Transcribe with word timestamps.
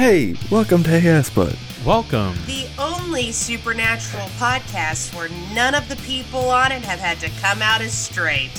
Hey, 0.00 0.34
welcome 0.50 0.82
to 0.84 0.98
Hey 0.98 1.10
Ass 1.10 1.28
Butt. 1.28 1.54
Welcome. 1.84 2.34
The 2.46 2.66
only 2.78 3.32
supernatural 3.32 4.28
podcast 4.38 5.14
where 5.14 5.28
none 5.54 5.74
of 5.74 5.90
the 5.90 5.96
people 5.96 6.48
on 6.48 6.72
it 6.72 6.80
have 6.84 6.98
had 6.98 7.20
to 7.20 7.28
come 7.42 7.60
out 7.60 7.82
as 7.82 7.92
straight. 7.92 8.50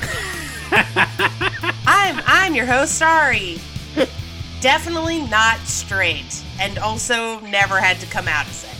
I'm 1.88 2.22
I'm 2.24 2.54
your 2.54 2.66
host 2.66 3.02
Ari. 3.02 3.58
Definitely 4.60 5.22
not 5.22 5.58
straight, 5.60 6.40
and 6.60 6.78
also 6.78 7.40
never 7.40 7.80
had 7.80 7.98
to 7.98 8.06
come 8.06 8.28
out 8.28 8.46
as 8.46 8.62
it. 8.62 8.70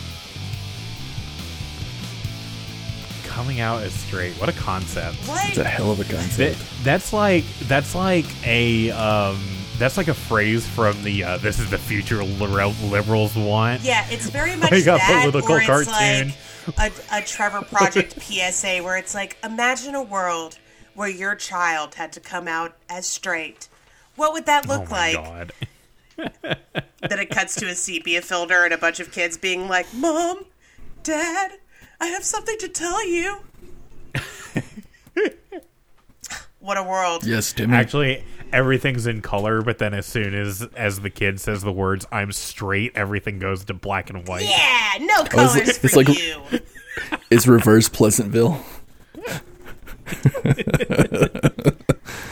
Coming 3.27 3.59
out 3.59 3.83
as 3.83 3.93
straight. 3.93 4.35
What 4.35 4.49
a 4.49 4.53
concept. 4.53 5.17
It's 5.19 5.29
What? 5.29 5.59
a 5.59 5.65
hell 5.65 5.91
of 5.91 5.99
a 5.99 6.05
That, 6.05 6.15
concept. 6.21 6.59
that's 6.85 7.13
like 7.13 7.45
that's 7.63 7.97
like 7.97 8.27
a 8.47 8.93
um 8.93 9.41
that's 9.79 9.97
like 9.97 10.09
a 10.09 10.15
phrase 10.15 10.67
from 10.67 11.03
the 11.03 11.25
uh, 11.25 11.37
this 11.39 11.59
is 11.59 11.71
the 11.71 11.79
future 11.79 12.23
liberals 12.25 13.37
want. 13.37 13.83
Yeah, 13.83 14.07
it's 14.11 14.29
very 14.29 14.57
much 14.57 14.71
Like 14.73 14.83
a 14.83 14.85
that, 14.85 15.21
political 15.23 15.55
or 15.55 15.59
it's 15.59 15.67
cartoon. 15.67 16.33
like 16.77 16.93
a, 17.11 17.19
a 17.19 17.23
Trevor 17.23 17.63
Project 17.63 18.21
PSA, 18.23 18.79
where 18.83 18.97
it's 18.97 19.15
like, 19.15 19.37
imagine 19.45 19.95
a 19.95 20.03
world 20.03 20.59
where 20.95 21.09
your 21.09 21.35
child 21.35 21.95
had 21.97 22.13
to 22.13 22.21
come 22.21 22.49
out 22.49 22.77
as 22.89 23.07
straight. 23.07 23.69
What 24.17 24.33
would 24.33 24.47
that 24.47 24.67
Oh 24.69 24.73
look 24.79 24.91
my 24.91 25.13
like? 25.13 25.15
god. 25.17 25.53
Then 27.09 27.19
it 27.21 27.29
cuts 27.31 27.55
to 27.57 27.67
a 27.67 27.75
sepia 27.75 28.23
filter 28.23 28.65
and 28.65 28.73
a 28.73 28.79
bunch 28.79 28.99
of 29.01 29.13
kids 29.13 29.37
being 29.37 29.69
like, 29.69 29.87
"Mom, 29.95 30.47
Dad, 31.03 31.53
I 32.01 32.07
have 32.07 32.25
something 32.25 32.57
to 32.59 32.69
tell 32.69 33.07
you." 33.07 33.37
what 36.61 36.77
a 36.79 36.83
world! 36.83 37.25
yes, 37.25 37.53
Timmy. 37.53 37.75
Actually, 37.75 38.25
everything's 38.53 39.07
in 39.07 39.23
color, 39.23 39.63
but 39.63 39.79
then 39.79 39.95
as 39.95 40.07
soon 40.07 40.35
as 40.35 40.63
as 40.77 41.01
the 41.01 41.11
kid 41.11 41.41
says 41.41 41.63
the 41.63 41.73
words 41.73 42.07
"I'm 42.13 42.33
straight," 42.33 42.93
everything 42.95 43.39
goes 43.39 43.65
to 43.67 43.75
black 43.75 44.11
and 44.11 44.27
white. 44.27 44.45
Yeah, 44.49 44.93
no 45.01 45.21
it's 45.21 45.29
colors 45.29 45.55
like- 45.55 45.65
for 45.77 45.87
it's 45.87 45.97
like- 45.97 46.09
you. 46.09 46.43
it's 47.31 47.47
reverse 47.47 47.89
Pleasantville. 47.89 48.61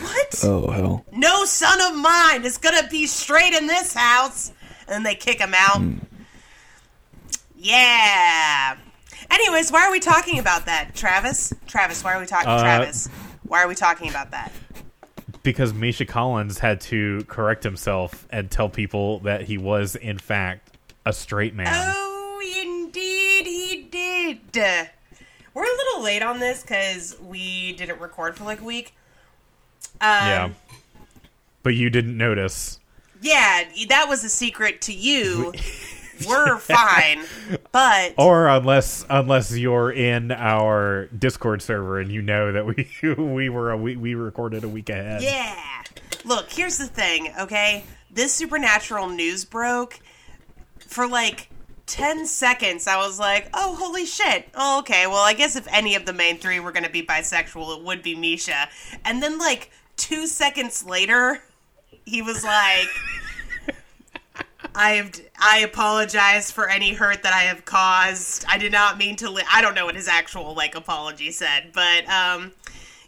What? 0.01 0.39
Oh 0.43 0.71
hell. 0.71 1.05
no 1.11 1.45
son 1.45 1.79
of 1.81 1.95
mine 2.01 2.43
is 2.45 2.57
gonna 2.57 2.87
be 2.89 3.05
straight 3.07 3.53
in 3.53 3.67
this 3.67 3.93
house. 3.93 4.51
And 4.87 4.95
then 4.95 5.03
they 5.03 5.15
kick 5.15 5.39
him 5.39 5.53
out. 5.55 5.81
Yeah. 7.57 8.77
Anyways, 9.31 9.71
why 9.71 9.87
are 9.87 9.91
we 9.91 9.99
talking 9.99 10.37
about 10.37 10.67
that, 10.67 10.93
Travis? 10.93 11.51
Travis, 11.65 12.03
why 12.03 12.13
are 12.13 12.19
we 12.19 12.27
talking? 12.27 12.49
Uh, 12.49 12.59
Travis, 12.61 13.09
why 13.43 13.63
are 13.63 13.67
we 13.67 13.73
talking 13.73 14.09
about 14.09 14.29
that? 14.31 14.51
Because 15.45 15.73
Misha 15.73 16.05
Collins 16.05 16.59
had 16.59 16.81
to 16.81 17.23
correct 17.27 17.63
himself 17.63 18.27
and 18.31 18.49
tell 18.49 18.67
people 18.67 19.19
that 19.19 19.43
he 19.43 19.57
was 19.57 19.95
in 19.95 20.17
fact 20.17 20.75
a 21.05 21.13
straight 21.13 21.53
man. 21.53 21.67
Oh, 21.69 22.41
indeed, 22.57 23.45
he 23.45 23.87
did. 23.91 24.89
We're 25.53 25.63
a 25.63 25.77
little 25.77 26.03
late 26.03 26.23
on 26.23 26.39
this 26.39 26.63
because 26.63 27.15
we 27.21 27.73
didn't 27.73 28.01
record 28.01 28.35
for 28.35 28.43
like 28.43 28.59
a 28.59 28.63
week. 28.63 28.95
Um, 30.01 30.09
yeah. 30.09 30.49
But 31.63 31.75
you 31.75 31.89
didn't 31.89 32.17
notice. 32.17 32.79
Yeah, 33.21 33.63
that 33.89 34.07
was 34.09 34.23
a 34.23 34.29
secret 34.29 34.81
to 34.81 34.93
you. 34.93 35.53
We're 36.27 36.57
fine, 36.57 37.23
but 37.71 38.13
Or 38.17 38.47
unless 38.47 39.05
unless 39.09 39.55
you're 39.55 39.91
in 39.91 40.31
our 40.31 41.07
Discord 41.07 41.61
server 41.61 41.99
and 41.99 42.11
you 42.11 42.21
know 42.21 42.51
that 42.51 42.65
we 42.65 42.89
we 43.17 43.49
were 43.49 43.71
a, 43.71 43.77
we, 43.77 43.95
we 43.95 44.15
recorded 44.15 44.63
a 44.63 44.69
week 44.69 44.89
ahead. 44.89 45.21
Yeah. 45.21 45.83
Look, 46.23 46.51
here's 46.51 46.77
the 46.77 46.87
thing, 46.87 47.33
okay? 47.39 47.83
This 48.09 48.33
supernatural 48.33 49.09
news 49.09 49.45
broke 49.45 49.99
for 50.79 51.07
like 51.07 51.49
10 51.87 52.25
seconds. 52.25 52.87
I 52.87 52.97
was 52.97 53.19
like, 53.19 53.49
oh, 53.53 53.75
holy 53.75 54.05
shit. 54.05 54.49
Oh, 54.55 54.79
okay. 54.79 55.07
Well, 55.07 55.23
I 55.23 55.33
guess 55.33 55.55
if 55.55 55.67
any 55.71 55.95
of 55.95 56.05
the 56.05 56.13
main 56.13 56.37
three 56.37 56.59
were 56.59 56.71
going 56.71 56.85
to 56.85 56.89
be 56.89 57.03
bisexual, 57.03 57.77
it 57.77 57.83
would 57.83 58.01
be 58.01 58.15
Misha. 58.15 58.69
And 59.03 59.21
then, 59.21 59.37
like, 59.37 59.71
two 59.97 60.27
seconds 60.27 60.83
later, 60.85 61.43
he 62.05 62.21
was 62.21 62.43
like, 62.43 62.87
I 64.75 64.91
have, 64.91 65.11
I 65.39 65.59
apologize 65.59 66.49
for 66.51 66.69
any 66.69 66.93
hurt 66.93 67.23
that 67.23 67.33
I 67.33 67.41
have 67.41 67.65
caused. 67.65 68.45
I 68.47 68.57
did 68.57 68.71
not 68.71 68.97
mean 68.97 69.15
to. 69.17 69.29
Li-. 69.29 69.43
I 69.51 69.61
don't 69.61 69.75
know 69.75 69.85
what 69.85 69.95
his 69.95 70.07
actual 70.07 70.53
like 70.53 70.75
apology 70.75 71.31
said, 71.31 71.71
but 71.73 72.07
um, 72.09 72.53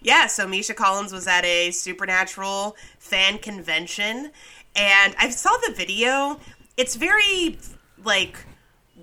yeah, 0.01 0.27
so 0.27 0.47
Misha 0.47 0.73
Collins 0.73 1.11
was 1.13 1.27
at 1.27 1.45
a 1.45 1.71
Supernatural 1.71 2.75
fan 2.99 3.37
convention, 3.39 4.31
and 4.75 5.15
I 5.19 5.29
saw 5.29 5.51
the 5.65 5.73
video. 5.73 6.39
It's 6.75 6.95
very, 6.95 7.57
like, 8.03 8.37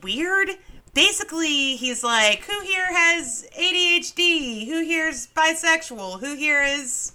weird. 0.03 0.51
Basically, 0.95 1.75
he's 1.75 2.05
like, 2.05 2.45
who 2.45 2.61
here 2.61 2.87
has 2.93 3.49
ADHD? 3.59 4.67
Who 4.69 4.85
here's 4.85 5.27
bisexual? 5.27 6.21
Who 6.21 6.37
here 6.37 6.63
is 6.63 7.13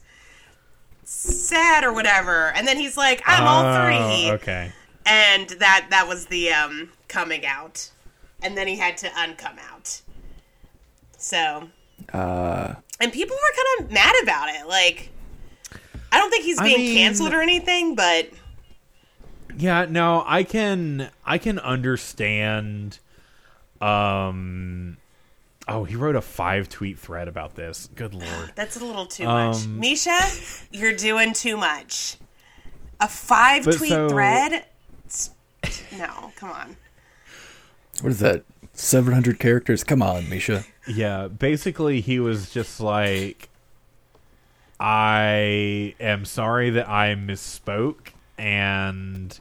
sad 1.05 1.85
or 1.85 1.93
whatever? 1.93 2.51
And 2.55 2.67
then 2.67 2.77
he's 2.77 2.97
like, 2.97 3.21
I'm 3.25 3.47
all 3.47 3.65
Oh, 3.65 3.85
three. 3.85 4.31
Okay. 4.31 4.71
And 5.09 5.49
that, 5.49 5.87
that 5.89 6.07
was 6.07 6.27
the 6.27 6.51
um, 6.51 6.91
coming 7.07 7.45
out. 7.45 7.89
And 8.41 8.55
then 8.57 8.67
he 8.67 8.77
had 8.77 8.95
to 8.97 9.07
uncome 9.09 9.57
out. 9.71 10.01
So 11.17 11.69
Uh 12.13 12.75
and 13.01 13.11
people 13.11 13.35
were 13.35 13.55
kind 13.55 13.85
of 13.89 13.91
mad 13.93 14.13
about 14.23 14.49
it. 14.49 14.67
Like, 14.67 15.09
I 16.11 16.17
don't 16.17 16.29
think 16.29 16.45
he's 16.45 16.57
I 16.59 16.63
being 16.63 16.79
mean- 16.79 16.95
canceled 16.97 17.33
or 17.33 17.41
anything, 17.41 17.95
but 17.95 18.29
Yeah, 19.57 19.85
no, 19.89 20.23
I 20.25 20.43
can 20.43 21.09
I 21.25 21.37
can 21.37 21.59
understand 21.59 22.99
um 23.81 24.97
Oh, 25.67 25.83
he 25.83 25.95
wrote 25.95 26.15
a 26.15 26.21
five 26.21 26.67
tweet 26.69 26.97
thread 26.97 27.27
about 27.27 27.55
this. 27.55 27.89
Good 27.95 28.13
lord. 28.23 28.53
that's 28.55 28.77
a 28.79 28.85
little 28.85 29.05
too 29.05 29.25
much. 29.25 29.65
Um, 29.65 29.79
Misha, 29.79 30.17
you're 30.71 30.95
doing 30.95 31.33
too 31.33 31.57
much. 31.57 32.15
A 33.01 33.07
five 33.09 33.63
tweet 33.65 33.89
so- 33.91 34.07
thread? 34.09 34.65
It's- 35.91 35.99
No, 35.99 36.31
come 36.35 36.51
on. 36.51 36.75
what 38.01 38.09
is 38.11 38.19
that? 38.19 38.43
Seven 38.73 39.13
hundred 39.13 39.39
characters? 39.39 39.83
Come 39.83 40.01
on, 40.01 40.29
Misha. 40.29 40.63
Yeah, 40.87 41.27
basically 41.27 41.99
he 42.01 42.19
was 42.19 42.49
just 42.49 42.79
like 42.79 43.49
I 44.79 45.93
am 45.99 46.23
sorry 46.25 46.69
that 46.71 46.87
I 46.89 47.15
misspoke 47.15 48.09
and 48.37 49.37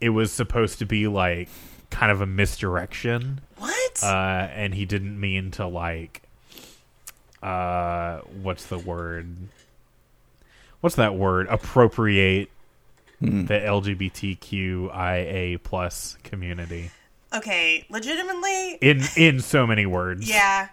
it 0.00 0.10
was 0.10 0.32
supposed 0.32 0.78
to 0.80 0.86
be 0.86 1.06
like 1.06 1.48
kind 1.90 2.10
of 2.10 2.20
a 2.20 2.26
misdirection. 2.26 3.40
What? 3.58 4.02
uh, 4.02 4.48
and 4.52 4.74
he 4.74 4.84
didn't 4.84 5.18
mean 5.18 5.50
to 5.52 5.66
like 5.66 6.22
uh 7.42 8.18
what's 8.42 8.66
the 8.66 8.78
word 8.78 9.28
what's 10.80 10.96
that 10.96 11.14
word 11.14 11.46
appropriate 11.48 12.50
Hmm. 13.20 13.46
the 13.46 13.54
lgbtqia 13.54 15.62
plus 15.62 16.18
community 16.22 16.90
okay, 17.34 17.84
legitimately, 17.90 18.74
in 18.80 19.02
in 19.16 19.40
so 19.40 19.66
many 19.66 19.86
words 19.86 20.28
yeah. 20.28 20.68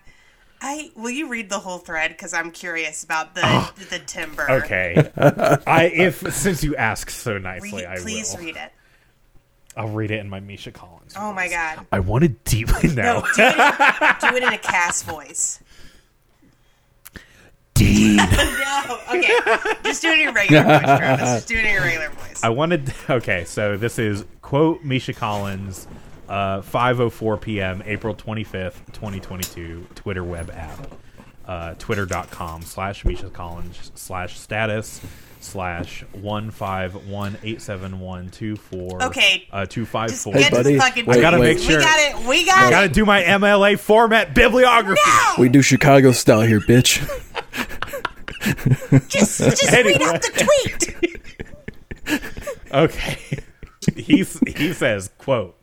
I 0.66 0.92
will 0.96 1.10
you 1.10 1.28
read 1.28 1.50
the 1.50 1.60
whole 1.60 1.78
thread 1.78 2.12
because 2.12 2.34
I'm 2.34 2.50
curious 2.52 3.04
about 3.04 3.36
the 3.36 3.42
oh, 3.44 3.74
the 3.90 4.00
timber. 4.00 4.50
okay 4.50 5.12
i 5.68 5.92
if 5.94 6.34
since 6.34 6.64
you 6.64 6.76
ask 6.78 7.10
so 7.10 7.34
Read, 7.34 7.44
nicely 7.44 7.86
i 7.86 7.98
please 7.98 8.32
will 8.34 8.46
read 8.46 8.56
it. 8.58 8.72
i'll 9.76 9.90
read 9.90 10.10
it 10.12 10.20
in 10.20 10.30
my 10.30 10.40
misha 10.40 10.72
collins 10.72 11.14
Oh 11.18 11.34
my 11.34 11.50
god. 11.50 11.86
i 11.92 12.00
want 12.00 12.24
to 12.24 12.30
deeply 12.30 12.90
No, 12.94 13.20
know 13.20 13.26
do 13.36 13.44
it, 13.46 13.56
do 14.22 14.36
it 14.38 14.44
in 14.44 14.54
a 14.54 14.58
Cas 14.58 15.04
voice. 15.04 15.60
Deep. 17.74 18.20
No, 18.86 18.98
okay. 19.14 19.38
Just 19.84 20.02
do 20.02 20.10
it 20.10 20.14
in 20.16 20.20
your 20.22 20.34
regular 20.34 20.64
voice, 20.64 20.82
Travis. 20.82 21.30
Just 21.30 21.48
do 21.48 21.56
it 21.58 21.66
in 21.66 21.74
your 21.74 21.84
regular 21.84 22.10
voice. 22.10 22.44
I 22.44 22.50
wanted. 22.50 22.92
Okay, 23.10 23.46
so 23.46 23.78
this 23.78 24.00
is 24.00 24.26
quote 24.42 24.84
Misha 24.84 25.14
Collins, 25.14 25.88
uh, 26.28 26.62
5:04 26.62 27.40
p.m. 27.40 27.84
April 27.86 28.16
25th, 28.16 28.86
2022. 28.94 29.88
Twitter 29.96 30.24
web 30.24 30.50
app, 30.52 30.88
uh, 31.46 31.74
twitter.com 31.76 32.64
slash 32.64 33.06
Misha 33.06 33.30
Collins 33.30 33.92
slash 33.96 34.40
status 34.40 35.00
slash 35.44 36.04
one 36.14 36.50
five 36.52 37.08
one 37.08 37.38
eight 37.44 37.62
seven 37.62 38.00
one 38.00 38.30
two 38.30 38.56
four. 38.56 39.04
Okay. 39.04 39.48
uh, 39.52 39.66
two 39.66 39.86
five 39.86 40.10
Just 40.10 40.24
four. 40.24 40.34
Hey, 40.34 40.50
buddy, 40.50 40.74
the 40.74 40.80
fucking 40.80 41.06
wait, 41.06 41.14
tweet. 41.16 41.22
Gotta 41.22 41.40
wait. 41.40 41.56
make 41.58 41.64
sure- 41.64 41.78
We 41.78 41.84
got 41.84 42.00
it. 42.00 42.28
We 42.28 42.46
got 42.46 42.68
it 42.68 42.72
Got 42.72 42.80
to 42.82 42.86
it. 42.86 42.94
do 42.94 43.06
my 43.06 43.22
MLA 43.24 43.78
format 43.80 44.34
bibliography. 44.34 45.02
No! 45.06 45.34
We 45.38 45.50
do 45.50 45.62
Chicago 45.62 46.12
style 46.12 46.42
here, 46.42 46.60
bitch. 46.60 47.00
Just, 49.10 49.38
just 49.40 49.72
read 49.72 50.02
out 50.02 50.22
the 50.22 50.48
tweet. 50.90 52.22
Okay. 52.74 53.18
He's, 53.96 54.40
he 54.48 54.74
says, 54.74 55.10
quote, 55.20 55.56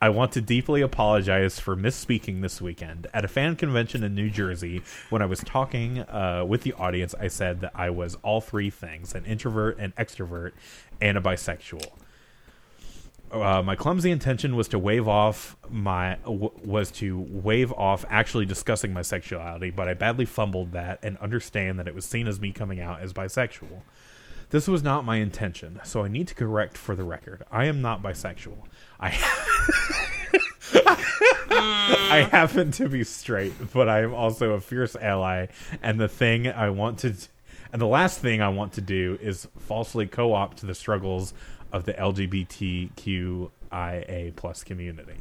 I 0.00 0.10
want 0.10 0.30
to 0.32 0.40
deeply 0.40 0.80
apologize 0.80 1.58
for 1.58 1.76
misspeaking 1.76 2.40
this 2.40 2.60
weekend. 2.60 3.08
At 3.12 3.24
a 3.24 3.28
fan 3.28 3.56
convention 3.56 4.04
in 4.04 4.14
New 4.14 4.30
Jersey, 4.30 4.82
when 5.10 5.22
I 5.22 5.26
was 5.26 5.40
talking 5.40 6.00
uh, 6.00 6.44
with 6.46 6.62
the 6.62 6.72
audience, 6.74 7.16
I 7.18 7.26
said 7.26 7.60
that 7.62 7.72
I 7.74 7.90
was 7.90 8.16
all 8.22 8.40
three 8.40 8.70
things 8.70 9.14
an 9.14 9.24
introvert, 9.24 9.76
an 9.78 9.92
extrovert, 9.98 10.52
and 11.00 11.18
a 11.18 11.20
bisexual. 11.20 11.90
uh, 13.32 13.62
my 13.62 13.74
clumsy 13.74 14.10
intention 14.10 14.56
was 14.56 14.68
to 14.68 14.78
wave 14.78 15.08
off 15.08 15.56
my 15.68 16.16
w- 16.24 16.52
was 16.64 16.90
to 16.92 17.18
wave 17.28 17.72
off 17.72 18.04
actually 18.08 18.46
discussing 18.46 18.92
my 18.92 19.02
sexuality, 19.02 19.70
but 19.70 19.88
I 19.88 19.94
badly 19.94 20.24
fumbled 20.24 20.72
that 20.72 21.00
and 21.02 21.18
understand 21.18 21.78
that 21.78 21.88
it 21.88 21.94
was 21.94 22.04
seen 22.04 22.26
as 22.28 22.40
me 22.40 22.52
coming 22.52 22.80
out 22.80 23.00
as 23.00 23.12
bisexual. 23.12 23.82
This 24.50 24.66
was 24.66 24.82
not 24.82 25.04
my 25.04 25.16
intention, 25.16 25.78
so 25.84 26.04
I 26.04 26.08
need 26.08 26.26
to 26.28 26.34
correct 26.34 26.78
for 26.78 26.96
the 26.96 27.04
record. 27.04 27.44
I 27.50 27.66
am 27.66 27.82
not 27.82 28.02
bisexual. 28.02 28.64
I 29.00 29.10
I 31.50 32.28
happen 32.30 32.72
to 32.72 32.88
be 32.88 33.04
straight, 33.04 33.52
but 33.72 33.88
I 33.88 34.02
am 34.02 34.12
also 34.14 34.52
a 34.52 34.60
fierce 34.60 34.96
ally. 34.96 35.46
And 35.82 36.00
the 36.00 36.08
thing 36.08 36.48
I 36.48 36.70
want 36.70 36.98
to, 37.00 37.14
and 37.72 37.80
the 37.80 37.86
last 37.86 38.20
thing 38.20 38.42
I 38.42 38.48
want 38.48 38.72
to 38.74 38.80
do 38.80 39.18
is 39.20 39.46
falsely 39.58 40.06
co-opt 40.06 40.66
the 40.66 40.74
struggles 40.74 41.34
of 41.72 41.84
the 41.84 41.94
LGBTQIA 41.94 43.50
plus 44.36 44.64
community. 44.64 45.18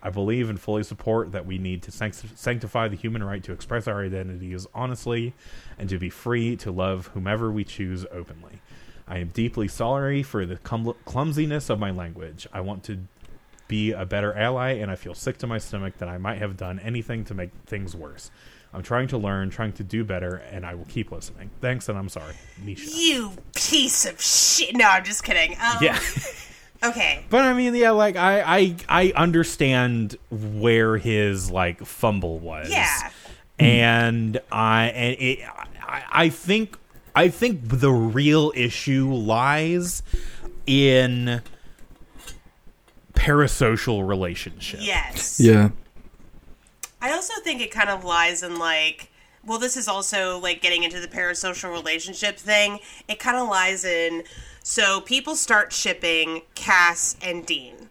I 0.00 0.10
believe 0.10 0.48
and 0.48 0.60
fully 0.60 0.84
support 0.84 1.32
that 1.32 1.44
we 1.44 1.58
need 1.58 1.82
to 1.82 1.90
sanctify 1.90 2.86
the 2.88 2.96
human 2.96 3.24
right 3.24 3.42
to 3.42 3.52
express 3.52 3.88
our 3.88 4.04
identities 4.04 4.64
honestly 4.72 5.34
and 5.76 5.88
to 5.88 5.98
be 5.98 6.08
free 6.08 6.54
to 6.58 6.70
love 6.70 7.08
whomever 7.08 7.50
we 7.50 7.64
choose 7.64 8.06
openly. 8.12 8.60
I 9.08 9.18
am 9.18 9.28
deeply 9.28 9.68
sorry 9.68 10.22
for 10.22 10.44
the 10.46 10.56
cum- 10.56 10.94
clumsiness 11.04 11.70
of 11.70 11.78
my 11.78 11.90
language. 11.90 12.46
I 12.52 12.60
want 12.60 12.84
to 12.84 12.98
be 13.66 13.92
a 13.92 14.04
better 14.06 14.34
ally, 14.34 14.72
and 14.72 14.90
I 14.90 14.96
feel 14.96 15.14
sick 15.14 15.38
to 15.38 15.46
my 15.46 15.58
stomach 15.58 15.98
that 15.98 16.08
I 16.08 16.18
might 16.18 16.38
have 16.38 16.56
done 16.56 16.78
anything 16.80 17.24
to 17.26 17.34
make 17.34 17.50
things 17.66 17.94
worse. 17.96 18.30
I'm 18.72 18.82
trying 18.82 19.08
to 19.08 19.18
learn, 19.18 19.48
trying 19.50 19.72
to 19.74 19.82
do 19.82 20.04
better, 20.04 20.36
and 20.36 20.66
I 20.66 20.74
will 20.74 20.84
keep 20.86 21.10
listening. 21.10 21.50
Thanks, 21.62 21.88
and 21.88 21.98
I'm 21.98 22.08
sorry, 22.10 22.34
Misha. 22.62 22.90
You 22.94 23.32
piece 23.54 24.04
of 24.06 24.20
shit. 24.20 24.76
No, 24.76 24.86
I'm 24.86 25.04
just 25.04 25.24
kidding. 25.24 25.52
Um, 25.52 25.78
Yeah. 25.80 25.98
Okay. 26.80 27.24
But 27.28 27.40
I 27.44 27.54
mean, 27.54 27.74
yeah, 27.74 27.90
like 27.90 28.14
I, 28.14 28.40
I, 28.58 28.76
I 28.88 29.12
understand 29.16 30.14
where 30.30 30.96
his 30.96 31.50
like 31.50 31.84
fumble 31.84 32.38
was. 32.38 32.70
Yeah. 32.70 33.10
and 33.58 34.40
I, 34.52 34.84
and 34.84 35.16
it, 35.18 35.38
I, 35.82 36.02
I 36.08 36.28
think, 36.28 36.78
I 37.18 37.30
think 37.30 37.62
the 37.64 37.90
real 37.90 38.52
issue 38.54 39.12
lies 39.12 40.04
in 40.68 41.42
parasocial 43.14 44.06
relationships. 44.06 44.86
Yes. 44.86 45.40
Yeah. 45.40 45.70
I 47.02 47.10
also 47.10 47.34
think 47.42 47.60
it 47.60 47.72
kind 47.72 47.90
of 47.90 48.04
lies 48.04 48.44
in 48.44 48.60
like 48.60 49.10
well 49.44 49.58
this 49.58 49.76
is 49.76 49.88
also 49.88 50.38
like 50.38 50.62
getting 50.62 50.84
into 50.84 51.00
the 51.00 51.08
parasocial 51.08 51.72
relationship 51.72 52.38
thing. 52.38 52.78
It 53.08 53.18
kind 53.18 53.36
of 53.36 53.48
lies 53.48 53.84
in 53.84 54.22
so 54.62 55.00
people 55.00 55.34
start 55.34 55.72
shipping 55.72 56.42
Cass 56.54 57.16
and 57.20 57.44
Dean. 57.44 57.88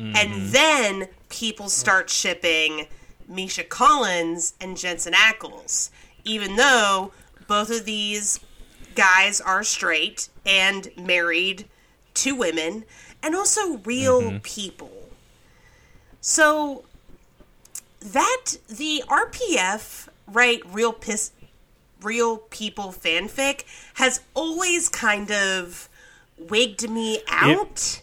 And 0.00 0.16
mm-hmm. 0.16 0.50
then 0.50 1.08
people 1.28 1.68
start 1.68 2.10
shipping 2.10 2.88
Misha 3.28 3.62
Collins 3.62 4.54
and 4.60 4.76
Jensen 4.76 5.12
Ackles. 5.12 5.90
Even 6.24 6.56
though 6.56 7.12
both 7.46 7.70
of 7.70 7.84
these 7.84 8.40
guys 8.94 9.40
are 9.40 9.62
straight 9.62 10.28
and 10.44 10.88
married 10.96 11.66
to 12.14 12.34
women 12.34 12.84
and 13.22 13.34
also 13.34 13.78
real 13.78 14.22
mm-hmm. 14.22 14.38
people. 14.38 14.90
So 16.20 16.84
that 18.00 18.56
the 18.68 19.02
RPF, 19.06 20.08
right, 20.26 20.60
real 20.72 20.92
piss 20.92 21.32
real 22.02 22.38
people 22.38 22.92
fanfic 22.92 23.64
has 23.94 24.20
always 24.34 24.88
kind 24.88 25.30
of 25.30 25.88
wigged 26.38 26.90
me 26.90 27.20
out. 27.28 28.02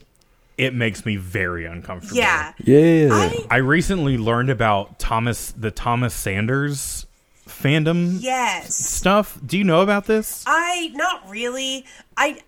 It 0.57 0.73
makes 0.73 1.05
me 1.05 1.15
very 1.15 1.65
uncomfortable. 1.65 2.17
yeah. 2.17 2.53
Yeah. 2.63 3.09
I 3.11 3.45
I 3.49 3.57
recently 3.57 4.17
learned 4.17 4.49
about 4.49 4.99
Thomas, 4.99 5.51
the 5.51 5.71
Thomas 5.71 6.13
Sanders 6.13 7.05
fandom 7.63 8.17
yes. 8.19 8.75
stuff. 8.75 9.39
Do 9.45 9.57
you 9.57 9.63
know 9.63 9.81
about 9.81 10.05
this? 10.05 10.43
I 10.45 10.91
not 10.93 11.29
really. 11.29 11.85
I 12.17 12.41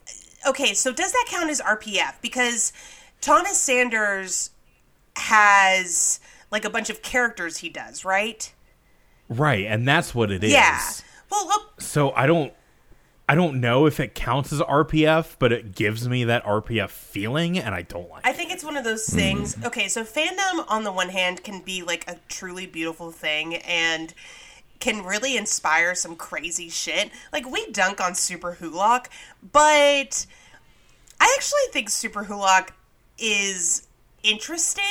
okay. 0.47 0.73
So 0.73 0.91
does 0.91 1.11
that 1.11 1.25
count 1.29 1.49
as 1.49 1.61
RPF? 1.61 2.21
Because 2.21 2.73
Thomas 3.21 3.57
Sanders 3.57 4.49
has 5.17 6.19
like 6.51 6.65
a 6.65 6.69
bunch 6.69 6.89
of 6.89 7.01
characters 7.01 7.57
he 7.57 7.69
does, 7.69 8.03
right? 8.03 8.51
Right, 9.29 9.65
and 9.65 9.87
that's 9.87 10.13
what 10.13 10.31
it 10.31 10.43
is. 10.43 10.51
Yeah. 10.51 10.79
Well, 11.31 11.47
look, 11.47 11.81
So 11.81 12.11
I 12.11 12.27
don't 12.27 12.53
I 13.27 13.33
don't 13.33 13.59
know 13.59 13.87
if 13.87 13.99
it 13.99 14.13
counts 14.13 14.53
as 14.53 14.59
RPF, 14.59 15.37
but 15.39 15.51
it 15.51 15.73
gives 15.73 16.07
me 16.07 16.25
that 16.25 16.43
RPF 16.43 16.89
feeling 16.89 17.57
and 17.57 17.73
I 17.73 17.81
don't 17.81 18.09
like 18.09 18.27
I 18.27 18.33
think 18.33 18.51
it's 18.51 18.63
one 18.63 18.77
of 18.77 18.83
those 18.83 19.07
mm. 19.07 19.13
things. 19.13 19.57
Okay, 19.65 19.87
so 19.87 20.03
fandom 20.03 20.65
on 20.67 20.83
the 20.83 20.91
one 20.91 21.09
hand 21.09 21.43
can 21.43 21.61
be 21.61 21.81
like 21.81 22.09
a 22.09 22.19
truly 22.27 22.67
beautiful 22.67 23.11
thing 23.11 23.55
and 23.55 24.13
can 24.85 25.03
really 25.03 25.35
inspire 25.35 25.95
some 25.95 26.15
crazy 26.15 26.69
shit. 26.69 27.09
Like 27.33 27.49
we 27.49 27.71
dunk 27.71 27.99
on 27.99 28.11
Superwholock, 28.11 29.07
but 29.51 30.27
I 31.19 31.35
actually 31.35 31.71
think 31.71 31.89
Superwholock 31.89 32.69
is 33.17 33.87
interesting 34.21 34.83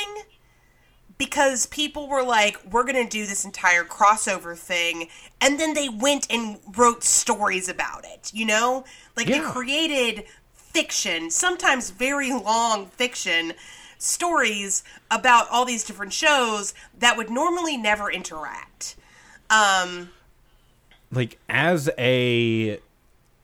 because 1.17 1.67
people 1.67 2.09
were 2.09 2.23
like, 2.23 2.59
we're 2.69 2.83
going 2.83 3.01
to 3.01 3.09
do 3.09 3.25
this 3.25 3.45
entire 3.45 3.85
crossover 3.85 4.57
thing. 4.57 5.07
And 5.39 5.57
then 5.57 5.73
they 5.73 5.87
went 5.87 6.27
and 6.29 6.59
wrote 6.75 7.05
stories 7.05 7.69
about 7.69 8.03
it, 8.03 8.31
you 8.33 8.45
know? 8.45 8.83
Like 9.15 9.27
they 9.27 9.39
created 9.39 10.25
fiction, 10.55 11.31
sometimes 11.31 11.91
very 11.91 12.33
long 12.33 12.87
fiction, 12.87 13.53
stories 13.97 14.83
about 15.09 15.47
all 15.49 15.63
these 15.63 15.85
different 15.85 16.11
shows 16.11 16.73
that 16.99 17.15
would 17.15 17.29
normally 17.29 17.77
never 17.77 18.11
interact. 18.11 18.97
Um, 19.49 20.09
Like 21.11 21.37
as 21.47 21.89
a 21.97 22.79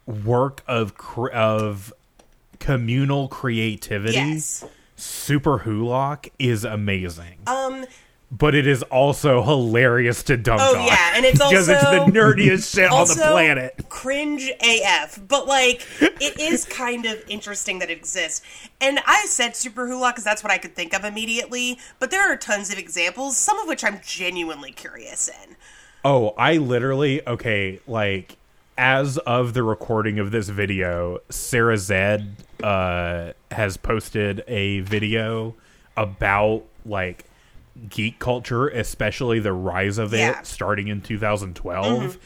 work 0.05 0.63
of 0.67 0.95
cr- 0.97 1.29
of 1.29 1.93
communal 2.59 3.27
creativity, 3.27 4.13
yes. 4.13 4.65
Superwholock 4.97 6.29
is 6.37 6.63
amazing. 6.63 7.37
Um, 7.47 7.85
but 8.31 8.55
it 8.55 8.65
is 8.65 8.81
also 8.83 9.43
hilarious 9.43 10.23
to 10.23 10.37
dunk 10.37 10.61
Oh, 10.63 10.77
on. 10.79 10.85
yeah, 10.87 11.13
and 11.15 11.25
it's 11.25 11.37
because 11.49 11.67
it's 11.67 11.81
the 11.83 12.05
nerdiest 12.11 12.73
shit 12.73 12.89
on 12.89 13.07
the 13.07 13.15
planet. 13.15 13.85
cringe 13.89 14.49
AF, 14.61 15.19
but 15.27 15.47
like 15.47 15.85
it 15.99 16.39
is 16.39 16.65
kind 16.65 17.05
of 17.05 17.21
interesting 17.27 17.79
that 17.79 17.89
it 17.89 17.97
exists. 17.97 18.41
And 18.79 18.99
I 19.05 19.25
said 19.27 19.55
Super 19.55 19.85
Hula 19.87 20.11
because 20.11 20.23
that's 20.23 20.43
what 20.43 20.51
I 20.51 20.57
could 20.59 20.75
think 20.75 20.93
of 20.93 21.03
immediately, 21.03 21.77
but 21.99 22.09
there 22.11 22.31
are 22.31 22.37
tons 22.37 22.71
of 22.71 22.77
examples, 22.77 23.35
some 23.37 23.59
of 23.59 23.67
which 23.67 23.83
I'm 23.83 23.99
genuinely 24.05 24.71
curious 24.71 25.27
in. 25.27 25.55
Oh, 26.03 26.29
I 26.37 26.57
literally 26.57 27.25
okay, 27.27 27.79
like 27.87 28.37
as 28.77 29.17
of 29.19 29.53
the 29.53 29.63
recording 29.63 30.17
of 30.19 30.31
this 30.31 30.49
video, 30.49 31.19
Sarah 31.29 31.77
Zed 31.77 32.35
uh 32.63 33.33
has 33.51 33.77
posted 33.77 34.43
a 34.47 34.79
video 34.81 35.55
about 35.97 36.63
like 36.85 37.25
geek 37.89 38.19
culture, 38.19 38.67
especially 38.67 39.39
the 39.39 39.53
rise 39.53 39.97
of 39.97 40.13
it 40.13 40.17
Yeah. 40.17 40.33
Mm-hmm. 40.33 40.43
starting 40.43 40.87
in 40.87 41.01
2012. 41.01 42.17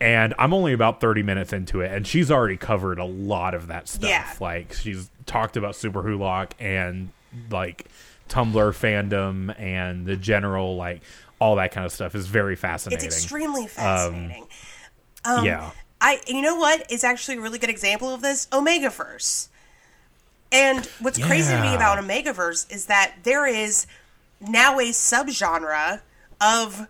And 0.00 0.34
I'm 0.36 0.52
only 0.52 0.72
about 0.72 1.00
30 1.00 1.22
minutes 1.22 1.52
into 1.52 1.80
it, 1.80 1.92
and 1.92 2.04
she's 2.04 2.28
already 2.28 2.56
covered 2.56 2.98
a 2.98 3.04
lot 3.04 3.54
of 3.54 3.68
that 3.68 3.86
stuff. 3.86 4.10
Yeah. 4.10 4.32
Like, 4.40 4.72
she's 4.72 5.08
talked 5.26 5.56
about 5.56 5.74
Superwholock 5.74 6.50
and, 6.58 7.10
like, 7.52 7.86
Tumblr 8.28 8.52
fandom 8.72 9.56
and 9.60 10.04
the 10.04 10.16
general, 10.16 10.74
like, 10.74 11.02
all 11.42 11.56
that 11.56 11.72
kind 11.72 11.84
of 11.84 11.90
stuff 11.90 12.14
is 12.14 12.28
very 12.28 12.54
fascinating. 12.54 13.04
It's 13.04 13.16
extremely 13.16 13.62
um, 13.62 13.68
fascinating. 13.68 14.46
Um, 15.24 15.44
yeah. 15.44 15.70
I 16.00 16.20
you 16.28 16.40
know 16.40 16.54
what 16.56 16.90
is 16.90 17.02
actually 17.02 17.38
a 17.38 17.40
really 17.40 17.58
good 17.58 17.68
example 17.70 18.14
of 18.14 18.20
this? 18.22 18.46
Omegaverse. 18.52 19.48
And 20.52 20.86
what's 21.00 21.18
crazy 21.18 21.52
to 21.52 21.60
me 21.60 21.68
Yeah. 21.68 21.74
about 21.76 21.98
Omegaverse 21.98 22.72
is 22.72 22.86
that 22.86 23.14
there 23.24 23.46
is 23.46 23.86
now 24.40 24.78
a 24.78 24.90
subgenre 24.90 26.00
of 26.40 26.86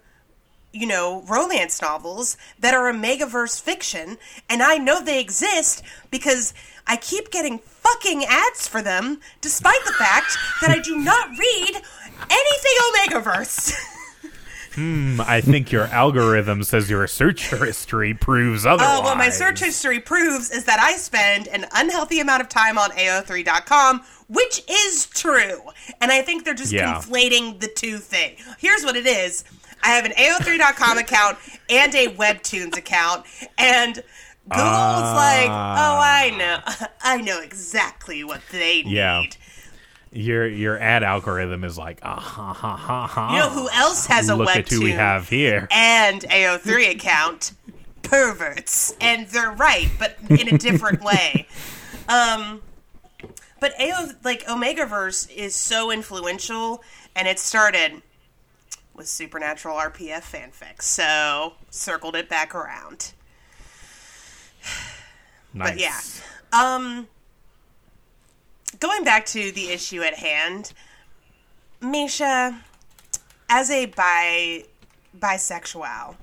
you 0.74 0.86
know, 0.86 1.22
romance 1.28 1.82
novels 1.82 2.38
that 2.58 2.72
are 2.72 2.90
Omegaverse 2.90 3.60
fiction, 3.60 4.16
and 4.48 4.62
I 4.62 4.78
know 4.78 5.02
they 5.02 5.20
exist 5.20 5.82
because 6.10 6.54
I 6.86 6.96
keep 6.96 7.30
getting 7.30 7.58
fucking 7.58 8.24
ads 8.24 8.68
for 8.68 8.80
them, 8.80 9.20
despite 9.42 9.84
the 9.84 9.92
fact 9.92 10.34
that 10.62 10.70
I 10.70 10.78
do 10.78 10.96
not 10.96 11.28
read 11.28 11.74
anything 12.30 12.76
Omegaverse. 13.20 13.74
I 14.76 15.40
think 15.40 15.70
your 15.72 15.84
algorithm 15.84 16.62
says 16.64 16.88
your 16.88 17.06
search 17.06 17.50
history 17.50 18.14
proves 18.14 18.64
otherwise. 18.66 18.98
Uh, 19.00 19.02
what 19.02 19.18
my 19.18 19.28
search 19.28 19.60
history 19.60 20.00
proves 20.00 20.50
is 20.50 20.64
that 20.64 20.80
I 20.80 20.96
spend 20.96 21.48
an 21.48 21.66
unhealthy 21.74 22.20
amount 22.20 22.42
of 22.42 22.48
time 22.48 22.78
on 22.78 22.90
AO3.com, 22.92 24.02
which 24.28 24.62
is 24.70 25.06
true. 25.06 25.60
And 26.00 26.10
I 26.10 26.22
think 26.22 26.44
they're 26.44 26.54
just 26.54 26.72
Yeah. 26.72 26.94
conflating 26.94 27.60
the 27.60 27.68
two 27.68 27.98
things. 27.98 28.40
Here's 28.58 28.84
what 28.84 28.96
it 28.96 29.06
is 29.06 29.44
I 29.82 29.90
have 29.90 30.04
an 30.04 30.12
AO3.com 30.12 30.98
account 31.04 31.38
and 31.68 31.94
a 31.94 32.08
Webtoons 32.08 32.76
account, 32.76 33.26
and 33.58 33.96
Google's 34.48 35.14
like, 35.14 35.48
oh, 35.48 35.98
I 36.00 36.34
know. 36.36 36.86
I 37.02 37.20
know 37.20 37.40
exactly 37.40 38.24
what 38.24 38.40
they 38.50 38.82
need. 38.82 38.92
Your 40.12 40.46
your 40.46 40.78
ad 40.78 41.02
algorithm 41.02 41.64
is 41.64 41.78
like, 41.78 42.00
ah 42.02 42.20
ha 42.20 42.52
ha 42.52 42.76
ha 42.76 43.06
ha. 43.06 43.34
You 43.34 43.40
know 43.40 43.48
who 43.50 43.68
else 43.70 44.06
has 44.06 44.28
a 44.28 44.36
Look 44.36 44.48
webtoon 44.48 44.58
at 44.58 44.68
who 44.68 44.82
we 44.82 44.90
have 44.92 45.28
here. 45.28 45.66
and 45.70 46.20
AO3 46.22 46.90
account? 46.90 47.52
Perverts, 48.02 48.94
and 49.00 49.26
they're 49.28 49.52
right, 49.52 49.88
but 49.98 50.18
in 50.28 50.54
a 50.54 50.58
different 50.58 51.02
way. 51.04 51.46
Um, 52.08 52.60
but 53.58 53.72
AO 53.80 54.10
like 54.22 54.44
Omegaverse 54.44 55.30
is 55.34 55.54
so 55.54 55.90
influential, 55.90 56.82
and 57.16 57.26
it 57.26 57.38
started 57.38 58.02
with 58.94 59.08
Supernatural 59.08 59.76
RPF 59.78 60.20
fanfic, 60.30 60.82
so 60.82 61.54
circled 61.70 62.16
it 62.16 62.28
back 62.28 62.54
around. 62.54 63.12
Nice. 65.54 65.70
But 65.70 65.80
yeah. 65.80 66.00
Um 66.52 67.08
going 68.80 69.04
back 69.04 69.26
to 69.26 69.52
the 69.52 69.68
issue 69.68 70.02
at 70.02 70.14
hand, 70.14 70.72
Misha, 71.80 72.62
as 73.48 73.70
a 73.70 73.86
bi 73.86 74.64
bisexual 75.18 76.16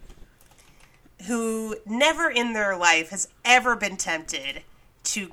who 1.27 1.75
never 1.85 2.29
in 2.29 2.53
their 2.53 2.75
life 2.77 3.09
has 3.09 3.27
ever 3.43 3.75
been 3.75 3.97
tempted 3.97 4.63
to 5.03 5.31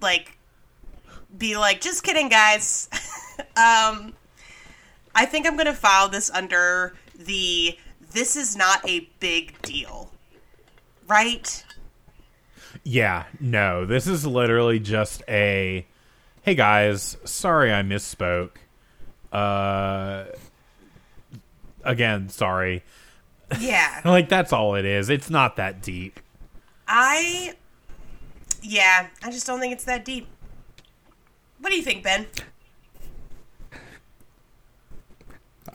like 0.00 0.36
be 1.36 1.56
like, 1.56 1.80
just 1.80 2.02
kidding 2.02 2.28
guys. 2.28 2.88
um 3.56 4.14
I 5.14 5.26
think 5.26 5.46
I'm 5.46 5.56
gonna 5.56 5.74
file 5.74 6.08
this 6.08 6.30
under 6.30 6.94
the 7.14 7.78
this 8.12 8.36
is 8.36 8.56
not 8.56 8.86
a 8.88 9.08
big 9.20 9.60
deal. 9.62 10.10
Right? 11.06 11.64
Yeah, 12.84 13.24
no, 13.38 13.86
this 13.86 14.06
is 14.06 14.26
literally 14.26 14.80
just 14.80 15.22
a 15.28 15.86
hey 16.42 16.54
guys, 16.54 17.16
sorry 17.24 17.72
I 17.72 17.82
misspoke. 17.82 18.50
Uh 19.32 20.24
again, 21.84 22.28
sorry. 22.28 22.84
Yeah. 23.60 24.00
Like 24.04 24.28
that's 24.28 24.52
all 24.52 24.74
it 24.74 24.84
is. 24.84 25.08
It's 25.08 25.30
not 25.30 25.56
that 25.56 25.82
deep. 25.82 26.20
I, 26.88 27.54
yeah, 28.60 29.06
I 29.22 29.30
just 29.30 29.46
don't 29.46 29.60
think 29.60 29.72
it's 29.72 29.84
that 29.84 30.04
deep. 30.04 30.26
What 31.60 31.70
do 31.70 31.76
you 31.76 31.82
think, 31.82 32.02
Ben? 32.02 32.26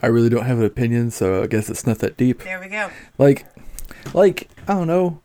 I 0.00 0.06
really 0.06 0.28
don't 0.28 0.44
have 0.44 0.58
an 0.58 0.64
opinion, 0.64 1.10
so 1.10 1.42
I 1.42 1.46
guess 1.46 1.68
it's 1.70 1.86
not 1.86 1.98
that 2.00 2.16
deep. 2.16 2.44
There 2.44 2.60
we 2.60 2.68
go. 2.68 2.90
Like, 3.16 3.46
like 4.14 4.48
I 4.68 4.74
don't 4.74 4.86
know. 4.86 5.20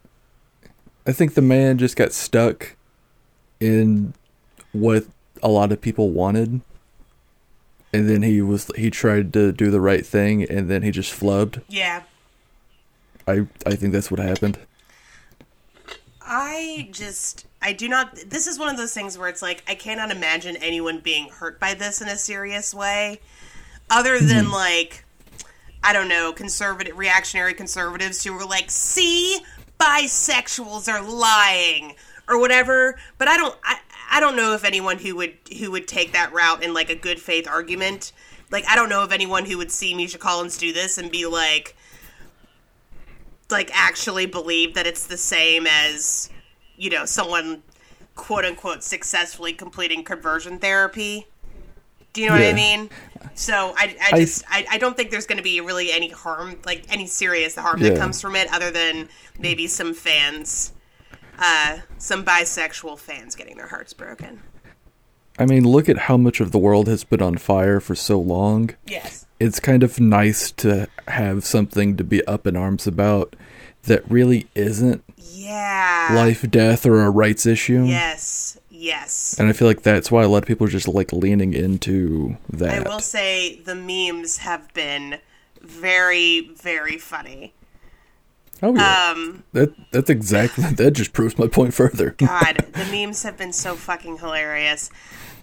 I 1.05 1.11
think 1.11 1.33
the 1.33 1.41
man 1.41 1.77
just 1.77 1.95
got 1.95 2.13
stuck 2.13 2.75
in 3.59 4.13
what 4.71 5.05
a 5.43 5.49
lot 5.49 5.71
of 5.71 5.79
people 5.79 6.09
wanted, 6.09 6.61
and 7.93 8.09
then 8.09 8.23
he 8.23 8.41
was 8.41 8.71
he 8.75 8.89
tried 8.89 9.31
to 9.33 9.51
do 9.51 9.69
the 9.69 9.79
right 9.79 10.03
thing, 10.03 10.41
and 10.43 10.69
then 10.69 10.81
he 10.81 10.89
just 10.89 11.13
flubbed. 11.13 11.61
Yeah. 11.67 12.01
I 13.27 13.45
I 13.65 13.75
think 13.75 13.93
that's 13.93 14.09
what 14.09 14.19
happened. 14.19 14.57
I 16.25 16.87
just, 16.91 17.45
I 17.61 17.73
do 17.73 17.89
not, 17.89 18.15
this 18.27 18.47
is 18.47 18.57
one 18.57 18.69
of 18.69 18.77
those 18.77 18.93
things 18.93 19.17
where 19.17 19.27
it's 19.27 19.41
like, 19.41 19.61
I 19.67 19.75
cannot 19.75 20.09
imagine 20.09 20.55
anyone 20.55 20.99
being 20.99 21.27
hurt 21.27 21.59
by 21.59 21.73
this 21.73 22.01
in 22.01 22.07
a 22.07 22.15
serious 22.15 22.73
way, 22.73 23.19
other 23.89 24.17
than 24.19 24.45
mm-hmm. 24.45 24.53
like, 24.53 25.03
I 25.83 25.91
don't 25.91 26.07
know, 26.07 26.31
conservative, 26.31 26.97
reactionary 26.97 27.53
conservatives 27.53 28.23
who 28.23 28.31
were 28.31 28.45
like, 28.45 28.71
see, 28.71 29.39
bisexuals 29.77 30.87
are 30.87 31.03
lying, 31.03 31.95
or 32.29 32.39
whatever, 32.39 32.97
but 33.17 33.27
I 33.27 33.35
don't, 33.35 33.57
I, 33.61 33.79
I 34.13 34.19
don't 34.19 34.35
know 34.35 34.53
if 34.53 34.63
anyone 34.63 34.99
who 34.99 35.15
would, 35.17 35.33
who 35.59 35.71
would 35.71 35.87
take 35.87 36.13
that 36.13 36.31
route 36.33 36.63
in 36.63 36.73
like 36.73 36.89
a 36.89 36.95
good 36.95 37.19
faith 37.19 37.47
argument. 37.47 38.11
Like, 38.51 38.63
I 38.69 38.75
don't 38.75 38.89
know 38.89 39.03
of 39.03 39.11
anyone 39.11 39.45
who 39.45 39.57
would 39.57 39.71
see 39.71 39.93
Misha 39.95 40.19
Collins 40.19 40.57
do 40.57 40.71
this 40.71 40.97
and 40.99 41.11
be 41.11 41.25
like, 41.25 41.75
like 43.49 43.71
actually 43.73 44.25
believe 44.25 44.73
that 44.75 44.87
it's 44.87 45.05
the 45.07 45.17
same 45.17 45.67
as 45.67 46.29
you 46.75 46.89
know 46.89 47.05
someone 47.05 47.61
quote 48.15 48.45
unquote 48.45 48.83
successfully 48.83 49.53
completing 49.53 50.03
conversion 50.03 50.59
therapy. 50.59 51.27
Do 52.13 52.21
you 52.21 52.27
know 52.27 52.33
what 52.33 52.43
i 52.43 52.53
mean? 52.53 52.89
So 53.35 53.73
i, 53.77 53.95
I 54.01 54.11
I- 54.11 54.19
just 54.19 54.43
I, 54.49 54.65
I 54.71 54.77
don't 54.77 54.95
think 54.97 55.11
there's 55.11 55.25
going 55.25 55.37
to 55.37 55.43
be 55.43 55.61
really 55.61 55.91
any 55.91 56.09
harm 56.09 56.57
like 56.65 56.85
any 56.89 57.07
serious 57.07 57.55
harm 57.55 57.81
that 57.81 57.95
comes 57.95 58.21
from 58.21 58.35
it 58.35 58.47
other 58.53 58.69
than 58.71 59.09
maybe 59.39 59.67
some 59.67 59.93
fans 59.93 60.72
uh 61.39 61.79
some 61.97 62.23
bisexual 62.25 62.97
fans 62.99 63.35
getting 63.35 63.57
their 63.57 63.67
hearts 63.67 63.93
broken 63.93 64.41
I 65.39 65.47
mean, 65.47 65.63
look 65.67 65.89
at 65.89 65.97
how 65.97 66.15
much 66.15 66.39
of 66.41 66.51
the 66.51 66.59
world 66.59 66.87
has 66.87 67.03
been 67.03 67.19
on 67.19 67.39
fire 67.39 67.79
for 67.79 67.95
so 67.95 68.19
long. 68.19 68.69
yes 68.85 69.25
It's 69.39 69.59
kind 69.59 69.81
of 69.81 69.99
nice 69.99 70.51
to 70.51 70.87
have 71.07 71.43
something 71.43 71.97
to 71.97 72.03
be 72.03 72.23
up 72.27 72.45
in 72.45 72.55
arms 72.55 72.85
about 72.85 73.35
that 73.83 74.03
really 74.11 74.47
isn't 74.53 75.03
yeah 75.17 76.09
life, 76.13 76.49
death, 76.51 76.85
or 76.85 77.01
a 77.03 77.09
rights 77.09 77.47
issue. 77.47 77.83
yes 77.85 78.59
yes 78.69 79.35
And 79.39 79.49
I 79.49 79.53
feel 79.53 79.67
like 79.67 79.81
that's 79.81 80.11
why 80.11 80.21
a 80.21 80.27
lot 80.27 80.43
of 80.43 80.47
people 80.47 80.67
are 80.67 80.69
just 80.69 80.87
like 80.87 81.11
leaning 81.11 81.53
into 81.55 82.37
that 82.51 82.85
I 82.85 82.89
will 82.89 82.99
say 82.99 83.55
the 83.55 83.73
memes 83.75 84.37
have 84.37 84.71
been 84.75 85.17
very, 85.61 86.49
very 86.49 86.97
funny. 86.99 87.53
Oh 88.63 88.75
yeah, 88.75 89.11
Um, 89.11 89.43
that 89.53 89.73
that's 89.91 90.09
exactly 90.09 90.63
that 90.73 90.91
just 90.91 91.13
proves 91.13 91.37
my 91.37 91.47
point 91.47 91.73
further. 91.73 92.11
God, 92.17 92.65
the 92.73 92.85
memes 92.91 93.23
have 93.23 93.37
been 93.37 93.53
so 93.53 93.75
fucking 93.75 94.17
hilarious. 94.17 94.89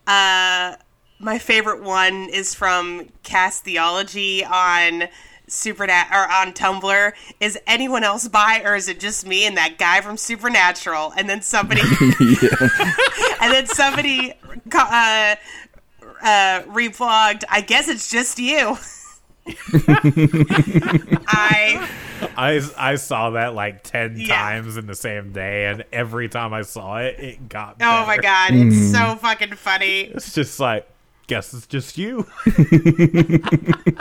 Uh, 0.06 0.76
my 1.18 1.38
favorite 1.38 1.82
one 1.82 2.28
is 2.30 2.54
from 2.54 3.08
Cast 3.22 3.64
Theology 3.64 4.44
on 4.44 5.04
Supernat 5.48 6.10
or 6.10 6.30
on 6.32 6.52
Tumblr. 6.52 7.12
Is 7.40 7.58
anyone 7.66 8.04
else 8.04 8.26
bi 8.28 8.62
or 8.64 8.74
is 8.74 8.88
it 8.88 8.98
just 8.98 9.26
me 9.26 9.46
and 9.46 9.56
that 9.56 9.76
guy 9.78 10.00
from 10.00 10.16
Supernatural? 10.16 11.12
And 11.16 11.28
then 11.28 11.42
somebody, 11.42 11.82
and 13.40 13.52
then 13.52 13.66
somebody 13.66 14.32
uh, 14.72 15.36
uh, 16.22 16.62
reblogged. 16.62 17.44
I 17.50 17.60
guess 17.60 17.88
it's 17.88 18.10
just 18.10 18.38
you. 18.38 18.78
I 21.26 21.88
I 22.36 22.60
I 22.76 22.94
saw 22.96 23.30
that 23.30 23.54
like 23.54 23.82
10 23.82 24.16
Yeah. 24.18 24.34
times 24.36 24.76
in 24.76 24.86
the 24.86 24.94
same 24.94 25.32
day 25.32 25.66
and 25.66 25.84
every 25.92 26.28
time 26.28 26.52
I 26.52 26.62
saw 26.62 26.98
it 26.98 27.18
it 27.18 27.48
got 27.48 27.78
me. 27.78 27.86
oh 27.86 28.06
my 28.06 28.16
god, 28.18 28.50
it's 28.54 28.90
so 28.92 29.16
fucking 29.16 29.54
funny. 29.54 30.00
It's 30.02 30.34
just 30.34 30.58
like 30.60 30.88
guess 31.26 31.54
it's 31.54 31.66
just 31.66 31.96
you. 31.96 32.26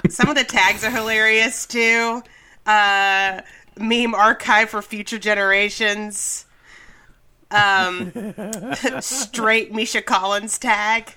Some 0.09 0.29
of 0.29 0.35
the 0.35 0.45
tags 0.47 0.83
are 0.83 0.89
hilarious 0.91 1.65
too. 1.65 2.23
Uh, 2.65 3.41
meme 3.77 4.13
archive 4.15 4.69
for 4.69 4.81
future 4.81 5.19
generations. 5.19 6.45
Um, 7.51 8.11
straight 8.99 9.73
Misha 9.73 10.01
Collins 10.01 10.57
tag. 10.59 11.13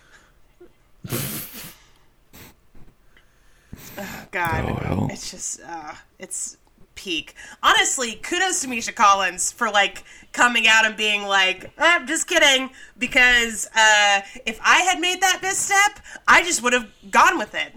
Oh, 3.99 4.25
God, 4.31 4.65
Oh, 4.67 4.75
hell. 4.75 5.09
it's 5.11 5.31
just 5.31 5.61
uh, 5.67 5.93
it's 6.19 6.57
peak. 6.95 7.35
Honestly, 7.63 8.15
kudos 8.15 8.63
to 8.63 8.69
Misha 8.69 8.93
Collins 8.93 9.53
for 9.53 9.71
like 9.71 10.05
coming 10.33 10.67
out 10.67 10.87
and 10.87 10.97
being 10.97 11.25
like, 11.25 11.71
"I'm 11.79 12.07
just 12.07 12.27
kidding," 12.27 12.71
because 12.99 13.67
uh, 13.75 14.23
if 14.47 14.61
I 14.63 14.81
had 14.81 15.01
made 15.01 15.21
that 15.21 15.41
misstep, 15.43 16.05
I 16.27 16.43
just 16.43 16.63
would 16.63 16.73
have 16.73 16.89
gone 17.11 17.39
with 17.39 17.55
it 17.55 17.75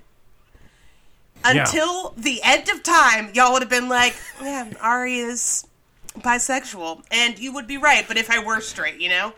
until 1.45 2.13
the 2.17 2.41
end 2.43 2.69
of 2.69 2.83
time, 2.83 3.31
y'all 3.33 3.53
would 3.53 3.61
have 3.61 3.69
been 3.69 3.89
like, 3.89 4.15
"Yeah, 4.41 4.69
Ari 4.81 5.19
is 5.19 5.65
bisexual," 6.17 7.03
and 7.11 7.37
you 7.37 7.53
would 7.53 7.67
be 7.67 7.77
right. 7.77 8.07
But 8.07 8.17
if 8.17 8.29
I 8.29 8.43
were 8.43 8.61
straight, 8.61 8.99
you 8.99 9.09
know, 9.09 9.33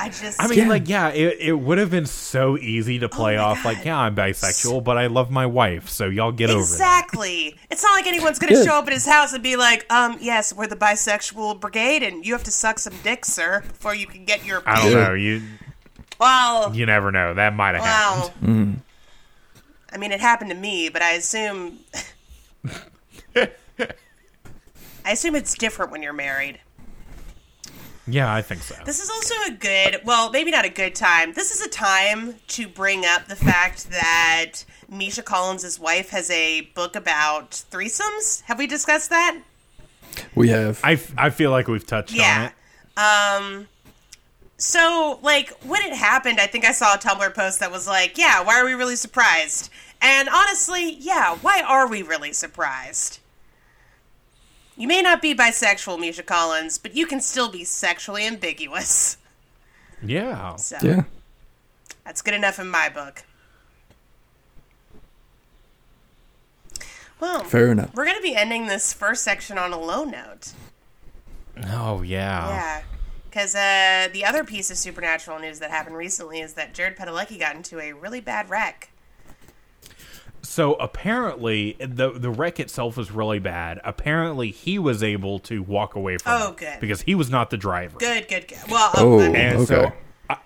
I 0.00 0.08
just, 0.10 0.40
I 0.42 0.46
mean 0.46 0.58
Yeah. 0.60 0.68
like 0.68 0.88
yeah, 0.88 1.08
it, 1.08 1.38
it 1.40 1.52
would 1.52 1.78
have 1.78 1.90
been 1.90 2.06
so 2.06 2.56
easy 2.56 2.98
to 3.00 3.08
play 3.08 3.34
Oh 3.36 3.42
my 3.42 3.44
off 3.44 3.64
like 3.64 3.84
yeah, 3.84 3.98
I'm 3.98 4.14
bisexual, 4.14 4.84
but 4.84 4.96
I 4.96 5.06
love 5.08 5.30
my 5.30 5.46
wife, 5.46 5.88
so 5.88 6.06
y'all 6.06 6.30
get 6.32 6.50
over 6.50 6.58
it. 6.60 6.62
exactly. 6.62 7.56
It's 7.70 7.82
not 7.82 7.92
like 7.92 8.06
anyone's 8.06 8.38
gonna 8.38 8.64
show 8.64 8.74
up 8.74 8.86
at 8.86 8.92
his 8.92 9.06
house 9.06 9.32
and 9.32 9.42
be 9.42 9.56
like, 9.56 9.90
"Um, 9.92 10.16
yes, 10.20 10.52
we're 10.52 10.66
the 10.68 10.76
bisexual 10.76 11.60
brigade, 11.60 12.02
and 12.04 12.24
you 12.24 12.32
have 12.34 12.44
to 12.44 12.50
suck 12.52 12.78
some 12.78 12.94
dick, 13.02 13.24
sir, 13.24 13.62
before 13.66 13.94
you 13.94 14.06
can 14.06 14.24
get 14.24 14.44
your." 14.44 14.62
I 14.66 14.82
don't 14.82 14.92
know. 14.92 15.14
You 15.14 15.42
Well, 16.20 16.74
you 16.74 16.86
never 16.86 17.10
know. 17.10 17.34
That 17.34 17.54
might 17.54 17.74
have 17.74 17.84
happened. 17.84 18.74
well. 18.74 18.82
I 19.92 19.96
mean, 19.96 20.12
it 20.12 20.20
happened 20.20 20.50
to 20.50 20.56
me, 20.56 20.90
but 20.90 21.02
I 21.02 21.12
assume. 21.12 21.78
I 25.04 25.12
assume 25.12 25.34
it's 25.34 25.54
different 25.54 25.90
when 25.90 26.02
you're 26.02 26.12
married. 26.12 26.60
Yeah, 28.08 28.32
I 28.32 28.42
think 28.42 28.62
so. 28.62 28.74
This 28.84 29.00
is 29.00 29.10
also 29.10 29.34
a 29.48 29.50
good, 29.50 30.00
well, 30.04 30.30
maybe 30.30 30.50
not 30.50 30.64
a 30.64 30.70
good 30.70 30.94
time. 30.94 31.32
This 31.34 31.50
is 31.50 31.60
a 31.60 31.68
time 31.68 32.36
to 32.48 32.66
bring 32.68 33.04
up 33.04 33.26
the 33.26 33.36
fact 33.36 33.90
that 33.90 34.64
Misha 34.88 35.22
Collins' 35.22 35.78
wife 35.78 36.10
has 36.10 36.30
a 36.30 36.62
book 36.74 36.96
about 36.96 37.50
threesomes. 37.70 38.42
Have 38.42 38.58
we 38.58 38.66
discussed 38.66 39.10
that? 39.10 39.38
We 40.34 40.48
have. 40.48 40.80
I, 40.82 40.98
I 41.16 41.30
feel 41.30 41.50
like 41.50 41.68
we've 41.68 41.86
touched 41.86 42.12
on 42.12 42.16
Yeah. 42.20 42.50
it. 42.96 42.98
Um, 42.98 43.68
So, 44.56 45.20
like, 45.22 45.50
when 45.62 45.82
it 45.82 45.92
happened, 45.94 46.40
I 46.40 46.46
think 46.48 46.64
I 46.64 46.72
saw 46.72 46.94
a 46.94 46.98
Tumblr 46.98 47.32
post 47.34 47.60
that 47.60 47.70
was 47.70 47.86
like, 47.86 48.18
yeah, 48.18 48.42
why 48.42 48.58
are 48.58 48.64
we 48.64 48.74
really 48.74 48.96
surprised? 48.96 49.70
And 50.02 50.28
honestly, 50.28 50.94
yeah, 50.98 51.36
why 51.36 51.62
are 51.62 51.86
we 51.86 52.02
really 52.02 52.32
surprised? 52.32 53.20
You 54.78 54.86
may 54.86 55.02
not 55.02 55.20
be 55.20 55.34
bisexual, 55.34 55.98
Misha 55.98 56.22
Collins, 56.22 56.78
but 56.78 56.94
you 56.94 57.04
can 57.04 57.20
still 57.20 57.50
be 57.50 57.64
sexually 57.64 58.24
ambiguous. 58.24 59.16
Yeah. 60.00 60.54
So, 60.54 60.78
Yeah. 60.80 61.02
that's 62.04 62.22
good 62.22 62.34
enough 62.34 62.60
in 62.60 62.68
my 62.68 62.88
book. 62.88 63.24
Well, 67.20 67.42
Fair 67.42 67.72
enough. 67.72 67.92
we're 67.94 68.04
going 68.04 68.16
to 68.16 68.22
be 68.22 68.36
ending 68.36 68.68
this 68.68 68.92
first 68.92 69.24
section 69.24 69.58
on 69.58 69.72
a 69.72 69.80
low 69.80 70.04
note. 70.04 70.52
Oh 71.72 72.02
yeah. 72.02 72.48
Yeah. 72.48 72.82
Because 73.28 73.56
uh, 73.56 74.08
the 74.12 74.24
other 74.24 74.44
piece 74.44 74.70
of 74.70 74.76
supernatural 74.78 75.40
news 75.40 75.58
that 75.58 75.70
happened 75.72 75.96
recently 75.96 76.38
is 76.40 76.54
that 76.54 76.72
Jared 76.72 76.96
Padalecki 76.96 77.36
got 77.38 77.56
into 77.56 77.80
a 77.80 77.92
really 77.92 78.20
bad 78.20 78.48
wreck. 78.48 78.90
So 80.48 80.74
apparently 80.74 81.76
the 81.78 82.10
the 82.10 82.30
wreck 82.30 82.58
itself 82.58 82.96
was 82.96 83.10
really 83.12 83.38
bad. 83.38 83.80
Apparently 83.84 84.50
he 84.50 84.78
was 84.78 85.02
able 85.02 85.38
to 85.40 85.62
walk 85.62 85.94
away 85.94 86.16
from 86.16 86.32
Oh, 86.40 86.50
it 86.52 86.56
good. 86.56 86.80
because 86.80 87.02
he 87.02 87.14
was 87.14 87.28
not 87.30 87.50
the 87.50 87.58
driver. 87.58 87.98
Good, 87.98 88.28
good, 88.28 88.48
good. 88.48 88.58
Well, 88.70 88.90
Oh. 88.96 89.20
I 89.20 89.26
And 89.26 89.68
so 89.68 89.92
I, 90.30 90.38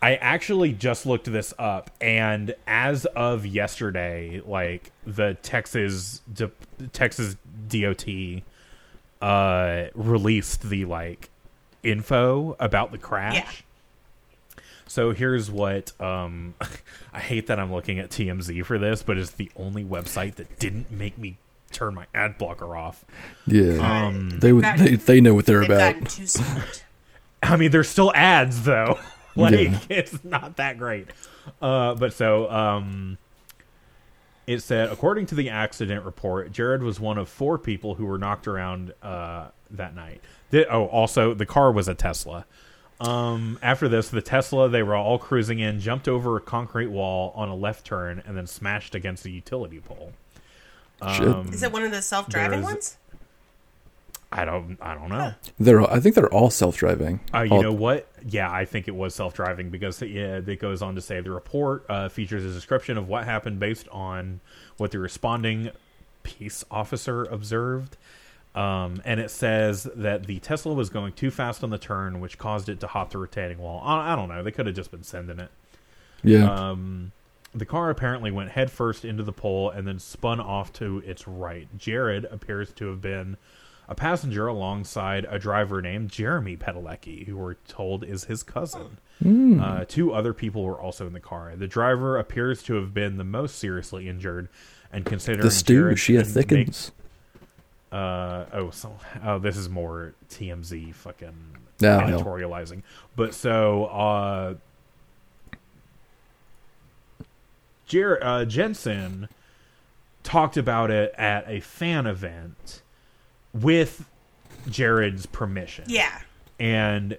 I 0.00 0.14
actually 0.16 0.72
just 0.72 1.04
looked 1.06 1.30
this 1.30 1.52
up, 1.58 1.90
and 2.00 2.54
as 2.66 3.04
of 3.04 3.44
yesterday, 3.46 4.40
like 4.44 4.90
the 5.06 5.34
Texas 5.42 6.22
D- 6.32 6.50
Texas 6.92 7.36
DOT 7.68 8.06
uh, 9.20 9.84
released 9.94 10.62
the 10.68 10.84
like 10.86 11.28
info 11.82 12.56
about 12.58 12.92
the 12.92 12.98
crash. 12.98 13.34
Yeah. 13.36 13.50
So 14.86 15.12
here's 15.12 15.50
what 15.50 15.98
um, 16.00 16.54
I 17.12 17.20
hate 17.20 17.46
that 17.48 17.58
I'm 17.58 17.72
looking 17.72 17.98
at 17.98 18.10
TMZ 18.10 18.64
for 18.66 18.78
this, 18.78 19.02
but 19.02 19.16
it's 19.18 19.32
the 19.32 19.50
only 19.56 19.84
website 19.84 20.36
that 20.36 20.58
didn't 20.58 20.90
make 20.90 21.16
me 21.18 21.38
turn 21.72 21.94
my 21.94 22.06
ad 22.14 22.38
blocker 22.38 22.76
off. 22.76 23.04
Yeah. 23.46 23.78
Um, 24.06 24.38
they 24.40 24.52
would. 24.52 24.64
They, 24.64 24.96
they 24.96 25.20
know 25.20 25.34
what 25.34 25.46
they're 25.46 25.62
about. 25.62 25.94
gotten 25.94 26.04
too 26.04 26.26
smart. 26.26 26.84
I 27.42 27.56
mean, 27.56 27.70
there's 27.70 27.88
still 27.88 28.12
ads 28.14 28.62
though. 28.64 28.98
like 29.36 29.52
Yeah. 29.52 29.78
it's 29.88 30.24
not 30.24 30.56
that 30.56 30.78
great. 30.78 31.08
Uh, 31.60 31.94
but 31.94 32.12
so 32.12 32.50
um, 32.50 33.18
it 34.46 34.60
said, 34.60 34.90
according 34.90 35.26
to 35.26 35.34
the 35.34 35.50
accident 35.50 36.04
report, 36.04 36.52
Jared 36.52 36.82
was 36.82 37.00
one 37.00 37.18
of 37.18 37.28
four 37.28 37.58
people 37.58 37.96
who 37.96 38.06
were 38.06 38.18
knocked 38.18 38.46
around 38.46 38.92
uh, 39.02 39.48
that 39.70 39.94
night. 39.94 40.20
The, 40.50 40.66
oh, 40.70 40.86
also 40.86 41.34
the 41.34 41.46
car 41.46 41.72
was 41.72 41.88
a 41.88 41.94
Tesla. 41.94 42.46
Um, 43.00 43.58
after 43.62 43.88
this, 43.88 44.08
the 44.08 44.22
Tesla 44.22 44.68
they 44.68 44.82
were 44.82 44.94
all 44.94 45.18
cruising 45.18 45.58
in, 45.58 45.80
jumped 45.80 46.08
over 46.08 46.36
a 46.36 46.40
concrete 46.40 46.88
wall 46.88 47.32
on 47.34 47.48
a 47.48 47.54
left 47.56 47.84
turn, 47.84 48.22
and 48.26 48.36
then 48.36 48.46
smashed 48.46 48.94
against 48.94 49.24
a 49.26 49.30
utility 49.30 49.80
pole. 49.80 50.12
Um, 51.02 51.48
Is 51.52 51.62
it 51.62 51.72
one 51.72 51.82
of 51.82 51.90
the 51.90 52.00
self-driving 52.02 52.62
ones? 52.62 52.96
I 54.32 54.44
don't, 54.44 54.78
I 54.80 54.94
don't 54.94 55.10
know. 55.10 55.32
They're. 55.60 55.80
I 55.82 56.00
think 56.00 56.16
they're 56.16 56.32
all 56.32 56.50
self-driving. 56.50 57.20
Uh, 57.32 57.42
you 57.42 57.52
All- 57.52 57.62
know 57.62 57.72
what? 57.72 58.08
Yeah, 58.26 58.50
I 58.50 58.64
think 58.64 58.88
it 58.88 58.94
was 58.94 59.14
self-driving 59.14 59.70
because 59.70 60.02
yeah, 60.02 60.40
it 60.44 60.58
goes 60.58 60.82
on 60.82 60.96
to 60.96 61.00
say 61.00 61.20
the 61.20 61.30
report 61.30 61.84
uh, 61.88 62.08
features 62.08 62.44
a 62.44 62.52
description 62.52 62.98
of 62.98 63.06
what 63.06 63.24
happened 63.24 63.60
based 63.60 63.86
on 63.90 64.40
what 64.76 64.90
the 64.90 64.98
responding 64.98 65.70
peace 66.24 66.64
officer 66.70 67.24
observed. 67.24 67.96
Um, 68.54 69.02
and 69.04 69.18
it 69.18 69.30
says 69.30 69.88
that 69.96 70.26
the 70.26 70.38
Tesla 70.38 70.74
was 70.74 70.88
going 70.88 71.12
too 71.14 71.30
fast 71.32 71.64
on 71.64 71.70
the 71.70 71.78
turn, 71.78 72.20
which 72.20 72.38
caused 72.38 72.68
it 72.68 72.78
to 72.80 72.86
hop 72.86 73.10
the 73.10 73.18
retaining 73.18 73.58
wall. 73.58 73.82
I, 73.84 74.12
I 74.12 74.16
don't 74.16 74.28
know. 74.28 74.42
They 74.42 74.52
could 74.52 74.66
have 74.66 74.76
just 74.76 74.90
been 74.92 75.02
sending 75.02 75.40
it. 75.40 75.50
Yeah. 76.22 76.48
Um, 76.52 77.12
the 77.52 77.66
car 77.66 77.90
apparently 77.90 78.30
went 78.30 78.50
headfirst 78.50 79.04
into 79.04 79.22
the 79.22 79.32
pole 79.32 79.70
and 79.70 79.86
then 79.86 79.98
spun 79.98 80.40
off 80.40 80.72
to 80.74 80.98
its 81.04 81.26
right. 81.26 81.68
Jared 81.76 82.24
appears 82.26 82.72
to 82.74 82.86
have 82.86 83.00
been 83.00 83.36
a 83.88 83.94
passenger 83.94 84.46
alongside 84.46 85.26
a 85.28 85.38
driver 85.38 85.82
named 85.82 86.10
Jeremy 86.10 86.56
Padalecki, 86.56 87.26
who 87.26 87.36
we're 87.36 87.54
told 87.68 88.02
is 88.04 88.24
his 88.24 88.42
cousin. 88.42 88.98
Uh, 89.24 89.84
two 89.86 90.12
other 90.12 90.32
people 90.32 90.64
were 90.64 90.80
also 90.80 91.06
in 91.06 91.12
the 91.12 91.20
car. 91.20 91.52
The 91.56 91.68
driver 91.68 92.18
appears 92.18 92.62
to 92.64 92.74
have 92.74 92.94
been 92.94 93.16
the 93.18 93.24
most 93.24 93.58
seriously 93.58 94.08
injured, 94.08 94.48
and 94.92 95.04
considering 95.04 95.42
the 95.42 95.50
stew, 95.50 95.82
Jared 95.82 95.98
she 95.98 96.16
couldn't 96.16 96.34
make- 96.34 96.48
thickens. 96.48 96.92
Uh 97.94 98.46
oh 98.52 98.70
so 98.70 98.96
oh 99.24 99.38
this 99.38 99.56
is 99.56 99.68
more 99.68 100.14
TMZ 100.30 100.94
fucking 100.94 101.34
hell. 101.80 102.00
editorializing. 102.00 102.82
But 103.14 103.34
so 103.34 103.84
uh 103.86 104.54
Jer- 107.86 108.22
uh 108.22 108.44
Jensen 108.44 109.28
talked 110.22 110.56
about 110.56 110.90
it 110.90 111.14
at 111.16 111.44
a 111.48 111.60
fan 111.60 112.06
event 112.06 112.82
with 113.52 114.08
Jared's 114.68 115.26
permission. 115.26 115.84
Yeah. 115.86 116.20
And 116.58 117.18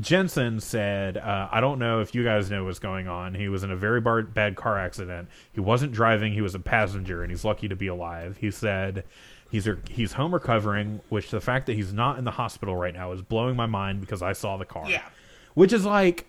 Jensen 0.00 0.60
said, 0.60 1.16
uh, 1.16 1.48
I 1.50 1.60
don't 1.60 1.78
know 1.78 2.00
if 2.00 2.14
you 2.14 2.22
guys 2.22 2.50
know 2.50 2.64
what's 2.64 2.78
going 2.78 3.08
on. 3.08 3.34
He 3.34 3.48
was 3.48 3.64
in 3.64 3.70
a 3.70 3.76
very 3.76 4.00
bar- 4.00 4.22
bad 4.22 4.54
car 4.54 4.78
accident. 4.78 5.28
He 5.52 5.60
wasn't 5.60 5.92
driving, 5.92 6.32
he 6.34 6.42
was 6.42 6.54
a 6.54 6.58
passenger, 6.60 7.22
and 7.22 7.30
he's 7.32 7.44
lucky 7.44 7.66
to 7.68 7.74
be 7.76 7.86
alive. 7.86 8.36
He 8.40 8.50
said 8.50 9.04
he's, 9.50 9.68
he's 9.88 10.12
home 10.12 10.32
recovering, 10.34 11.00
which 11.08 11.30
the 11.30 11.40
fact 11.40 11.66
that 11.66 11.74
he's 11.74 11.92
not 11.92 12.18
in 12.18 12.24
the 12.24 12.30
hospital 12.32 12.76
right 12.76 12.94
now 12.94 13.12
is 13.12 13.22
blowing 13.22 13.56
my 13.56 13.66
mind 13.66 14.00
because 14.00 14.22
I 14.22 14.32
saw 14.32 14.56
the 14.56 14.64
car. 14.64 14.88
Yeah. 14.88 15.02
Which 15.54 15.72
is 15.72 15.84
like, 15.84 16.26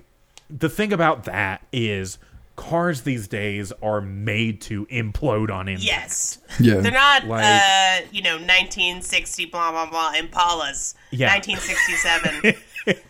the 0.50 0.70
thing 0.70 0.94
about 0.94 1.26
that 1.26 1.66
is 1.74 2.18
cars 2.56 3.02
these 3.02 3.28
days 3.28 3.72
are 3.84 4.02
made 4.02 4.62
to 4.62 4.86
implode 4.88 5.52
on 5.52 5.68
impact. 5.68 5.86
Yes. 5.86 6.38
Yeah. 6.60 6.76
They're 6.78 6.92
not, 6.92 7.26
Like- 7.26 7.44
uh, 7.46 8.06
you 8.12 8.22
know, 8.22 8.36
1960 8.38 9.46
blah 9.46 9.72
blah 9.72 9.90
blah 9.90 10.14
Impalas. 10.14 10.96
Yeah. 11.12 11.34
1967. 11.36 12.56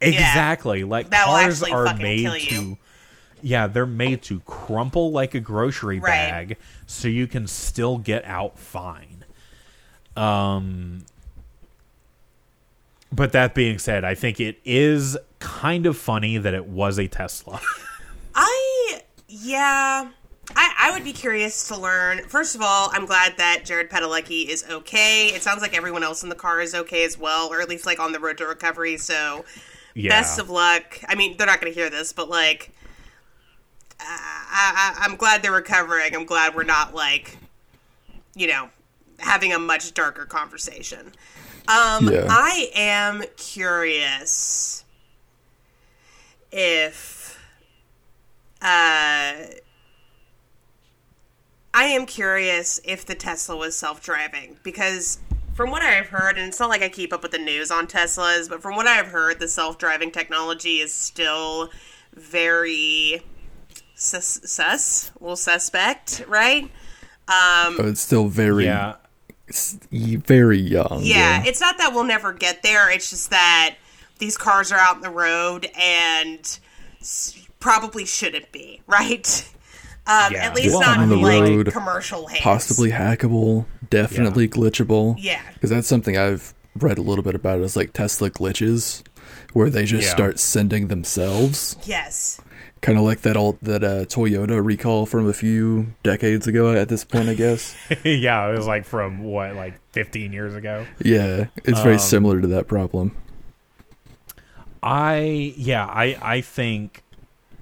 Exactly. 0.00 0.84
Like 0.84 1.10
That 1.10 1.26
cars 1.26 1.62
are 1.62 1.94
made 1.96 2.28
to. 2.48 2.76
Yeah, 3.42 3.66
they're 3.66 3.86
made 3.86 4.22
to 4.22 4.40
crumple 4.40 5.12
like 5.12 5.34
a 5.34 5.40
grocery 5.40 6.00
Right. 6.00 6.10
bag 6.10 6.56
so 6.86 7.06
you 7.06 7.26
can 7.26 7.46
still 7.46 7.98
get 7.98 8.24
out 8.24 8.58
fine. 8.58 9.15
Um 10.16 11.04
but 13.12 13.32
that 13.32 13.54
being 13.54 13.78
said, 13.78 14.04
I 14.04 14.14
think 14.14 14.40
it 14.40 14.58
is 14.64 15.16
kind 15.38 15.86
of 15.86 15.96
funny 15.96 16.38
that 16.38 16.54
it 16.54 16.66
was 16.66 16.98
a 16.98 17.08
Tesla. 17.08 17.60
I 18.34 19.00
yeah. 19.28 20.10
I, 20.54 20.74
I 20.78 20.90
would 20.92 21.02
be 21.02 21.12
curious 21.12 21.66
to 21.68 21.76
learn. 21.76 22.20
First 22.28 22.54
of 22.54 22.62
all, 22.62 22.90
I'm 22.92 23.04
glad 23.04 23.36
that 23.38 23.64
Jared 23.64 23.90
Padalecki 23.90 24.46
is 24.46 24.64
okay. 24.70 25.26
It 25.28 25.42
sounds 25.42 25.60
like 25.60 25.76
everyone 25.76 26.04
else 26.04 26.22
in 26.22 26.28
the 26.28 26.36
car 26.36 26.60
is 26.60 26.74
okay 26.74 27.04
as 27.04 27.18
well, 27.18 27.52
or 27.52 27.60
at 27.60 27.68
least 27.68 27.84
like 27.84 27.98
on 27.98 28.12
the 28.12 28.20
road 28.20 28.38
to 28.38 28.46
recovery. 28.46 28.96
So, 28.96 29.44
yeah. 29.94 30.10
best 30.10 30.38
of 30.38 30.48
luck. 30.48 31.00
I 31.08 31.16
mean, 31.16 31.36
they're 31.36 31.48
not 31.48 31.60
going 31.60 31.72
to 31.72 31.78
hear 31.78 31.90
this, 31.90 32.12
but 32.12 32.28
like, 32.28 32.72
I, 33.98 34.94
I, 34.98 35.04
I'm 35.04 35.16
glad 35.16 35.42
they're 35.42 35.50
recovering. 35.50 36.14
I'm 36.14 36.26
glad 36.26 36.54
we're 36.54 36.62
not 36.62 36.94
like, 36.94 37.36
you 38.36 38.46
know, 38.46 38.68
having 39.18 39.52
a 39.52 39.58
much 39.58 39.94
darker 39.94 40.24
conversation. 40.24 41.12
Um, 41.68 42.08
Yeah. 42.12 42.26
I 42.28 42.70
am 42.74 43.24
curious 43.36 44.84
if, 46.52 47.38
uh, 48.62 49.34
I 51.74 51.84
am 51.84 52.06
curious 52.06 52.80
if 52.84 53.04
the 53.04 53.14
Tesla 53.14 53.56
was 53.56 53.76
self 53.76 54.02
driving 54.02 54.56
because 54.62 55.18
from 55.54 55.70
what 55.70 55.82
I've 55.82 56.08
heard, 56.08 56.38
and 56.38 56.48
it's 56.48 56.60
not 56.60 56.68
like 56.68 56.82
I 56.82 56.88
keep 56.88 57.12
up 57.12 57.22
with 57.22 57.32
the 57.32 57.38
news 57.38 57.70
on 57.70 57.86
Teslas, 57.86 58.48
but 58.48 58.62
from 58.62 58.76
what 58.76 58.86
I've 58.86 59.08
heard, 59.08 59.40
the 59.40 59.48
self 59.48 59.78
driving 59.78 60.10
technology 60.10 60.80
is 60.80 60.92
still 60.92 61.70
very 62.14 63.22
sus, 63.94 64.40
sus 64.44 65.10
well, 65.18 65.36
suspect, 65.36 66.24
right? 66.28 66.70
but 67.76 67.86
it's 67.86 68.00
still 68.00 68.28
very, 68.28 68.66
yeah. 68.66 68.96
S- 69.48 69.78
very 69.90 70.58
young. 70.58 71.00
Yeah, 71.02 71.42
it's 71.44 71.60
not 71.60 71.78
that 71.78 71.92
we'll 71.94 72.04
never 72.04 72.32
get 72.32 72.62
there. 72.62 72.90
It's 72.90 73.10
just 73.10 73.30
that 73.30 73.76
these 74.18 74.36
cars 74.36 74.72
are 74.72 74.78
out 74.78 74.96
in 74.96 75.02
the 75.02 75.10
road 75.10 75.68
and 75.78 76.58
probably 77.60 78.04
shouldn't 78.04 78.50
be, 78.52 78.80
right? 78.86 79.48
Um, 80.06 80.32
Yeah. 80.32 80.44
At 80.46 80.54
least 80.54 80.70
Well, 80.70 80.80
not 80.80 80.98
on 80.98 81.04
in 81.04 81.08
the 81.10 81.16
like 81.16 81.40
road, 81.42 81.72
commercial 81.72 82.26
hands. 82.28 82.40
possibly 82.42 82.90
hackable, 82.92 83.66
definitely 83.90 84.48
glitchable. 84.48 85.16
Yeah. 85.18 85.40
because 85.54 85.70
that's 85.70 85.88
something 85.88 86.16
I've 86.16 86.54
read 86.76 86.98
a 86.98 87.02
little 87.02 87.24
bit 87.24 87.34
about. 87.34 87.60
Is 87.60 87.76
like 87.76 87.92
Tesla 87.92 88.30
glitches, 88.30 89.02
where 89.52 89.68
they 89.70 89.84
just 89.84 90.04
Yeah. 90.08 90.10
start 90.14 90.38
sending 90.38 90.88
themselves, 90.88 91.76
Yes. 91.84 92.40
Kind 92.82 92.98
of 92.98 93.04
like 93.04 93.22
that 93.22 93.36
old 93.36 93.58
that 93.62 93.82
uh, 93.82 94.04
Toyota 94.04 94.64
recall 94.64 95.06
from 95.06 95.28
a 95.28 95.32
few 95.32 95.88
decades 96.02 96.46
ago. 96.46 96.72
At 96.72 96.88
this 96.88 97.04
point, 97.04 97.28
I 97.28 97.34
guess. 97.34 97.74
yeah, 98.04 98.48
it 98.48 98.56
was 98.56 98.66
like 98.66 98.84
from 98.84 99.22
what, 99.24 99.54
like 99.56 99.80
15 99.92 100.32
years 100.32 100.54
ago. 100.54 100.86
yeah, 101.02 101.46
it's 101.64 101.78
Um, 101.78 101.84
very 101.84 101.98
similar 101.98 102.40
to 102.40 102.46
that 102.48 102.68
problem. 102.68 103.16
I 104.82 105.54
yeah, 105.56 105.84
I 105.86 106.16
I 106.22 106.40
think 106.42 107.02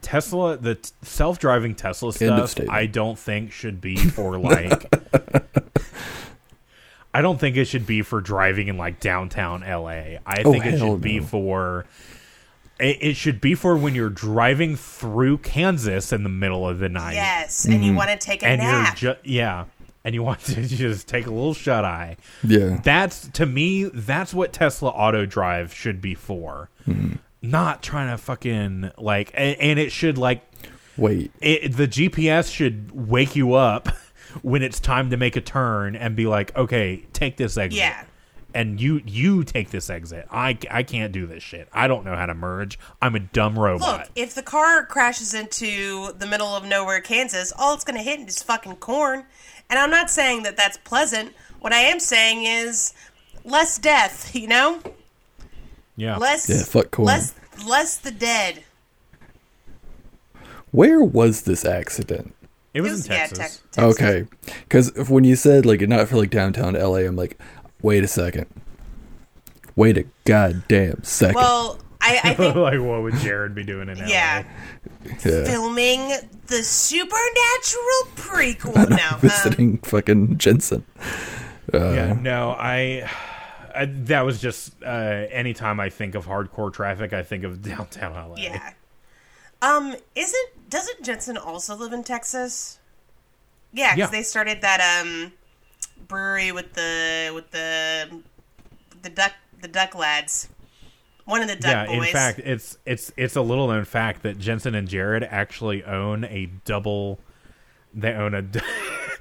Tesla 0.02 0.56
the 0.58 0.74
t- 0.74 0.90
self-driving 1.02 1.74
Tesla 1.76 2.12
stuff. 2.12 2.54
I 2.68 2.86
don't 2.86 3.18
think 3.18 3.52
should 3.52 3.80
be 3.80 3.96
for 4.10 4.36
like 4.38 4.92
I 7.14 7.22
don't 7.22 7.38
think 7.38 7.56
it 7.56 7.66
should 7.66 7.86
be 7.86 8.02
for 8.02 8.20
driving 8.20 8.68
in 8.68 8.76
like 8.76 9.00
downtown 9.00 9.60
LA. 9.60 10.18
I 10.26 10.42
Oh, 10.44 10.52
think 10.52 10.66
it 10.66 10.78
should 10.78 11.00
be 11.00 11.20
for 11.20 11.86
it, 12.84 12.98
it 13.00 13.16
should 13.16 13.40
be 13.40 13.54
for 13.54 13.76
when 13.76 13.94
you're 13.94 14.10
driving 14.10 14.76
through 14.76 15.38
Kansas 15.38 16.12
in 16.12 16.22
the 16.22 16.28
middle 16.28 16.68
of 16.68 16.78
the 16.78 16.88
night. 16.88 17.14
Yes, 17.14 17.64
and 17.64 17.82
you 17.82 17.90
mm-hmm. 17.90 17.96
want 17.96 18.10
to 18.10 18.16
take 18.16 18.42
a 18.42 18.46
And 18.46 18.60
nap. 18.60 19.00
you're 19.00 19.14
just 19.14 19.26
yeah, 19.26 19.64
and 20.04 20.14
you 20.14 20.22
want 20.24 20.40
to 20.40 20.62
just 20.62 21.08
take 21.08 21.26
a 21.26 21.30
little 21.30 21.54
shut 21.54 21.84
eye. 21.84 22.16
Yeah. 22.42 22.80
That's 22.82 23.28
to 23.28 23.46
me. 23.46 23.84
That's 23.84 24.34
what 24.34 24.52
Tesla 24.52 24.90
Auto 24.90 25.24
Drive 25.26 25.72
should 25.72 26.00
be 26.00 26.14
for. 26.14 26.68
Mm-hmm. 26.86 27.16
Not 27.42 27.82
trying 27.82 28.10
to 28.10 28.18
fucking 28.18 28.92
like, 28.98 29.30
and, 29.34 29.58
and 29.60 29.78
it 29.78 29.92
should 29.92 30.16
like 30.16 30.42
Wait. 30.96 31.30
it, 31.40 31.76
the 31.76 31.88
GPS 31.88 32.52
should 32.52 32.90
wake 32.92 33.36
you 33.36 33.54
up 33.54 33.88
when 34.42 34.62
it's 34.62 34.80
time 34.80 35.10
to 35.10 35.16
make 35.16 35.36
a 35.36 35.40
turn 35.40 35.96
and 35.96 36.16
be 36.16 36.26
like, 36.26 36.56
okay, 36.56 37.04
take 37.12 37.36
this 37.36 37.56
exit. 37.56 37.78
Yeah. 37.78 38.04
And 38.54 38.80
you 38.80 39.02
you 39.04 39.42
take 39.42 39.70
this 39.70 39.90
exit. 39.90 40.26
I, 40.30 40.56
I 40.70 40.84
can't 40.84 41.12
do 41.12 41.26
this 41.26 41.42
shit. 41.42 41.68
I 41.72 41.88
don't 41.88 42.04
know 42.04 42.14
how 42.14 42.26
to 42.26 42.34
merge. 42.34 42.78
I'm 43.02 43.16
a 43.16 43.20
dumb 43.20 43.58
robot. 43.58 43.98
Look, 44.00 44.10
if 44.14 44.34
the 44.36 44.44
car 44.44 44.86
crashes 44.86 45.34
into 45.34 46.12
the 46.16 46.26
middle 46.26 46.46
of 46.54 46.64
nowhere, 46.64 47.00
Kansas, 47.00 47.52
all 47.58 47.74
it's 47.74 47.82
going 47.82 47.96
to 47.96 48.02
hit 48.02 48.20
is 48.20 48.42
fucking 48.44 48.76
corn. 48.76 49.24
And 49.68 49.78
I'm 49.78 49.90
not 49.90 50.08
saying 50.08 50.44
that 50.44 50.56
that's 50.56 50.76
pleasant. 50.78 51.32
What 51.60 51.72
I 51.72 51.78
am 51.80 51.98
saying 51.98 52.44
is 52.44 52.94
less 53.44 53.76
death, 53.78 54.32
you 54.36 54.46
know? 54.46 54.80
yeah. 55.96 56.16
Less 56.16 56.48
Yeah, 56.48 56.62
fuck 56.62 56.92
corn. 56.92 57.06
less 57.06 57.34
less 57.66 57.96
the 57.96 58.10
dead. 58.12 58.62
Where 60.70 61.02
was 61.02 61.42
this 61.42 61.64
accident? 61.64 62.34
it 62.72 62.78
It 62.78 62.80
was, 62.82 62.92
was- 62.92 63.06
in 63.06 63.12
yeah, 63.12 63.18
Texas. 63.26 63.62
Texas. 63.72 64.00
Okay. 64.02 64.26
Because 64.62 64.92
when 65.08 65.24
you 65.24 65.36
said, 65.36 65.64
like, 65.66 65.80
not 65.82 66.08
for, 66.08 66.16
like, 66.16 66.30
downtown 66.30 66.74
LA, 66.74 66.98
I'm 67.06 67.16
like, 67.16 67.38
wait 67.84 68.02
a 68.02 68.08
second. 68.08 68.46
Wait 69.76 69.96
a 69.98 70.04
goddamn 70.24 71.02
second. 71.04 71.34
Well, 71.36 71.78
I, 72.00 72.20
I 72.24 72.34
think 72.38 72.54
like, 72.56 72.80
what 72.80 73.02
would 73.02 73.14
Jared 73.16 73.54
be 73.54 73.62
doing 73.64 73.88
in 73.88 73.98
LA? 73.98 74.06
yeah, 74.06 74.44
yeah. 75.04 75.44
filming 75.44 76.08
the 76.46 76.62
supernatural 76.62 78.02
prequel. 78.16 78.88
No, 78.90 79.08
um, 79.14 79.20
Visiting 79.20 79.78
fucking 79.78 80.38
Jensen. 80.38 80.84
Uh, 81.72 81.90
Yeah, 81.92 82.12
no, 82.20 82.50
I, 82.58 83.08
I 83.74 83.86
that 83.86 84.22
was 84.22 84.40
just 84.40 84.74
uh, 84.84 84.86
anytime 85.30 85.80
I 85.80 85.88
think 85.90 86.14
of 86.14 86.26
hardcore 86.26 86.72
traffic, 86.72 87.12
I 87.12 87.22
think 87.22 87.44
of 87.44 87.62
downtown 87.70 88.12
LA. 88.12 88.36
yeah. 88.38 88.72
Um, 89.62 89.94
isn't 90.14 90.48
doesn't 90.70 91.02
Jensen 91.04 91.36
also 91.38 91.74
live 91.74 91.92
in 91.92 92.04
Texas? 92.04 92.78
Yeah, 93.72 93.94
because 93.94 94.12
Yeah. 94.12 94.18
they 94.18 94.22
started 94.22 94.60
that 94.60 95.00
um 95.02 95.32
brewery 96.08 96.52
with 96.52 96.72
the 96.74 97.32
with 97.34 97.50
the 97.50 98.22
the 99.02 99.10
duck 99.10 99.32
the 99.60 99.68
duck 99.68 99.94
lads. 99.94 100.48
One 101.24 101.40
of 101.40 101.48
the 101.48 101.56
duck 101.56 101.88
yeah. 101.88 101.96
boys. 101.96 102.08
In 102.08 102.12
fact, 102.12 102.38
it's 102.40 102.78
it's 102.84 103.12
it's 103.16 103.36
a 103.36 103.40
little 103.42 103.68
known 103.68 103.84
fact 103.84 104.22
that 104.22 104.38
Jensen 104.38 104.74
and 104.74 104.88
Jared 104.88 105.24
actually 105.24 105.84
own 105.84 106.24
a 106.24 106.46
double. 106.64 107.18
They 107.94 108.12
own 108.12 108.34
a. 108.34 108.44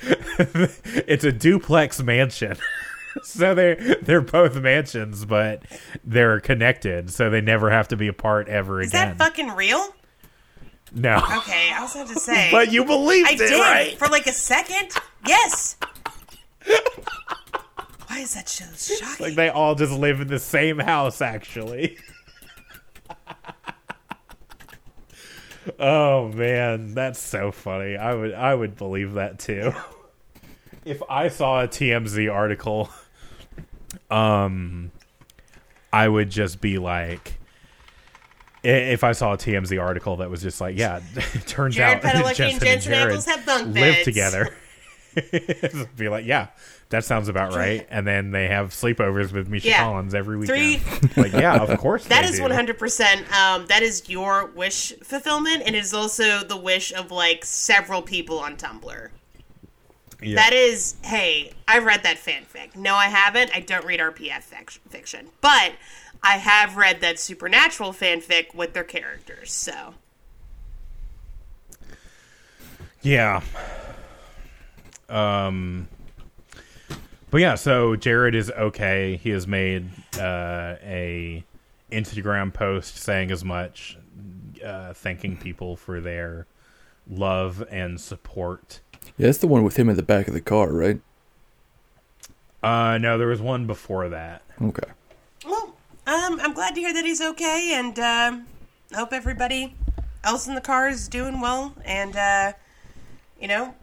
it's 1.07 1.23
a 1.23 1.31
duplex 1.31 2.01
mansion. 2.01 2.57
So 3.21 3.53
they're 3.53 3.75
they're 4.01 4.21
both 4.21 4.55
mansions, 4.55 5.23
but 5.23 5.61
they're 6.03 6.39
connected, 6.39 7.11
so 7.11 7.29
they 7.29 7.41
never 7.41 7.69
have 7.69 7.87
to 7.89 7.95
be 7.95 8.07
apart 8.07 8.47
ever 8.47 8.81
is 8.81 8.89
again. 8.89 9.11
Is 9.11 9.17
that 9.19 9.23
fucking 9.23 9.51
real? 9.51 9.93
no, 10.95 11.17
Okay, 11.17 11.71
I 11.71 11.81
was 11.81 11.95
about 11.95 12.07
to 12.07 12.19
say. 12.19 12.49
but 12.51 12.71
you 12.71 12.85
believed 12.85 13.29
I 13.29 13.33
it, 13.33 13.37
did 13.37 13.59
right? 13.59 13.97
for 13.99 14.07
like 14.07 14.25
a 14.25 14.31
second. 14.31 14.93
Yes. 15.27 15.77
Why 18.07 18.19
is 18.19 18.33
that 18.35 18.47
so 18.47 18.65
shocking? 18.95 19.25
Like 19.25 19.35
they 19.35 19.49
all 19.49 19.75
just 19.75 19.93
live 19.93 20.21
in 20.21 20.27
the 20.27 20.39
same 20.39 20.79
house, 20.79 21.21
actually. 21.21 21.97
oh 25.79 26.29
man, 26.29 26.93
that's 26.93 27.19
so 27.19 27.51
funny. 27.51 27.97
I 27.97 28.13
would 28.13 28.33
I 28.33 28.53
would 28.53 28.77
believe 28.77 29.13
that 29.13 29.39
too. 29.39 29.73
if 30.85 31.01
I 31.09 31.29
saw 31.29 31.61
a 31.61 31.67
TMZ 31.67 32.31
article, 32.31 32.89
um, 34.09 34.91
I 35.91 36.07
would 36.07 36.29
just 36.29 36.61
be 36.61 36.77
like. 36.77 37.39
If 38.65 39.03
I 39.03 39.11
saw 39.11 39.33
a 39.33 39.37
TMZ 39.37 39.81
article 39.81 40.15
that 40.17 40.29
was 40.29 40.41
just 40.41 40.61
like, 40.61 40.77
yeah, 40.77 41.01
it 41.15 41.45
turns 41.45 41.75
Jared 41.75 41.97
out 41.97 42.13
Padalecki 42.13 42.49
and 42.49 42.61
Jensen 42.61 42.93
Ackles 42.93 43.25
have 43.25 43.45
bunk 43.45 43.75
live 43.75 44.05
together. 44.05 44.55
be 45.97 46.09
like, 46.09 46.25
yeah, 46.25 46.47
that 46.89 47.03
sounds 47.05 47.27
about 47.29 47.53
right. 47.55 47.85
And 47.89 48.05
then 48.07 48.31
they 48.31 48.47
have 48.47 48.69
sleepovers 48.71 49.31
with 49.31 49.47
Misha 49.47 49.69
Yeah. 49.69 49.83
Collins 49.83 50.13
every 50.13 50.45
Three- 50.45 50.81
like, 51.17 51.33
yeah, 51.33 51.57
of 51.57 51.77
course. 51.79 52.05
That 52.05 52.25
is 52.25 52.39
one 52.41 52.51
hundred 52.51 52.77
percent. 52.77 53.21
Um, 53.33 53.65
that 53.67 53.83
is 53.83 54.09
your 54.09 54.47
wish 54.47 54.93
fulfillment, 55.03 55.63
and 55.65 55.75
it 55.75 55.79
is 55.79 55.93
also 55.93 56.43
the 56.43 56.57
wish 56.57 56.93
of 56.93 57.11
like 57.11 57.45
several 57.45 58.01
people 58.01 58.39
on 58.39 58.55
Tumblr. 58.57 59.09
Yeah. 60.21 60.35
That 60.35 60.53
is, 60.53 60.95
hey, 61.03 61.51
I've 61.67 61.83
read 61.83 62.03
that 62.03 62.15
fanfic. 62.17 62.75
No, 62.77 62.95
I 62.95 63.05
haven't. 63.07 63.53
I 63.53 63.59
don't 63.59 63.85
read 63.85 63.99
RPF 63.99 64.49
fic- 64.49 64.79
fiction, 64.89 65.27
but 65.41 65.73
I 66.23 66.37
have 66.37 66.77
read 66.77 67.01
that 67.01 67.19
supernatural 67.19 67.91
fanfic 67.91 68.55
with 68.55 68.71
their 68.73 68.85
characters. 68.85 69.51
So 69.51 69.95
Yeah. 73.01 73.41
Um. 75.09 75.87
But 77.29 77.41
yeah, 77.41 77.55
so 77.55 77.95
Jared 77.95 78.35
is 78.35 78.51
okay. 78.51 79.15
He 79.17 79.31
has 79.31 79.47
made 79.47 79.89
uh, 80.19 80.75
a 80.83 81.43
Instagram 81.91 82.53
post 82.53 82.97
saying 82.97 83.31
as 83.31 83.43
much, 83.43 83.97
uh, 84.63 84.93
thanking 84.93 85.37
people 85.37 85.75
for 85.75 85.99
their 85.99 86.45
love 87.09 87.63
and 87.71 87.99
support. 87.99 88.81
Yeah, 89.17 89.27
that's 89.27 89.39
the 89.39 89.47
one 89.47 89.63
with 89.63 89.77
him 89.77 89.89
in 89.89 89.95
the 89.95 90.03
back 90.03 90.27
of 90.27 90.33
the 90.33 90.41
car, 90.41 90.71
right? 90.71 91.01
Uh, 92.61 92.97
no, 92.97 93.17
there 93.17 93.27
was 93.27 93.41
one 93.41 93.67
before 93.67 94.09
that. 94.09 94.41
Okay. 94.61 94.89
Well, 95.45 95.75
um, 96.07 96.39
I'm 96.39 96.53
glad 96.53 96.75
to 96.75 96.81
hear 96.81 96.93
that 96.93 97.03
he's 97.03 97.21
okay, 97.21 97.73
and 97.75 97.97
um, 97.99 98.47
I 98.93 98.97
hope 98.97 99.11
everybody 99.11 99.75
else 100.23 100.47
in 100.47 100.55
the 100.55 100.61
car 100.61 100.87
is 100.87 101.07
doing 101.07 101.41
well, 101.41 101.73
and 101.83 102.15
uh, 102.15 102.53
you 103.41 103.47
know, 103.47 103.75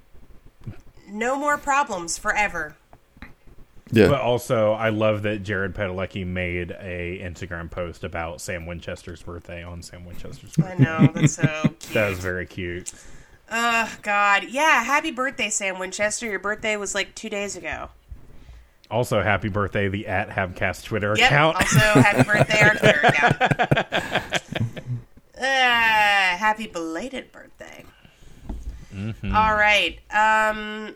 no 1.10 1.36
more 1.36 1.58
problems 1.58 2.18
forever. 2.18 2.76
Yeah. 3.92 4.08
But 4.08 4.20
also, 4.20 4.72
I 4.72 4.90
love 4.90 5.22
that 5.22 5.42
Jared 5.42 5.74
Padalecki 5.74 6.24
made 6.24 6.70
a 6.70 7.18
Instagram 7.22 7.68
post 7.70 8.04
about 8.04 8.40
Sam 8.40 8.64
Winchester's 8.66 9.22
birthday 9.22 9.64
on 9.64 9.82
Sam 9.82 10.04
Winchester's 10.04 10.54
birthday. 10.54 10.72
I 10.72 10.78
know 10.78 11.12
that's 11.12 11.34
so. 11.34 11.74
that 11.92 12.08
was 12.08 12.18
very 12.20 12.46
cute. 12.46 12.92
Oh 13.50 13.92
God, 14.02 14.44
yeah! 14.48 14.84
Happy 14.84 15.10
birthday, 15.10 15.50
Sam 15.50 15.80
Winchester. 15.80 16.26
Your 16.26 16.38
birthday 16.38 16.76
was 16.76 16.94
like 16.94 17.16
two 17.16 17.28
days 17.28 17.56
ago. 17.56 17.88
Also, 18.92 19.22
happy 19.22 19.48
birthday, 19.48 19.88
the 19.88 20.06
at 20.06 20.28
Habcast 20.30 20.84
Twitter 20.84 21.14
Yep. 21.16 21.26
account. 21.26 21.56
Also, 21.56 21.78
happy 21.78 22.22
birthday, 22.22 22.60
our 22.62 22.74
Twitter 22.74 23.00
account. 23.04 24.42
Uh, 25.40 25.42
happy 25.42 26.66
belated 26.66 27.32
birthday. 27.32 27.82
Mm-hmm. 28.94 29.34
All 29.34 29.54
right. 29.54 29.98
Um, 30.10 30.94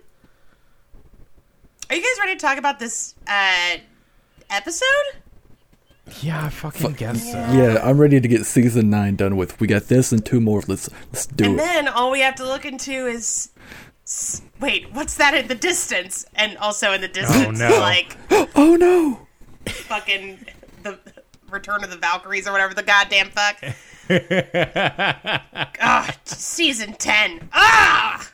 are 1.90 1.96
you 1.96 2.02
guys 2.02 2.18
ready 2.20 2.34
to 2.34 2.40
talk 2.40 2.58
about 2.58 2.78
this 2.78 3.14
uh, 3.26 3.76
episode? 4.50 4.86
yeah, 6.20 6.44
I 6.44 6.48
fucking 6.50 6.92
guess 6.94 7.22
so. 7.32 7.38
yeah, 7.52 7.80
I'm 7.82 7.98
ready 7.98 8.20
to 8.20 8.28
get 8.28 8.44
season 8.46 8.90
nine 8.90 9.16
done 9.16 9.36
with. 9.36 9.58
We 9.60 9.66
got 9.66 9.84
this 9.84 10.12
and 10.12 10.24
two 10.24 10.40
more. 10.40 10.62
Let's 10.66 10.88
let's 11.12 11.26
do 11.26 11.44
And 11.44 11.54
it. 11.54 11.56
then 11.58 11.88
all 11.88 12.10
we 12.10 12.20
have 12.20 12.34
to 12.36 12.44
look 12.44 12.64
into 12.64 12.92
is. 13.06 13.50
s- 14.04 14.42
Wait, 14.60 14.92
what's 14.92 15.16
that 15.16 15.34
in 15.34 15.48
the 15.48 15.54
distance? 15.54 16.26
And 16.34 16.56
also 16.58 16.92
in 16.92 17.00
the 17.00 17.08
distance, 17.08 17.60
oh, 17.60 17.68
no. 17.68 17.78
like 17.80 18.16
oh 18.54 18.76
no! 18.76 19.26
fucking 19.70 20.44
the 20.82 20.98
Return 21.50 21.82
of 21.84 21.90
the 21.90 21.96
Valkyries 21.96 22.46
or 22.46 22.52
whatever 22.52 22.74
the 22.74 22.82
goddamn 22.82 23.30
fuck. 23.30 23.56
Ah, 25.80 26.14
season 26.24 26.92
ten. 26.94 27.48
Ah, 27.52 28.30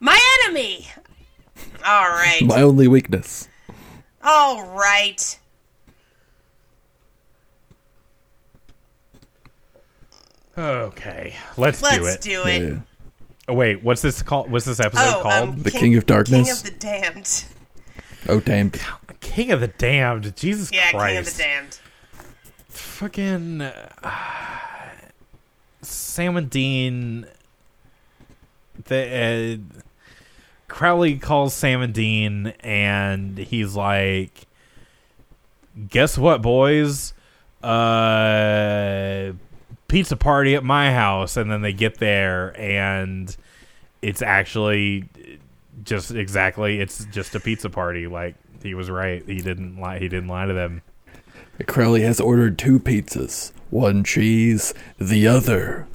my 0.00 0.18
enemy. 0.44 0.86
All 1.86 2.08
right, 2.08 2.40
My 2.42 2.62
only 2.62 2.88
weakness. 2.88 3.48
all 4.22 4.66
right. 4.68 5.38
Okay, 10.58 11.34
let's, 11.56 11.80
do 11.80 11.86
it. 11.86 12.02
Let's 12.02 12.16
do 12.24 12.42
it. 12.42 12.44
do 12.44 12.48
it. 12.48 12.62
Yeah. 12.72 12.78
Oh, 13.48 13.54
wait, 13.54 13.82
what's 13.82 14.02
this 14.02 14.22
called? 14.22 14.50
What's 14.50 14.66
this 14.66 14.80
episode 14.80 15.18
Oh, 15.18 15.22
called? 15.22 15.48
um, 15.50 15.62
The 15.62 15.70
King 15.70 15.96
of 15.96 16.06
Darkness? 16.06 16.46
King 16.46 16.52
of 16.52 16.62
the 16.62 16.70
Damned. 16.72 17.44
Oh 18.28 18.38
damn! 18.40 18.70
King 19.20 19.50
of 19.50 19.60
the 19.60 19.68
Damned. 19.68 20.36
Jesus 20.36 20.70
Yeah, 20.70 20.90
Christ. 20.90 21.08
King 21.10 21.18
of 21.18 21.26
the 21.26 21.42
Damned. 21.42 21.80
fucking 22.68 23.60
uh, 23.62 24.90
Sam 25.82 26.36
and 26.36 26.50
Dean. 26.50 27.26
The 28.84 29.58
uh, 29.74 29.80
Crowley 30.70 31.18
calls 31.18 31.52
Sam 31.52 31.82
and 31.82 31.92
Dean, 31.92 32.54
and 32.60 33.36
he's 33.36 33.74
like, 33.74 34.46
"Guess 35.88 36.16
what, 36.16 36.40
boys? 36.40 37.12
Uh, 37.62 39.32
pizza 39.88 40.16
party 40.16 40.54
at 40.54 40.64
my 40.64 40.92
house." 40.92 41.36
And 41.36 41.50
then 41.50 41.60
they 41.60 41.72
get 41.72 41.98
there, 41.98 42.58
and 42.58 43.36
it's 44.00 44.22
actually 44.22 45.08
just 45.82 46.12
exactly 46.12 46.80
it's 46.80 47.04
just 47.06 47.34
a 47.34 47.40
pizza 47.40 47.68
party. 47.68 48.06
Like 48.06 48.36
he 48.62 48.74
was 48.74 48.88
right. 48.88 49.22
He 49.26 49.40
didn't 49.40 49.78
lie. 49.78 49.98
He 49.98 50.08
didn't 50.08 50.28
lie 50.28 50.46
to 50.46 50.54
them. 50.54 50.82
Crowley 51.66 52.02
has 52.02 52.20
ordered 52.20 52.58
two 52.58 52.78
pizzas. 52.78 53.52
One 53.70 54.04
cheese, 54.04 54.72
the 54.98 55.26
other 55.26 55.88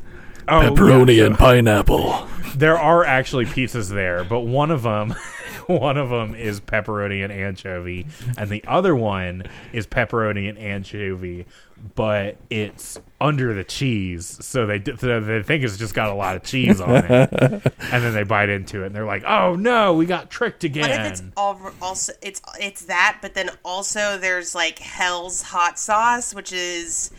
Oh, 0.47 0.62
pepperoni 0.62 1.17
yeah, 1.17 1.25
and 1.25 1.38
pineapple. 1.38 2.27
There 2.55 2.77
are 2.77 3.03
actually 3.03 3.45
pizzas 3.45 3.91
there, 3.91 4.23
but 4.23 4.41
one 4.41 4.71
of 4.71 4.84
them, 4.84 5.15
one 5.67 5.97
of 5.97 6.10
them 6.10 6.36
is 6.36 6.62
pepperoni 6.62 7.23
and 7.23 7.34
anchovy, 7.34 8.05
and 8.38 8.49
the 8.49 8.63
other 8.67 8.95
one 8.95 9.43
is 9.73 9.88
pepperoni 9.88 10.47
and 10.47 10.58
anchovy, 10.58 11.45
but 11.95 12.38
it's 12.49 12.99
under 13.19 13.53
the 13.53 13.63
cheese, 13.63 14.38
so 14.45 14.65
they 14.65 14.81
so 14.97 15.19
they 15.19 15.41
think 15.41 15.63
it's 15.63 15.77
just 15.77 15.93
got 15.93 16.10
a 16.10 16.13
lot 16.13 16.36
of 16.36 16.43
cheese 16.43 16.79
on 16.79 16.95
it, 16.95 17.29
and 17.31 18.03
then 18.03 18.13
they 18.13 18.23
bite 18.23 18.49
into 18.49 18.84
it, 18.84 18.88
and 18.88 18.95
they're 18.95 19.05
like, 19.05 19.23
"Oh 19.25 19.55
no, 19.55 19.93
we 19.93 20.05
got 20.05 20.29
tricked 20.29 20.63
again." 20.63 20.89
What 20.89 20.91
if 20.91 21.12
it's 21.12 21.23
all, 21.36 21.60
also 21.81 22.13
it's 22.21 22.41
it's 22.60 22.86
that, 22.86 23.17
but 23.21 23.34
then 23.34 23.49
also 23.63 24.17
there's 24.17 24.55
like 24.55 24.79
Hell's 24.79 25.41
hot 25.41 25.79
sauce, 25.79 26.34
which 26.34 26.53
is 26.53 27.12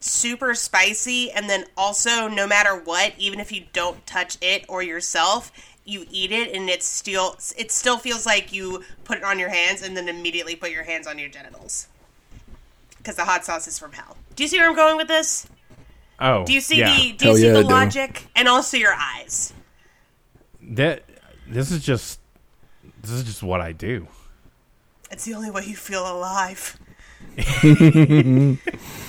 super 0.00 0.54
spicy, 0.54 1.30
and 1.30 1.48
then 1.48 1.64
also 1.76 2.26
no 2.28 2.46
matter 2.46 2.74
what, 2.76 3.12
even 3.18 3.38
if 3.40 3.52
you 3.52 3.64
don't 3.72 4.04
touch 4.06 4.36
it 4.40 4.64
or 4.68 4.82
yourself, 4.82 5.52
you 5.84 6.06
eat 6.10 6.32
it, 6.32 6.54
and 6.54 6.68
it's 6.68 6.86
still 6.86 7.36
it 7.56 7.70
still 7.70 7.98
feels 7.98 8.26
like 8.26 8.52
you 8.52 8.82
put 9.04 9.18
it 9.18 9.24
on 9.24 9.38
your 9.38 9.48
hands 9.50 9.82
and 9.82 9.96
then 9.96 10.08
immediately 10.08 10.56
put 10.56 10.70
your 10.70 10.84
hands 10.84 11.06
on 11.06 11.18
your 11.18 11.28
genitals 11.28 11.88
because 12.98 13.16
the 13.16 13.24
hot 13.24 13.44
sauce 13.44 13.66
is 13.66 13.78
from 13.78 13.92
hell. 13.92 14.16
Do 14.36 14.42
you 14.44 14.48
see 14.48 14.58
where 14.58 14.68
I'm 14.68 14.76
going 14.76 14.96
with 14.96 15.08
this? 15.08 15.46
oh, 16.20 16.44
Do 16.44 16.52
you 16.52 16.60
see 16.60 16.78
yeah. 16.78 16.94
the 16.96 17.12
do 17.12 17.24
you 17.28 17.30
Hell 17.30 17.36
see 17.36 17.46
yeah, 17.46 17.52
the 17.52 17.58
I 17.60 17.62
do. 17.62 17.68
logic 17.68 18.26
and 18.36 18.46
also 18.48 18.76
your 18.76 18.94
eyes? 18.94 19.52
that? 20.62 21.02
This 21.48 21.70
is 21.72 21.82
just 21.84 22.20
this 23.02 23.10
is 23.10 23.24
just 23.24 23.42
what 23.42 23.60
I 23.60 23.72
do. 23.72 24.06
It's 25.10 25.24
the 25.24 25.34
only 25.34 25.50
way 25.50 25.64
you 25.64 25.74
feel 25.74 26.02
alive. 26.10 26.78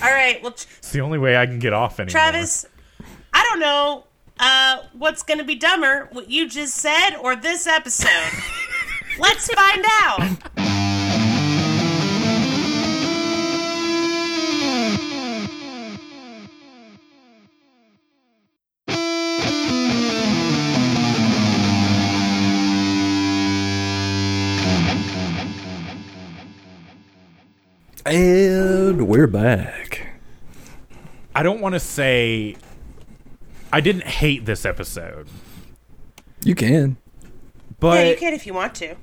All 0.04 0.12
right, 0.12 0.42
well, 0.42 0.54
It's 0.54 0.92
the 0.92 1.02
only 1.02 1.18
way 1.18 1.38
I 1.38 1.46
can 1.46 1.60
get 1.60 1.74
off 1.74 2.00
anymore. 2.00 2.12
Travis, 2.12 2.66
I 3.34 3.46
don't 3.50 3.60
know 3.60 4.06
uh, 4.40 4.84
what's 4.94 5.24
going 5.24 5.38
to 5.38 5.44
be 5.44 5.56
dumber, 5.56 6.10
what 6.12 6.30
you 6.30 6.50
just 6.50 6.76
said 6.76 7.16
or 7.16 7.36
this 7.36 7.68
episode. 7.68 8.10
Let's 9.20 9.48
find 9.54 9.86
out. 10.02 10.38
We're 29.12 29.28
back. 29.28 30.08
I 31.36 31.44
don't 31.44 31.60
want 31.60 31.74
to 31.76 31.82
say 31.82 32.56
I 33.70 33.82
didn't 33.82 34.06
hate 34.06 34.46
this 34.46 34.66
episode, 34.66 35.28
You 36.46 36.56
can. 36.56 36.96
but 37.82 38.06
yeah, 38.06 38.12
you 38.12 38.16
can 38.18 38.34
if 38.34 38.48
you 38.48 38.54
want 38.54 38.74
to. 38.76 38.96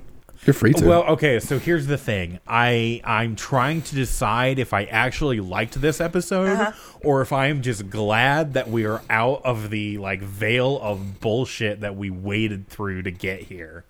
You're 0.47 0.55
free 0.55 0.73
to. 0.73 0.87
Well, 0.87 1.03
okay, 1.03 1.39
so 1.39 1.59
here's 1.59 1.85
the 1.85 1.97
thing. 1.97 2.39
I 2.47 3.01
I'm 3.03 3.35
trying 3.35 3.83
to 3.83 3.93
decide 3.93 4.57
if 4.57 4.73
I 4.73 4.85
actually 4.85 5.41
liked 5.41 5.79
this 5.79 6.01
episode 6.01 6.53
Uh-huh. 6.57 6.71
or 7.03 7.21
if 7.21 7.31
I 7.31 7.45
am 7.47 7.61
just 7.61 7.87
glad 7.91 8.55
that 8.55 8.67
we 8.67 8.85
are 8.87 9.03
out 9.11 9.41
of 9.45 9.69
the 9.69 9.99
like 9.99 10.21
veil 10.23 10.79
of 10.81 11.19
bullshit 11.19 11.81
that 11.81 11.95
we 11.95 12.09
waded 12.09 12.67
through 12.67 13.03
to 13.03 13.11
get 13.11 13.41
here. 13.43 13.83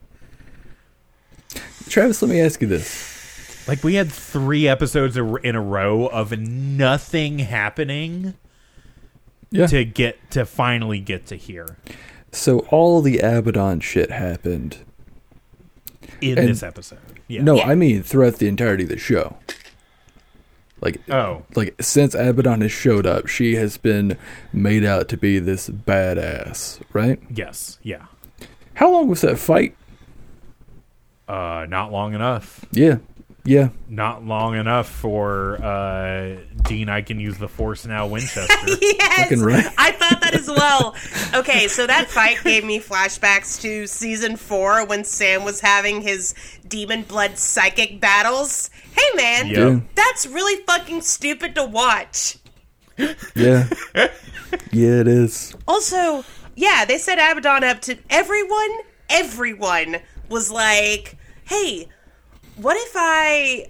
Travis, 1.87 2.21
let 2.21 2.29
me 2.29 2.41
ask 2.41 2.61
you 2.61 2.67
this. 2.67 3.15
Like 3.67 3.83
we 3.83 3.95
had 3.95 4.11
3 4.11 4.67
episodes 4.67 5.15
in 5.17 5.55
a 5.55 5.61
row 5.61 6.07
of 6.07 6.37
nothing 6.39 7.39
happening 7.39 8.33
Yeah. 9.51 9.67
to 9.67 9.83
get 9.85 10.17
to 10.31 10.45
finally 10.45 10.99
get 10.99 11.25
to 11.27 11.35
here 11.35 11.77
So 12.31 12.59
all 12.69 13.01
the 13.01 13.19
Abaddon 13.19 13.79
shit 13.79 14.11
happened. 14.11 14.77
in 16.21 16.37
And- 16.37 16.47
this 16.49 16.63
episode. 16.63 16.99
Yeah. 17.27 17.43
No, 17.43 17.55
Yeah. 17.57 17.67
I 17.67 17.75
mean 17.75 18.01
throughout 18.03 18.35
the 18.37 18.47
entirety 18.47 18.83
of 18.83 18.89
the 18.89 18.97
show. 18.97 19.37
Like 20.81 20.97
Oh. 21.09 21.43
like 21.55 21.75
since 21.81 22.13
Abaddon 22.15 22.61
has 22.61 22.71
showed 22.71 23.05
up, 23.05 23.27
she 23.27 23.55
has 23.55 23.77
been 23.77 24.17
made 24.53 24.83
out 24.85 25.07
to 25.09 25.17
be 25.17 25.39
this 25.39 25.69
badass, 25.69 26.79
right? 26.93 27.19
Yes. 27.33 27.77
Yeah. 27.83 28.05
How 28.75 28.91
long 28.91 29.07
was 29.09 29.21
that 29.21 29.37
fight? 29.39 29.75
Uh 31.27 31.65
not 31.69 31.91
long 31.91 32.13
enough. 32.13 32.65
Yeah. 32.71 32.97
Yeah. 33.45 33.69
not 33.87 34.23
long 34.25 34.55
enough 34.55 34.87
for 34.89 35.61
uh, 35.63 36.35
Dean. 36.63 36.89
I 36.89 37.01
can 37.01 37.19
use 37.19 37.37
the 37.37 37.47
Force 37.47 37.85
now, 37.85 38.05
Winchester. 38.07 38.53
Yes, 38.81 39.37
right. 39.39 39.65
I 39.77 39.91
thought 39.91 40.21
that 40.21 40.33
as 40.35 40.47
well. 40.47 40.95
Okay, 41.33 41.67
so 41.67 41.87
that 41.87 42.09
fight 42.09 42.37
gave 42.43 42.63
me 42.63 42.79
flashbacks 42.79 43.59
to 43.61 43.87
season 43.87 44.35
four 44.37 44.85
when 44.85 45.03
Sam 45.03 45.43
was 45.43 45.61
having 45.61 46.01
his 46.01 46.33
demon 46.67 47.03
blood 47.03 47.37
psychic 47.37 47.99
battles. 47.99 48.69
Hey, 48.95 49.15
man, 49.15 49.47
Yep. 49.47 49.57
Yeah. 49.57 49.79
that's 49.95 50.25
really 50.27 50.61
fucking 50.63 51.01
stupid 51.01 51.55
to 51.55 51.65
watch. 51.65 52.37
Yeah. 53.35 53.67
yeah, 54.73 54.99
it 55.01 55.07
is. 55.07 55.55
Also, 55.67 56.25
yeah, 56.55 56.83
they 56.85 56.97
set 56.97 57.17
Abaddon 57.17 57.63
up 57.63 57.81
to 57.83 57.97
everyone. 58.09 58.77
Everyone 59.09 59.97
was 60.27 60.51
like, 60.51 61.15
"Hey, 61.45 61.87
what 62.61 62.75
if 62.77 62.93
I, 62.95 63.65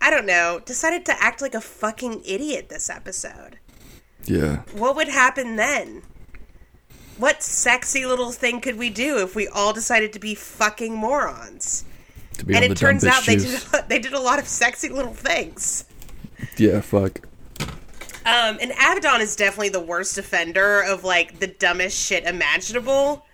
I 0.00 0.10
don't 0.10 0.26
know, 0.26 0.60
decided 0.64 1.04
to 1.06 1.22
act 1.22 1.40
like 1.40 1.54
a 1.54 1.60
fucking 1.60 2.22
idiot 2.24 2.68
this 2.68 2.90
episode? 2.90 3.58
Yeah. 4.24 4.62
What 4.72 4.96
would 4.96 5.08
happen 5.08 5.56
then? 5.56 6.02
What 7.16 7.42
sexy 7.42 8.04
little 8.06 8.32
thing 8.32 8.60
could 8.60 8.76
we 8.76 8.90
do 8.90 9.18
if 9.18 9.36
we 9.36 9.46
all 9.46 9.72
decided 9.72 10.12
to 10.14 10.18
be 10.18 10.34
fucking 10.34 10.94
morons?" 10.94 11.84
To 12.38 12.44
be 12.44 12.56
And 12.56 12.64
it 12.64 12.76
turns 12.76 13.04
out 13.04 13.24
they 13.24 13.36
juice. 13.36 13.70
did 13.70 13.88
they 13.88 13.98
did 14.00 14.12
a 14.12 14.18
lot 14.20 14.40
of 14.40 14.48
sexy 14.48 14.88
little 14.88 15.14
things. 15.14 15.84
Yeah, 16.56 16.80
fuck. 16.80 17.20
Um, 18.26 18.58
and 18.60 18.72
Abaddon 18.72 19.20
is 19.20 19.36
definitely 19.36 19.68
the 19.68 19.80
worst 19.80 20.18
offender 20.18 20.80
of 20.82 21.04
like 21.04 21.38
the 21.38 21.46
dumbest 21.46 21.96
shit 21.96 22.24
imaginable. 22.24 23.24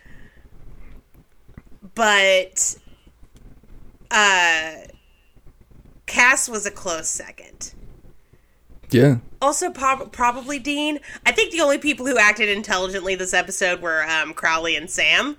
But 1.94 2.76
uh 4.10 4.72
Cass 6.10 6.48
was 6.48 6.66
a 6.66 6.70
close 6.70 7.08
second. 7.08 7.72
Yeah. 8.90 9.18
Also, 9.40 9.70
prob- 9.70 10.10
probably 10.10 10.58
Dean. 10.58 10.98
I 11.24 11.30
think 11.32 11.52
the 11.52 11.60
only 11.60 11.78
people 11.78 12.04
who 12.06 12.18
acted 12.18 12.48
intelligently 12.48 13.14
this 13.14 13.32
episode 13.32 13.80
were 13.80 14.02
um, 14.02 14.34
Crowley 14.34 14.74
and 14.74 14.90
Sam. 14.90 15.36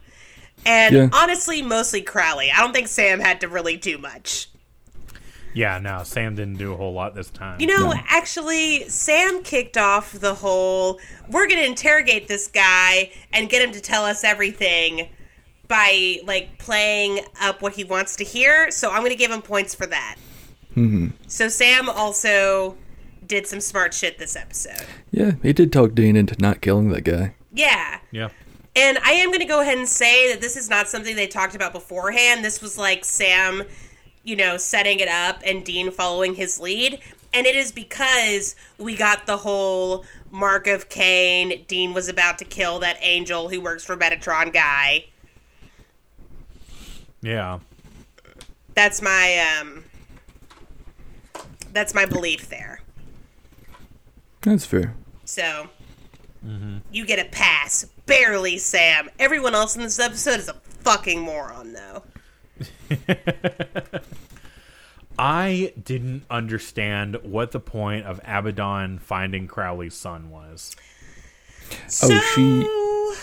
And 0.65 0.95
Yeah. 0.95 1.09
honestly, 1.11 1.61
mostly 1.61 2.01
Crowley. 2.01 2.49
I 2.51 2.59
don't 2.59 2.71
think 2.73 2.87
Sam 2.87 3.19
had 3.19 3.41
to 3.41 3.47
really 3.49 3.75
do 3.75 3.97
much. 3.97 4.47
yeah, 5.53 5.77
no, 5.79 6.01
Sam 6.03 6.35
didn't 6.35 6.57
do 6.57 6.71
a 6.71 6.77
whole 6.77 6.93
lot 6.93 7.13
this 7.13 7.29
time. 7.29 7.59
You 7.59 7.67
know, 7.67 7.91
No. 7.91 7.93
actually, 8.07 8.87
Sam 8.87 9.43
kicked 9.43 9.77
off 9.77 10.13
the 10.13 10.33
whole 10.35 10.97
we're 11.29 11.47
going 11.47 11.59
to 11.59 11.65
interrogate 11.65 12.29
this 12.29 12.47
guy 12.47 13.11
and 13.33 13.49
get 13.49 13.61
him 13.61 13.73
to 13.73 13.81
tell 13.81 14.05
us 14.05 14.23
everything 14.23 15.09
by 15.67 16.19
like 16.25 16.57
playing 16.57 17.19
up 17.41 17.61
what 17.61 17.73
he 17.73 17.83
wants 17.83 18.15
to 18.17 18.23
hear. 18.23 18.71
So 18.71 18.91
I'm 18.91 18.99
going 18.99 19.11
to 19.11 19.17
give 19.17 19.31
him 19.31 19.41
points 19.41 19.75
for 19.75 19.85
that. 19.87 20.15
So 21.27 21.47
Sam 21.49 21.89
also 21.89 22.77
did 23.25 23.47
some 23.47 23.61
smart 23.61 23.93
shit 23.93 24.17
this 24.17 24.35
episode. 24.35 24.85
Yeah, 25.11 25.33
he 25.43 25.53
did 25.53 25.71
talk 25.71 25.93
Dean 25.95 26.15
into 26.15 26.35
not 26.39 26.61
killing 26.61 26.89
that 26.89 27.03
guy. 27.03 27.35
Yeah. 27.53 27.99
yeah, 28.11 28.29
And 28.75 28.97
I 28.99 29.11
am 29.11 29.29
going 29.29 29.39
to 29.39 29.45
go 29.45 29.61
ahead 29.61 29.77
and 29.77 29.87
say 29.87 30.31
that 30.31 30.41
this 30.41 30.55
is 30.55 30.69
not 30.69 30.87
something 30.87 31.15
they 31.15 31.27
talked 31.27 31.55
about 31.55 31.73
beforehand. 31.73 32.43
This 32.45 32.61
was 32.61 32.77
like 32.77 33.03
Sam, 33.03 33.63
you 34.23 34.35
know, 34.37 34.55
setting 34.57 34.99
it 34.99 35.09
up 35.09 35.41
and 35.45 35.63
Dean 35.65 35.91
following 35.91 36.35
his 36.35 36.59
lead. 36.59 36.99
And 37.33 37.45
it 37.45 37.55
is 37.55 37.71
because 37.71 38.55
we 38.77 38.95
got 38.95 39.25
the 39.25 39.37
whole 39.37 40.05
Mark 40.31 40.67
of 40.67 40.87
Cain. 40.89 41.65
Dean 41.67 41.93
was 41.93 42.07
about 42.09 42.37
to 42.39 42.45
kill 42.45 42.79
that 42.79 42.97
angel 43.01 43.49
who 43.49 43.59
works 43.61 43.83
for 43.83 43.97
Metatron 43.97 44.51
guy. 44.53 45.05
yeah. 47.21 47.59
That's 48.73 49.01
my 49.01 49.59
um 49.59 49.83
that's 51.73 51.93
my 51.93 52.05
belief 52.05 52.49
there. 52.49 52.81
That's 54.41 54.65
fair. 54.65 54.95
So 55.25 55.69
you 56.91 57.05
get 57.05 57.19
a 57.19 57.29
pass, 57.29 57.85
barely, 58.05 58.57
Sam. 58.57 59.09
Everyone 59.19 59.53
else 59.53 59.75
in 59.75 59.83
this 59.83 59.99
episode 59.99 60.39
is 60.39 60.49
a 60.49 60.53
fucking 60.53 61.19
moron, 61.21 61.73
though. 61.73 62.03
I 65.19 65.73
didn't 65.81 66.23
understand 66.31 67.17
what 67.21 67.51
the 67.51 67.59
point 67.59 68.05
of 68.07 68.19
Abaddon 68.23 68.97
finding 68.99 69.47
Crowley's 69.47 69.93
son 69.93 70.31
was. 70.31 70.75
So, 71.87 72.07
Oh, 72.11 73.15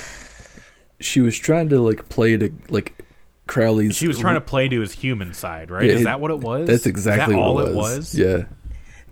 she 0.98 1.04
She 1.04 1.20
was 1.20 1.36
trying 1.36 1.68
to 1.70 1.80
like 1.80 2.08
play 2.08 2.36
to 2.36 2.52
like 2.68 3.04
Crowley's. 3.48 3.96
She 3.96 4.06
was 4.06 4.18
trying 4.18 4.34
to 4.34 4.40
play 4.40 4.68
to 4.68 4.80
his 4.80 4.92
human 4.92 5.34
side, 5.34 5.70
right? 5.70 5.84
Yeah, 5.84 5.92
Is 5.94 6.00
it- 6.02 6.04
that 6.04 6.20
what 6.20 6.30
it 6.30 6.38
was? 6.38 6.68
That's 6.68 6.86
exactly 6.86 7.34
Is 7.34 7.38
that 7.38 7.44
all 7.44 7.54
what 7.54 7.68
it 7.68 7.74
was. 7.74 8.14
Yeah. 8.14 8.44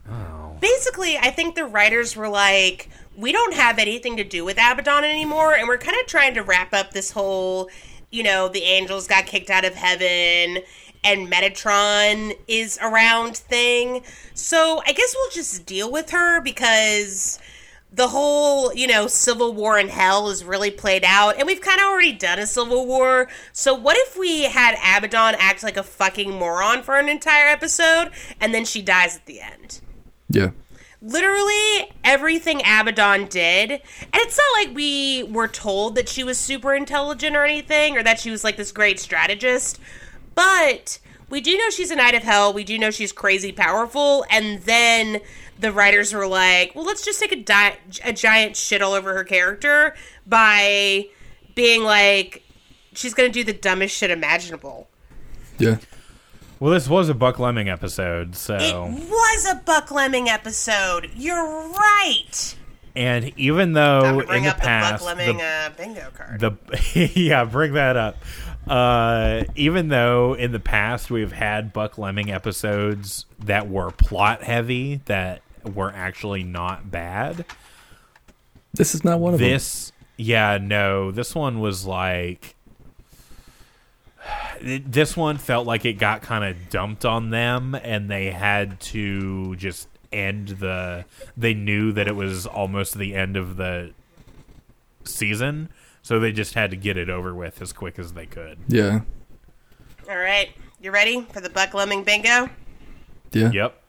Oh. 0.08 0.56
basically, 0.60 1.18
I 1.18 1.30
think 1.30 1.56
the 1.56 1.64
writers 1.64 2.14
were 2.14 2.28
like, 2.28 2.88
we 3.16 3.32
don't 3.32 3.54
have 3.54 3.78
anything 3.78 4.16
to 4.18 4.24
do 4.24 4.44
with 4.44 4.56
Abaddon 4.56 5.04
anymore, 5.04 5.54
and 5.54 5.66
we're 5.66 5.78
kind 5.78 5.96
of 6.00 6.06
trying 6.06 6.34
to 6.34 6.42
wrap 6.42 6.72
up 6.72 6.92
this 6.92 7.10
whole, 7.10 7.68
you 8.10 8.22
know, 8.22 8.48
the 8.48 8.62
angels 8.62 9.08
got 9.08 9.26
kicked 9.26 9.50
out 9.50 9.64
of 9.64 9.74
heaven 9.74 10.62
and 11.04 11.30
Metatron 11.30 12.36
is 12.48 12.78
around 12.82 13.36
thing. 13.36 14.02
So 14.34 14.82
I 14.86 14.92
guess 14.92 15.14
we'll 15.16 15.30
just 15.30 15.66
deal 15.66 15.90
with 15.90 16.10
her 16.10 16.40
because 16.40 17.38
the 17.96 18.08
whole, 18.08 18.74
you 18.74 18.86
know, 18.86 19.06
civil 19.06 19.54
war 19.54 19.78
in 19.78 19.88
hell 19.88 20.28
is 20.28 20.44
really 20.44 20.70
played 20.70 21.02
out, 21.02 21.38
and 21.38 21.46
we've 21.46 21.62
kind 21.62 21.80
of 21.80 21.86
already 21.86 22.12
done 22.12 22.38
a 22.38 22.46
civil 22.46 22.86
war. 22.86 23.26
So 23.52 23.74
what 23.74 23.96
if 23.96 24.18
we 24.18 24.44
had 24.44 24.74
Abaddon 24.74 25.34
act 25.40 25.62
like 25.62 25.78
a 25.78 25.82
fucking 25.82 26.30
moron 26.30 26.82
for 26.82 26.98
an 26.98 27.08
entire 27.08 27.48
episode, 27.48 28.10
and 28.38 28.52
then 28.52 28.66
she 28.66 28.82
dies 28.82 29.16
at 29.16 29.24
the 29.24 29.40
end? 29.40 29.80
Yeah. 30.28 30.50
literally 31.00 31.90
everything 32.04 32.60
Abaddon 32.60 33.26
did, 33.26 33.70
and 33.70 33.80
it's 34.14 34.38
not 34.38 34.66
like 34.66 34.74
we 34.74 35.22
were 35.24 35.48
told 35.48 35.94
that 35.94 36.08
she 36.08 36.24
was 36.24 36.38
super 36.38 36.74
intelligent 36.74 37.36
or 37.36 37.44
anything, 37.44 37.96
or 37.96 38.02
that 38.02 38.20
she 38.20 38.30
was 38.30 38.44
like 38.44 38.56
this 38.56 38.72
great 38.72 38.98
strategist, 38.98 39.78
but 40.34 40.98
we 41.28 41.40
do 41.40 41.56
know 41.56 41.70
she's 41.70 41.90
a 41.90 41.96
Knight 41.96 42.14
of 42.14 42.22
Hell. 42.22 42.52
We 42.52 42.62
do 42.64 42.78
know 42.78 42.90
she's 42.90 43.12
crazy 43.12 43.52
powerful, 43.52 44.24
and 44.30 44.62
then 44.62 45.20
the 45.58 45.72
writers 45.72 46.12
were 46.12 46.26
like, 46.26 46.74
"Well, 46.74 46.84
let's 46.84 47.04
just 47.04 47.20
take 47.20 47.32
a, 47.32 47.36
di- 47.36 47.76
a 48.04 48.12
giant 48.12 48.56
shit 48.56 48.82
all 48.82 48.92
over 48.92 49.14
her 49.14 49.24
character 49.24 49.94
by 50.26 51.06
being 51.54 51.82
like, 51.82 52.42
she's 52.94 53.14
gonna 53.14 53.28
do 53.30 53.44
the 53.44 53.52
dumbest 53.52 53.96
shit 53.96 54.10
imaginable." 54.10 54.88
Yeah. 55.58 55.78
Well, 56.58 56.72
this 56.72 56.88
was 56.88 57.08
a 57.10 57.14
Buckleming 57.14 57.70
episode, 57.70 58.34
so 58.34 58.56
It 58.56 58.74
was 59.10 59.44
a 59.46 59.56
Buckleming 59.66 60.28
episode. 60.28 61.10
You're 61.14 61.68
right. 61.70 62.56
and 62.94 63.30
even 63.38 63.74
though 63.74 64.22
bring 64.26 64.38
in 64.38 64.44
the 64.44 64.50
up 64.50 64.56
the 64.56 64.62
past 64.62 65.04
Buckleming 65.04 65.36
the, 65.38 65.44
uh, 65.44 65.70
bingo 65.76 66.08
card. 66.16 66.40
the 66.40 67.10
yeah, 67.14 67.44
bring 67.44 67.74
that 67.74 67.96
up. 67.98 68.16
Uh, 68.66 69.44
even 69.54 69.88
though 69.88 70.32
in 70.34 70.50
the 70.52 70.58
past 70.58 71.10
we've 71.10 71.30
had 71.32 71.72
Buckleming 71.74 72.30
episodes 72.30 73.26
that 73.38 73.68
were 73.68 73.90
plot 73.90 74.42
heavy 74.42 75.02
that 75.04 75.42
were 75.74 75.90
actually 75.90 76.42
not 76.42 76.90
bad. 76.90 77.44
This 78.74 78.94
is 78.94 79.04
not 79.04 79.20
one 79.20 79.34
of 79.34 79.40
This, 79.40 79.92
yeah, 80.16 80.58
no, 80.60 81.10
this 81.10 81.34
one 81.34 81.60
was 81.60 81.84
like. 81.84 82.54
This 84.60 85.16
one 85.16 85.38
felt 85.38 85.66
like 85.66 85.84
it 85.84 85.94
got 85.94 86.22
kind 86.22 86.44
of 86.44 86.68
dumped 86.68 87.04
on 87.04 87.30
them, 87.30 87.74
and 87.74 88.10
they 88.10 88.30
had 88.30 88.80
to 88.80 89.54
just 89.56 89.88
end 90.12 90.48
the. 90.48 91.04
They 91.36 91.54
knew 91.54 91.92
that 91.92 92.08
it 92.08 92.16
was 92.16 92.46
almost 92.46 92.98
the 92.98 93.14
end 93.14 93.36
of 93.36 93.56
the 93.56 93.92
season, 95.04 95.68
so 96.02 96.18
they 96.18 96.32
just 96.32 96.54
had 96.54 96.70
to 96.70 96.76
get 96.76 96.96
it 96.96 97.08
over 97.08 97.34
with 97.34 97.62
as 97.62 97.72
quick 97.72 97.98
as 97.98 98.14
they 98.14 98.26
could. 98.26 98.58
Yeah. 98.68 99.00
All 100.08 100.16
right, 100.18 100.50
you 100.80 100.90
ready 100.90 101.22
for 101.32 101.40
the 101.40 101.50
Buckleming 101.50 102.04
bingo? 102.04 102.50
Yeah. 103.32 103.50
Yep. 103.52 103.85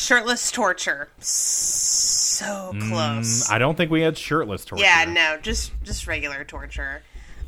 Shirtless 0.00 0.50
torture. 0.50 1.08
So 1.18 2.72
close. 2.88 3.44
Mm, 3.46 3.50
I 3.52 3.58
don't 3.58 3.76
think 3.76 3.90
we 3.90 4.00
had 4.00 4.16
shirtless 4.16 4.64
torture. 4.64 4.82
yeah, 4.82 5.04
no, 5.04 5.36
just 5.42 5.72
just 5.82 6.06
regular 6.06 6.42
torture. 6.44 7.02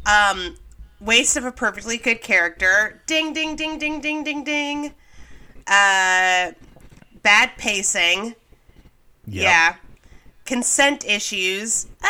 Um, 0.05 0.57
waste 1.01 1.37
of 1.38 1.45
a 1.47 1.53
perfectly 1.53 1.97
good 1.97 2.21
character. 2.21 3.01
Ding, 3.07 3.33
ding, 3.33 3.57
ding, 3.57 3.79
ding, 3.79 4.01
ding, 4.01 4.23
ding, 4.23 4.45
ding. 4.45 4.87
Uh, 5.67 6.53
bad 7.23 7.53
pacing. 7.57 8.35
Yep. 9.27 9.45
Yeah. 9.45 9.77
Consent 10.45 11.07
issues. 11.07 11.87
Uh, 12.03 12.09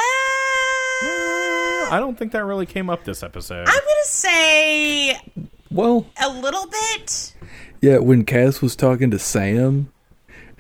I 1.90 1.98
don't 2.00 2.18
think 2.18 2.32
that 2.32 2.44
really 2.44 2.66
came 2.66 2.88
up 2.90 3.04
this 3.04 3.22
episode. 3.22 3.68
I'm 3.68 3.74
gonna 3.74 4.04
say 4.04 5.20
Well, 5.70 6.06
a 6.20 6.28
little 6.30 6.66
bit. 6.66 7.34
yeah, 7.80 7.98
when 7.98 8.24
Cas 8.24 8.60
was 8.62 8.74
talking 8.74 9.10
to 9.10 9.18
Sam 9.18 9.92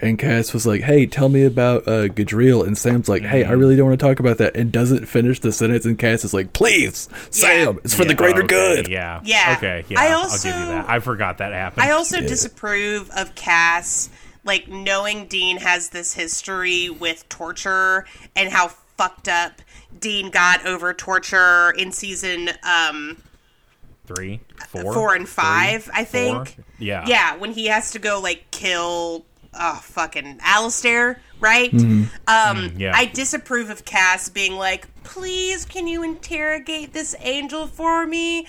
and 0.02 0.18
Cas 0.18 0.52
was 0.52 0.66
like, 0.66 0.82
"Hey, 0.82 1.06
tell 1.06 1.28
me 1.28 1.44
about 1.44 1.86
uh 1.88 2.08
Gadriel." 2.08 2.66
And 2.66 2.76
Sam's 2.76 3.08
like, 3.08 3.22
"Hey, 3.22 3.44
I 3.44 3.52
really 3.52 3.76
don't 3.76 3.88
want 3.88 3.98
to 4.00 4.06
talk 4.06 4.20
about 4.20 4.38
that." 4.38 4.56
And 4.56 4.70
doesn't 4.72 5.06
finish 5.06 5.40
the 5.40 5.52
sentence 5.52 5.84
and 5.86 5.98
Cas 5.98 6.24
is 6.24 6.34
like, 6.34 6.52
"Please, 6.52 7.08
Sam, 7.30 7.78
it's 7.84 7.94
for 7.94 8.04
the 8.04 8.14
greater 8.14 8.40
okay, 8.42 8.48
good." 8.48 8.88
Yeah. 8.88 9.20
Yeah. 9.24 9.54
Okay. 9.56 9.84
Yeah. 9.88 10.00
I 10.00 10.08
I'll 10.08 10.22
give 10.24 10.30
also- 10.32 10.48
you 10.48 10.54
that. 10.54 10.90
I 10.90 10.98
forgot 11.00 11.38
that 11.38 11.52
happened. 11.52 11.84
I 11.84 11.92
also 11.92 12.20
disapprove 12.20 13.08
of 13.10 13.34
Cas, 13.34 14.10
like 14.44 14.68
knowing 14.68 15.26
Dean 15.26 15.58
has 15.58 15.88
this 15.90 16.14
history 16.14 16.90
with 16.90 17.28
torture 17.28 18.04
and 18.36 18.50
how 18.50 18.68
fucked 18.98 19.28
up 19.28 19.62
Dean 19.98 20.30
got 20.30 20.66
over 20.66 20.92
torture 20.92 21.70
in 21.70 21.92
season 21.92 22.50
um, 22.64 23.22
three, 24.06 24.40
four, 24.68 24.92
four 24.92 25.14
and 25.14 25.26
three, 25.28 25.32
five, 25.44 25.90
I 25.94 26.04
four? 26.04 26.44
think. 26.44 26.56
Yeah. 26.78 27.04
Yeah, 27.06 27.36
when 27.36 27.52
he 27.52 27.66
has 27.66 27.92
to 27.92 27.98
go 27.98 28.20
like 28.20 28.50
kill 28.50 29.24
oh 29.54 29.80
fucking 29.82 30.38
Alastair, 30.42 31.20
right? 31.40 31.70
Mm-hmm. 31.70 32.04
Um 32.28 32.72
yeah. 32.78 32.92
I 32.94 33.06
disapprove 33.06 33.70
of 33.70 33.84
Cas 33.84 34.28
being 34.28 34.54
like, 34.56 34.86
please 35.04 35.64
can 35.64 35.86
you 35.86 36.02
interrogate 36.02 36.92
this 36.92 37.14
angel 37.20 37.66
for 37.66 38.06
me? 38.06 38.46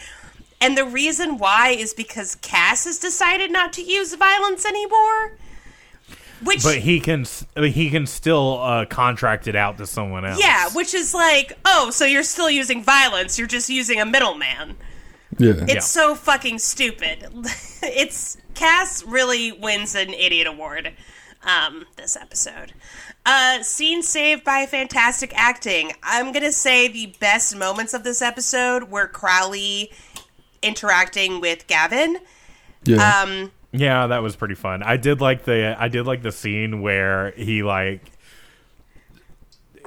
And 0.62 0.78
the 0.78 0.86
reason 0.86 1.38
why 1.38 1.70
is 1.72 1.94
because 1.94 2.36
Cas 2.36 2.86
has 2.86 2.98
decided 2.98 3.52
not 3.52 3.74
to 3.74 3.82
use 3.82 4.14
violence 4.16 4.66
anymore. 4.66 5.38
Which 6.44 6.64
But 6.64 6.78
he 6.78 7.00
can 7.00 7.22
s- 7.22 7.46
I 7.56 7.62
mean, 7.62 7.72
he 7.74 7.90
can 7.90 8.06
still 8.06 8.60
uh, 8.62 8.86
contract 8.86 9.48
it 9.48 9.56
out 9.56 9.78
to 9.78 9.88
someone 9.88 10.26
else. 10.26 10.40
yeah, 10.42 10.70
which 10.72 10.94
is 10.94 11.14
like, 11.14 11.54
oh, 11.66 11.90
so 11.92 12.06
you're 12.06 12.24
still 12.24 12.50
using 12.50 12.84
violence, 12.84 13.38
you're 13.40 13.48
just 13.48 13.70
using 13.70 14.00
a 14.02 14.06
middleman. 14.06 14.76
Yeah. 15.44 15.64
It's 15.64 15.74
Yeah. 15.74 15.80
so 15.80 16.16
fucking 16.16 16.60
stupid. 16.60 17.28
it's 17.84 18.38
Cas 18.54 19.04
really 19.06 19.52
wins 19.52 19.96
an 19.96 20.14
idiot 20.14 20.48
award 20.48 20.94
um, 21.44 21.86
this 21.98 22.16
episode. 22.16 22.74
Uh, 23.26 23.64
scene 23.64 24.04
saved 24.04 24.44
by 24.44 24.66
fantastic 24.66 25.32
acting. 25.36 25.92
I'm 26.04 26.32
gonna 26.34 26.52
say 26.52 26.88
the 26.88 27.16
best 27.20 27.56
moments 27.56 27.94
of 27.94 28.04
this 28.04 28.22
episode 28.22 28.90
were 28.92 29.08
Crowley 29.08 29.92
interacting 30.62 31.40
with 31.42 31.68
Gavin. 31.68 32.18
Yeah. 32.86 33.22
Um, 33.22 33.52
Yeah, 33.72 34.08
that 34.08 34.22
was 34.22 34.36
pretty 34.36 34.56
fun. 34.56 34.84
I 34.84 34.98
did 34.98 35.20
like 35.22 35.46
the 35.46 35.76
I 35.80 35.88
did 35.88 36.06
like 36.06 36.22
the 36.22 36.32
scene 36.32 36.82
where 36.82 37.32
he 37.32 37.64
like 37.64 38.02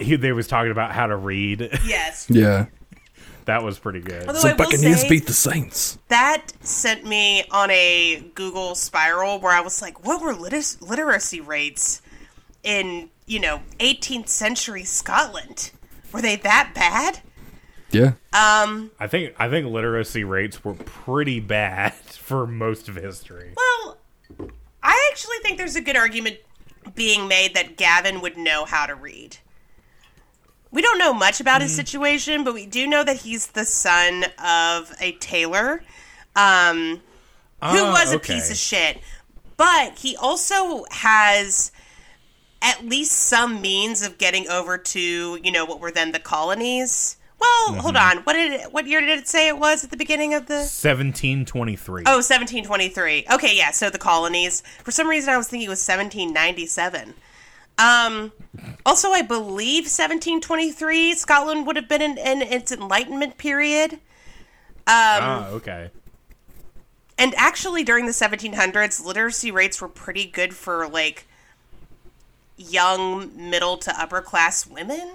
he 0.01 0.17
they 0.17 0.33
was 0.33 0.47
talking 0.49 0.73
about 0.73 0.93
how 0.93 1.07
to 1.07 1.17
read. 1.17 1.61
yes. 1.87 2.27
yeah. 2.29 2.67
That 3.47 3.63
was 3.65 3.79
pretty 3.79 4.01
good. 4.01 4.27
Although 4.29 4.39
I 4.39 4.43
So 4.43 4.49
will 4.51 4.57
Buccaneers 4.57 5.01
say- 5.03 5.09
beat 5.09 5.27
the 5.27 5.33
Saints. 5.33 5.99
that 6.09 6.53
sent 6.61 7.05
me 7.05 7.45
on 7.51 7.71
a 7.71 8.23
Google 8.35 8.75
spiral 8.75 9.41
where 9.41 9.53
I 9.53 9.61
was 9.61 9.81
like, 9.83 10.05
what 10.05 10.21
were 10.21 10.35
liter- 10.35 10.63
literacy 10.81 11.41
rates 11.41 12.03
in, 12.63 13.09
you 13.27 13.41
know, 13.41 13.63
18th 13.81 14.29
century 14.29 14.85
Scotland? 14.85 15.71
Were 16.13 16.21
they 16.23 16.37
that 16.37 16.73
bad? 16.75 17.21
Yeah. 17.91 18.13
Um, 18.33 18.91
I 18.99 19.07
think 19.07 19.35
I 19.39 19.49
think 19.49 19.67
literacy 19.69 20.25
rates 20.25 20.65
were 20.65 20.75
pretty 20.75 21.41
bad 21.41 21.93
for 21.95 22.47
most 22.47 22.89
of 22.89 22.97
history. 22.97 23.53
well, 23.57 23.99
I 24.83 25.09
actually 25.13 25.37
think 25.43 25.57
there's 25.59 25.77
a 25.77 25.81
good 25.81 25.97
argument 25.97 26.37
being 26.95 27.27
made 27.29 27.55
that 27.55 27.77
Gavin 27.77 28.21
would 28.21 28.37
know 28.37 28.65
how 28.65 28.87
to 28.87 28.95
read. 28.95 29.37
We 30.77 30.83
don't 30.83 30.99
know 30.99 31.15
much 31.15 31.41
about 31.41 31.63
his 31.63 31.75
situation, 31.75 32.45
but 32.45 32.53
we 32.53 32.67
do 32.67 32.87
know 32.87 33.03
that 33.03 33.17
he's 33.17 33.47
the 33.47 33.65
son 33.65 34.27
of 34.39 34.93
a 35.01 35.13
tailor. 35.13 35.83
Um, 36.37 37.01
who 37.63 37.83
Ah, 37.83 37.93
was 37.93 38.13
a 38.13 38.17
okay. 38.17 38.35
piece 38.35 38.51
of 38.51 38.59
shit. 38.59 39.01
But 39.57 39.97
he 40.01 40.15
also 40.19 40.85
has 40.91 41.73
at 42.61 42.85
least 42.85 43.13
some 43.13 43.63
means 43.63 44.03
of 44.03 44.19
getting 44.19 44.47
over 44.51 44.77
to, 44.77 45.39
you 45.43 45.51
know, 45.51 45.65
what 45.65 45.81
were 45.81 45.91
then 45.91 46.13
the 46.13 46.19
colonies 46.19 47.17
Well, 47.41 47.75
hold 47.77 47.97
on. 47.97 48.19
What 48.19 48.35
did 48.35 48.53
it, 48.53 48.73
what 48.73 48.87
year 48.87 49.01
did 49.01 49.19
it 49.19 49.29
say 49.29 49.49
it 49.49 49.59
was 49.59 49.83
at 49.83 49.91
the 49.91 49.97
beginning 49.97 50.35
of 50.35 50.45
the? 50.47 50.57
1723. 50.57 52.03
Oh, 52.07 52.17
1723. 52.17 53.27
Okay, 53.33 53.57
yeah. 53.57 53.71
So 53.71 53.89
the 53.89 53.97
colonies. 53.99 54.63
For 54.85 54.91
some 54.91 55.09
reason, 55.09 55.33
I 55.33 55.39
was 55.39 55.49
thinking 55.49 55.67
it 55.67 55.71
was 55.71 55.87
1797. 55.87 57.15
Um. 57.79 58.33
Also, 58.87 59.11
I 59.11 59.23
believe 59.23 59.85
1723 59.85 61.15
Scotland 61.15 61.67
would 61.67 61.77
have 61.77 61.89
been 61.89 62.03
in, 62.03 62.17
in 62.19 62.41
its 62.41 62.73
Enlightenment 62.73 63.37
period. 63.37 63.95
Um, 63.95 63.99
ah, 64.89 65.49
okay. 65.49 65.91
And 67.19 67.35
actually, 67.37 67.83
during 67.83 68.07
the 68.07 68.13
1700s, 68.13 69.05
literacy 69.05 69.51
rates 69.51 69.81
were 69.81 69.89
pretty 69.89 70.25
good 70.27 70.55
for 70.55 70.89
like 70.89 71.27
young 72.57 73.31
middle 73.51 73.77
to 73.79 74.01
upper 74.01 74.21
class 74.21 74.67
women. 74.67 75.11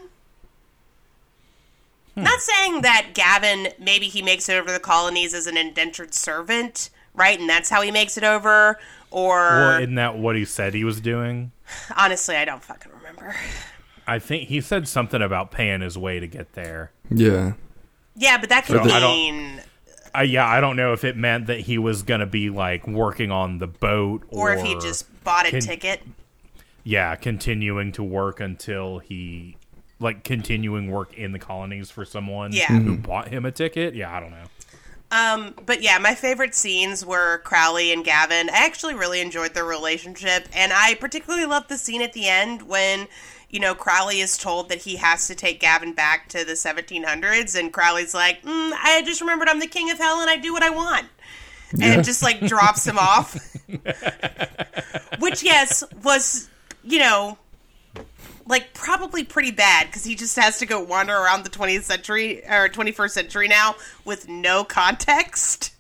Not 2.16 2.42
saying 2.42 2.82
that 2.82 3.12
Gavin 3.14 3.70
maybe 3.80 4.08
he 4.08 4.22
makes 4.22 4.50
it 4.50 4.54
over 4.54 4.68
to 4.68 4.74
the 4.74 4.80
colonies 4.80 5.34
as 5.34 5.48
an 5.48 5.56
indentured 5.56 6.14
servant, 6.14 6.90
right? 7.16 7.40
And 7.40 7.50
that's 7.50 7.70
how 7.70 7.82
he 7.82 7.90
makes 7.90 8.18
it 8.18 8.24
over. 8.24 8.78
Or 9.12 9.38
Well, 9.38 9.82
isn't 9.82 9.96
that 9.96 10.18
what 10.18 10.36
he 10.36 10.44
said 10.46 10.74
he 10.74 10.84
was 10.84 11.00
doing? 11.00 11.52
Honestly, 11.96 12.36
I 12.36 12.46
don't 12.46 12.64
fucking 12.64 12.92
remember. 12.98 13.36
I 14.08 14.20
think 14.20 14.50
he 14.50 14.62
said 14.62 14.88
something 14.88 15.22
about 15.22 15.52
paying 15.52 15.82
his 15.82 15.98
way 15.98 16.20
to 16.20 16.28
get 16.28 16.54
there. 16.54 16.92
Yeah. 17.10 17.54
Yeah, 18.16 18.38
but 18.40 18.50
that 18.50 18.66
could 18.66 18.84
So 18.84 18.90
I 18.90 19.00
don't- 19.00 19.12
mean, 19.16 19.62
Uh, 20.14 20.22
yeah, 20.22 20.46
I 20.46 20.60
don't 20.60 20.76
know 20.76 20.92
if 20.92 21.04
it 21.06 21.16
meant 21.16 21.48
that 21.48 21.62
he 21.62 21.78
was 21.78 22.04
gonna 22.04 22.26
be 22.26 22.50
like 22.50 22.86
working 22.88 23.32
on 23.32 23.60
the 23.60 23.68
boat, 23.68 24.24
or 24.28 24.50
or, 24.52 24.54
if 24.56 24.62
he 24.66 24.74
just 24.76 25.06
bought 25.24 25.48
a 25.48 25.52
can- 25.52 25.62
ticket. 25.62 26.02
yeah, 26.84 27.16
continuing 27.16 27.92
to 27.94 28.04
work 28.04 28.40
until 28.42 29.00
he 29.00 29.56
like 30.00 30.24
continuing 30.24 30.90
work 30.92 31.14
in 31.14 31.32
the 31.32 31.38
colonies 31.40 31.90
for 31.92 32.04
someone 32.04 32.52
Yeah. 32.52 32.66
who 32.68 32.98
bought 32.98 33.28
him 33.30 33.46
a 33.46 33.52
ticket. 33.52 33.94
Yeah, 33.96 34.12
I 34.14 34.20
don't 34.20 34.32
know. 34.32 34.44
Um, 35.12 35.56
but 35.66 35.82
yeah, 35.82 35.98
my 35.98 36.16
favorite 36.16 36.56
scenes 36.56 37.06
were 37.06 37.40
Crowley 37.40 37.92
and 37.92 38.04
Gavin. 38.04 38.50
I 38.50 38.66
actually 38.66 38.96
really 38.96 39.20
enjoyed 39.20 39.54
their 39.54 39.66
relationship, 39.66 40.48
and 40.54 40.72
I 40.74 40.96
particularly 40.96 41.46
loved 41.46 41.68
the 41.68 41.78
scene 41.78 42.02
at 42.02 42.14
the 42.14 42.30
end 42.30 42.62
when, 42.62 43.08
you 43.50 43.60
know, 43.60 43.76
Crowley 43.76 44.22
is 44.22 44.38
told 44.38 44.70
that 44.70 44.80
he 44.80 44.96
has 44.96 45.28
to 45.28 45.36
take 45.36 45.60
Gavin 45.60 45.92
back 45.94 46.30
to 46.30 46.46
the 46.46 46.54
1700s, 46.54 47.60
and 47.60 47.74
Crowley's 47.74 48.14
like, 48.14 48.42
mm, 48.44 48.72
"I 48.72 49.02
just 49.06 49.20
remembered 49.20 49.50
I'm 49.50 49.60
the 49.60 49.68
king 49.68 49.92
of 49.92 49.98
hell, 49.98 50.22
and 50.22 50.30
I 50.30 50.38
do 50.38 50.54
what 50.54 50.64
I 50.64 50.70
want," 50.70 51.08
and 51.74 52.00
it 52.00 52.04
just 52.06 52.24
like 52.24 52.40
drops 52.48 52.88
him 52.88 52.98
off. 52.98 53.38
Which, 55.20 55.44
yes, 55.44 55.84
was 56.04 56.48
you 56.84 57.00
know. 57.00 57.38
Like 58.48 58.74
probably 58.74 59.24
pretty 59.24 59.52
bad 59.52 59.88
because 59.88 60.04
he 60.04 60.16
just 60.16 60.36
has 60.38 60.60
to 60.60 60.66
go 60.66 60.82
wander 60.82 61.14
around 61.16 61.44
the 61.44 61.50
20th 61.50 61.84
century 61.84 62.44
or 62.46 62.68
21st 62.70 63.12
century 63.12 63.48
now 63.48 63.76
with 64.06 64.28
no 64.28 64.64
context 64.64 65.74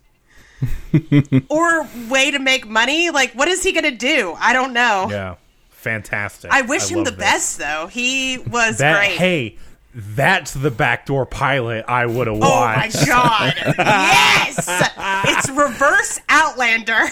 or 1.50 1.88
way 2.10 2.32
to 2.32 2.40
make 2.40 2.68
money. 2.68 3.10
Like, 3.10 3.34
what 3.34 3.48
is 3.48 3.64
he 3.64 3.72
gonna 3.72 3.92
do? 3.92 4.36
I 4.40 4.54
don't 4.54 4.74
know. 4.74 5.08
Yeah, 5.10 5.36
fantastic. 5.70 6.52
I 6.52 6.62
wish 6.62 6.88
him 6.90 7.04
the 7.04 7.12
this. 7.12 7.20
best 7.20 7.58
though. 7.60 7.88
He 7.88 8.38
was 8.38 8.78
That 8.78 8.98
great. 8.98 9.18
hey, 9.18 9.58
that's 9.94 10.54
the 10.54 10.72
backdoor 10.72 11.26
pilot 11.26 11.84
I 11.88 12.06
would 12.06 12.28
have 12.28 12.38
watched. 12.38 12.96
oh 12.96 13.02
my 13.02 13.06
god! 13.08 13.54
yes, 13.78 14.92
it's 15.28 15.50
reverse 15.50 16.20
Outlander. 16.30 17.08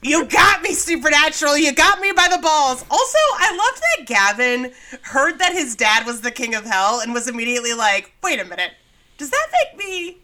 You 0.03 0.27
got 0.27 0.63
me, 0.63 0.75
Supernatural. 0.75 1.57
You 1.57 1.73
got 1.73 2.01
me 2.01 2.13
by 2.13 2.29
the 2.31 2.39
balls. 2.39 2.85
Also, 2.91 3.19
I 3.39 3.51
love 3.51 3.81
that 3.81 4.07
Gavin 4.07 4.73
heard 5.03 5.39
that 5.39 5.53
his 5.53 5.75
dad 5.77 6.07
was 6.07 6.21
the 6.21 6.31
king 6.31 6.55
of 6.55 6.65
hell 6.65 7.01
and 7.01 7.13
was 7.13 7.29
immediately 7.29 7.75
like, 7.75 8.13
wait 8.23 8.41
a 8.41 8.45
minute. 8.45 8.73
Does 9.19 9.31
that 9.31 9.47
make 9.53 9.79
me. 9.79 10.19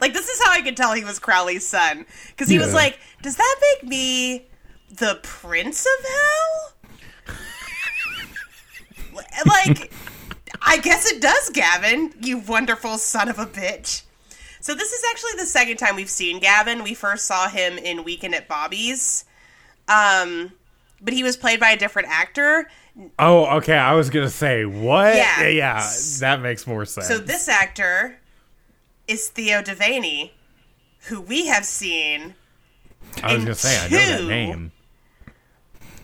Like, 0.00 0.12
this 0.12 0.28
is 0.28 0.42
how 0.42 0.52
I 0.52 0.60
could 0.60 0.76
tell 0.76 0.92
he 0.92 1.04
was 1.04 1.18
Crowley's 1.18 1.66
son. 1.66 2.04
Because 2.28 2.48
he 2.48 2.58
was 2.58 2.74
like, 2.74 2.98
does 3.22 3.36
that 3.36 3.56
make 3.60 3.88
me 3.88 4.46
the 4.90 5.18
prince 5.22 5.86
of 5.86 6.04
hell? 6.06 7.36
like, 9.46 9.92
I 10.60 10.78
guess 10.78 11.10
it 11.10 11.22
does, 11.22 11.50
Gavin, 11.50 12.12
you 12.20 12.38
wonderful 12.38 12.98
son 12.98 13.28
of 13.28 13.38
a 13.38 13.46
bitch. 13.46 14.02
So 14.64 14.74
this 14.74 14.92
is 14.94 15.02
actually 15.10 15.32
the 15.36 15.44
second 15.46 15.76
time 15.76 15.94
we've 15.94 16.08
seen 16.08 16.38
Gavin. 16.38 16.82
We 16.84 16.94
first 16.94 17.26
saw 17.26 17.50
him 17.50 17.76
in 17.76 18.02
Weekend 18.02 18.34
at 18.34 18.48
Bobby's. 18.48 19.26
Um, 19.88 20.52
but 21.02 21.12
he 21.12 21.22
was 21.22 21.36
played 21.36 21.60
by 21.60 21.72
a 21.72 21.76
different 21.76 22.08
actor. 22.08 22.70
Oh, 23.18 23.58
okay. 23.58 23.76
I 23.76 23.92
was 23.92 24.08
gonna 24.08 24.30
say 24.30 24.64
what? 24.64 25.16
Yeah. 25.16 25.48
yeah, 25.48 25.90
that 26.20 26.40
makes 26.40 26.66
more 26.66 26.86
sense. 26.86 27.08
So 27.08 27.18
this 27.18 27.46
actor 27.46 28.18
is 29.06 29.28
Theo 29.28 29.60
Devaney, 29.60 30.30
who 31.08 31.20
we 31.20 31.44
have 31.48 31.66
seen 31.66 32.34
I 33.22 33.34
was 33.34 33.42
in 33.42 33.44
gonna 33.44 33.54
say 33.56 33.78
I 33.78 33.88
know 33.90 33.98
that 33.98 34.18
two- 34.20 34.28
name. 34.28 34.72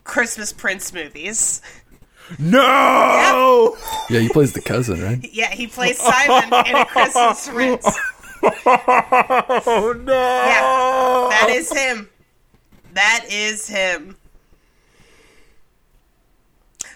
Christmas 0.05 0.53
Prince 0.53 0.93
movies. 0.93 1.63
No. 2.39 3.75
Yeah, 4.11 4.21
he 4.21 4.29
plays 4.29 4.53
the 4.53 4.61
cousin, 4.61 5.03
right? 5.03 5.27
Yeah, 5.33 5.51
he 5.51 5.67
plays 5.67 5.99
Simon 5.99 6.67
in 6.67 6.77
a 6.77 6.85
Christmas 6.85 7.49
Prince. 7.53 7.87
Oh 8.43 9.95
no. 10.05 10.12
Yeah, 10.12 11.28
that 11.30 11.49
is 11.51 11.72
him. 11.72 12.09
That 12.95 13.26
is 13.30 13.68
him. 13.68 14.16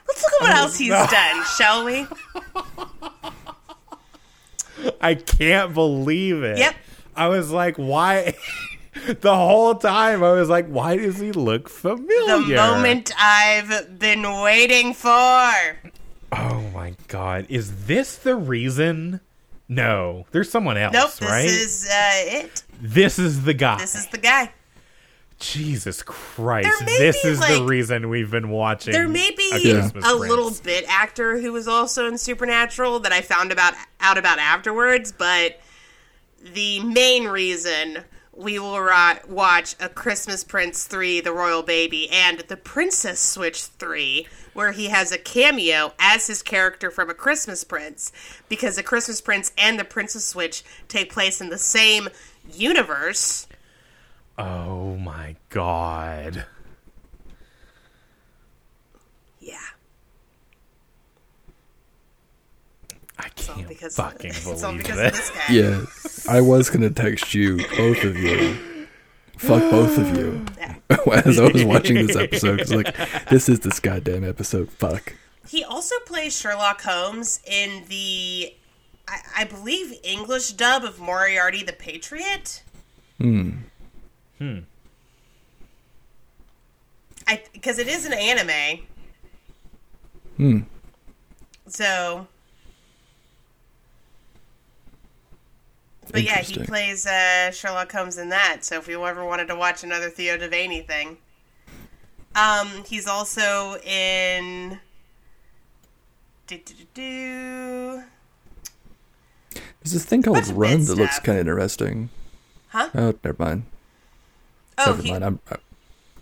Let's 0.06 0.22
look 0.22 0.32
at 0.32 0.42
what 0.42 0.56
else 0.56 0.78
he's 0.78 0.92
oh, 0.92 1.06
done, 1.10 1.44
shall 1.56 1.84
we? 1.84 2.06
I 5.00 5.14
can't 5.14 5.72
believe 5.74 6.42
it. 6.42 6.58
Yep. 6.58 6.74
I 7.16 7.28
was 7.28 7.50
like, 7.50 7.76
why? 7.76 8.34
the 9.20 9.34
whole 9.34 9.74
time 9.74 10.22
I 10.22 10.32
was 10.32 10.48
like, 10.48 10.66
why 10.68 10.96
does 10.96 11.18
he 11.18 11.32
look 11.32 11.68
familiar? 11.68 12.56
The 12.56 12.62
moment 12.62 13.12
I've 13.18 13.98
been 13.98 14.22
waiting 14.22 14.94
for. 14.94 15.50
Oh 16.32 16.70
my 16.74 16.94
god. 17.08 17.46
Is 17.48 17.86
this 17.86 18.16
the 18.16 18.36
reason? 18.36 19.20
No. 19.68 20.26
There's 20.30 20.50
someone 20.50 20.76
else, 20.76 20.92
Nope, 20.92 21.12
this 21.14 21.30
right? 21.30 21.44
is 21.44 21.88
uh, 21.90 22.10
it. 22.44 22.62
this 22.80 23.18
is 23.18 23.44
the 23.44 23.54
guy. 23.54 23.78
This 23.78 23.94
is 23.94 24.06
the 24.08 24.18
guy. 24.18 24.52
Jesus 25.40 26.02
Christ. 26.02 26.86
This 26.86 27.22
be, 27.22 27.28
is 27.28 27.40
the 27.40 27.64
reason 27.64 28.08
we've 28.08 28.30
been 28.30 28.50
watching. 28.50 28.92
There 28.92 29.08
may 29.08 29.30
be 29.36 29.50
A 29.52 29.58
Yeah. 29.58 29.90
A 30.04 30.14
little 30.14 30.52
bit 30.62 30.84
actor 30.88 31.38
who 31.38 31.52
was 31.52 31.66
also 31.66 32.06
in 32.06 32.18
Supernatural 32.18 33.00
that 33.00 33.12
I 33.12 33.20
found 33.20 33.52
about 33.52 33.74
out 34.00 34.16
about 34.16 34.38
afterwards, 34.38 35.12
but 35.12 35.60
the 36.54 36.80
main 36.80 37.24
reason 37.26 38.04
we 38.36 38.58
will 38.58 38.80
ro- 38.80 39.18
watch 39.28 39.74
A 39.80 39.88
Christmas 39.88 40.44
Prince 40.44 40.84
3, 40.84 41.20
The 41.20 41.32
Royal 41.32 41.62
Baby, 41.62 42.08
and 42.10 42.40
The 42.40 42.56
Princess 42.56 43.20
Switch 43.20 43.64
3, 43.64 44.26
where 44.52 44.72
he 44.72 44.86
has 44.86 45.12
a 45.12 45.18
cameo 45.18 45.92
as 45.98 46.26
his 46.26 46.42
character 46.42 46.90
from 46.90 47.10
A 47.10 47.14
Christmas 47.14 47.64
Prince, 47.64 48.12
because 48.48 48.78
A 48.78 48.82
Christmas 48.82 49.20
Prince 49.20 49.52
and 49.56 49.78
The 49.78 49.84
Princess 49.84 50.26
Switch 50.26 50.64
take 50.88 51.12
place 51.12 51.40
in 51.40 51.48
the 51.48 51.58
same 51.58 52.08
universe. 52.52 53.46
Oh 54.36 54.96
my 54.96 55.36
god. 55.48 56.46
Yeah. 59.40 59.58
I 63.18 63.28
can't 63.30 63.68
because 63.68 63.96
fucking 63.96 64.30
of, 64.36 64.36
believe 64.44 64.52
it's 64.54 64.62
all 64.64 64.76
because 64.76 64.96
this. 64.96 65.12
of 65.12 65.16
this 65.16 65.30
guy. 65.30 65.54
Yeah. 65.54 66.36
I 66.36 66.40
was 66.40 66.70
gonna 66.70 66.90
text 66.90 67.34
you, 67.34 67.58
both 67.76 68.02
of 68.04 68.16
you. 68.18 68.56
Fuck 69.38 69.62
both 69.70 69.98
of 69.98 70.16
you. 70.16 70.44
Yeah. 70.58 70.74
As 71.24 71.38
I 71.40 71.48
was 71.50 71.64
watching 71.64 72.06
this 72.06 72.14
episode, 72.16 72.58
'cause, 72.58 72.72
like, 72.72 72.94
this 73.28 73.48
is 73.48 73.60
this 73.60 73.80
goddamn 73.80 74.22
episode. 74.24 74.70
Fuck. 74.70 75.14
He 75.48 75.64
also 75.64 75.94
plays 76.06 76.38
Sherlock 76.38 76.82
Holmes 76.82 77.40
in 77.46 77.84
the, 77.88 78.54
I, 79.08 79.18
I 79.38 79.44
believe, 79.44 79.98
English 80.02 80.52
dub 80.52 80.84
of 80.84 80.98
Moriarty 81.00 81.62
the 81.62 81.72
Patriot. 81.72 82.62
Hmm. 83.18 83.50
Hmm. 84.38 84.58
I 87.26 87.42
because 87.52 87.78
it 87.78 87.88
is 87.88 88.04
an 88.04 88.12
anime. 88.12 88.80
Hmm. 90.36 90.58
So. 91.66 92.26
But 96.14 96.22
yeah, 96.22 96.42
he 96.42 96.58
plays 96.58 97.06
uh, 97.06 97.50
Sherlock 97.50 97.90
Holmes 97.90 98.18
in 98.18 98.28
that. 98.28 98.64
So 98.64 98.78
if 98.78 98.86
you 98.86 99.04
ever 99.04 99.24
wanted 99.24 99.48
to 99.48 99.56
watch 99.56 99.82
another 99.82 100.08
Theo 100.08 100.38
Devaney 100.38 100.86
thing, 100.86 101.18
um, 102.36 102.84
he's 102.86 103.08
also 103.08 103.78
in. 103.80 104.78
Do, 106.46 106.56
do, 106.56 106.74
do. 106.94 108.02
There's 109.82 109.92
this 109.92 110.04
thing 110.04 110.22
called 110.22 110.46
Run 110.46 110.84
that 110.84 110.94
looks 110.94 111.18
kind 111.18 111.36
of 111.36 111.48
interesting. 111.48 112.10
Huh? 112.68 112.90
Oh, 112.94 113.14
never 113.24 113.36
mind. 113.36 113.64
Oh, 114.78 114.90
never 114.90 115.02
he, 115.02 115.10
mind. 115.10 115.24
I'm, 115.24 115.40
I, 115.50 115.56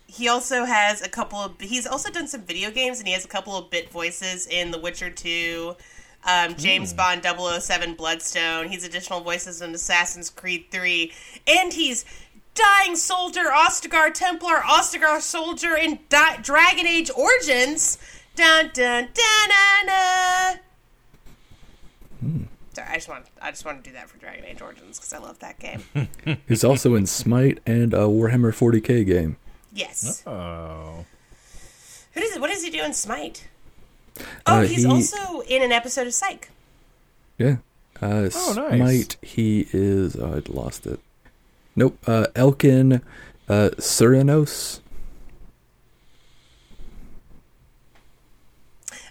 he 0.07 0.27
also 0.27 0.65
has 0.65 1.03
a 1.03 1.09
couple 1.11 1.39
of. 1.39 1.61
He's 1.61 1.87
also 1.87 2.11
done 2.11 2.29
some 2.29 2.45
video 2.45 2.71
games, 2.71 2.99
and 2.99 3.07
he 3.07 3.13
has 3.13 3.27
a 3.27 3.29
couple 3.29 3.55
of 3.59 3.69
bit 3.69 3.91
voices 3.91 4.47
in 4.47 4.71
The 4.71 4.79
Witcher 4.79 5.11
Two, 5.11 5.77
Um, 6.25 6.55
James 6.55 6.95
Bond 6.95 7.25
007 7.25 7.95
Bloodstone. 7.95 8.69
He's 8.69 8.85
additional 8.85 9.21
voices 9.21 9.61
in 9.61 9.75
Assassin's 9.75 10.31
Creed 10.31 10.67
3. 10.71 11.13
And 11.47 11.73
he's 11.73 12.05
Dying 12.55 12.97
Soldier, 12.97 13.45
Ostagar 13.53 14.13
Templar, 14.13 14.61
Ostagar 14.61 15.21
Soldier 15.21 15.77
in 15.77 15.99
Di- 16.09 16.39
Dragon 16.43 16.87
Age 16.87 17.11
Origins. 17.17 17.99
Dun 18.37 18.71
dun 18.73 19.09
dun 19.13 19.49
dun. 19.87 19.87
dun. 19.87 20.59
Sorry, 22.75 22.89
I 22.89 22.95
just 22.95 23.09
want 23.09 23.27
I 23.41 23.51
just 23.51 23.65
want 23.65 23.83
to 23.83 23.91
do 23.91 23.95
that 23.95 24.09
for 24.09 24.19
Dragon 24.19 24.45
Age 24.45 24.63
Origins 24.63 24.99
because 24.99 25.13
I 25.13 25.19
love 25.19 25.39
that 25.41 25.59
game. 25.59 25.83
He's 26.49 26.65
also 26.65 26.95
in 26.95 27.07
Smite 27.07 27.59
and 27.67 27.93
a 27.93 28.07
Warhammer 28.07 28.53
40k 28.53 29.05
game. 29.07 29.37
Yes. 29.75 30.23
Oh. 30.27 31.05
Who 32.13 32.21
does 32.21 32.39
what 32.39 32.51
does 32.51 32.63
he 32.63 32.71
do 32.71 32.83
in 32.83 32.95
Smite? 32.95 33.49
Uh, 34.19 34.23
Oh, 34.47 34.61
he's 34.63 34.83
he- 34.85 34.87
also 34.89 35.41
in 35.41 35.63
an 35.63 35.73
episode 35.73 36.07
of 36.07 36.15
Psych. 36.15 36.51
Yeah. 37.39 37.57
Uh, 38.01 38.29
Oh, 38.35 38.55
nice. 38.57 38.79
Smite, 38.79 39.17
he 39.23 39.69
is. 39.73 40.17
Oh, 40.17 40.35
I'd 40.37 40.49
lost 40.49 40.87
it. 40.87 41.01
Nope. 41.77 41.99
Uh, 42.07 42.27
Elkin 42.35 43.01
uh, 43.49 43.71
Surinos. 43.79 44.81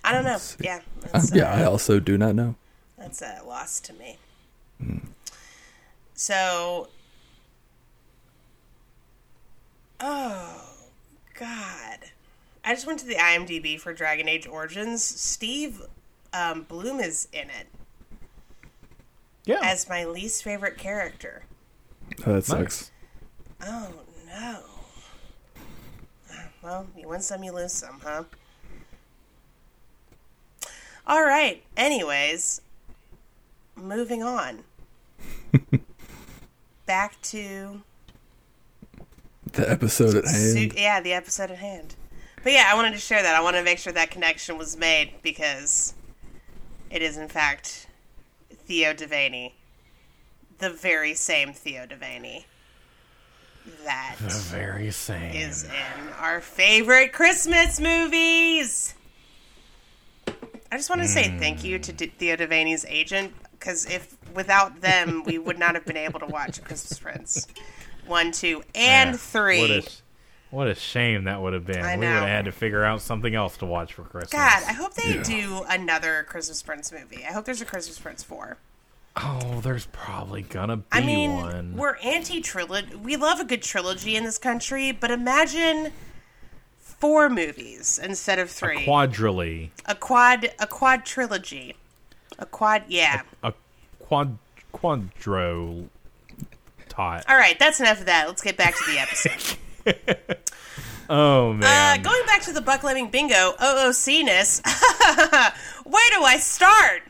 I 0.04 0.12
don't 0.14 0.24
know. 0.24 0.32
Let's 0.32 0.44
see. 0.44 0.66
Yeah. 0.66 0.82
That's, 1.12 1.34
yeah, 1.34 1.52
uh, 1.52 1.56
I 1.62 1.64
also 1.66 2.00
do 2.00 2.18
not 2.18 2.36
know. 2.36 2.56
That's 2.98 3.22
a 3.22 3.42
loss 3.46 3.80
to 3.82 3.94
me. 3.94 4.18
So, 6.16 6.90
oh 10.00 10.64
God, 11.40 11.98
I 12.64 12.74
just 12.76 12.86
went 12.86 13.00
to 13.00 13.06
the 13.06 13.16
IMDb 13.16 13.80
for 13.80 13.94
Dragon 13.94 14.28
Age 14.28 14.48
Origins. 14.48 15.04
Steve 15.04 15.82
um, 16.34 16.64
Blum 16.64 17.00
is 17.00 17.28
in 17.34 17.50
it 17.50 17.68
Yeah. 19.46 19.60
as 19.64 19.90
my 19.90 20.06
least 20.06 20.44
favorite 20.44 20.78
character. 20.78 21.44
Oh, 22.26 22.34
that 22.34 22.34
Nice. 22.34 22.46
sucks. 22.48 22.92
Oh 23.64 23.94
no. 24.28 24.60
Well, 26.62 26.86
you 26.96 27.08
win 27.08 27.22
some, 27.22 27.44
you 27.44 27.52
lose 27.52 27.74
some, 27.74 28.00
huh? 28.04 28.24
All 31.08 31.24
right. 31.24 31.64
Anyways, 31.76 32.62
moving 33.76 34.22
on. 34.22 34.64
Back 36.86 37.20
to 37.24 37.82
The 39.54 39.70
episode 39.70 40.16
at 40.16 40.26
Su- 40.28 40.56
hand. 40.60 40.74
yeah, 40.78 41.02
the 41.02 41.14
episode 41.14 41.50
at 41.52 41.58
hand. 41.58 41.96
But 42.44 42.54
yeah, 42.54 42.66
I 42.68 42.76
wanted 42.76 42.94
to 42.94 42.98
share 43.00 43.22
that. 43.22 43.36
I 43.36 43.42
wanted 43.42 43.60
to 43.60 43.64
make 43.64 43.78
sure 43.78 43.94
that 43.94 44.10
connection 44.12 44.58
was 44.58 44.76
made 44.78 45.14
because 45.22 45.94
it 46.90 47.02
is 47.02 47.18
in 47.18 47.28
fact 47.28 47.88
Theo 48.66 48.94
Devaney, 48.94 49.52
the 50.60 50.70
very 50.70 51.14
same 51.14 51.54
Theo 51.54 51.86
Devaney 51.86 52.46
that 53.86 54.16
the 54.20 54.30
very 54.30 54.90
same. 54.92 55.36
is 55.36 55.66
in 55.66 56.10
our 56.20 56.42
favorite 56.42 57.14
Christmas 57.14 57.80
movies. 57.80 58.96
I 60.72 60.78
just 60.78 60.90
want 60.90 61.02
to 61.02 61.08
say 61.08 61.36
thank 61.38 61.64
you 61.64 61.78
to 61.80 61.94
mm. 61.94 61.98
D- 61.98 62.12
Theo 62.18 62.38
Devaney's 62.38 62.86
agent 62.86 63.34
because 63.52 63.86
if 63.86 64.18
without 64.34 64.82
them, 64.82 65.24
we 65.26 65.38
would 65.38 65.60
not 65.60 65.76
have 65.76 65.86
been 65.86 65.98
able 65.98 66.20
to 66.22 66.26
watch 66.26 66.64
Christmas 66.64 66.98
Prince 66.98 67.48
one, 68.08 68.32
two, 68.32 68.64
and 68.74 69.12
Yeah. 69.12 69.18
three. 69.18 69.60
What 69.60 69.70
a, 69.70 69.88
what 70.52 70.68
a 70.68 70.76
shame 70.76 71.24
that 71.24 71.42
would 71.42 71.54
have 71.54 71.66
been. 71.66 71.82
I 71.82 71.96
We 71.96 72.00
would 72.06 72.08
have 72.08 72.28
had 72.28 72.46
to 72.46 72.52
figure 72.52 72.84
out 72.84 73.02
something 73.02 73.34
else 73.34 73.58
to 73.58 73.66
watch 73.66 73.94
for 73.94 74.04
Christmas. 74.04 74.32
God, 74.34 74.64
I 74.68 74.74
hope 74.74 74.94
they 74.94 75.16
Yeah. 75.16 75.24
do 75.24 75.66
another 75.70 76.24
Christmas 76.30 76.62
Prince 76.62 76.92
movie. 76.92 77.26
I 77.26 77.32
hope 77.32 77.46
there's 77.46 77.62
a 77.62 77.66
Christmas 77.66 77.98
Prince 77.98 78.22
four. 78.24 78.58
Oh, 79.18 79.60
there's 79.62 79.88
probably 79.88 80.42
gonna 80.42 80.78
be 80.78 80.84
I 80.92 81.02
mean, 81.02 81.32
one. 81.34 81.76
we're 81.76 81.98
anti 81.98 82.40
trilogy. 82.42 82.96
We 82.96 83.16
love 83.18 83.40
a 83.40 83.44
good 83.46 83.62
trilogy 83.62 84.16
in 84.16 84.24
this 84.24 84.38
country, 84.38 84.92
but 84.94 85.12
imagine 85.12 85.92
four 86.80 87.30
movies 87.30 88.00
instead 88.02 88.40
of 88.40 88.50
three. 88.52 88.86
Quadrily. 88.86 89.72
a 89.86 89.96
quad 89.96 90.52
a 90.60 90.68
quad 90.68 91.04
trilogy 91.06 91.76
a 92.40 92.46
quad 92.46 92.84
yeah 92.88 93.22
A 93.44 93.54
quad 94.00 94.38
quadro 94.74 95.88
tot. 96.90 97.26
all 97.28 97.36
right 97.38 97.58
that's 97.60 97.80
enough 97.80 98.00
of 98.00 98.06
that 98.06 98.28
let's 98.28 98.42
get 98.42 98.56
back 98.58 98.76
to 98.76 98.84
the 98.92 99.00
episode 99.00 99.58
Oh 101.14 101.50
uh, 101.50 101.54
man. 101.56 102.02
going 102.04 102.26
back 102.26 102.42
to 102.44 102.54
the 102.54 102.62
buckleming 102.62 103.12
bingo 103.12 103.52
ooc-ness 103.62 104.62
where 105.84 106.10
do 106.18 106.24
i 106.24 106.38
start 106.38 107.02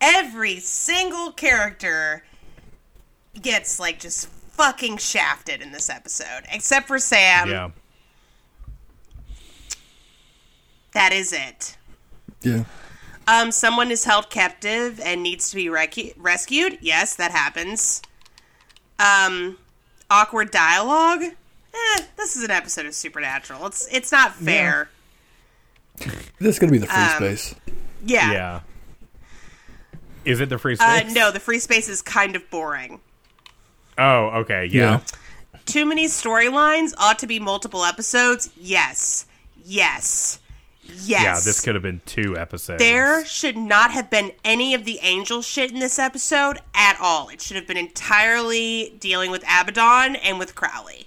every 0.00 0.60
single 0.60 1.30
character 1.30 2.24
gets 3.42 3.78
like 3.78 4.00
just 4.00 4.28
fucking 4.28 4.96
shafted 4.96 5.60
in 5.60 5.72
this 5.72 5.90
episode 5.90 6.44
except 6.50 6.86
for 6.86 6.98
sam 6.98 7.50
yeah. 7.50 7.70
that 10.92 11.12
is 11.12 11.34
it 11.34 11.76
Yeah. 12.40 12.64
Um, 13.26 13.50
someone 13.52 13.90
is 13.90 14.04
held 14.04 14.28
captive 14.30 15.00
and 15.00 15.22
needs 15.22 15.48
to 15.50 15.56
be 15.56 15.66
recu- 15.66 16.12
rescued. 16.18 16.76
Yes, 16.82 17.14
that 17.16 17.30
happens. 17.30 18.02
Um, 18.98 19.56
awkward 20.14 20.50
dialogue. 20.52 21.22
Eh, 21.22 22.02
this 22.16 22.36
is 22.36 22.44
an 22.44 22.50
episode 22.52 22.86
of 22.86 22.94
Supernatural. 22.94 23.66
It's 23.66 23.88
it's 23.92 24.12
not 24.12 24.34
fair. 24.34 24.88
This 25.98 26.54
is 26.54 26.58
gonna 26.58 26.72
be 26.72 26.78
the 26.78 26.86
free 26.86 26.96
Um, 27.02 27.10
space. 27.16 27.54
Yeah. 28.04 28.32
Yeah. 28.32 28.60
Is 30.24 30.40
it 30.40 30.48
the 30.48 30.58
free 30.58 30.76
Uh, 30.78 30.98
space? 31.00 31.12
no, 31.14 31.30
the 31.32 31.40
free 31.40 31.58
space 31.58 31.88
is 31.88 32.00
kind 32.00 32.36
of 32.36 32.48
boring. 32.50 33.00
Oh, 33.98 34.26
okay. 34.40 34.66
Yeah. 34.66 35.00
Too 35.66 35.84
many 35.86 36.06
storylines 36.06 36.92
ought 36.98 37.18
to 37.20 37.26
be 37.26 37.38
multiple 37.40 37.84
episodes. 37.84 38.50
Yes. 38.56 39.26
Yes. 39.64 40.38
Yes. 40.86 41.22
Yeah, 41.22 41.40
this 41.40 41.60
could 41.60 41.74
have 41.74 41.82
been 41.82 42.00
two 42.06 42.36
episodes. 42.36 42.78
There 42.78 43.24
should 43.24 43.56
not 43.56 43.90
have 43.90 44.10
been 44.10 44.32
any 44.44 44.74
of 44.74 44.84
the 44.84 44.98
angel 45.02 45.42
shit 45.42 45.70
in 45.72 45.78
this 45.78 45.98
episode 45.98 46.58
at 46.74 46.98
all. 47.00 47.28
It 47.28 47.40
should 47.40 47.56
have 47.56 47.66
been 47.66 47.76
entirely 47.76 48.94
dealing 48.98 49.30
with 49.30 49.42
Abaddon 49.44 50.16
and 50.16 50.38
with 50.38 50.54
Crowley. 50.54 51.06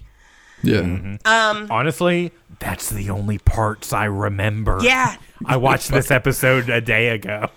Yeah. 0.63 0.81
Mm-hmm. 0.81 1.71
Honestly, 1.71 2.31
that's 2.59 2.89
the 2.89 3.09
only 3.09 3.37
parts 3.37 3.93
I 3.93 4.05
remember. 4.05 4.79
Yeah. 4.81 5.17
I 5.45 5.57
watched 5.57 5.91
this 5.91 6.11
episode 6.11 6.69
a 6.69 6.81
day 6.81 7.09
ago. 7.09 7.49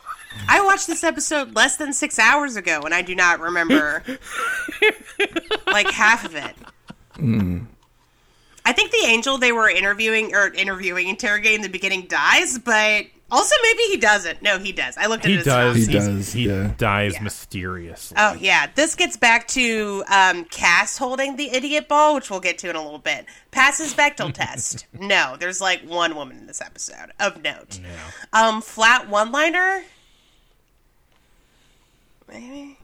I 0.48 0.60
watched 0.62 0.86
this 0.86 1.02
episode 1.02 1.54
less 1.54 1.76
than 1.76 1.92
six 1.92 2.18
hours 2.18 2.56
ago, 2.56 2.80
and 2.84 2.94
I 2.94 3.02
do 3.02 3.14
not 3.14 3.40
remember 3.40 4.02
like 5.66 5.90
half 5.90 6.24
of 6.24 6.34
it. 6.34 6.54
I 8.70 8.72
think 8.72 8.92
the 8.92 9.04
angel 9.08 9.36
they 9.36 9.50
were 9.50 9.68
interviewing 9.68 10.32
or 10.32 10.46
interviewing, 10.54 11.08
interrogating 11.08 11.56
in 11.56 11.62
the 11.62 11.68
beginning 11.68 12.06
dies, 12.06 12.56
but 12.56 13.06
also 13.32 13.56
maybe 13.64 13.82
he 13.90 13.96
doesn't. 13.96 14.42
No, 14.42 14.60
he 14.60 14.70
does. 14.70 14.96
I 14.96 15.06
looked 15.06 15.24
at 15.24 15.30
He 15.30 15.36
his 15.38 15.44
does. 15.44 15.76
He 15.76 15.92
does, 15.92 16.32
He 16.32 16.46
yeah. 16.48 16.72
dies 16.78 17.14
Yeah. 17.14 17.22
mysteriously. 17.22 18.16
Oh 18.16 18.34
yeah, 18.34 18.68
this 18.72 18.94
gets 18.94 19.16
back 19.16 19.48
to 19.48 20.04
um, 20.08 20.44
Cas 20.44 20.98
holding 20.98 21.34
the 21.34 21.50
idiot 21.50 21.88
ball, 21.88 22.14
which 22.14 22.30
we'll 22.30 22.38
get 22.38 22.58
to 22.58 22.70
in 22.70 22.76
a 22.76 22.80
little 22.80 23.00
bit. 23.00 23.26
Passes 23.50 23.92
Bechdel 23.92 24.32
test. 24.34 24.86
No, 24.96 25.36
there's 25.36 25.60
like 25.60 25.80
one 25.82 26.14
woman 26.14 26.38
in 26.38 26.46
this 26.46 26.60
episode 26.60 27.10
of 27.18 27.42
note. 27.42 27.80
Um, 28.32 28.62
flat 28.62 29.08
one 29.08 29.32
liner. 29.32 29.82
Maybe. 32.28 32.78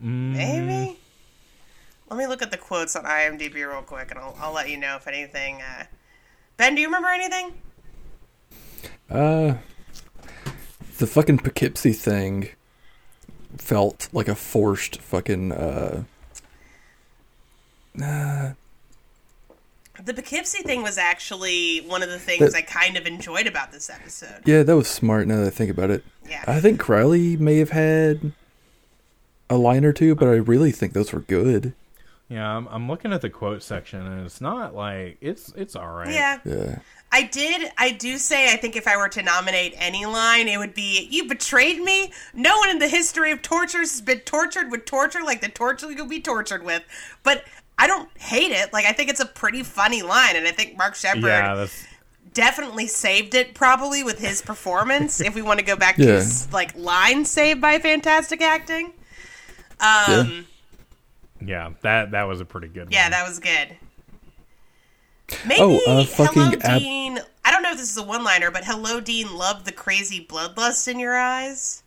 Maybe. 0.00 0.98
Let 2.10 2.16
me 2.18 2.26
look 2.26 2.40
at 2.42 2.50
the 2.50 2.56
quotes 2.56 2.96
on 2.96 3.04
IMDb 3.04 3.54
real 3.54 3.82
quick, 3.82 4.10
and 4.10 4.18
I'll, 4.18 4.36
I'll 4.40 4.52
let 4.52 4.70
you 4.70 4.76
know 4.78 4.96
if 4.96 5.06
anything. 5.06 5.60
Uh... 5.62 5.84
Ben, 6.56 6.74
do 6.74 6.80
you 6.80 6.86
remember 6.88 7.08
anything? 7.08 7.52
Uh, 9.10 9.54
the 10.98 11.06
fucking 11.06 11.38
Poughkeepsie 11.38 11.92
thing 11.92 12.48
felt 13.56 14.08
like 14.12 14.28
a 14.28 14.34
forced 14.34 15.00
fucking 15.00 15.52
uh. 15.52 16.04
Nah, 17.94 18.52
The 20.04 20.14
Poughkeepsie 20.14 20.62
thing 20.62 20.82
was 20.82 20.98
actually 20.98 21.78
one 21.80 22.02
of 22.02 22.10
the 22.10 22.18
things 22.18 22.52
The- 22.52 22.58
I 22.58 22.62
kind 22.62 22.96
of 22.96 23.06
enjoyed 23.06 23.46
about 23.46 23.72
this 23.72 23.90
episode. 23.90 24.42
yeah, 24.44 24.62
that 24.62 24.76
was 24.76 24.88
smart. 24.88 25.26
Now 25.26 25.36
that 25.38 25.46
I 25.46 25.50
think 25.50 25.70
about 25.70 25.90
it, 25.90 26.04
Yeah. 26.28 26.44
I 26.46 26.60
think 26.60 26.78
Crowley 26.78 27.36
may 27.36 27.58
have 27.58 27.70
had 27.70 28.32
a 29.50 29.56
line 29.56 29.84
or 29.84 29.92
two, 29.92 30.14
but 30.14 30.28
I 30.28 30.36
really 30.36 30.70
think 30.70 30.92
those 30.92 31.12
were 31.12 31.20
good. 31.20 31.72
Yeah, 32.28 32.46
I'm, 32.46 32.68
I'm 32.68 32.88
looking 32.88 33.12
at 33.12 33.22
the 33.22 33.30
quote 33.30 33.62
section, 33.62 34.06
and 34.06 34.26
it's 34.26 34.40
not 34.40 34.74
like 34.74 35.16
it's 35.20 35.52
it's 35.56 35.74
all 35.74 35.88
right. 35.88 36.12
Yeah. 36.12 36.38
Yeah, 36.44 36.78
I 37.10 37.22
did. 37.22 37.70
I 37.78 37.92
do 37.92 38.18
say. 38.18 38.52
I 38.52 38.56
think 38.56 38.76
if 38.76 38.86
I 38.86 38.98
were 38.98 39.08
to 39.08 39.22
nominate 39.22 39.74
any 39.78 40.04
line, 40.04 40.46
it 40.46 40.58
would 40.58 40.74
be 40.74 41.08
"You 41.10 41.26
betrayed 41.26 41.80
me." 41.80 42.12
No 42.34 42.58
one 42.58 42.68
in 42.68 42.80
the 42.80 42.88
history 42.88 43.30
of 43.32 43.40
tortures 43.40 43.92
has 43.92 44.02
been 44.02 44.20
tortured 44.20 44.70
with 44.70 44.84
torture 44.84 45.22
like 45.22 45.40
the 45.40 45.48
torture 45.48 45.90
you'll 45.90 46.06
be 46.06 46.20
tortured 46.20 46.64
with. 46.64 46.82
But 47.22 47.44
I 47.78 47.86
don't 47.86 48.10
hate 48.18 48.52
it. 48.52 48.74
Like 48.74 48.84
I 48.84 48.92
think 48.92 49.08
it's 49.08 49.20
a 49.20 49.26
pretty 49.26 49.62
funny 49.62 50.02
line, 50.02 50.36
and 50.36 50.46
I 50.46 50.50
think 50.50 50.76
Mark 50.76 50.96
Sheppard 50.96 51.22
Yeah, 51.24 51.54
that's 51.54 51.86
definitely 52.34 52.88
saved 52.88 53.34
it 53.34 53.54
probably 53.54 54.04
with 54.04 54.18
his 54.18 54.42
performance. 54.42 55.18
if 55.22 55.34
we 55.34 55.40
want 55.40 55.60
to 55.60 55.64
go 55.64 55.76
back 55.76 55.96
to 55.96 56.06
his 56.06 56.52
like 56.52 56.76
line 56.76 57.24
saved 57.24 57.62
by 57.62 57.78
fantastic 57.78 58.42
acting. 58.42 58.92
Um, 59.80 60.08
Yeah, 60.08 60.40
that 61.40 62.10
that 62.10 62.22
was 62.24 62.40
a 62.40 62.44
pretty 62.44 62.68
good 62.68 62.88
yeah, 62.90 63.04
one. 63.04 63.10
that 63.12 63.28
was 63.28 63.38
good. 63.38 63.76
Maybe 65.46 65.60
Oh, 65.60 65.78
uh, 65.86 66.04
fucking 66.04 66.42
Hello 66.42 66.58
Ab- 66.62 66.80
Dean. 66.80 67.18
I 67.44 67.50
don't 67.50 67.62
know 67.62 67.72
if 67.72 67.78
this 67.78 67.90
is 67.90 67.96
a 67.98 68.02
one-liner, 68.02 68.50
but 68.50 68.64
Hello 68.64 69.00
Dean, 69.00 69.34
love 69.36 69.64
the 69.64 69.72
crazy 69.72 70.24
bloodlust 70.24 70.88
in 70.88 70.98
your 70.98 71.16
eyes. 71.16 71.82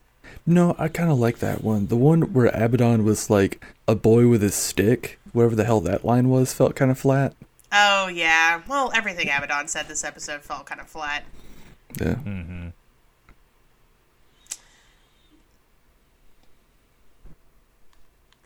No, 0.45 0.75
I 0.77 0.87
kind 0.87 1.11
of 1.11 1.19
like 1.19 1.39
that 1.39 1.63
one. 1.63 1.87
The 1.87 1.95
one 1.97 2.33
where 2.33 2.47
Abaddon 2.47 3.03
was 3.03 3.29
like 3.29 3.63
a 3.87 3.95
boy 3.95 4.27
with 4.27 4.41
his 4.41 4.55
stick, 4.55 5.19
whatever 5.33 5.55
the 5.55 5.65
hell 5.65 5.81
that 5.81 6.05
line 6.05 6.29
was, 6.29 6.53
felt 6.53 6.75
kind 6.75 6.89
of 6.91 6.97
flat. 6.99 7.33
Oh 7.71 8.07
yeah. 8.07 8.61
Well, 8.67 8.91
everything 8.93 9.27
Abaddon 9.27 9.67
said 9.67 9.87
this 9.87 10.03
episode 10.03 10.41
felt 10.41 10.65
kind 10.65 10.81
of 10.81 10.87
flat. 10.87 11.23
Yeah. 11.99 12.15
Mm-hmm. 12.15 12.67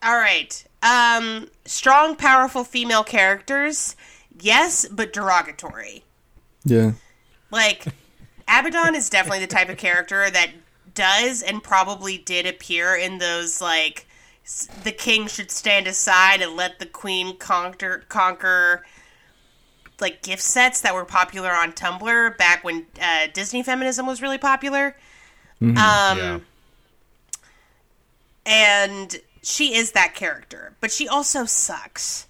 All 0.04 0.18
right. 0.18 0.65
Um, 0.84 1.50
strong, 1.66 2.16
powerful 2.16 2.64
female 2.64 3.04
characters. 3.04 3.96
Yes, 4.40 4.88
but 4.88 5.14
derogatory. 5.14 6.04
Yeah. 6.64 6.92
Like, 7.52 7.86
Abaddon 8.48 8.96
is 8.96 9.10
definitely 9.10 9.40
the 9.40 9.48
type 9.48 9.70
of 9.70 9.78
character 9.78 10.30
that 10.30 10.52
does 10.94 11.42
and 11.42 11.64
probably 11.64 12.18
did 12.18 12.46
appear 12.46 12.96
in 12.96 13.18
those, 13.18 13.62
like, 13.62 14.06
the 14.84 14.92
king 14.92 15.28
should 15.28 15.50
stand 15.52 15.88
aside 15.88 16.42
and 16.42 16.56
let 16.56 16.80
the 16.80 16.86
queen 16.86 17.38
conquer, 17.38 18.04
conquer 18.10 18.86
like, 20.00 20.22
gift 20.22 20.44
sets 20.44 20.82
that 20.82 20.94
were 20.94 21.06
popular 21.06 21.52
on 21.52 21.72
Tumblr 21.72 22.38
back 22.38 22.64
when 22.64 22.86
uh, 23.02 23.28
Disney 23.34 23.64
feminism 23.64 24.06
was 24.06 24.22
really 24.22 24.38
popular. 24.38 24.96
Um, 25.62 25.78
yeah. 25.78 26.40
and 28.46 29.16
she 29.46 29.76
is 29.76 29.92
that 29.92 30.16
character, 30.16 30.74
but 30.82 30.92
she 30.92 31.08
also 31.08 31.46
sucks. 31.46 32.28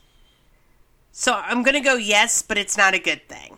So 1.13 1.34
I'm 1.34 1.63
gonna 1.63 1.82
go 1.82 1.95
yes, 1.95 2.41
but 2.41 2.57
it's 2.57 2.78
not 2.78 2.93
a 2.93 2.99
good 2.99 3.28
thing. 3.30 3.57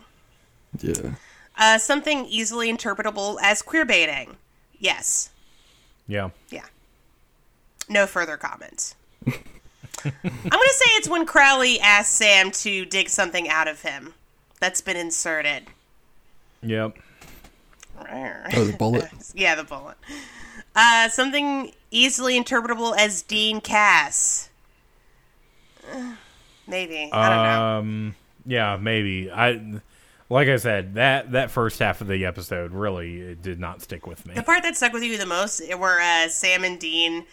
Yeah. 0.80 1.14
Uh, 1.56 1.78
something 1.78 2.24
easily 2.26 2.72
interpretable 2.72 3.36
as 3.42 3.62
queer 3.62 3.84
baiting. 3.84 4.36
Yes. 4.78 5.30
yeah. 6.06 6.30
Yeah. 6.50 6.66
No 7.88 8.06
further 8.06 8.36
comments. 8.36 8.94
I'm 9.26 9.32
gonna 10.04 10.68
say 10.70 10.90
it's 10.90 11.08
when 11.08 11.26
Crowley 11.26 11.80
asked 11.80 12.14
Sam 12.14 12.52
to 12.52 12.84
dig 12.84 13.08
something 13.08 13.48
out 13.48 13.66
of 13.66 13.82
him 13.82 14.14
that's 14.60 14.80
been 14.80 14.96
inserted. 14.96 15.64
Yep. 16.62 16.96
Oh, 17.98 18.64
the 18.64 18.76
bullet. 18.78 19.10
yeah, 19.34 19.56
the 19.56 19.64
bullet. 19.64 19.96
Uh, 20.80 21.08
something 21.08 21.72
easily 21.90 22.40
interpretable 22.40 22.96
as 22.96 23.22
Dean 23.22 23.60
Cas. 23.60 24.48
Uh, 25.92 26.12
Maybe 26.68 27.10
I 27.12 27.28
don't 27.30 27.42
know. 27.44 27.78
Um. 27.78 28.14
Yeah, 28.44 28.76
maybe. 28.76 29.30
I 29.30 29.80
like 30.28 30.48
I 30.48 30.56
said 30.56 30.94
that 30.94 31.32
that 31.32 31.50
first 31.50 31.78
half 31.78 32.02
of 32.02 32.08
the 32.08 32.26
episode 32.26 32.72
really 32.72 33.20
it 33.20 33.42
did 33.42 33.58
not 33.58 33.80
stick 33.80 34.06
with 34.06 34.26
me. 34.26 34.34
The 34.34 34.42
part 34.42 34.62
that 34.62 34.76
stuck 34.76 34.92
with 34.92 35.02
you 35.02 35.16
the 35.16 35.26
most 35.26 35.62
were 35.78 35.98
uh, 35.98 36.28
Sam 36.28 36.64
and 36.64 36.78
Dean, 36.78 37.24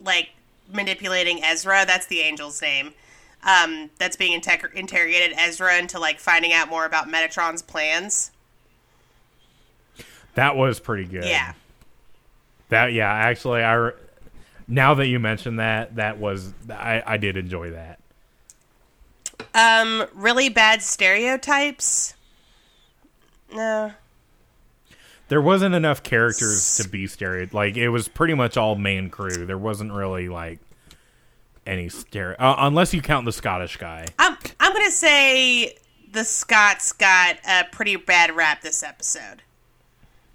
like 0.00 0.30
manipulating 0.72 1.44
Ezra. 1.44 1.84
That's 1.86 2.06
the 2.06 2.22
angel's 2.22 2.60
name. 2.60 2.92
Um, 3.44 3.90
that's 3.98 4.16
being 4.16 4.40
integ- 4.40 4.74
interrogated 4.74 5.36
Ezra 5.38 5.78
into 5.78 5.98
like 5.98 6.18
finding 6.20 6.52
out 6.52 6.68
more 6.68 6.84
about 6.84 7.08
Metatron's 7.08 7.62
plans. 7.62 8.32
That 10.34 10.56
was 10.56 10.80
pretty 10.80 11.04
good. 11.04 11.24
Yeah, 11.24 11.52
That 12.72 12.92
yeah. 12.92 13.10
Actually, 13.12 13.62
I 13.62 13.74
re- 13.74 13.92
now 14.66 14.94
that 14.94 15.06
you 15.06 15.18
mentioned 15.18 15.58
that, 15.60 15.96
that 15.96 16.18
was 16.18 16.52
I 16.70 17.02
I 17.06 17.16
did 17.16 17.36
enjoy 17.36 17.70
that. 17.70 17.98
um, 19.54 20.06
really 20.14 20.48
bad 20.48 20.82
stereotypes. 20.82 22.14
No, 23.54 23.92
There 25.28 25.42
wasn't 25.42 25.74
enough 25.74 26.02
characters 26.02 26.78
to 26.78 26.88
be 26.88 27.06
stereo. 27.06 27.48
Like 27.52 27.76
it 27.76 27.90
was 27.90 28.08
pretty 28.08 28.32
much 28.34 28.56
all 28.56 28.76
main 28.76 29.10
crew. 29.10 29.44
There 29.44 29.58
wasn't 29.58 29.92
really 29.92 30.28
like 30.30 30.58
any 31.66 31.90
stereo, 31.90 32.36
uh, 32.38 32.56
unless 32.60 32.94
you 32.94 33.02
count 33.02 33.26
the 33.26 33.32
Scottish 33.32 33.76
guy. 33.76 34.06
I'm 34.18 34.38
I'm 34.58 34.72
gonna 34.72 34.90
say 34.90 35.76
the 36.10 36.24
Scots 36.24 36.92
got 36.92 37.36
a 37.46 37.64
pretty 37.70 37.96
bad 37.96 38.34
rap 38.34 38.62
this 38.62 38.82
episode. 38.82 39.42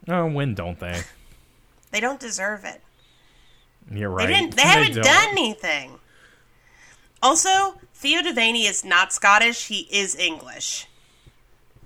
Oh, 0.08 0.28
when 0.28 0.54
don't 0.54 0.80
they? 0.80 1.02
They 1.98 2.02
don't 2.02 2.20
deserve 2.20 2.64
it. 2.64 2.80
You're 3.92 4.16
They 4.16 4.26
right. 4.26 4.28
didn't. 4.28 4.56
They 4.56 4.62
haven't 4.62 4.94
don't. 4.94 5.04
done 5.04 5.30
anything. 5.32 5.98
Also, 7.24 7.80
Theo 7.96 8.22
Devaney 8.22 8.70
is 8.70 8.86
not 8.86 9.12
Scottish. 9.12 9.66
He 9.66 9.88
is 9.92 10.16
English. 10.16 10.86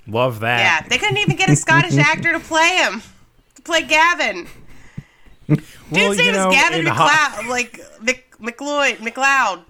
Love 0.05 0.41
that. 0.41 0.59
Yeah, 0.59 0.89
they 0.89 0.97
couldn't 0.97 1.19
even 1.19 1.37
get 1.37 1.49
a 1.49 1.55
Scottish 1.55 1.95
actor 1.97 2.33
to 2.33 2.41
play 2.41 2.75
him, 2.75 3.01
to 3.55 3.61
play 3.61 3.83
Gavin. 3.83 4.47
Dude's 5.47 5.63
Well, 5.89 6.13
name 6.15 6.33
know, 6.33 6.49
is 6.49 6.55
Gavin 6.55 6.79
in 6.81 6.85
McLeod, 6.87 7.47
like 7.47 7.79
Mc, 8.01 8.35
McLeod, 8.41 8.97
McLeod. 8.97 9.63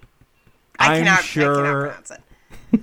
I 0.80 0.96
I'm 0.96 1.04
cannot, 1.04 1.20
I 1.20 1.22
sure- 1.22 1.56
cannot 1.56 1.80
pronounce 1.82 2.12
it. 2.12 2.82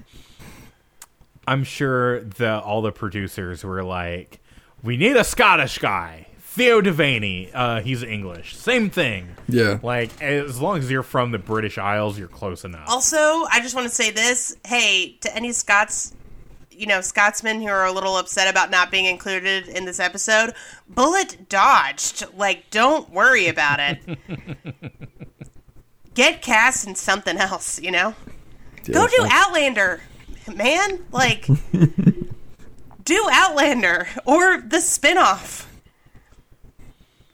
I'm 1.49 1.65
sure 1.65 2.21
the 2.21 2.61
all 2.61 2.83
the 2.83 2.93
producers 2.93 3.65
were 3.65 3.83
like, 3.83 4.39
"We 4.85 4.97
need 4.97 5.17
a 5.17 5.25
Scottish 5.25 5.79
guy, 5.79 6.28
Theo 6.59 6.83
Devaney. 6.83 7.51
Uh, 7.55 7.81
he's 7.83 8.03
English. 8.03 8.57
Same 8.57 8.91
thing. 8.91 9.29
Yeah. 9.49 9.79
Like 9.81 10.21
as 10.21 10.61
long 10.61 10.79
as 10.79 10.91
you're 10.91 11.05
from 11.05 11.31
the 11.31 11.39
British 11.39 11.79
Isles, 11.79 12.19
you're 12.19 12.27
close 12.27 12.65
enough." 12.65 12.89
Also, 12.89 13.17
I 13.17 13.61
just 13.63 13.77
want 13.77 13.89
to 13.89 13.95
say 13.95 14.11
this: 14.11 14.57
Hey, 14.67 15.17
to 15.21 15.35
any 15.37 15.53
Scots, 15.53 16.15
you 16.73 16.87
know, 16.87 17.01
Scotsmen 17.01 17.61
who 17.61 17.69
are 17.69 17.87
a 17.87 17.93
little 17.93 18.17
upset 18.17 18.51
about 18.51 18.73
not 18.73 18.91
being 18.91 19.05
included 19.05 19.69
in 19.69 19.85
this 19.85 20.01
episode, 20.01 20.53
bullet 20.89 21.49
dodged. 21.49 22.27
Like, 22.37 22.69
don't 22.71 23.09
worry 23.13 23.47
about 23.47 23.79
it. 23.79 24.19
Get 26.15 26.43
cast 26.43 26.89
in 26.89 26.97
something 26.97 27.37
else, 27.37 27.81
you 27.81 27.93
know. 27.93 28.17
Go 28.85 29.07
do 29.07 29.17
fuck. 29.19 29.31
Outlander, 29.31 30.01
man. 30.53 31.05
Like, 31.13 31.47
do 33.05 33.29
Outlander 33.31 34.09
or 34.27 34.61
the 34.61 34.79
spinoff 34.79 35.68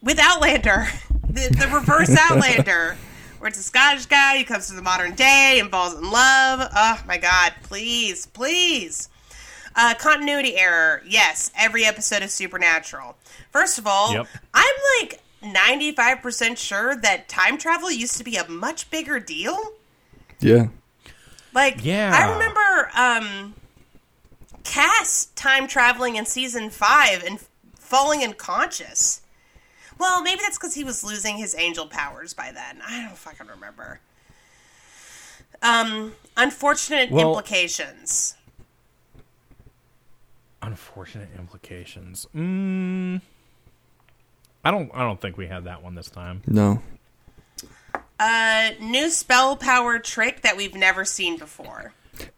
with 0.04 0.18
Outlander, 0.20 0.86
the, 1.28 1.48
the 1.48 1.70
reverse 1.74 2.14
Outlander, 2.30 2.96
where 3.38 3.48
it's 3.48 3.58
a 3.58 3.62
Scottish 3.62 4.06
guy 4.06 4.38
who 4.38 4.44
comes 4.44 4.68
to 4.68 4.74
the 4.74 4.82
modern 4.82 5.14
day 5.14 5.58
and 5.60 5.70
falls 5.70 5.94
in 5.94 6.10
love. 6.10 6.68
Oh 6.74 7.02
my 7.06 7.18
God! 7.18 7.54
Please, 7.62 8.26
please. 8.26 9.08
Uh, 9.76 9.94
continuity 9.98 10.56
error. 10.56 11.02
Yes, 11.04 11.50
every 11.58 11.84
episode 11.84 12.22
of 12.22 12.30
Supernatural. 12.30 13.16
First 13.50 13.78
of 13.78 13.88
all, 13.88 14.12
Yep. 14.12 14.28
I'm 14.54 14.74
like 15.00 15.20
95% 15.42 16.56
sure 16.56 16.94
that 16.94 17.28
time 17.28 17.58
travel 17.58 17.90
used 17.90 18.16
to 18.18 18.22
be 18.24 18.36
a 18.36 18.48
much 18.48 18.88
bigger 18.92 19.18
deal. 19.18 19.58
Yeah. 20.38 20.68
Like, 21.52 21.84
Yeah. 21.84 22.12
I 22.14 22.32
remember 22.32 22.90
um, 22.94 23.54
Cas 24.62 25.26
time 25.34 25.66
traveling 25.66 26.14
in 26.16 26.24
season 26.24 26.70
five 26.70 27.24
and 27.24 27.40
falling 27.76 28.22
unconscious. 28.22 29.22
Well, 29.98 30.22
maybe 30.22 30.40
that's 30.42 30.58
because 30.58 30.74
he 30.74 30.84
was 30.84 31.04
losing 31.04 31.36
his 31.36 31.54
angel 31.56 31.86
powers 31.86 32.34
by 32.34 32.50
then. 32.52 32.80
I 32.86 33.02
don't 33.06 33.16
fucking 33.16 33.46
remember. 33.46 34.00
Um, 35.62 36.14
unfortunate 36.36 37.10
Well- 37.10 37.28
implications. 37.28 38.36
Unfortunate 40.62 41.28
implications. 41.38 42.26
Mm, 42.34 43.20
I 44.64 44.70
don't. 44.70 44.90
I 44.94 45.00
don't 45.00 45.20
think 45.20 45.36
we 45.36 45.46
had 45.46 45.64
that 45.64 45.82
one 45.82 45.94
this 45.94 46.08
time. 46.08 46.42
No. 46.46 46.80
Uh, 48.18 48.70
new 48.80 49.10
spell 49.10 49.56
power 49.56 49.98
trick 49.98 50.40
that 50.40 50.56
we've 50.56 50.74
never 50.74 51.04
seen 51.04 51.36
before. 51.36 51.92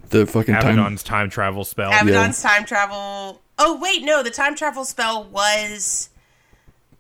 The 0.08 0.26
fucking 0.26 0.54
time. 0.54 0.72
Abaddon's 0.78 1.04
time 1.04 1.30
travel 1.30 1.64
spell. 1.64 1.90
Abaddon's 1.92 2.42
time 2.42 2.64
travel. 2.64 3.42
Oh 3.60 3.78
wait, 3.80 4.02
no, 4.02 4.24
the 4.24 4.30
time 4.30 4.56
travel 4.56 4.84
spell 4.84 5.22
was 5.22 6.08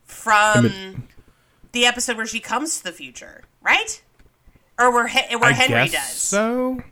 from 0.06 1.08
the 1.72 1.84
episode 1.84 2.16
where 2.16 2.26
she 2.26 2.40
comes 2.40 2.78
to 2.78 2.84
the 2.84 2.92
future, 2.92 3.42
right? 3.60 4.02
Or 4.78 4.90
where 4.92 5.06
He- 5.08 5.36
where 5.36 5.50
I 5.50 5.52
Henry 5.52 5.88
does. 5.88 6.08
so. 6.08 6.82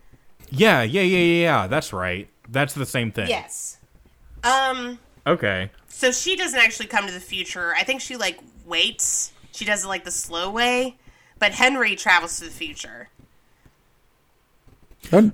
Yeah, 0.51 0.83
yeah, 0.83 1.01
yeah, 1.03 1.19
yeah, 1.19 1.43
yeah. 1.43 1.67
That's 1.67 1.93
right. 1.93 2.29
That's 2.49 2.75
the 2.75 2.87
same 2.87 3.11
thing. 3.12 3.29
Yes. 3.29 3.79
Um. 4.43 4.99
Okay. 5.27 5.71
So 5.89 6.12
she 6.12 6.37
doesn't 6.37 6.59
actually 6.59 6.87
come 6.87 7.07
to 7.07 7.12
the 7.12 7.21
future. 7.21 7.75
I 7.79 7.85
think 7.85 8.01
she 8.01 8.17
like 8.17 8.39
waits. 8.67 9.33
She 9.53 9.65
does 9.65 9.85
it 9.85 9.89
like 9.89 10.05
the 10.05 10.11
slow 10.11 10.51
way, 10.51 10.97
but 11.39 11.53
Henry 11.53 11.97
travels 11.97 12.39
to 12.39 12.45
the 12.45 12.51
future. 12.51 13.09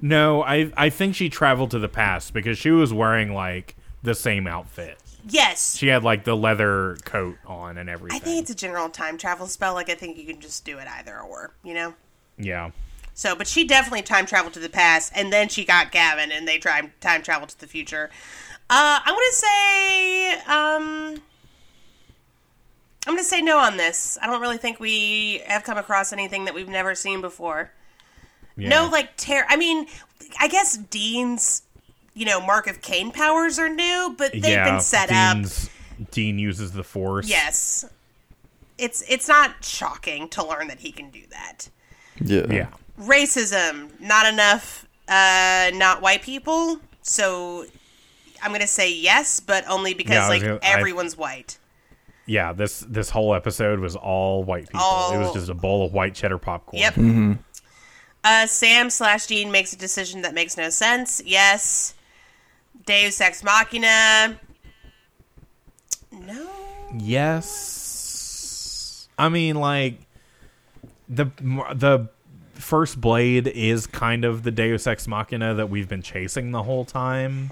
No, 0.02 0.42
I 0.42 0.72
I 0.76 0.90
think 0.90 1.14
she 1.14 1.28
traveled 1.28 1.70
to 1.70 1.78
the 1.78 1.88
past 1.88 2.34
because 2.34 2.58
she 2.58 2.70
was 2.70 2.92
wearing 2.92 3.32
like 3.34 3.76
the 4.02 4.14
same 4.14 4.46
outfit. 4.46 4.99
Yes. 5.28 5.76
She 5.76 5.88
had 5.88 6.02
like 6.04 6.24
the 6.24 6.36
leather 6.36 6.96
coat 7.04 7.36
on 7.46 7.78
and 7.78 7.88
everything. 7.90 8.16
I 8.16 8.24
think 8.24 8.42
it's 8.42 8.50
a 8.50 8.54
general 8.54 8.88
time 8.88 9.18
travel 9.18 9.46
spell. 9.46 9.74
Like 9.74 9.90
I 9.90 9.94
think 9.94 10.16
you 10.18 10.24
can 10.24 10.40
just 10.40 10.64
do 10.64 10.78
it 10.78 10.88
either 10.88 11.18
or, 11.20 11.52
you 11.62 11.74
know. 11.74 11.94
yeah. 12.38 12.70
So, 13.12 13.34
but 13.34 13.46
she 13.46 13.64
definitely 13.64 14.00
time 14.02 14.24
traveled 14.24 14.54
to 14.54 14.60
the 14.60 14.70
past, 14.70 15.12
and 15.14 15.30
then 15.30 15.48
she 15.50 15.66
got 15.66 15.92
Gavin, 15.92 16.32
and 16.32 16.48
they 16.48 16.58
time 16.58 16.92
time 17.00 17.22
traveled 17.22 17.50
to 17.50 17.60
the 17.60 17.66
future. 17.66 18.08
Uh, 18.70 19.00
I'm 19.04 19.14
gonna 19.14 19.32
say, 19.32 20.32
um, 20.46 21.22
I'm 23.06 23.14
gonna 23.14 23.24
say 23.24 23.42
no 23.42 23.58
on 23.58 23.76
this. 23.76 24.16
I 24.22 24.26
don't 24.26 24.40
really 24.40 24.56
think 24.56 24.80
we 24.80 25.42
have 25.46 25.64
come 25.64 25.76
across 25.76 26.14
anything 26.14 26.46
that 26.46 26.54
we've 26.54 26.68
never 26.68 26.94
seen 26.94 27.20
before. 27.20 27.72
yeah. 28.56 28.68
No, 28.70 28.88
like 28.90 29.10
terror. 29.18 29.44
I 29.50 29.56
mean, 29.56 29.86
I 30.38 30.48
guess 30.48 30.78
Dean's, 30.78 31.62
you 32.14 32.24
know, 32.26 32.40
Mark 32.40 32.66
of 32.66 32.82
Cain 32.82 33.10
powers 33.12 33.58
are 33.58 33.68
new, 33.68 34.14
but 34.18 34.32
they've 34.32 34.44
yeah, 34.44 34.70
been 34.70 34.80
set 34.80 35.10
up. 35.12 35.38
Dean 36.10 36.38
uses 36.38 36.72
the 36.72 36.82
force. 36.84 37.28
Yes, 37.28 37.84
it's 38.78 39.02
it's 39.08 39.28
not 39.28 39.64
shocking 39.64 40.28
to 40.30 40.44
learn 40.46 40.68
that 40.68 40.80
he 40.80 40.92
can 40.92 41.10
do 41.10 41.22
that. 41.30 41.68
Yeah. 42.22 42.46
Yeah. 42.50 42.66
racism 43.00 43.98
not 44.00 44.26
enough 44.26 44.86
uh 45.08 45.70
not 45.74 46.02
white 46.02 46.20
people 46.20 46.78
so 47.00 47.64
i'm 48.42 48.52
gonna 48.52 48.66
say 48.66 48.92
yes 48.92 49.40
but 49.40 49.66
only 49.68 49.94
because 49.94 50.14
Yeah, 50.16 50.28
like 50.28 50.42
gonna- 50.42 50.58
I- 50.62 50.78
everyone's 50.78 51.16
white 51.16 51.56
Yeah, 52.26 52.52
this 52.52 52.80
this 52.86 53.08
whole 53.08 53.34
episode 53.34 53.78
was 53.80 53.96
all 53.96 54.44
white 54.44 54.68
people. 54.68 55.10
It 55.14 55.18
was 55.18 55.32
just 55.32 55.48
a 55.48 55.54
bowl 55.54 55.86
of 55.86 55.94
white 55.94 56.14
cheddar 56.14 56.36
popcorn. 56.36 56.78
yep 56.82 57.38
uh 58.22 58.46
sam 58.46 58.90
slash 58.90 59.26
dean 59.26 59.50
makes 59.50 59.72
a 59.72 59.76
decision 59.78 60.20
that 60.22 60.34
makes 60.34 60.58
no 60.58 60.68
sense 60.68 61.22
yes 61.24 61.94
deus 62.86 63.20
ex 63.20 63.42
machina 63.42 64.38
no 66.12 66.48
Yes. 66.98 69.08
I 69.18 69.28
mean, 69.28 69.56
like 69.56 69.98
the 71.08 71.26
the 71.72 72.08
first 72.54 73.00
blade 73.00 73.46
is 73.46 73.86
kind 73.86 74.24
of 74.24 74.42
the 74.42 74.50
Deus 74.50 74.86
Ex 74.86 75.06
Machina 75.06 75.54
that 75.54 75.70
we've 75.70 75.88
been 75.88 76.02
chasing 76.02 76.52
the 76.52 76.62
whole 76.62 76.84
time. 76.84 77.50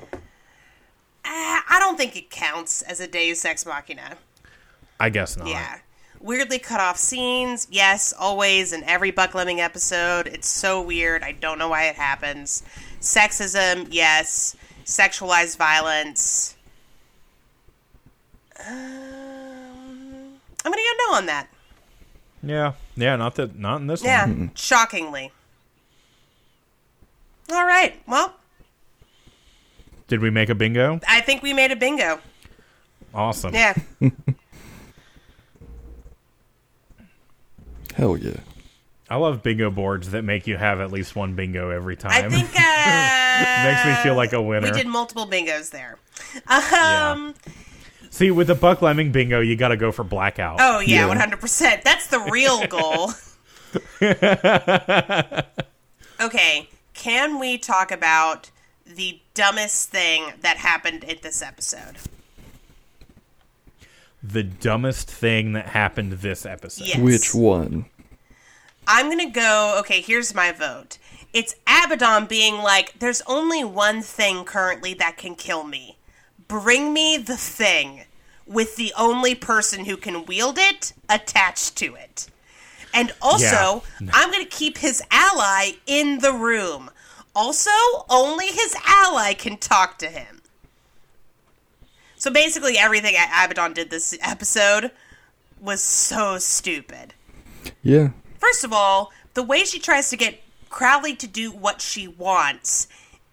Uh, 1.24 1.60
i 1.70 1.76
don't 1.78 1.96
think 1.96 2.16
it 2.16 2.30
counts 2.30 2.82
as 2.82 3.00
a 3.00 3.06
deus 3.06 3.44
ex 3.44 3.66
machina 3.66 4.16
I 5.00 5.10
guess 5.10 5.36
not. 5.36 5.46
Yeah. 5.46 5.78
Weirdly 6.20 6.58
cut 6.58 6.80
off 6.80 6.96
scenes. 6.96 7.68
Yes, 7.70 8.12
always 8.18 8.72
in 8.72 8.82
every 8.82 9.12
Buckleming 9.12 9.58
episode. 9.58 10.26
It's 10.26 10.48
so 10.48 10.82
weird. 10.82 11.22
I 11.22 11.32
don't 11.32 11.58
know 11.58 11.68
why 11.68 11.84
it 11.84 11.94
happens. 11.94 12.64
Sexism, 13.00 13.86
yes. 13.92 14.56
Sexualized 14.88 15.58
violence. 15.58 16.56
Um, 18.66 20.40
I'm 20.64 20.72
gonna 20.72 20.76
go 20.76 21.10
no 21.10 21.16
on 21.18 21.26
that. 21.26 21.46
Yeah. 22.42 22.72
Yeah. 22.96 23.16
Not 23.16 23.34
that. 23.34 23.54
Not 23.56 23.82
in 23.82 23.86
this 23.86 24.02
Yeah, 24.02 24.26
one. 24.26 24.40
Yeah, 24.40 24.48
shockingly. 24.54 25.30
All 27.52 27.66
right. 27.66 28.00
Well, 28.08 28.34
Did 30.06 30.20
we 30.20 30.30
make 30.30 30.48
a 30.48 30.54
bingo? 30.54 31.00
I 31.06 31.20
think 31.20 31.42
we 31.42 31.52
made 31.52 31.70
a 31.70 31.76
bingo. 31.76 32.20
Awesome. 33.12 33.52
Yeah. 33.54 33.74
Hell 37.94 38.16
yeah. 38.16 38.36
I 39.10 39.16
love 39.16 39.42
bingo 39.42 39.70
boards 39.70 40.10
that 40.10 40.22
make 40.22 40.46
you 40.46 40.56
have 40.58 40.80
at 40.80 40.92
least 40.92 41.16
one 41.16 41.34
bingo 41.34 41.70
every 41.70 41.96
time. 41.96 42.12
I 42.12 42.28
think 42.28 42.48
uh, 42.58 43.64
makes 43.64 43.84
me 43.86 43.94
feel 44.02 44.14
like 44.16 44.32
a 44.34 44.42
winner. 44.42 44.70
we 44.70 44.76
did 44.76 44.86
multiple 44.86 45.26
bingos 45.26 45.70
there. 45.70 45.96
Yeah. 46.48 47.10
Um. 47.12 47.34
See, 48.10 48.30
with 48.30 48.46
the 48.48 48.54
Buckleming 48.54 49.12
bingo, 49.12 49.40
you 49.40 49.54
got 49.56 49.68
to 49.68 49.76
go 49.76 49.92
for 49.92 50.02
blackout. 50.04 50.58
Oh 50.60 50.80
yeah, 50.80 51.00
Yeah. 51.00 51.06
one 51.08 51.16
hundred 51.18 51.40
percent. 51.40 51.84
That's 51.84 52.08
the 52.08 52.18
real 52.20 52.66
goal. 52.68 53.12
okay, 56.20 56.68
can 56.94 57.38
we 57.38 57.58
talk 57.58 57.90
about 57.90 58.50
the 58.86 59.20
dumbest 59.34 59.90
thing 59.90 60.32
that 60.40 60.56
happened 60.58 61.04
in 61.04 61.18
this 61.22 61.42
episode? 61.42 61.96
The 64.22 64.42
dumbest 64.42 65.08
thing 65.10 65.52
that 65.52 65.66
happened 65.66 66.12
this 66.12 66.44
episode. 66.44 66.88
Yes. 66.88 66.98
Which 66.98 67.34
one? 67.34 67.86
I'm 68.88 69.08
gonna 69.10 69.30
go. 69.30 69.76
Okay, 69.80 70.00
here's 70.00 70.34
my 70.34 70.50
vote. 70.50 70.96
It's 71.34 71.54
Abaddon 71.66 72.26
being 72.26 72.58
like, 72.58 72.98
"There's 72.98 73.20
only 73.26 73.62
one 73.62 74.02
thing 74.02 74.44
currently 74.44 74.94
that 74.94 75.18
can 75.18 75.34
kill 75.34 75.62
me. 75.62 75.98
Bring 76.48 76.94
me 76.94 77.18
the 77.18 77.36
thing 77.36 78.06
with 78.46 78.76
the 78.76 78.94
only 78.96 79.34
person 79.34 79.84
who 79.84 79.98
can 79.98 80.24
wield 80.24 80.58
it 80.58 80.94
attached 81.08 81.76
to 81.76 81.94
it." 81.94 82.28
And 82.94 83.12
also, 83.20 83.84
Yeah. 84.00 84.10
I'm 84.14 84.32
gonna 84.32 84.46
keep 84.46 84.78
his 84.78 85.02
ally 85.10 85.72
in 85.86 86.20
the 86.20 86.32
room. 86.32 86.90
Also, 87.34 87.70
only 88.08 88.46
his 88.46 88.74
ally 88.86 89.34
can 89.34 89.58
talk 89.58 89.98
to 89.98 90.08
him. 90.08 90.40
So 92.16 92.30
basically, 92.30 92.78
everything 92.78 93.14
Abaddon 93.16 93.74
did 93.74 93.90
this 93.90 94.14
episode 94.22 94.92
was 95.60 95.84
so 95.84 96.38
stupid. 96.38 97.12
Yeah. 97.82 98.08
First 98.38 98.64
of 98.64 98.72
all, 98.72 99.12
the 99.34 99.42
way 99.42 99.64
she 99.64 99.78
tries 99.78 100.10
to 100.10 100.16
get 100.16 100.40
Crowley 100.70 101.14
to 101.16 101.26
do 101.26 101.50
what 101.50 101.80
she 101.80 102.08
wants 102.08 102.88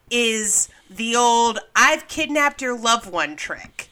is 0.10 0.70
the 0.89 1.16
old 1.16 1.60
I've 1.76 2.08
kidnapped 2.08 2.62
your 2.62 2.78
loved 2.78 3.10
one 3.10 3.36
trick, 3.36 3.89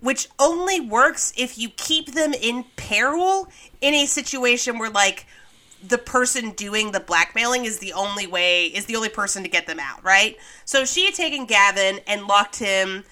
which 0.00 0.28
only 0.38 0.80
works 0.80 1.32
if 1.36 1.58
you 1.58 1.68
keep 1.70 2.12
them 2.12 2.32
in 2.32 2.64
peril 2.76 3.48
in 3.80 3.94
a 3.94 4.06
situation 4.06 4.78
where, 4.78 4.90
like, 4.90 5.26
the 5.86 5.98
person 5.98 6.50
doing 6.50 6.90
the 6.90 7.00
blackmailing 7.00 7.64
is 7.64 7.78
the 7.78 7.92
only 7.92 8.26
way, 8.26 8.66
is 8.66 8.86
the 8.86 8.96
only 8.96 9.08
person 9.08 9.42
to 9.44 9.48
get 9.48 9.66
them 9.66 9.78
out, 9.78 10.02
right? 10.04 10.36
So 10.64 10.84
she 10.84 11.04
had 11.04 11.14
taken 11.14 11.46
Gavin 11.46 12.00
and 12.06 12.26
locked 12.26 12.56
him 12.56 13.04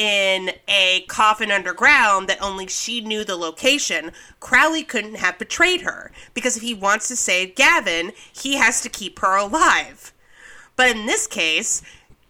in 0.00 0.52
a 0.66 1.04
coffin 1.08 1.50
underground 1.50 2.26
that 2.26 2.40
only 2.40 2.66
she 2.66 3.02
knew 3.02 3.22
the 3.22 3.36
location, 3.36 4.12
Crowley 4.40 4.82
couldn't 4.82 5.16
have 5.16 5.38
betrayed 5.38 5.82
her 5.82 6.10
because 6.32 6.56
if 6.56 6.62
he 6.62 6.72
wants 6.72 7.06
to 7.08 7.16
save 7.16 7.54
Gavin, 7.54 8.12
he 8.32 8.56
has 8.56 8.80
to 8.80 8.88
keep 8.88 9.18
her 9.18 9.36
alive. 9.36 10.14
But 10.74 10.96
in 10.96 11.04
this 11.04 11.26
case, 11.26 11.82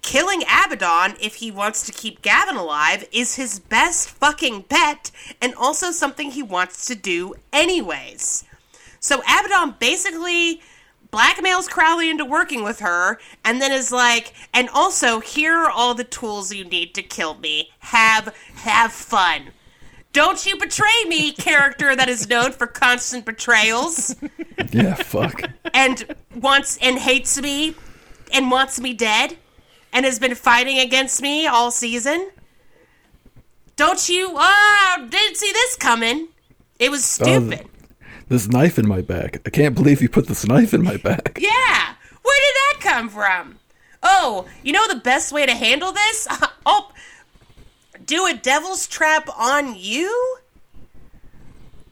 killing 0.03 0.43
Abaddon 0.43 1.17
if 1.21 1.37
he 1.37 1.53
wants 1.53 1.87
to 1.87 1.93
keep 1.93 2.23
Gavin 2.23 2.57
alive 2.57 3.09
is 3.13 3.37
his 3.37 3.61
best 3.61 4.11
fucking 4.11 4.63
bet 4.63 5.13
and 5.41 5.55
also 5.55 5.93
something 5.93 6.33
he 6.33 6.43
wants 6.43 6.87
to 6.87 6.97
do 6.97 7.35
anyways. 7.53 8.43
So 8.99 9.21
Abaddon 9.21 9.77
basically 9.79 10.61
blackmails 11.13 11.69
Crowley 11.69 12.09
into 12.11 12.25
working 12.25 12.63
with 12.63 12.81
her 12.81 13.19
and 13.45 13.61
then 13.61 13.73
is 13.73 13.91
like, 13.93 14.33
and 14.55 14.69
also 14.71 15.21
here 15.21 15.55
are 15.55 15.71
all 15.71 15.95
the 15.95 16.05
tools 16.05 16.53
you 16.53 16.65
need 16.65 16.95
to 16.95 17.03
kill 17.03 17.35
me. 17.35 17.71
Have 17.81 18.35
have 18.55 18.93
fun. 18.93 19.51
Don't 20.13 20.45
you 20.45 20.57
betray 20.57 21.05
me, 21.07 21.33
character 21.47 21.95
that 21.95 22.09
is 22.09 22.29
known 22.29 22.53
for 22.53 22.67
constant 22.67 23.25
betrayals 23.25 24.15
Yeah, 24.73 24.95
fuck. 24.95 25.43
and 25.73 26.15
wants 26.35 26.79
and 26.83 26.99
hates 26.99 27.41
me 27.41 27.75
and 28.33 28.51
wants 28.51 28.81
me 28.81 28.93
dead 28.93 29.37
and 29.93 30.05
has 30.05 30.19
been 30.19 30.35
fighting 30.35 30.79
against 30.79 31.21
me 31.23 31.47
all 31.47 31.71
season. 31.71 32.31
Don't 33.77 34.09
you? 34.09 34.31
Oh, 34.35 35.07
didn't 35.09 35.37
see 35.37 35.53
this 35.53 35.75
coming. 35.77 36.29
It 36.79 36.91
was 36.91 37.05
stupid. 37.05 37.67
This 38.31 38.49
knife 38.49 38.79
in 38.79 38.87
my 38.87 39.01
back. 39.01 39.43
I 39.45 39.51
can't 39.51 39.75
believe 39.75 40.01
you 40.01 40.09
put 40.09 40.29
this 40.29 40.47
knife 40.47 40.73
in 40.73 40.85
my 40.85 40.97
back. 40.97 41.37
Yeah. 41.43 41.95
Where 42.23 42.41
did 42.41 42.55
that 42.55 42.95
come 42.95 43.09
from? 43.09 43.59
Oh, 44.05 44.47
you 44.63 44.73
know 44.73 44.87
the 44.87 45.01
best 45.01 45.33
way 45.33 45.47
to 45.47 45.53
handle 45.53 45.91
this? 45.91 46.29
oh, 46.67 46.93
do 48.07 48.27
a 48.27 48.35
devil's 48.35 48.87
trap 48.87 49.29
on 49.37 49.75
you? 49.77 50.37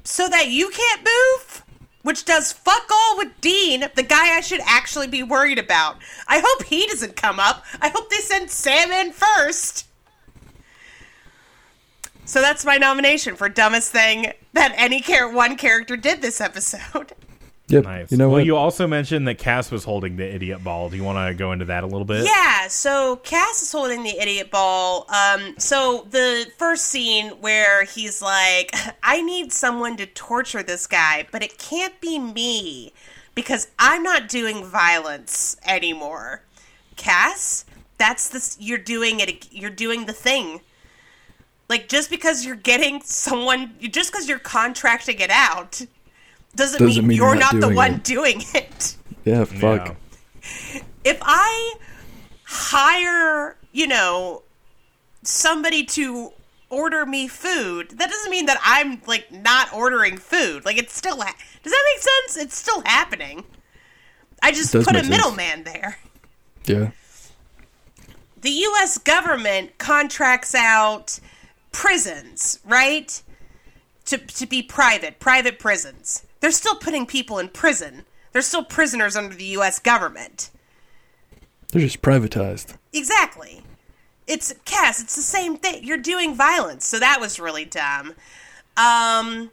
So 0.05 0.29
that 0.29 0.49
you 0.49 0.71
can't 0.71 1.01
move? 1.01 1.65
Which 2.03 2.25
does 2.25 2.53
fuck 2.53 2.89
all 2.89 3.19
with 3.19 3.41
Dean, 3.41 3.87
the 3.97 4.05
guy 4.05 4.37
I 4.37 4.41
should 4.41 4.61
actually 4.65 5.09
be 5.09 5.25
worried 5.25 5.59
about. 5.59 5.97
I 6.29 6.41
hope 6.45 6.67
he 6.67 6.87
doesn't 6.87 7.17
come 7.17 7.41
up. 7.41 7.65
I 7.81 7.89
hope 7.89 8.11
they 8.11 8.19
send 8.19 8.49
Sam 8.51 8.93
in 8.93 9.13
first. 9.13 9.88
So 12.29 12.43
that's 12.43 12.63
my 12.63 12.77
nomination 12.77 13.37
for 13.37 13.49
dumbest 13.49 13.91
thing 13.91 14.33
that 14.53 14.75
any 14.77 15.01
char- 15.01 15.33
one 15.33 15.57
character 15.57 15.97
did 15.97 16.21
this 16.21 16.41
episode. 16.41 17.13
Yep. 17.71 17.85
Nice. 17.85 18.11
You 18.11 18.17
know 18.17 18.29
well, 18.29 18.39
what? 18.39 18.47
you 18.47 18.57
also 18.57 18.87
mentioned 18.87 19.29
that 19.29 19.37
Cas 19.37 19.71
was 19.71 19.85
holding 19.85 20.17
the 20.17 20.25
idiot 20.25 20.65
ball. 20.65 20.89
Do 20.89 20.97
you 20.97 21.05
want 21.05 21.29
to 21.29 21.35
go 21.35 21.53
into 21.53 21.67
that 21.67 21.85
a 21.85 21.87
little 21.87 22.07
bit? 22.07 22.25
Yeah, 22.25 22.67
so 22.69 23.17
Cas 23.17 23.61
is 23.61 23.71
holding 23.71 24.05
the 24.05 24.19
idiot 24.19 24.51
ball. 24.51 25.07
Um, 25.11 25.55
so 25.59 26.07
the 26.11 26.51
first 26.57 26.87
scene 26.87 27.29
where 27.43 27.85
he's 27.85 28.23
like, 28.23 28.75
I 29.03 29.21
need 29.21 29.53
someone 29.53 29.99
to 29.99 30.07
torture 30.07 30.63
this 30.63 30.87
guy, 30.87 31.27
but 31.31 31.43
it 31.43 31.59
can't 31.59 32.01
be 32.01 32.19
me 32.19 32.95
because 33.35 33.69
I'm 33.79 34.03
not 34.03 34.31
doing 34.31 34.65
violence 34.65 35.59
anymore. 35.67 36.45
Cas, 36.97 37.67
that's 37.99 38.31
this. 38.31 38.57
you're 38.59 38.79
doing 38.79 39.21
it. 39.21 39.53
You're 39.53 39.69
doing 39.69 40.07
the 40.07 40.15
thing. 40.15 40.63
Like 41.69 41.89
just 41.89 42.09
because 42.11 42.45
you're 42.47 42.57
getting 42.57 43.03
someone, 43.03 43.75
just 43.81 44.11
because 44.11 44.29
you're 44.29 44.39
contracting 44.39 45.19
it 45.21 45.31
out, 45.31 45.83
doesn't, 46.57 46.81
Doesn't 46.81 46.87
mean, 47.03 47.07
mean 47.09 47.17
you're, 47.19 47.29
you're 47.29 47.37
not 47.37 47.55
not, 47.55 47.69
the 47.69 47.75
one 47.75 47.95
it. 47.95 48.05
doing 48.05 48.43
it. 48.55 48.97
Yeah, 49.25 49.45
fuck. 49.45 49.95
Yeah. 50.75 50.81
If 51.05 51.19
I 51.23 51.75
hire, 52.45 53.57
you 53.73 53.87
know, 53.87 54.43
somebody 55.23 55.85
to 55.85 56.33
order 56.71 57.05
me 57.05 57.29
food, 57.29 57.91
that 57.99 58.11
doesn't 58.11 58.31
mean 58.31 58.47
that 58.47 58.59
I'm 58.65 59.03
like 59.07 59.31
not 59.31 59.73
ordering 59.75 60.17
food. 60.17 60.65
Like 60.65 60.79
it's 60.79 60.95
still 60.95 61.21
ha- 61.21 61.35
does 61.63 61.73
that 61.73 61.85
make 61.95 62.03
sense? 62.03 62.45
It's 62.47 62.57
still 62.57 62.83
happening. 62.87 63.45
I 64.43 64.53
just 64.53 64.73
put 64.73 64.97
a 64.97 65.03
middleman 65.03 65.65
there. 65.65 65.99
Yeah. 66.65 66.91
the 68.41 68.51
US 68.51 68.99
government 68.99 69.77
contracts 69.79 70.55
out 70.55 71.19
prisons, 71.79 72.59
right? 72.65 73.23
To, 74.07 74.19
to 74.19 74.47
be 74.47 74.63
private, 74.63 75.21
private 75.21 75.61
prisons. 75.61 76.27
They're 76.41 76.51
still 76.51 76.75
putting 76.75 77.07
people 77.07 77.39
in 77.39 77.51
prison. 77.51 78.05
They're 78.33 78.43
still 78.43 78.65
prisoners 78.65 79.15
under 79.15 79.37
the 79.37 79.45
US 79.59 79.79
government. 79.79 80.51
They're 81.71 81.83
just 81.83 82.03
privatized. 82.03 82.77
Exactly. 82.93 83.63
It's 84.27 84.53
Cas, 84.65 85.01
it's 85.01 85.15
the 85.15 85.23
same 85.23 85.57
thing. 85.57 85.85
You're 85.85 85.99
doing 85.99 86.35
violence, 86.35 86.85
so 86.85 86.99
that 86.99 87.21
was 87.21 87.39
really 87.39 87.65
dumb. 87.65 88.15
Um 88.77 89.53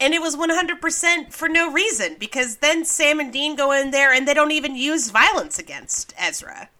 and 0.00 0.14
it 0.14 0.20
was 0.20 0.34
100% 0.34 1.32
for 1.32 1.48
no 1.48 1.70
reason 1.70 2.16
because 2.18 2.56
then 2.56 2.84
Sam 2.84 3.20
and 3.20 3.32
Dean 3.32 3.54
go 3.54 3.70
in 3.70 3.92
there 3.92 4.12
and 4.12 4.26
they 4.26 4.34
don't 4.34 4.50
even 4.50 4.74
use 4.74 5.10
violence 5.10 5.60
against 5.60 6.12
Ezra. 6.18 6.70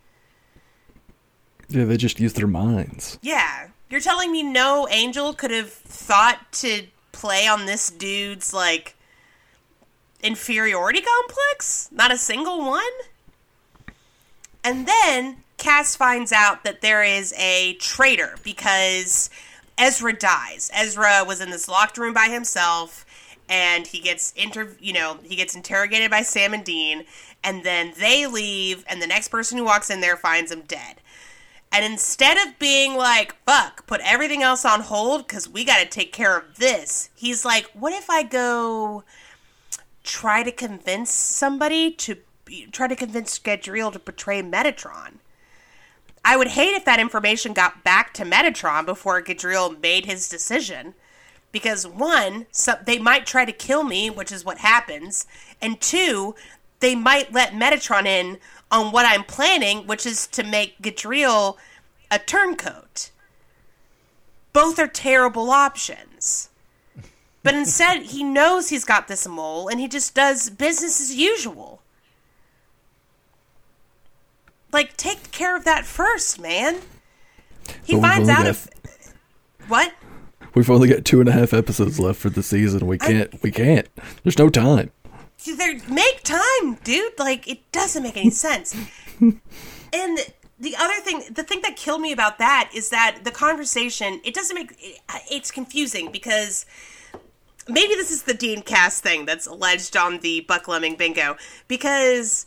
Yeah, 1.75 1.85
they 1.85 1.97
just 1.97 2.21
use 2.21 2.33
their 2.35 2.47
minds. 2.47 3.19
Yeah. 3.23 3.69
You're 3.91 4.01
telling 4.01 4.33
me 4.33 4.43
no 4.43 4.89
angel 4.91 5.35
could 5.35 5.51
have 5.51 5.71
thought 5.71 6.41
to 6.53 6.87
play 7.13 7.47
on 7.47 7.67
this 7.67 7.91
dude's, 7.91 8.55
like, 8.55 8.97
inferiority 10.23 11.01
complex? 11.01 11.89
Not 11.93 12.13
a 12.13 12.17
single 12.17 12.65
one? 12.65 12.83
And 14.65 14.87
then 14.87 15.43
Cas 15.59 15.97
finds 15.97 16.33
out 16.33 16.65
that 16.65 16.81
there 16.81 17.03
is 17.03 17.35
a 17.37 17.75
traitor 17.75 18.37
because 18.43 19.29
Ezra 19.79 20.13
dies. 20.13 20.71
Ezra 20.73 21.25
was 21.27 21.41
in 21.41 21.51
this 21.51 21.69
locked 21.69 21.99
room 21.99 22.15
by 22.15 22.27
himself 22.27 23.05
and 23.49 23.87
he 23.87 23.99
gets 23.99 24.33
inter 24.33 24.77
you 24.81 24.93
know, 24.93 25.19
he 25.23 25.37
gets 25.37 25.55
interrogated 25.55 26.11
by 26.11 26.23
Sam 26.23 26.55
and 26.55 26.65
Dean 26.65 27.05
and 27.43 27.65
then 27.65 27.93
they 27.99 28.27
leave 28.27 28.85
and 28.89 29.03
the 29.03 29.07
next 29.07 29.29
person 29.29 29.59
who 29.59 29.65
walks 29.65 29.91
in 29.91 30.01
there 30.01 30.17
finds 30.17 30.51
him 30.53 30.63
dead. 30.63 31.01
And 31.73 31.87
instead 31.87 32.37
of 32.37 32.59
being 32.59 32.97
like, 32.97 33.35
fuck, 33.47 33.87
put 33.87 34.03
everything 34.05 34.43
else 34.43 34.67
on 34.67 34.83
hold 34.83 35.27
because 35.27 35.49
we 35.49 35.65
got 35.65 35.79
to 35.79 35.89
take 35.89 36.13
care 36.13 36.37
of 36.37 36.59
this, 36.59 37.09
he's 37.15 37.47
like, 37.47 37.65
what 37.73 37.95
if 37.95 38.11
I 38.11 38.23
go 38.23 39.05
try 40.05 40.43
to 40.43 40.53
convince 40.53 41.11
somebody 41.11 41.91
to 41.93 42.19
try 42.73 42.89
to 42.89 42.97
convince 42.97 43.39
Gadriel 43.39 43.91
to 43.93 43.99
betray 43.99 44.43
Metatron? 44.43 45.15
I 46.23 46.37
would 46.37 46.49
hate 46.49 46.75
if 46.75 46.85
that 46.85 47.01
information 47.01 47.55
got 47.55 47.83
back 47.83 48.13
to 48.15 48.25
Metatron 48.25 48.85
before 48.85 49.23
Gadriel 49.23 49.81
made 49.81 50.05
his 50.05 50.29
decision. 50.29 50.95
Because 51.53 51.87
one, 51.87 52.47
so 52.51 52.75
they 52.85 52.99
might 52.99 53.27
try 53.27 53.45
to 53.45 53.53
kill 53.53 53.83
me, 53.83 54.09
which 54.09 54.33
is 54.33 54.45
what 54.45 54.59
happens, 54.59 55.27
and 55.61 55.81
two, 55.81 56.35
they 56.81 56.95
might 56.95 57.33
let 57.33 57.53
Metatron 57.53 58.07
in 58.07 58.39
on 58.73 58.91
what 58.91 59.07
I'm 59.07 59.23
planning, 59.23 59.87
which 59.87 60.05
is 60.07 60.27
to 60.29 60.43
make 60.43 60.81
Gadriel 60.83 61.57
a 62.11 62.19
turncoat. 62.19 63.11
Both 64.53 64.79
are 64.79 64.89
terrible 64.89 65.51
options. 65.51 66.49
But 67.45 67.55
instead, 67.55 68.03
he 68.03 68.23
knows 68.25 68.69
he's 68.69 68.85
got 68.85 69.09
this 69.09 69.27
mole 69.29 69.69
and 69.69 69.79
he 69.81 69.89
just 69.89 70.15
does 70.15 70.49
business 70.51 71.01
as 71.01 71.15
usual. 71.15 71.83
Like, 74.73 74.97
take 74.97 75.31
care 75.33 75.57
of 75.57 75.65
that 75.65 75.85
first, 75.85 76.41
man. 76.41 76.81
He 77.85 77.95
But 77.95 78.01
finds 78.03 78.29
out 78.29 78.39
got- 78.39 78.47
if. 78.47 78.69
What? 79.69 79.93
We've 80.55 80.71
only 80.71 80.89
got 80.89 81.05
two 81.05 81.21
and 81.21 81.29
a 81.29 81.33
half 81.33 81.53
episodes 81.53 81.99
left 82.01 82.19
for 82.19 82.31
the 82.31 82.43
season. 82.43 82.87
We 82.87 82.99
can't. 82.99 83.43
we 83.43 83.51
can't. 83.51 83.87
There's 84.23 84.39
no 84.39 84.49
time. 84.51 84.91
There 85.45 85.79
make 85.89 86.23
time 86.23 86.79
dude 86.85 87.19
like 87.19 87.49
it 87.49 87.71
doesn't 87.73 88.03
make 88.03 88.17
any 88.17 88.31
sense 88.47 88.77
and 89.93 90.19
the 90.59 90.77
other 90.77 91.01
thing 91.01 91.25
the 91.33 91.43
thing 91.43 91.61
that 91.63 91.77
killed 91.77 92.01
me 92.01 92.13
about 92.13 92.39
that 92.39 92.71
is 92.75 92.91
that 92.91 93.21
the 93.25 93.33
conversation 93.33 94.21
it 94.25 94.35
doesn't 94.35 94.55
make 94.55 95.03
it's 95.31 95.51
confusing 95.51 96.13
because 96.13 96.65
maybe 97.69 97.95
this 97.95 98.11
is 98.11 98.23
the 98.23 98.35
dean 98.35 98.63
cas 98.63 99.01
thing 99.01 99.25
that's 99.25 99.47
alleged 99.47 99.97
on 99.97 100.21
the 100.21 100.47
buckleming 100.49 100.97
bingo 100.97 101.37
because 101.67 102.47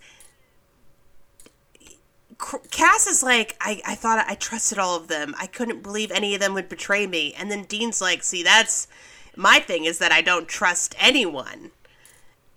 Cas 2.70 3.08
is 3.08 3.24
like, 3.24 3.56
I, 3.62 3.82
I 3.86 3.96
thought 3.96 4.26
I 4.28 4.36
trusted 4.36 4.78
all 4.78 4.98
of 4.98 5.08
them. 5.08 5.34
I 5.40 5.48
couldn't 5.48 5.82
believe 5.82 6.12
any 6.12 6.36
of 6.36 6.42
them 6.42 6.54
would 6.54 6.68
betray 6.68 7.08
me. 7.08 7.34
And 7.34 7.50
then 7.50 7.64
Dean's 7.64 8.02
like, 8.02 8.24
see, 8.24 8.44
that's 8.44 8.88
my 9.36 9.60
thing 9.60 9.86
is 9.86 10.00
that 10.00 10.12
I 10.12 10.22
don't 10.22 10.48
trust 10.48 10.96
anyone. 11.00 11.72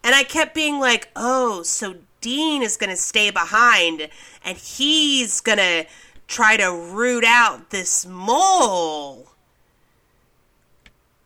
And 0.03 0.15
I 0.15 0.25
kept 0.25 0.55
being 0.55 0.79
like, 0.79 1.09
oh, 1.17 1.63
so 1.63 1.97
Dean 2.21 2.63
is 2.63 2.77
going 2.77 2.91
to 2.91 2.97
stay 2.97 3.31
behind 3.31 4.09
and 4.45 4.57
he's 4.57 5.41
going 5.41 5.59
to 5.59 5.87
try 6.27 6.57
to 6.57 6.71
root 6.71 7.25
out 7.25 7.71
this 7.71 8.07
mole. 8.07 9.29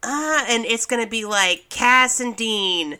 Ah, 0.03 0.45
and 0.49 0.65
it's 0.65 0.87
going 0.87 1.03
to 1.03 1.09
be 1.09 1.25
like 1.25 1.69
Cas 1.69 2.21
and 2.21 2.37
Dean 2.37 2.99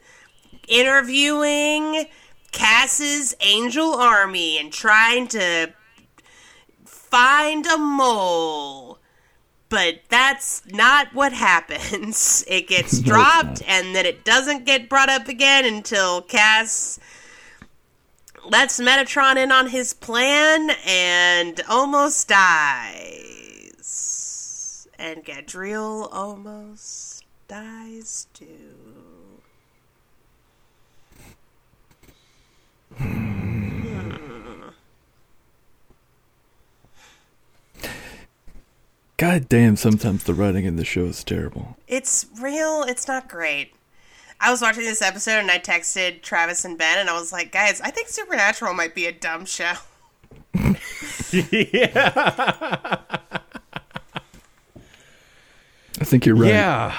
interviewing 0.69 2.07
Cas's 2.53 3.35
angel 3.41 3.95
army 3.95 4.59
and 4.59 4.73
trying 4.73 5.27
to 5.29 5.73
find 6.85 7.67
a 7.67 7.79
mole. 7.79 8.82
But 9.73 10.03
that's 10.11 10.63
not 10.71 11.15
what 11.15 11.33
happens. 11.33 12.45
It 12.53 12.69
gets 12.69 12.99
dropped 13.01 13.63
and 13.67 13.97
then 13.97 14.05
it 14.05 14.23
doesn't 14.23 14.67
get 14.67 14.91
brought 14.91 15.09
up 15.09 15.29
again 15.29 15.65
until 15.65 16.21
Cas 16.21 17.01
lets 18.45 18.79
Metatron 18.79 19.37
in 19.37 19.51
on 19.51 19.69
his 19.69 19.95
plan 19.95 20.73
and 20.87 21.63
almost 21.71 22.29
dies. 22.29 23.67
And 24.99 25.25
Gadriel 25.25 26.11
almost 26.13 27.25
dies 27.49 28.27
too. 28.35 28.82
God 39.17 39.49
damn, 39.49 39.77
sometimes 39.77 40.25
the 40.25 40.35
writing 40.35 40.65
in 40.65 40.77
the 40.77 40.85
show 40.85 41.05
is 41.05 41.23
terrible. 41.23 41.77
It's 41.87 42.27
real. 42.41 42.83
It's 42.83 43.07
not 43.07 43.29
great. 43.29 43.75
I 44.41 44.51
was 44.51 44.61
watching 44.61 44.83
this 44.83 45.03
episode 45.03 45.39
and 45.39 45.51
I 45.51 45.59
texted 45.59 46.23
Travis 46.23 46.65
and 46.65 46.77
Ben 46.77 46.99
and 46.99 47.09
I 47.09 47.19
was 47.19 47.33
like, 47.33 47.53
guys, 47.53 47.81
I 47.81 47.91
think 47.91 48.09
Supernatural 48.09 48.75
might 48.75 48.95
be 48.95 49.07
a 49.07 49.13
dumb 49.13 49.45
show. 49.45 49.75
yeah. 51.31 52.99
I 56.01 56.05
think 56.05 56.27
you're 56.27 56.35
right. 56.35 56.49
Yeah. 56.49 56.99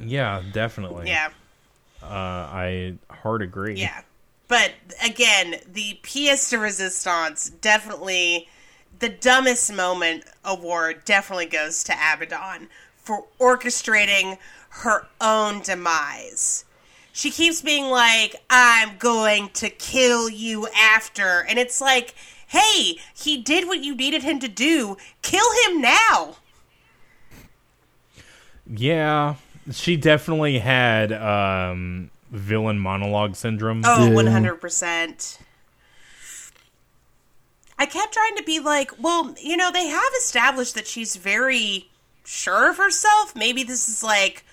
Yeah, 0.00 0.42
definitely. 0.52 1.08
Yeah. 1.08 1.30
Uh, 2.02 2.06
I 2.06 2.94
hard 3.10 3.42
agree. 3.42 3.74
Yeah. 3.74 4.02
But 4.46 4.72
again, 5.04 5.56
the 5.72 5.98
pièce 6.02 6.50
de 6.50 6.58
resistance 6.58 7.50
definitely, 7.50 8.48
the 8.98 9.08
dumbest 9.08 9.72
moment 9.72 10.24
award 10.44 11.04
definitely 11.04 11.46
goes 11.46 11.82
to 11.84 11.92
Abaddon 11.92 12.68
for 12.96 13.26
orchestrating 13.40 14.38
her 14.70 15.06
own 15.20 15.60
demise. 15.60 16.64
She 17.12 17.30
keeps 17.30 17.60
being 17.62 17.90
like, 17.90 18.36
I'm 18.50 18.96
going 18.98 19.50
to 19.50 19.68
kill 19.70 20.28
you 20.28 20.66
after. 20.76 21.44
And 21.48 21.58
it's 21.58 21.80
like, 21.80 22.14
hey, 22.48 22.98
he 23.14 23.36
did 23.36 23.68
what 23.68 23.84
you 23.84 23.94
needed 23.94 24.22
him 24.24 24.40
to 24.40 24.48
do. 24.48 24.96
Kill 25.22 25.46
him 25.64 25.80
now. 25.80 26.36
Yeah. 28.66 29.36
She 29.70 29.96
definitely 29.96 30.58
had 30.58 31.12
um, 31.12 32.10
villain 32.30 32.78
monologue 32.78 33.36
syndrome. 33.36 33.82
Oh, 33.84 34.06
Yeah. 34.06 34.10
100%. 34.10 35.38
I 37.78 37.86
kept 37.86 38.14
trying 38.14 38.36
to 38.36 38.42
be 38.42 38.60
like, 38.60 38.92
well, 39.00 39.34
you 39.40 39.56
know, 39.56 39.70
they 39.72 39.88
have 39.88 40.12
established 40.18 40.74
that 40.74 40.86
she's 40.86 41.16
very 41.16 41.90
sure 42.24 42.70
of 42.70 42.76
herself. 42.76 43.34
Maybe 43.34 43.62
this 43.62 43.88
is 43.88 44.02
like 44.02 44.44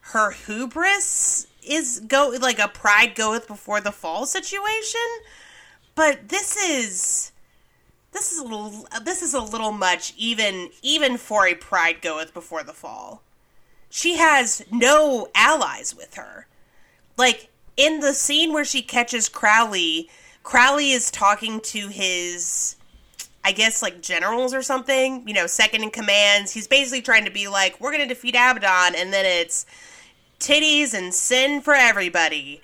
her 0.00 0.30
hubris 0.30 1.46
is 1.66 2.00
go 2.00 2.34
like 2.40 2.58
a 2.58 2.68
pride 2.68 3.14
goeth 3.14 3.46
before 3.46 3.80
the 3.80 3.92
fall 3.92 4.26
situation, 4.26 5.00
but 5.94 6.28
this 6.28 6.56
is 6.56 7.32
this 8.12 8.32
is 8.32 8.38
a 8.38 8.42
little 8.42 8.86
this 9.02 9.22
is 9.22 9.34
a 9.34 9.40
little 9.40 9.72
much 9.72 10.14
even 10.16 10.70
even 10.82 11.16
for 11.16 11.46
a 11.46 11.54
pride 11.54 12.00
goeth 12.00 12.32
before 12.32 12.62
the 12.62 12.72
fall. 12.72 13.22
She 13.90 14.16
has 14.16 14.64
no 14.70 15.28
allies 15.34 15.94
with 15.94 16.14
her. 16.14 16.46
Like 17.16 17.50
in 17.76 18.00
the 18.00 18.14
scene 18.14 18.52
where 18.52 18.64
she 18.64 18.82
catches 18.82 19.28
Crowley, 19.28 20.08
Crowley 20.42 20.90
is 20.90 21.10
talking 21.10 21.60
to 21.60 21.88
his 21.88 22.76
I 23.42 23.52
guess 23.52 23.82
like 23.82 24.02
generals 24.02 24.52
or 24.52 24.62
something, 24.62 25.26
you 25.26 25.34
know, 25.34 25.46
second 25.46 25.82
in 25.82 25.90
commands. 25.90 26.52
He's 26.52 26.68
basically 26.68 27.02
trying 27.02 27.24
to 27.24 27.30
be 27.30 27.48
like, 27.48 27.80
we're 27.80 27.90
going 27.90 28.06
to 28.06 28.14
defeat 28.14 28.34
Abaddon, 28.34 28.94
and 28.94 29.12
then 29.12 29.24
it's 29.24 29.64
titties 30.38 30.92
and 30.92 31.14
sin 31.14 31.60
for 31.60 31.74
everybody. 31.74 32.60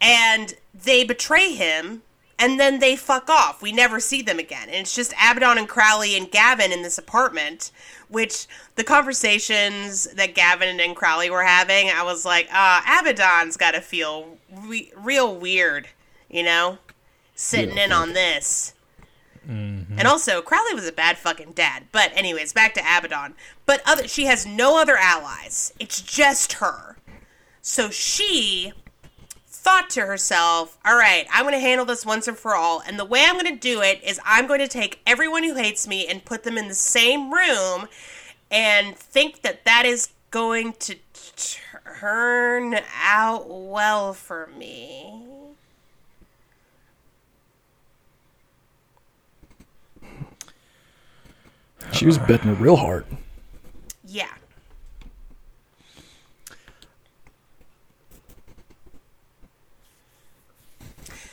And 0.00 0.54
they 0.72 1.04
betray 1.04 1.52
him, 1.52 2.02
and 2.38 2.58
then 2.58 2.78
they 2.78 2.94
fuck 2.94 3.28
off. 3.28 3.62
We 3.62 3.72
never 3.72 3.98
see 3.98 4.22
them 4.22 4.38
again. 4.38 4.68
And 4.68 4.76
it's 4.76 4.94
just 4.94 5.12
Abaddon 5.12 5.58
and 5.58 5.68
Crowley 5.68 6.16
and 6.16 6.30
Gavin 6.30 6.72
in 6.72 6.82
this 6.82 6.96
apartment, 6.96 7.72
which 8.08 8.46
the 8.76 8.84
conversations 8.84 10.04
that 10.14 10.34
Gavin 10.34 10.80
and 10.80 10.96
Crowley 10.96 11.30
were 11.30 11.42
having, 11.42 11.90
I 11.90 12.04
was 12.04 12.24
like, 12.24 12.48
ah, 12.52 13.00
Abaddon's 13.00 13.56
got 13.56 13.72
to 13.72 13.80
feel 13.80 14.38
re- 14.64 14.92
real 14.96 15.34
weird, 15.34 15.88
you 16.30 16.42
know, 16.42 16.78
sitting 17.34 17.76
in 17.76 17.92
on 17.92 18.12
this. 18.12 18.74
And 19.98 20.06
also, 20.06 20.42
Crowley 20.42 20.74
was 20.74 20.86
a 20.86 20.92
bad 20.92 21.18
fucking 21.18 21.52
dad. 21.52 21.84
But 21.90 22.12
anyways, 22.14 22.52
back 22.52 22.74
to 22.74 22.80
Abaddon. 22.80 23.34
But 23.66 23.82
other, 23.84 24.06
she 24.06 24.26
has 24.26 24.46
no 24.46 24.80
other 24.80 24.96
allies. 24.96 25.72
It's 25.80 26.00
just 26.00 26.54
her. 26.54 26.98
So 27.62 27.90
she 27.90 28.72
thought 29.46 29.90
to 29.90 30.06
herself, 30.06 30.78
"All 30.84 30.96
right, 30.96 31.26
I'm 31.32 31.42
going 31.42 31.54
to 31.54 31.60
handle 31.60 31.84
this 31.84 32.06
once 32.06 32.28
and 32.28 32.38
for 32.38 32.54
all. 32.54 32.80
And 32.86 32.98
the 32.98 33.04
way 33.04 33.24
I'm 33.26 33.38
going 33.38 33.52
to 33.52 33.60
do 33.60 33.82
it 33.82 34.02
is 34.04 34.20
I'm 34.24 34.46
going 34.46 34.60
to 34.60 34.68
take 34.68 35.00
everyone 35.06 35.42
who 35.42 35.56
hates 35.56 35.88
me 35.88 36.06
and 36.06 36.24
put 36.24 36.44
them 36.44 36.56
in 36.56 36.68
the 36.68 36.74
same 36.74 37.32
room 37.32 37.88
and 38.50 38.96
think 38.96 39.42
that 39.42 39.64
that 39.64 39.84
is 39.84 40.10
going 40.30 40.74
to 40.74 40.96
turn 41.98 42.78
out 43.02 43.46
well 43.48 44.12
for 44.12 44.48
me." 44.56 45.39
She 51.92 52.06
was 52.06 52.18
betting 52.18 52.58
real 52.58 52.76
hard. 52.76 53.04
Yeah. 54.04 54.28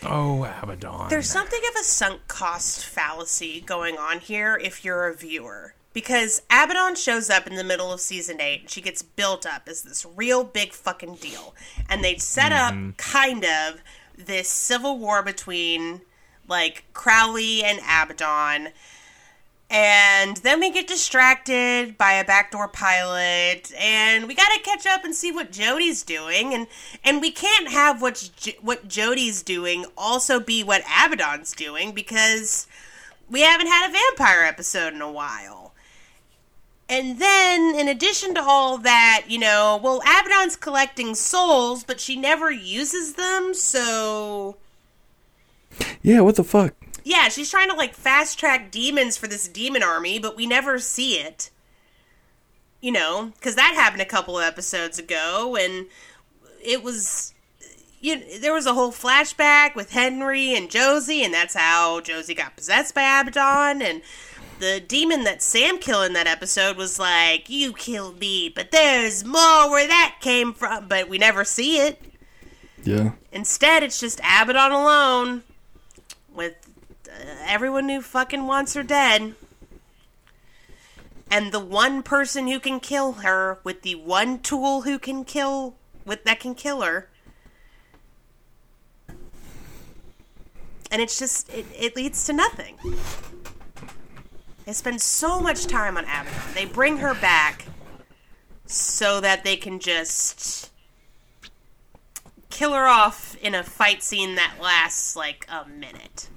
Oh, 0.03 0.43
Abaddon. 0.61 1.09
There's 1.09 1.29
something 1.29 1.59
of 1.69 1.81
a 1.81 1.83
sunk 1.83 2.27
cost 2.27 2.85
fallacy 2.85 3.61
going 3.61 3.97
on 3.97 4.19
here 4.19 4.59
if 4.61 4.85
you're 4.85 5.07
a 5.07 5.15
viewer. 5.15 5.73
Because 5.93 6.43
Abaddon 6.49 6.95
shows 6.95 7.29
up 7.29 7.47
in 7.47 7.55
the 7.55 7.63
middle 7.63 7.91
of 7.91 7.99
season 7.99 8.39
8 8.39 8.61
and 8.61 8.69
she 8.69 8.81
gets 8.81 9.01
built 9.01 9.45
up 9.45 9.63
as 9.67 9.81
this 9.81 10.05
real 10.05 10.43
big 10.43 10.71
fucking 10.73 11.15
deal. 11.15 11.55
And 11.89 12.03
they 12.03 12.17
set 12.17 12.51
up 12.51 12.73
mm-hmm. 12.73 12.91
kind 12.91 13.43
of 13.43 13.81
this 14.15 14.47
civil 14.47 14.97
war 14.97 15.23
between 15.23 16.01
like 16.47 16.85
Crowley 16.93 17.63
and 17.63 17.79
Abaddon. 17.79 18.69
And 19.69 20.37
then 20.37 20.61
we 20.61 20.71
get 20.71 20.87
distracted 20.87 21.97
by 21.97 22.13
a 22.13 22.23
backdoor 22.23 22.69
pilot, 22.69 23.73
and 23.77 24.25
we 24.25 24.33
got 24.33 24.47
to 24.53 24.61
catch 24.61 24.85
up 24.85 25.03
and 25.03 25.13
see 25.13 25.29
what 25.29 25.51
Jody's 25.51 26.03
doing, 26.03 26.53
and 26.53 26.67
and 27.03 27.19
we 27.19 27.31
can't 27.31 27.67
have 27.69 28.01
what's 28.01 28.29
J- 28.29 28.57
what 28.61 28.87
Jody's 28.87 29.43
doing 29.43 29.85
also 29.97 30.39
be 30.39 30.63
what 30.63 30.83
Abaddon's 30.83 31.51
doing 31.51 31.91
because 31.91 32.65
we 33.29 33.41
haven't 33.41 33.67
had 33.67 33.89
a 33.89 33.91
vampire 33.91 34.43
episode 34.43 34.93
in 34.93 35.01
a 35.01 35.11
while. 35.11 35.73
And 36.89 37.19
then, 37.19 37.75
in 37.75 37.89
addition 37.89 38.33
to 38.35 38.41
all 38.41 38.77
that, 38.77 39.25
you 39.27 39.37
know, 39.37 39.77
well, 39.83 39.99
Abaddon's 39.99 40.55
collecting 40.55 41.13
souls, 41.13 41.83
but 41.83 41.99
she 41.99 42.15
never 42.15 42.49
uses 42.49 43.15
them, 43.15 43.53
so 43.53 44.55
Yeah, 46.01 46.21
what 46.21 46.37
the 46.37 46.45
fuck? 46.45 46.73
Yeah, 47.07 47.29
she's 47.29 47.49
trying 47.49 47.69
to 47.69 47.75
like 47.75 47.93
fast 47.93 48.37
track 48.37 48.69
demons 48.69 49.15
for 49.15 49.27
this 49.27 49.47
demon 49.47 49.81
army, 49.81 50.19
but 50.19 50.35
we 50.35 50.45
never 50.45 50.77
see 50.77 51.13
it. 51.13 51.49
You 52.81 52.91
know, 52.91 53.31
because 53.35 53.55
that 53.55 53.73
happened 53.75 54.01
a 54.01 54.05
couple 54.05 54.37
of 54.37 54.43
episodes 54.43 54.99
ago, 54.99 55.55
and 55.59 55.87
it 56.63 56.83
was. 56.83 57.33
You, 57.99 58.39
there 58.39 58.53
was 58.53 58.67
a 58.67 58.75
whole 58.75 58.91
flashback 58.91 59.73
with 59.73 59.91
Henry 59.91 60.53
and 60.53 60.69
Josie, 60.69 61.23
and 61.23 61.33
that's 61.33 61.55
how 61.55 61.99
Josie 62.01 62.35
got 62.35 62.55
possessed 62.55 62.93
by 62.93 63.01
Abaddon. 63.01 63.81
And 63.81 64.03
the 64.59 64.79
demon 64.79 65.23
that 65.23 65.41
Sam 65.41 65.79
killed 65.79 66.05
in 66.05 66.13
that 66.13 66.27
episode 66.27 66.77
was 66.77 66.99
like, 66.99 67.49
"You 67.49 67.73
killed 67.73 68.19
me, 68.19 68.49
but 68.49 68.71
there's 68.71 69.25
more 69.25 69.71
where 69.71 69.87
that 69.87 70.17
came 70.21 70.53
from." 70.53 70.87
But 70.87 71.09
we 71.09 71.17
never 71.17 71.43
see 71.43 71.79
it. 71.79 71.99
Yeah. 72.83 73.13
Instead, 73.31 73.81
it's 73.81 73.99
just 73.99 74.19
Abaddon 74.19 74.71
alone 74.71 75.43
everyone 77.45 77.89
who 77.89 78.01
fucking 78.01 78.47
wants 78.47 78.73
her 78.73 78.83
dead. 78.83 79.35
And 81.29 81.51
the 81.51 81.59
one 81.59 82.03
person 82.03 82.47
who 82.47 82.59
can 82.59 82.79
kill 82.79 83.13
her 83.13 83.59
with 83.63 83.81
the 83.81 83.95
one 83.95 84.39
tool 84.39 84.83
who 84.83 84.97
can 84.97 85.25
kill 85.25 85.75
with 86.05 86.23
that 86.23 86.39
can 86.39 86.55
kill 86.55 86.81
her. 86.81 87.09
And 90.89 91.01
it's 91.01 91.19
just 91.19 91.49
it, 91.53 91.65
it 91.75 91.95
leads 91.95 92.25
to 92.25 92.33
nothing. 92.33 92.77
They 94.65 94.73
spend 94.73 95.01
so 95.01 95.39
much 95.39 95.65
time 95.65 95.97
on 95.97 96.05
Abaddon. 96.05 96.33
They 96.53 96.65
bring 96.65 96.97
her 96.97 97.13
back 97.13 97.65
so 98.65 99.21
that 99.21 99.43
they 99.43 99.55
can 99.55 99.79
just 99.79 100.71
kill 102.49 102.73
her 102.73 102.87
off 102.87 103.37
in 103.41 103.53
a 103.55 103.63
fight 103.63 104.01
scene 104.01 104.35
that 104.35 104.55
lasts 104.61 105.15
like 105.15 105.47
a 105.49 105.67
minute. 105.67 106.29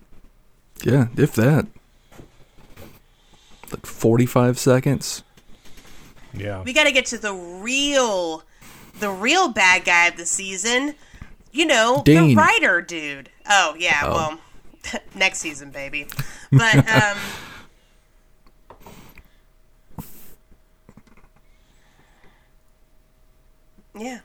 Yeah, 0.85 1.09
if 1.16 1.33
that. 1.35 1.66
Like 3.70 3.87
45 3.87 4.59
seconds. 4.59 5.22
yeah. 6.35 6.62
We 6.62 6.72
got 6.72 6.85
to 6.85 6.93
get 6.93 7.07
to 7.07 7.18
the 7.18 7.33
real, 7.35 8.43
the 8.99 9.11
real 9.11 9.49
bad 9.49 9.85
guy 9.85 10.09
of 10.09 10.16
the 10.16 10.26
season. 10.26 10.95
You 11.53 11.66
know, 11.66 12.03
the 12.07 12.35
writer 12.37 12.81
dude. 12.81 13.28
Oh 13.49 13.74
yeah, 13.78 14.03
Oh. 14.05 14.12
well, 14.93 15.01
next 15.14 15.39
season, 15.41 15.70
baby. 15.70 16.07
But 16.53 16.76
um, 17.03 17.18
yeah, 23.99 24.20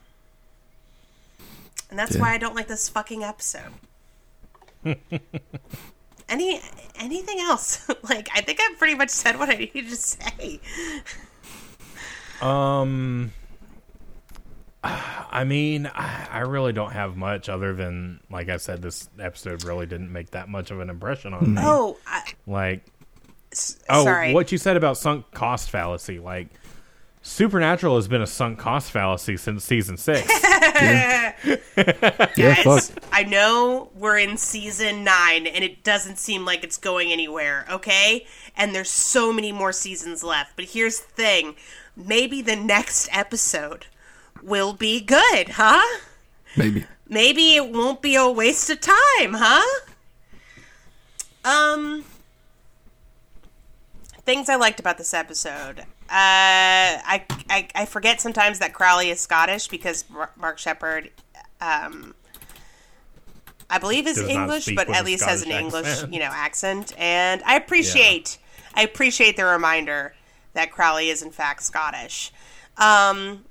and 1.90 1.98
that's 2.00 2.16
Yeah. 2.16 2.22
why 2.22 2.34
I 2.34 2.38
don't 2.38 2.56
like 2.56 2.68
this 2.68 2.88
fucking 2.90 3.24
episode. 3.24 3.74
Any 6.30 6.60
anything 7.00 7.40
else? 7.40 7.88
like 8.10 8.30
I 8.34 8.42
think 8.42 8.60
I've 8.62 8.78
pretty 8.78 8.96
much 8.96 9.10
said 9.10 9.38
what 9.38 9.50
I 9.50 9.56
needed 9.56 9.90
to 9.90 9.96
say. 9.96 10.60
Um, 12.42 13.32
I 14.84 15.44
mean, 15.46 15.88
I, 15.88 16.28
I 16.32 16.40
really 16.40 16.74
don't 16.74 16.92
have 16.92 17.16
much 17.18 17.50
other 17.50 17.74
than, 17.74 18.20
like 18.30 18.50
I 18.50 18.58
said, 18.58 18.82
this 18.82 19.10
episode 19.20 19.64
really 19.64 19.86
didn't 19.88 20.12
make 20.12 20.32
that 20.32 20.48
much 20.50 20.70
of 20.70 20.80
an 20.80 20.90
impression 20.90 21.34
on 21.34 21.56
me. 21.56 21.62
Oh, 21.64 21.98
I, 22.06 22.24
Like, 22.46 22.84
s- 23.52 23.80
oh, 23.90 24.04
sorry. 24.04 24.34
what 24.34 24.52
you 24.52 24.58
said 24.60 24.78
about 24.78 24.98
sunk 24.98 25.32
cost 25.32 25.70
fallacy, 25.70 26.20
like. 26.20 26.50
Supernatural 27.28 27.96
has 27.96 28.08
been 28.08 28.22
a 28.22 28.28
sunk 28.28 28.60
cost 28.60 28.92
fallacy 28.92 29.36
since 29.38 29.64
season 29.64 29.98
six. 29.98 30.32
Yeah, 30.76 31.34
Guys, 32.36 32.92
fuck. 32.92 33.04
I 33.16 33.24
know 33.24 33.92
we're 33.96 34.18
in 34.18 34.36
season 34.36 35.06
nine 35.06 35.48
and 35.48 35.64
it 35.64 35.86
doesn't 35.86 36.18
seem 36.18 36.44
like 36.44 36.66
it's 36.66 36.76
going 36.76 37.14
anywhere, 37.14 37.66
okay? 37.72 38.28
And 38.58 38.76
there's 38.76 38.90
so 38.90 39.32
many 39.32 39.54
more 39.54 39.72
seasons 39.72 40.22
left. 40.22 40.58
But 40.58 40.66
here's 40.66 41.00
the 41.00 41.12
thing 41.14 41.56
maybe 41.96 42.42
the 42.42 42.58
next 42.58 43.08
episode 43.14 43.86
will 44.44 44.74
be 44.74 45.00
good, 45.00 45.48
huh? 45.52 46.02
Maybe. 46.58 46.84
Maybe 47.08 47.56
it 47.56 47.72
won't 47.72 48.02
be 48.02 48.16
a 48.16 48.30
waste 48.30 48.70
of 48.70 48.82
time, 48.82 49.34
huh? 49.34 49.86
Um, 51.46 52.04
things 54.26 54.50
I 54.50 54.58
liked 54.58 54.82
about 54.82 54.98
this 54.98 55.14
episode. 55.14 55.80
Uh, 55.80 55.86
I, 56.10 57.24
I 57.50 57.68
I 57.74 57.86
forget 57.86 58.20
sometimes 58.20 58.60
that 58.60 58.74
Crowley 58.74 59.10
is 59.10 59.22
Scottish 59.22 59.70
because 59.70 60.04
Mar- 60.10 60.32
Mark 60.36 60.58
Sheppard, 60.60 61.12
um, 61.62 62.14
I 63.70 63.80
believe 63.80 64.08
is 64.08 64.20
English, 64.20 64.70
but 64.76 64.90
at 64.90 65.06
least 65.06 65.24
has 65.24 65.44
an 65.44 65.52
English 65.52 65.88
accent. 65.88 66.14
you 66.14 66.20
know 66.20 66.26
accent, 66.32 66.94
and 66.98 67.42
I 67.44 67.56
appreciate 67.56 68.38
I 68.74 68.84
appreciate 68.84 69.38
the 69.38 69.46
reminder 69.46 70.14
that 70.54 70.72
Crowley 70.72 71.10
is 71.10 71.22
in 71.22 71.32
fact 71.32 71.64
Scottish. 71.64 72.32
Um, 72.78 73.46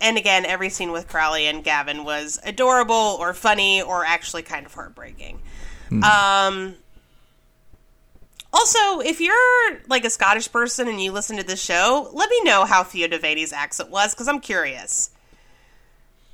and 0.00 0.16
again, 0.16 0.44
every 0.46 0.68
scene 0.70 0.92
with 0.92 1.08
Crowley 1.08 1.46
and 1.46 1.62
Gavin 1.62 2.04
was 2.04 2.38
adorable 2.44 3.16
or 3.18 3.34
funny 3.34 3.82
or 3.82 4.04
actually 4.04 4.42
kind 4.42 4.64
of 4.64 4.72
heartbreaking. 4.72 5.40
Um, 6.02 6.74
also, 8.52 9.00
if 9.00 9.20
you're 9.20 9.80
like 9.88 10.04
a 10.04 10.10
Scottish 10.10 10.50
person 10.50 10.88
and 10.88 11.00
you 11.00 11.12
listen 11.12 11.36
to 11.36 11.42
this 11.42 11.62
show, 11.62 12.10
let 12.12 12.30
me 12.30 12.42
know 12.42 12.64
how 12.64 12.82
Theo 12.84 13.08
Devaney's 13.08 13.52
accent 13.52 13.90
was 13.90 14.14
because 14.14 14.28
I'm 14.28 14.40
curious. 14.40 15.10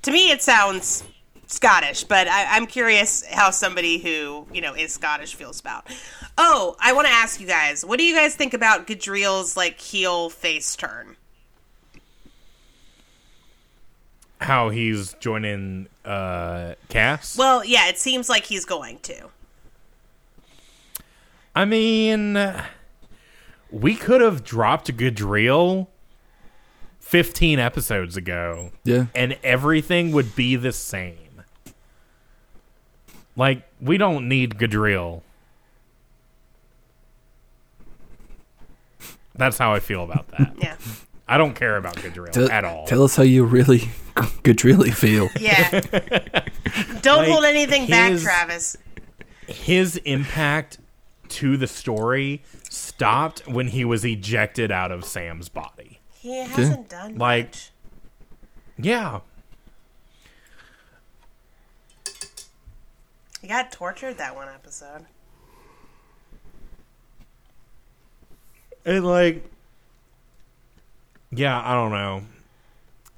To 0.02 0.10
me, 0.10 0.30
it 0.30 0.42
sounds 0.42 1.04
Scottish, 1.46 2.04
but 2.04 2.26
I, 2.28 2.56
I'm 2.56 2.66
curious 2.66 3.24
how 3.30 3.50
somebody 3.50 3.98
who 3.98 4.46
you 4.52 4.60
know 4.60 4.74
is 4.74 4.92
Scottish 4.94 5.34
feels 5.34 5.60
about. 5.60 5.86
Oh, 6.38 6.76
I 6.80 6.92
want 6.92 7.06
to 7.06 7.12
ask 7.12 7.40
you 7.40 7.46
guys, 7.46 7.84
what 7.84 7.98
do 7.98 8.04
you 8.04 8.14
guys 8.14 8.34
think 8.34 8.54
about 8.54 8.86
Gadreel's 8.86 9.56
like 9.56 9.78
heel 9.80 10.30
face 10.30 10.74
turn? 10.76 11.16
How 14.40 14.68
he's 14.68 15.14
joining 15.20 15.88
uh, 16.04 16.74
Cas. 16.88 17.36
Well, 17.38 17.64
yeah, 17.64 17.88
it 17.88 17.98
seems 17.98 18.28
like 18.28 18.44
he's 18.44 18.64
going 18.64 18.98
to. 19.00 19.28
I 21.54 21.64
mean, 21.64 22.52
we 23.70 23.94
could 23.94 24.20
have 24.20 24.42
dropped 24.44 24.94
Gadreel 24.96 25.86
15 26.98 27.58
episodes 27.58 28.16
ago, 28.16 28.72
Yeah. 28.82 29.06
and 29.14 29.38
everything 29.44 30.10
would 30.12 30.34
be 30.34 30.56
the 30.56 30.72
same. 30.72 31.16
Like, 33.36 33.62
we 33.80 33.98
don't 33.98 34.28
need 34.28 34.56
Gadreel. 34.58 35.22
That's 39.34 39.58
how 39.58 39.72
I 39.74 39.80
feel 39.80 40.04
about 40.04 40.28
that. 40.28 40.52
Yeah. 40.62 40.76
I 41.26 41.38
don't 41.38 41.54
care 41.54 41.78
about 41.78 41.96
Gadreel 41.96 42.30
Tell, 42.32 42.50
at 42.50 42.64
all. 42.66 42.86
tell 42.86 43.02
us 43.02 43.16
how 43.16 43.22
you 43.22 43.44
really 43.44 43.88
could 44.44 44.60
feel. 44.90 45.28
Yeah. 45.40 45.80
Don't 47.00 47.20
Like, 47.20 47.28
hold 47.28 47.44
anything 47.46 47.86
back, 47.88 48.18
Travis. 48.20 48.76
His 49.48 49.96
impact 50.04 50.78
to 51.30 51.56
the 51.56 51.66
story 51.66 52.42
stopped 52.68 53.48
when 53.48 53.68
he 53.68 53.86
was 53.86 54.04
ejected 54.04 54.70
out 54.70 54.92
of 54.92 55.02
Sam's 55.04 55.48
body. 55.48 55.98
He 56.12 56.36
hasn't 56.44 56.90
done 56.90 57.16
Like- 57.16 57.46
much. 57.46 57.70
Yeah. 58.78 59.20
He 63.44 63.48
got 63.48 63.70
tortured 63.70 64.16
that 64.16 64.34
one 64.34 64.48
episode. 64.48 65.04
And 68.86 69.04
like 69.04 69.44
Yeah, 71.30 71.60
I 71.62 71.74
don't 71.74 71.90
know. 71.90 72.22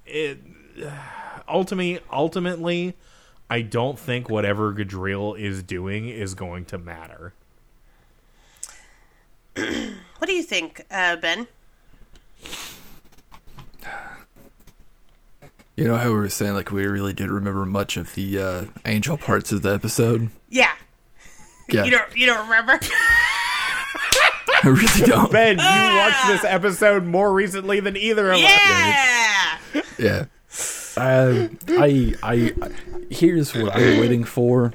It 0.04 0.40
ultimately 1.48 2.00
ultimately 2.12 2.96
I 3.48 3.62
don't 3.62 3.96
think 3.96 4.28
whatever 4.28 4.74
Gadreel 4.74 5.38
is 5.38 5.62
doing 5.62 6.08
is 6.08 6.34
going 6.34 6.64
to 6.64 6.78
matter. 6.78 7.32
What 10.18 10.28
do 10.28 10.32
you 10.32 10.42
think, 10.42 10.82
uh, 10.90 11.16
Ben? 11.16 11.46
You 15.76 15.84
know 15.84 15.96
how 15.96 16.08
we 16.08 16.14
were 16.16 16.28
saying 16.30 16.54
like 16.54 16.70
we 16.72 16.86
really 16.86 17.12
didn't 17.12 17.34
remember 17.34 17.66
much 17.66 17.96
of 17.96 18.14
the 18.14 18.38
uh, 18.38 18.64
angel 18.86 19.16
parts 19.18 19.52
of 19.52 19.62
the 19.62 19.74
episode. 19.74 20.30
Yeah. 20.48 20.72
Yeah, 21.68 21.84
You 21.84 21.90
don't 21.90 22.16
you 22.16 22.26
don't 22.26 22.44
remember? 22.48 22.78
I 24.62 24.68
really 24.68 25.06
don't. 25.06 25.30
Ben, 25.30 25.58
you 25.58 25.98
watched 25.98 26.26
this 26.28 26.44
episode 26.44 27.04
more 27.04 27.32
recently 27.32 27.80
than 27.80 27.96
either 27.96 28.30
of 28.30 28.36
us. 28.36 28.42
yeah. 28.42 29.58
Yeah. 29.98 30.24
Uh, 30.96 31.48
I, 31.68 32.14
I, 32.22 32.54
I, 32.62 32.70
here's 33.10 33.54
what 33.54 33.74
I'm 33.76 34.00
waiting 34.00 34.24
for. 34.24 34.72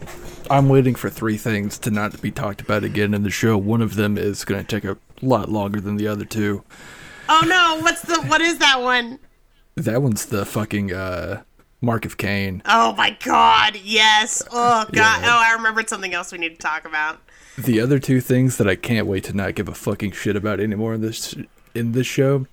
I'm 0.51 0.69
waiting 0.69 0.93
for 0.93 1.09
three 1.09 1.37
things 1.37 1.79
to 1.79 1.89
not 1.91 2.21
be 2.21 2.29
talked 2.29 2.61
about 2.61 2.83
again 2.83 3.13
in 3.15 3.23
the 3.23 3.31
show. 3.31 3.57
One 3.57 3.81
of 3.81 3.95
them 3.95 4.17
is 4.19 4.45
going 4.45 4.63
to 4.63 4.67
take 4.67 4.83
a 4.85 4.97
lot 5.25 5.49
longer 5.49 5.81
than 5.81 5.95
the 5.95 6.07
other 6.07 6.25
two. 6.25 6.63
Oh 7.27 7.43
no, 7.47 7.81
what's 7.81 8.01
the 8.01 8.21
what 8.27 8.41
is 8.41 8.59
that 8.59 8.81
one? 8.81 9.17
That 9.75 10.01
one's 10.01 10.25
the 10.25 10.45
fucking 10.45 10.93
uh, 10.93 11.43
Mark 11.81 12.05
of 12.05 12.17
Cain. 12.17 12.61
Oh 12.65 12.93
my 12.93 13.17
god, 13.23 13.77
yes. 13.83 14.41
Oh 14.51 14.85
god. 14.91 15.21
Yeah. 15.21 15.21
Oh, 15.23 15.43
I 15.47 15.53
remembered 15.53 15.89
something 15.89 16.13
else 16.13 16.31
we 16.31 16.37
need 16.37 16.49
to 16.49 16.57
talk 16.57 16.85
about. 16.85 17.19
The 17.57 17.79
other 17.81 17.99
two 17.99 18.21
things 18.21 18.57
that 18.57 18.67
I 18.67 18.75
can't 18.75 19.07
wait 19.07 19.23
to 19.25 19.33
not 19.33 19.55
give 19.55 19.67
a 19.67 19.73
fucking 19.73 20.11
shit 20.11 20.35
about 20.35 20.59
anymore 20.59 20.93
in 20.93 21.01
this 21.01 21.35
in 21.73 21.91
this 21.93 22.07
show, 22.07 22.47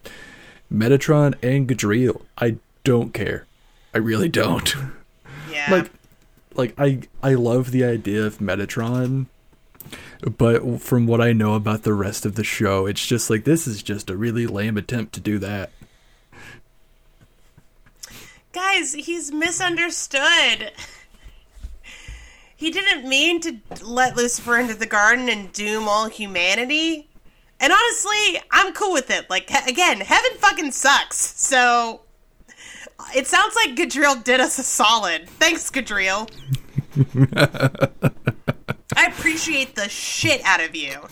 Metatron 0.72 1.34
and 1.42 1.68
Gadreel. 1.68 2.22
I 2.38 2.56
don't 2.84 3.12
care. 3.12 3.46
I 3.94 3.98
really 3.98 4.28
don't. 4.28 4.74
Yeah. 5.50 5.72
like 5.72 5.90
like 6.54 6.74
I 6.78 7.00
I 7.22 7.34
love 7.34 7.70
the 7.72 7.82
idea 7.84 8.24
of 8.24 8.38
Metatron, 8.38 9.26
but 10.36 10.80
from 10.80 11.06
what 11.06 11.20
I 11.20 11.32
know 11.32 11.54
about 11.54 11.82
the 11.82 11.94
rest 11.94 12.24
of 12.26 12.34
the 12.36 12.44
show, 12.44 12.86
it's 12.86 13.04
just 13.04 13.28
like 13.30 13.44
this 13.44 13.66
is 13.66 13.82
just 13.82 14.10
a 14.10 14.16
really 14.16 14.46
lame 14.46 14.76
attempt 14.76 15.14
to 15.14 15.20
do 15.20 15.38
that. 15.40 15.70
Guys, 18.52 18.94
he's 18.94 19.30
misunderstood. 19.32 20.72
He 22.56 22.70
didn't 22.70 23.08
mean 23.08 23.40
to 23.42 23.58
let 23.84 24.16
Lucifer 24.16 24.58
into 24.58 24.74
the 24.74 24.86
garden 24.86 25.28
and 25.28 25.52
doom 25.52 25.86
all 25.86 26.08
humanity. 26.08 27.08
And 27.60 27.72
honestly, 27.72 28.42
I'm 28.50 28.72
cool 28.72 28.92
with 28.92 29.10
it. 29.10 29.30
Like, 29.30 29.50
again, 29.68 30.00
heaven 30.00 30.30
fucking 30.38 30.72
sucks. 30.72 31.18
So, 31.18 32.00
it 33.14 33.26
sounds 33.26 33.54
like 33.54 33.76
Gadreel 33.76 34.24
did 34.24 34.40
us 34.40 34.58
a 34.58 34.62
solid. 34.62 35.28
Thanks, 35.28 35.70
Gadreel. 35.70 36.28
I 38.96 39.06
appreciate 39.06 39.76
the 39.76 39.88
shit 39.88 40.40
out 40.44 40.60
of 40.60 40.74
you. 40.74 41.06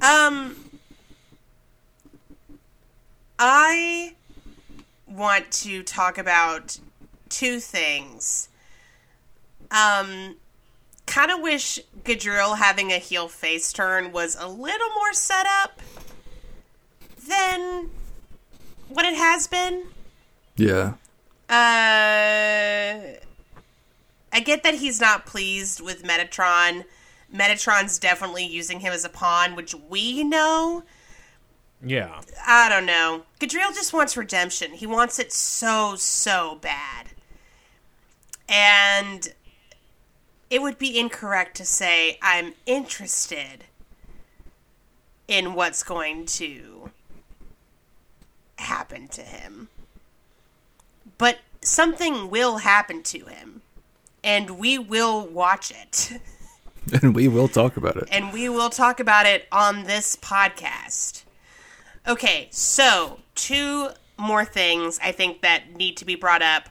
Um, 0.00 0.54
I 3.38 4.14
want 5.18 5.50
to 5.50 5.82
talk 5.82 6.16
about 6.18 6.78
two 7.28 7.60
things. 7.60 8.48
Um, 9.70 10.36
kind 11.06 11.30
of 11.30 11.40
wish 11.40 11.78
Gadreel 12.04 12.56
having 12.56 12.92
a 12.92 12.98
heel 12.98 13.28
face 13.28 13.72
turn 13.72 14.12
was 14.12 14.36
a 14.38 14.48
little 14.48 14.88
more 14.94 15.12
set 15.12 15.46
up 15.62 15.80
than 17.26 17.90
what 18.88 19.04
it 19.04 19.14
has 19.14 19.46
been. 19.46 19.84
Yeah. 20.56 20.94
Uh, 21.48 23.16
I 24.32 24.40
get 24.44 24.62
that 24.62 24.74
he's 24.74 25.00
not 25.00 25.26
pleased 25.26 25.80
with 25.80 26.02
Metatron. 26.02 26.84
Metatron's 27.34 27.98
definitely 27.98 28.46
using 28.46 28.80
him 28.80 28.92
as 28.92 29.04
a 29.04 29.08
pawn, 29.08 29.54
which 29.54 29.74
we 29.88 30.24
know. 30.24 30.84
Yeah. 31.84 32.20
I 32.46 32.68
don't 32.68 32.86
know. 32.86 33.22
Gadreel 33.40 33.74
just 33.74 33.92
wants 33.92 34.16
redemption. 34.16 34.72
He 34.72 34.86
wants 34.86 35.18
it 35.18 35.32
so, 35.32 35.94
so 35.96 36.58
bad. 36.60 37.08
And 38.48 39.32
it 40.50 40.62
would 40.62 40.78
be 40.78 40.98
incorrect 40.98 41.56
to 41.58 41.64
say 41.64 42.18
I'm 42.22 42.54
interested 42.66 43.64
in 45.28 45.54
what's 45.54 45.82
going 45.82 46.24
to 46.26 46.90
happen 48.56 49.08
to 49.08 49.22
him. 49.22 49.68
But 51.18 51.38
something 51.60 52.30
will 52.30 52.58
happen 52.58 53.02
to 53.04 53.26
him. 53.26 53.62
And 54.24 54.58
we 54.58 54.78
will 54.78 55.26
watch 55.26 55.70
it. 55.70 56.20
And 57.02 57.14
we 57.14 57.28
will 57.28 57.48
talk 57.48 57.76
about 57.76 57.96
it. 57.96 58.08
and 58.10 58.32
we 58.32 58.48
will 58.48 58.70
talk 58.70 58.98
about 58.98 59.26
it 59.26 59.46
on 59.52 59.84
this 59.84 60.16
podcast. 60.16 61.22
Okay, 62.08 62.48
so 62.50 63.18
two 63.34 63.90
more 64.16 64.42
things 64.42 64.98
I 65.02 65.12
think 65.12 65.42
that 65.42 65.74
need 65.76 65.98
to 65.98 66.06
be 66.06 66.14
brought 66.14 66.40
up. 66.40 66.70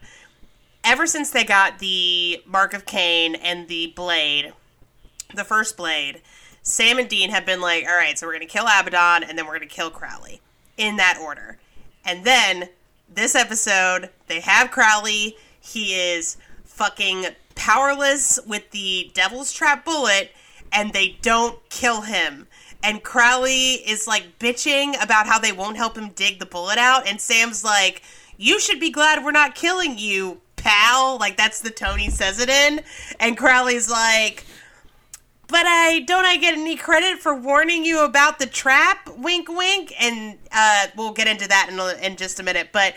Ever 0.84 1.06
since 1.06 1.30
they 1.30 1.44
got 1.44 1.78
the 1.78 2.42
Mark 2.48 2.74
of 2.74 2.88
Cain 2.88 3.36
and 3.36 3.68
the 3.68 3.94
blade, 3.96 4.52
the 5.36 5.44
first 5.44 5.78
blade, 5.78 6.24
Sam 6.64 6.98
and 6.98 7.08
Dean 7.08 7.30
have 7.30 7.46
been 7.46 7.62
like, 7.62 7.86
all 7.86 7.96
right, 7.96 8.18
so 8.18 8.26
we're 8.26 8.34
going 8.34 8.48
to 8.48 8.52
kill 8.52 8.66
Abaddon 8.66 9.30
and 9.30 9.38
then 9.38 9.46
we're 9.46 9.60
going 9.60 9.70
to 9.70 9.76
kill 9.76 9.92
Crowley 9.92 10.42
in 10.76 10.96
that 10.96 11.20
order. 11.22 11.60
And 12.04 12.26
then 12.26 12.70
this 13.08 13.36
episode, 13.36 14.10
they 14.26 14.40
have 14.40 14.72
Crowley. 14.72 15.38
He 15.62 15.94
is 15.94 16.38
fucking 16.66 17.28
powerless 17.54 18.40
with 18.48 18.72
the 18.72 19.12
Devil's 19.14 19.52
Trap 19.52 19.86
bullet, 19.86 20.32
and 20.72 20.94
they 20.94 21.20
don't 21.22 21.60
kill 21.70 22.02
him. 22.02 22.48
And 22.88 23.04
Crowley 23.04 23.74
is 23.74 24.08
like 24.08 24.40
bitching 24.40 24.96
about 25.04 25.28
how 25.28 25.40
they 25.40 25.52
won't 25.52 25.76
help 25.76 25.98
him 25.98 26.12
dig 26.16 26.40
the 26.40 26.46
bullet 26.46 26.78
out, 26.78 27.06
and 27.06 27.20
Sam's 27.20 27.62
like, 27.62 28.02
You 28.38 28.62
should 28.62 28.80
be 28.80 28.92
glad 28.92 29.26
we're 29.26 29.32
not 29.32 29.56
killing 29.56 29.98
you, 29.98 30.40
pal. 30.56 31.18
Like, 31.18 31.36
that's 31.36 31.60
the 31.60 31.70
tone 31.70 32.00
he 32.00 32.10
says 32.10 32.40
it 32.40 32.48
in. 32.48 32.80
And 33.20 33.38
Crowley's 33.38 33.90
like, 33.90 34.46
but 35.50 35.66
I 35.66 36.00
don't 36.08 36.26
I 36.26 36.38
get 36.38 36.54
any 36.56 36.78
credit 36.78 37.20
for 37.20 37.36
warning 37.36 37.84
you 37.84 38.06
about 38.06 38.40
the 38.40 38.46
trap? 38.46 39.10
Wink, 39.18 39.50
wink. 39.50 39.94
And 40.00 40.38
uh, 40.54 40.88
we'll 40.96 41.14
get 41.14 41.28
into 41.28 41.48
that 41.48 41.70
in, 41.70 41.80
a, 41.80 41.94
in 42.06 42.16
just 42.16 42.40
a 42.40 42.44
minute. 42.44 42.70
But 42.72 42.94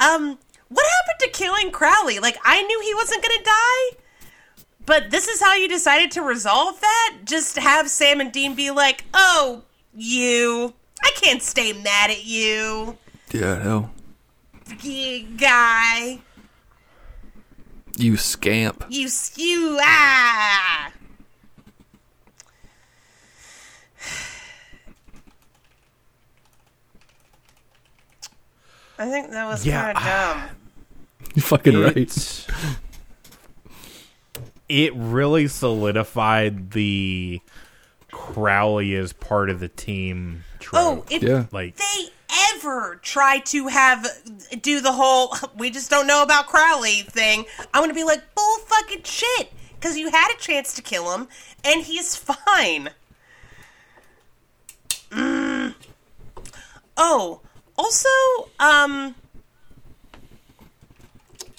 um, 0.00 0.38
what 0.68 0.86
happened 0.86 1.20
to 1.20 1.28
killing 1.38 1.70
Crowley? 1.70 2.20
Like 2.20 2.38
I 2.42 2.62
knew 2.62 2.80
he 2.80 2.94
wasn't 2.94 3.22
gonna 3.22 3.44
die, 3.44 3.98
but 4.86 5.10
this 5.10 5.28
is 5.28 5.40
how 5.40 5.54
you 5.54 5.68
decided 5.68 6.10
to 6.12 6.22
resolve 6.22 6.80
that? 6.80 7.18
Just 7.24 7.58
have 7.58 7.90
Sam 7.90 8.20
and 8.20 8.32
Dean 8.32 8.54
be 8.54 8.70
like, 8.70 9.04
"Oh, 9.12 9.62
you, 9.94 10.74
I 11.02 11.10
can't 11.16 11.42
stay 11.42 11.72
mad 11.72 12.10
at 12.10 12.24
you, 12.24 12.96
Yeah, 13.32 13.60
hell. 13.62 13.90
y- 14.84 15.26
guy." 15.36 16.20
You 17.98 18.18
scamp. 18.18 18.84
You 18.90 19.08
skew 19.08 19.78
ah. 19.80 20.92
I 28.98 29.08
think 29.10 29.30
that 29.30 29.46
was 29.46 29.66
Yeah, 29.66 29.92
kind 29.92 29.98
of 29.98 30.04
dumb. 30.04 30.56
You 31.34 31.42
fucking 31.42 31.78
right. 31.78 32.46
It, 34.68 34.74
it 34.74 34.92
really 34.94 35.48
solidified 35.48 36.70
the 36.72 37.40
Crowley 38.10 38.94
as 38.94 39.12
part 39.12 39.50
of 39.50 39.60
the 39.60 39.68
team 39.68 40.44
Oh, 40.72 41.04
if 41.10 41.22
Yeah. 41.22 41.46
like 41.52 41.76
they 41.76 42.08
ever 42.54 42.98
try 43.02 43.38
to 43.38 43.68
have 43.68 44.06
do 44.62 44.80
the 44.80 44.92
whole 44.92 45.34
we 45.56 45.70
just 45.70 45.90
don't 45.90 46.06
know 46.06 46.22
about 46.22 46.46
Crowley 46.46 47.02
thing, 47.02 47.44
I'm 47.72 47.82
gonna 47.82 47.94
be 47.94 48.04
like 48.04 48.34
bull 48.34 48.58
fucking 48.66 49.02
shit 49.04 49.52
because 49.74 49.96
you 49.96 50.10
had 50.10 50.32
a 50.34 50.38
chance 50.38 50.74
to 50.74 50.82
kill 50.82 51.12
him 51.14 51.28
and 51.64 51.84
he's 51.84 52.16
fine. 52.46 52.90
Mm. 55.10 55.74
Oh, 56.96 57.40
also, 57.78 58.08
um, 58.58 59.14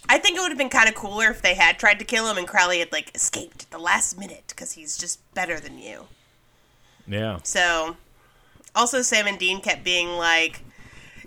I 0.10 0.18
think 0.18 0.38
it 0.38 0.42
would 0.42 0.50
have 0.50 0.58
been 0.58 0.70
kind 0.70 0.88
of 0.88 0.96
cooler 0.96 1.30
if 1.30 1.42
they 1.42 1.56
had 1.56 1.78
tried 1.80 2.00
to 2.00 2.06
kill 2.06 2.30
him 2.30 2.38
and 2.38 2.48
Crowley 2.48 2.80
had 2.80 2.92
like 2.92 3.14
escaped 3.16 3.64
at 3.64 3.72
the 3.72 3.78
last 3.78 4.18
minute 4.18 4.46
because 4.48 4.74
he's 4.74 4.98
just 4.98 5.20
better 5.34 5.60
than 5.60 5.78
you. 5.78 6.08
yeah. 7.08 7.40
So, 7.44 7.98
also 8.76 9.02
Sam 9.02 9.28
and 9.28 9.38
Dean 9.40 9.60
kept 9.62 9.84
being 9.84 10.10
like, 10.10 10.62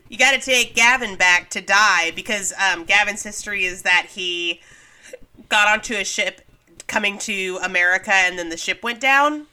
"You 0.08 0.16
got 0.16 0.32
to 0.32 0.40
take 0.40 0.74
Gavin 0.74 1.16
back 1.16 1.50
to 1.50 1.60
die," 1.60 2.12
because 2.12 2.52
um, 2.54 2.84
Gavin's 2.84 3.22
history 3.22 3.64
is 3.64 3.82
that 3.82 4.06
he 4.10 4.60
got 5.48 5.68
onto 5.68 5.94
a 5.94 6.04
ship 6.04 6.40
coming 6.86 7.18
to 7.18 7.58
America, 7.62 8.12
and 8.12 8.38
then 8.38 8.48
the 8.48 8.56
ship 8.56 8.82
went 8.82 9.00
down. 9.00 9.46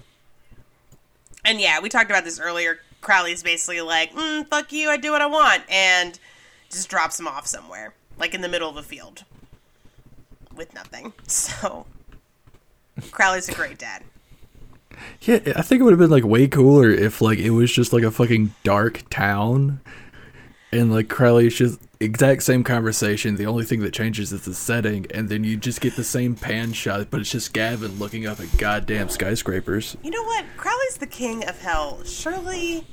And 1.44 1.60
yeah, 1.62 1.80
we 1.80 1.90
talked 1.90 2.10
about 2.10 2.24
this 2.24 2.40
earlier. 2.40 2.80
Crowley's 3.02 3.44
basically 3.44 3.82
like, 3.82 4.14
mm, 4.14 4.48
"Fuck 4.48 4.72
you, 4.72 4.90
I 4.90 4.98
do 4.98 5.12
what 5.12 5.22
I 5.22 5.28
want," 5.28 5.64
and 5.70 6.20
just 6.70 6.90
drops 6.90 7.20
him 7.20 7.28
off 7.28 7.48
somewhere, 7.48 7.94
like 8.18 8.34
in 8.34 8.42
the 8.42 8.50
middle 8.50 8.70
of 8.70 8.78
a 8.78 8.84
field, 8.84 9.24
with 10.56 10.74
nothing. 10.74 11.14
So, 11.28 11.86
Crowley's 13.12 13.50
a 13.50 13.54
great 13.54 13.78
dad. 13.78 14.04
Yeah, 15.22 15.40
I 15.56 15.62
think 15.62 15.82
it 15.82 15.84
would 15.84 15.92
have 15.92 16.00
been 16.00 16.10
like 16.10 16.24
way 16.24 16.48
cooler 16.48 16.90
if 16.90 17.22
like 17.22 17.38
it 17.40 17.52
was 17.52 17.72
just 17.72 17.94
like 17.94 18.04
a 18.04 18.12
fucking 18.12 18.54
dark 18.64 19.04
town, 19.10 19.82
and 20.72 20.92
like 20.92 21.08
Crowley's 21.10 21.56
just 21.56 21.80
exact 22.00 22.44
same 22.44 22.64
conversation. 22.64 23.36
The 23.36 23.46
only 23.46 23.64
thing 23.66 23.82
that 23.82 23.94
changes 23.94 24.32
is 24.32 24.46
the 24.46 24.54
setting, 24.54 25.06
and 25.14 25.30
then 25.30 25.44
you 25.44 25.58
just 25.58 25.82
get 25.82 25.96
the 25.96 26.04
same 26.04 26.36
pan 26.36 26.74
shot, 26.74 27.08
but 27.10 27.20
it's 27.20 27.32
just 27.32 27.54
Gavin 27.54 28.00
looking 28.00 28.26
up 28.26 28.40
at 28.40 28.58
goddamn 28.58 29.10
skyscrapers. 29.10 29.98
You 30.04 30.12
know 30.12 30.24
what? 30.24 30.46
Crowley's 30.58 30.98
the 30.98 31.08
king 31.08 31.48
of 31.48 31.60
hell. 31.62 32.04
Surely, 32.04 32.86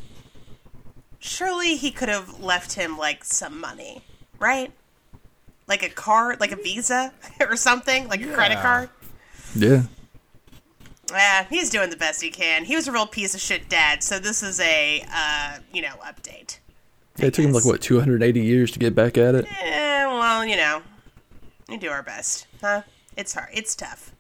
surely 1.19 1.77
he 1.77 1.91
could 1.91 2.09
have 2.09 2.41
left 2.41 2.75
him 2.75 2.99
like 2.99 3.25
some 3.25 3.61
money, 3.61 4.03
right? 4.39 4.73
Like 5.67 5.83
a 5.83 5.89
card, 5.89 6.41
like 6.41 6.53
a 6.53 6.57
Visa 6.57 7.13
or 7.41 7.57
something, 7.57 8.09
like 8.09 8.23
a 8.23 8.33
credit 8.33 8.59
card. 8.59 8.91
Yeah, 9.57 9.83
Yeah, 11.11 11.47
he's 11.49 11.71
doing 11.71 11.91
the 11.91 11.97
best 11.97 12.21
he 12.23 12.31
can. 12.31 12.65
He 12.65 12.75
was 12.77 12.89
a 12.89 12.93
real 12.93 13.07
piece 13.07 13.35
of 13.35 13.41
shit 13.41 13.69
dad, 13.69 14.03
so 14.03 14.19
this 14.19 14.43
is 14.43 14.61
a, 14.61 15.05
uh, 15.13 15.59
you 15.73 15.81
know, 15.81 15.95
update. 16.05 16.59
yeah 17.19 17.27
it 17.27 17.35
took 17.35 17.45
him 17.45 17.53
like 17.53 17.65
what 17.65 17.81
280 17.81 18.41
years 18.41 18.71
to 18.73 18.79
get 18.79 18.95
back 18.95 19.17
at 19.17 19.35
it. 19.35 19.47
Eh, 19.63 20.05
well, 20.07 20.45
you 20.45 20.57
know, 20.57 20.83
we 21.69 21.77
do 21.77 21.89
our 21.89 22.03
best, 22.03 22.47
huh? 22.61 22.83
It's 23.17 23.33
hard. 23.33 23.49
It's 23.53 23.75
tough. 23.77 24.13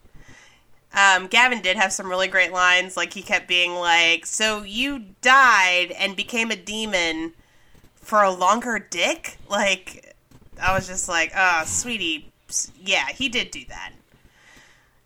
Um, 0.97 1.27
Gavin 1.27 1.61
did 1.61 1.77
have 1.77 1.93
some 1.93 2.09
really 2.09 2.29
great 2.29 2.53
lines. 2.53 2.97
Like 2.97 3.12
he 3.12 3.23
kept 3.23 3.49
being 3.49 3.75
like, 3.75 4.25
"So 4.27 4.62
you 4.62 5.07
died 5.21 5.91
and 5.99 6.15
became 6.15 6.53
a 6.53 6.57
demon 6.57 7.33
for 7.97 8.23
a 8.23 8.31
longer 8.31 8.79
dick?" 8.79 9.39
Like 9.51 10.14
I 10.60 10.74
was 10.74 10.86
just 10.86 11.09
like, 11.09 11.32
"Oh, 11.36 11.62
sweetie, 11.66 12.32
yeah, 12.82 13.06
he 13.06 13.28
did 13.28 13.51
do 13.51 13.64
that." 13.68 13.93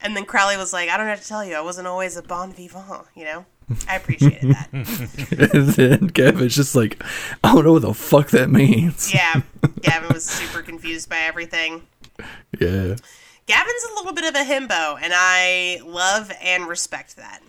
And 0.01 0.17
then 0.17 0.25
Crowley 0.25 0.57
was 0.57 0.73
like, 0.73 0.89
"I 0.89 0.97
don't 0.97 1.07
have 1.07 1.21
to 1.23 1.29
tell 1.29 1.45
you, 1.45 1.55
I 1.55 1.61
wasn't 1.61 1.87
always 1.87 2.17
a 2.17 2.23
bon 2.23 2.53
vivant, 2.53 3.07
you 3.15 3.25
know." 3.25 3.47
I 3.87 3.97
appreciated 3.97 4.55
that. 4.55 4.69
and 5.53 5.69
then 5.69 6.07
Gavin's 6.07 6.57
just 6.57 6.75
like, 6.75 7.03
I 7.45 7.53
don't 7.53 7.65
know 7.65 7.75
what 7.75 7.83
the 7.83 7.93
fuck 7.93 8.31
that 8.31 8.49
means. 8.49 9.13
Yeah, 9.13 9.43
Gavin 9.83 10.13
was 10.13 10.25
super 10.25 10.63
confused 10.63 11.11
by 11.11 11.19
everything. 11.19 11.83
Yeah. 12.59 12.97
Gavin's 13.47 13.85
a 13.91 13.95
little 13.97 14.15
bit 14.15 14.25
of 14.25 14.35
a 14.35 14.45
himbo, 14.45 14.99
and 15.01 15.13
I 15.15 15.81
love 15.85 16.33
and 16.43 16.67
respect 16.67 17.17
that. 17.17 17.43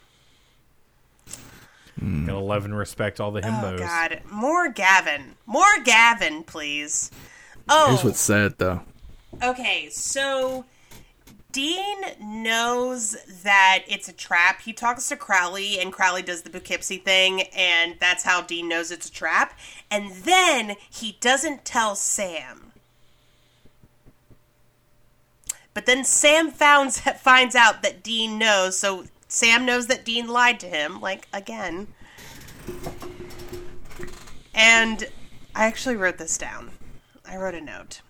Gotta 1.99 2.39
love 2.39 2.63
and 2.63 2.77
respect 2.77 3.19
all 3.19 3.31
the 3.31 3.41
oh, 3.45 3.49
himbos. 3.49 3.73
Oh 3.73 3.77
God, 3.77 4.21
more 4.31 4.69
Gavin, 4.69 5.35
more 5.45 5.79
Gavin, 5.83 6.43
please. 6.43 7.11
Oh, 7.69 7.87
Here's 7.89 8.03
what's 8.03 8.19
sad 8.19 8.55
though. 8.57 8.81
okay. 9.43 9.89
So 9.91 10.65
Dean 11.51 11.97
knows 12.19 13.15
that 13.43 13.83
it's 13.87 14.07
a 14.09 14.13
trap. 14.13 14.61
He 14.61 14.73
talks 14.73 15.07
to 15.09 15.15
Crowley, 15.15 15.79
and 15.79 15.91
Crowley 15.93 16.21
does 16.21 16.41
the 16.43 16.49
Poughkeepsie 16.49 16.97
thing, 16.97 17.41
and 17.55 17.95
that's 17.99 18.23
how 18.23 18.41
Dean 18.41 18.67
knows 18.67 18.91
it's 18.91 19.07
a 19.09 19.11
trap. 19.11 19.57
And 19.89 20.11
then 20.11 20.75
he 20.89 21.17
doesn't 21.21 21.65
tell 21.65 21.95
Sam. 21.95 22.71
But 25.73 25.85
then 25.85 26.03
Sam 26.03 26.51
founds, 26.51 26.99
finds 27.19 27.55
out 27.55 27.81
that 27.83 28.03
Dean 28.03 28.37
knows, 28.37 28.77
so 28.77 29.05
Sam 29.27 29.65
knows 29.65 29.87
that 29.87 30.05
Dean 30.05 30.27
lied 30.27 30.59
to 30.61 30.67
him, 30.67 30.99
like, 31.01 31.27
again. 31.33 31.87
And 34.53 35.07
I 35.55 35.65
actually 35.65 35.95
wrote 35.95 36.17
this 36.17 36.37
down. 36.37 36.71
I 37.29 37.37
wrote 37.37 37.53
a 37.53 37.61
note. 37.61 38.01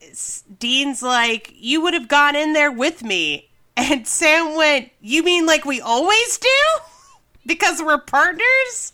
It's, 0.00 0.42
Dean's 0.42 1.02
like, 1.02 1.54
You 1.56 1.80
would 1.80 1.94
have 1.94 2.06
gone 2.06 2.36
in 2.36 2.52
there 2.52 2.70
with 2.70 3.02
me. 3.02 3.48
And 3.76 4.06
Sam 4.06 4.56
went, 4.56 4.90
You 5.00 5.22
mean 5.22 5.46
like 5.46 5.64
we 5.64 5.80
always 5.80 6.38
do? 6.38 6.48
Because 7.46 7.82
we're 7.82 7.98
partners? 7.98 8.92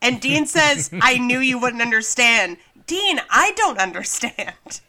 And 0.00 0.18
Dean 0.18 0.46
says, 0.46 0.88
I 1.02 1.18
knew 1.18 1.40
you 1.40 1.58
wouldn't 1.58 1.82
understand. 1.82 2.56
Dean, 2.86 3.20
I 3.28 3.52
don't 3.54 3.78
understand. 3.78 4.80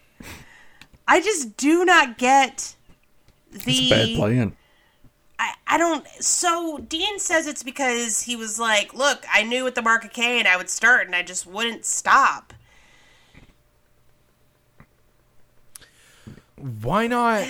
I 1.05 1.19
just 1.19 1.57
do 1.57 1.83
not 1.83 2.17
get 2.17 2.75
the. 3.51 3.71
It's 3.71 3.91
a 3.91 4.13
bad 4.13 4.15
plan. 4.15 4.55
I, 5.39 5.53
I 5.67 5.77
don't. 5.77 6.07
So 6.19 6.79
Dean 6.79 7.19
says 7.19 7.47
it's 7.47 7.63
because 7.63 8.23
he 8.23 8.35
was 8.35 8.59
like, 8.59 8.93
"Look, 8.93 9.25
I 9.31 9.43
knew 9.43 9.67
at 9.67 9.75
the 9.75 9.81
Mark 9.81 10.03
of 10.05 10.11
Cain 10.11 10.47
I 10.47 10.57
would 10.57 10.69
start, 10.69 11.05
and 11.05 11.15
I 11.15 11.23
just 11.23 11.45
wouldn't 11.45 11.85
stop." 11.85 12.53
Why 16.55 17.05
not 17.05 17.45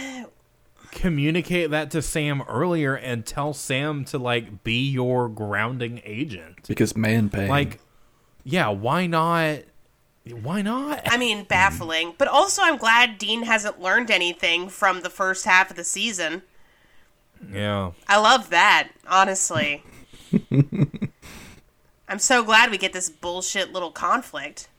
communicate 0.91 1.71
that 1.71 1.91
to 1.91 2.01
Sam 2.01 2.41
earlier 2.47 2.95
and 2.95 3.25
tell 3.25 3.53
Sam 3.53 4.03
to 4.05 4.17
like 4.17 4.63
be 4.63 4.89
your 4.89 5.29
grounding 5.29 6.01
agent? 6.03 6.67
Because 6.67 6.97
man 6.97 7.29
pain. 7.29 7.47
Like, 7.47 7.79
yeah, 8.43 8.67
why 8.69 9.07
not? 9.07 9.59
Why 10.29 10.61
not? 10.61 11.03
I 11.05 11.17
mean, 11.17 11.45
baffling. 11.45 12.13
But 12.17 12.27
also, 12.27 12.61
I'm 12.61 12.77
glad 12.77 13.17
Dean 13.17 13.43
hasn't 13.43 13.79
learned 13.79 14.11
anything 14.11 14.67
from 14.67 15.01
the 15.01 15.09
first 15.09 15.45
half 15.45 15.69
of 15.69 15.77
the 15.77 15.85
season. 15.85 16.41
Yeah. 17.51 17.91
I 18.07 18.17
love 18.19 18.49
that, 18.49 18.89
honestly. 19.07 19.83
I'm 22.09 22.19
so 22.19 22.43
glad 22.43 22.71
we 22.71 22.77
get 22.77 22.93
this 22.93 23.09
bullshit 23.09 23.73
little 23.73 23.91
conflict. 23.91 24.69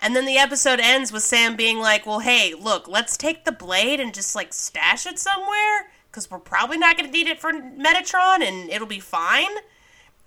And 0.00 0.14
then 0.14 0.26
the 0.26 0.36
episode 0.36 0.78
ends 0.78 1.10
with 1.10 1.22
Sam 1.22 1.56
being 1.56 1.78
like, 1.78 2.06
well, 2.06 2.20
hey, 2.20 2.54
look, 2.54 2.86
let's 2.86 3.16
take 3.16 3.44
the 3.44 3.52
blade 3.52 3.98
and 3.98 4.14
just, 4.14 4.36
like, 4.36 4.52
stash 4.52 5.06
it 5.06 5.18
somewhere, 5.18 5.90
because 6.10 6.30
we're 6.30 6.38
probably 6.38 6.78
not 6.78 6.96
going 6.96 7.10
to 7.10 7.12
need 7.12 7.26
it 7.26 7.40
for 7.40 7.50
Metatron, 7.52 8.46
and 8.46 8.70
it'll 8.70 8.86
be 8.86 9.00
fine. 9.00 9.50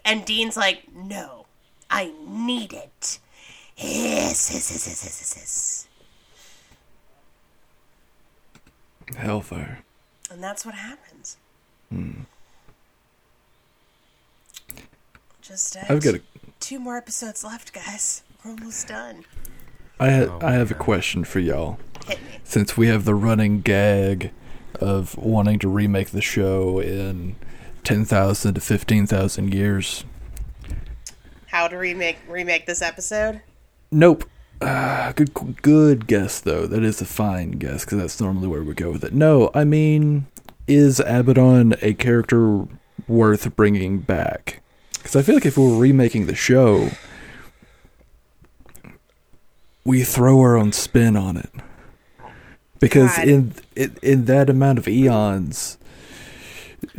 And 0.04 0.26
Dean's 0.26 0.58
like, 0.58 0.84
no, 0.94 1.46
I 1.90 2.14
need 2.28 2.74
it. 2.74 3.20
Hiss, 3.76 4.50
hiss, 4.50 4.70
hiss, 4.70 4.86
hiss, 4.86 5.04
hiss, 5.04 5.20
hiss, 5.20 5.34
hiss. 5.34 5.88
Hellfire. 9.16 9.84
And 10.32 10.44
that's 10.44 10.66
what 10.66 10.76
happens. 10.76 11.38
Just 15.42 15.76
uh, 15.78 15.82
I've 15.90 16.04
got 16.04 16.16
a 16.16 16.22
two 16.60 16.80
more 16.80 16.98
episodes 16.98 17.44
left, 17.44 17.74
guys. 17.74 18.24
We're 18.44 18.52
almost 18.52 18.88
done. 18.88 19.26
I 20.00 20.12
ha- 20.12 20.40
Oh, 20.42 20.46
I 20.46 20.52
have 20.54 20.72
a 20.72 20.76
question 20.76 21.24
for 21.24 21.40
y'all. 21.40 21.80
Hit 22.08 22.22
me. 22.24 22.40
Since 22.44 22.78
we 22.78 22.88
have 22.88 23.06
the 23.06 23.16
running 23.16 23.62
gag 23.62 24.32
of 24.80 25.18
wanting 25.18 25.60
to 25.60 25.68
remake 25.68 26.10
the 26.12 26.22
show 26.22 26.80
in 26.80 27.36
10,000 27.84 28.54
to 28.54 28.62
15,000 28.62 29.54
years. 29.54 30.06
How 31.48 31.68
to 31.68 31.76
remake 31.78 32.18
remake 32.30 32.66
this 32.68 32.82
episode? 32.82 33.42
Nope. 33.92 34.24
Ah, 34.62 35.14
good 35.16 35.34
good 35.62 36.06
guess 36.08 36.40
though. 36.42 36.68
That 36.68 36.84
is 36.84 37.02
a 37.02 37.06
fine 37.06 37.52
guess 37.52 37.86
cuz 37.86 37.98
that's 38.00 38.20
normally 38.20 38.48
where 38.48 38.64
we 38.64 38.74
go 38.74 38.92
with 38.92 39.04
it. 39.04 39.14
No, 39.14 39.50
I 39.54 39.64
mean 39.64 40.28
is 40.68 41.00
Abaddon 41.00 41.76
a 41.82 41.94
character 41.94 42.66
worth 43.08 43.56
bringing 43.56 44.00
back? 44.00 44.62
Cuz 45.04 45.16
I 45.16 45.22
feel 45.22 45.36
like 45.36 45.46
if 45.46 45.58
we 45.58 45.64
were 45.66 45.78
remaking 45.78 46.26
the 46.28 46.36
show, 46.36 46.90
we 49.86 50.04
throw 50.04 50.40
our 50.42 50.58
own 50.58 50.72
spin 50.74 51.16
on 51.16 51.38
it. 51.38 51.50
Because 52.80 53.16
God. 53.18 53.28
in, 53.28 53.54
in 53.76 53.96
in 54.02 54.26
that 54.26 54.50
amount 54.50 54.78
of 54.78 54.88
eons, 54.88 55.78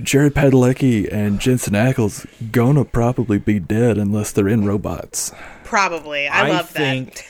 Jared 0.03 0.35
Padalecki 0.35 1.11
and 1.13 1.41
Jensen 1.41 1.75
Ackles 1.75 2.27
gonna 2.53 2.85
probably 2.87 3.39
be 3.39 3.59
dead 3.59 3.99
unless 3.99 4.33
they're 4.33 4.49
in 4.49 4.67
robots. 4.67 5.33
Probably. 5.65 6.27
I, 6.27 6.47
I 6.47 6.51
love 6.51 6.71
think- 6.71 7.15
that. 7.17 7.25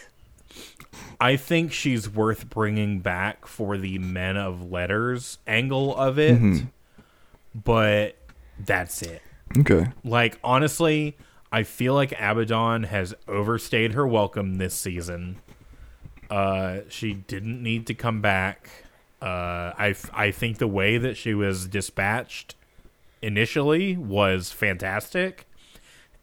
I 1.21 1.37
think 1.37 1.73
she's 1.73 2.09
worth 2.09 2.49
bringing 2.49 3.01
back 3.01 3.47
for 3.47 3.77
the 3.77 3.99
men 3.99 4.37
of 4.39 4.71
letters 4.71 5.39
angle 5.47 5.95
of 5.95 6.19
it, 6.19 6.65
but 7.55 8.17
that's 8.59 9.03
it. 9.03 9.23
Okay. 9.59 9.89
Like 10.03 10.39
honestly, 10.43 11.17
I 11.53 11.65
feel 11.65 11.95
like 11.95 12.13
Abaddon 12.13 12.85
has 12.85 13.15
overstayed 13.29 13.93
her 13.93 14.07
welcome 14.07 14.57
this 14.57 14.75
season. 14.75 15.37
Uh, 16.31 16.81
she 16.89 17.13
didn't 17.13 17.63
need 17.63 17.87
to 17.89 17.95
come 17.95 18.21
back. 18.21 18.71
Uh, 19.21 19.75
I 19.77 19.95
I 20.15 20.31
think 20.31 20.59
the 20.59 20.69
way 20.69 20.97
that 20.97 21.17
she 21.17 21.35
was 21.35 21.67
dispatched 21.67 22.55
initially 23.21 23.97
was 23.97 24.53
fantastic, 24.53 25.47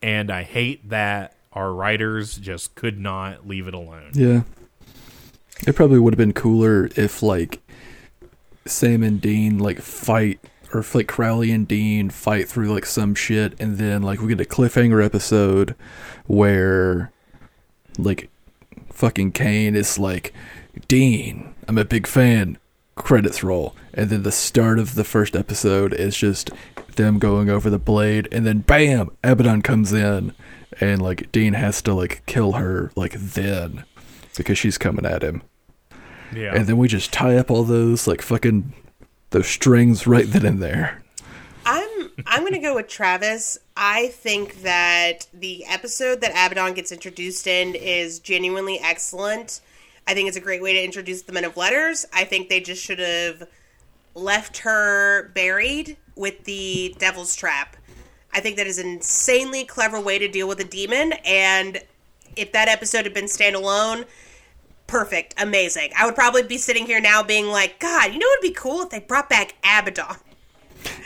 and 0.01 0.31
I 0.31 0.43
hate 0.43 0.89
that 0.89 1.35
our 1.53 1.73
writers 1.73 2.37
just 2.37 2.73
could 2.75 2.99
not 2.99 3.47
leave 3.47 3.67
it 3.67 3.73
alone. 3.73 4.11
Yeah. 4.13 4.41
It 5.65 5.75
probably 5.75 5.99
would 5.99 6.13
have 6.13 6.17
been 6.17 6.33
cooler 6.33 6.89
if 6.95 7.23
like 7.23 7.61
Sam 8.65 9.03
and 9.03 9.19
Dean 9.19 9.57
like 9.57 9.79
fight 9.79 10.39
or 10.73 10.81
if 10.81 10.93
like 10.93 11.07
Crowley 11.07 11.51
and 11.51 11.67
Dean 11.67 12.09
fight 12.09 12.47
through 12.47 12.71
like 12.73 12.85
some 12.85 13.15
shit 13.15 13.59
and 13.59 13.77
then 13.77 14.03
like 14.03 14.19
we 14.19 14.27
get 14.27 14.41
a 14.41 14.49
cliffhanger 14.49 15.03
episode 15.03 15.75
where 16.25 17.11
like 17.97 18.29
fucking 18.91 19.31
Cain 19.31 19.75
is 19.75 19.97
like 19.97 20.33
Dean, 20.87 21.55
I'm 21.67 21.77
a 21.77 21.85
big 21.85 22.05
fan. 22.05 22.57
Credits 22.95 23.43
roll. 23.43 23.75
And 23.93 24.09
then 24.09 24.23
the 24.23 24.31
start 24.31 24.79
of 24.79 24.95
the 24.95 25.03
first 25.03 25.35
episode 25.35 25.93
is 25.93 26.17
just 26.17 26.49
them 26.95 27.19
going 27.19 27.49
over 27.49 27.69
the 27.69 27.79
blade 27.79 28.27
and 28.31 28.45
then 28.45 28.59
bam, 28.59 29.11
Abaddon 29.23 29.61
comes 29.61 29.93
in 29.93 30.33
and 30.79 31.01
like 31.01 31.31
Dean 31.31 31.53
has 31.53 31.81
to 31.83 31.93
like 31.93 32.23
kill 32.25 32.53
her 32.53 32.91
like 32.95 33.13
then 33.13 33.85
because 34.37 34.57
she's 34.57 34.77
coming 34.77 35.05
at 35.05 35.23
him. 35.23 35.41
Yeah, 36.33 36.53
And 36.55 36.67
then 36.67 36.77
we 36.77 36.87
just 36.87 37.13
tie 37.13 37.37
up 37.37 37.49
all 37.49 37.63
those 37.63 38.07
like 38.07 38.21
fucking 38.21 38.73
those 39.29 39.47
strings 39.47 40.05
right 40.07 40.25
then 40.25 40.45
and 40.45 40.61
there. 40.61 41.01
I'm 41.65 42.11
I'm 42.25 42.43
gonna 42.43 42.59
go 42.59 42.75
with 42.75 42.87
Travis. 42.87 43.57
I 43.75 44.07
think 44.07 44.61
that 44.63 45.27
the 45.33 45.65
episode 45.65 46.21
that 46.21 46.31
Abaddon 46.31 46.73
gets 46.73 46.91
introduced 46.91 47.47
in 47.47 47.75
is 47.75 48.19
genuinely 48.19 48.79
excellent. 48.79 49.61
I 50.07 50.13
think 50.13 50.27
it's 50.27 50.37
a 50.37 50.41
great 50.41 50.61
way 50.61 50.73
to 50.73 50.83
introduce 50.83 51.23
the 51.23 51.33
Men 51.33 51.43
of 51.43 51.57
Letters. 51.57 52.05
I 52.13 52.23
think 52.23 52.47
they 52.47 52.61
just 52.61 52.83
should 52.83 52.99
have 52.99 53.43
left 54.15 54.59
her 54.59 55.29
buried 55.35 55.97
with 56.15 56.45
the 56.45 56.95
Devil's 56.97 57.35
Trap. 57.35 57.75
I 58.33 58.39
think 58.39 58.57
that 58.57 58.67
is 58.67 58.79
an 58.79 58.87
insanely 58.87 59.65
clever 59.65 59.99
way 59.99 60.17
to 60.19 60.27
deal 60.27 60.47
with 60.47 60.59
a 60.59 60.63
demon, 60.63 61.13
and 61.25 61.81
if 62.35 62.51
that 62.51 62.67
episode 62.67 63.03
had 63.05 63.13
been 63.13 63.25
standalone, 63.25 64.05
perfect, 64.87 65.35
amazing. 65.37 65.91
I 65.97 66.05
would 66.05 66.15
probably 66.15 66.43
be 66.43 66.57
sitting 66.57 66.85
here 66.85 66.99
now 66.99 67.21
being 67.23 67.47
like, 67.47 67.79
God, 67.79 68.13
you 68.13 68.19
know 68.19 68.25
what 68.27 68.39
would 68.41 68.47
be 68.47 68.53
cool 68.53 68.81
if 68.83 68.89
they 68.89 68.99
brought 68.99 69.29
back 69.29 69.55
Abaddon? 69.63 70.15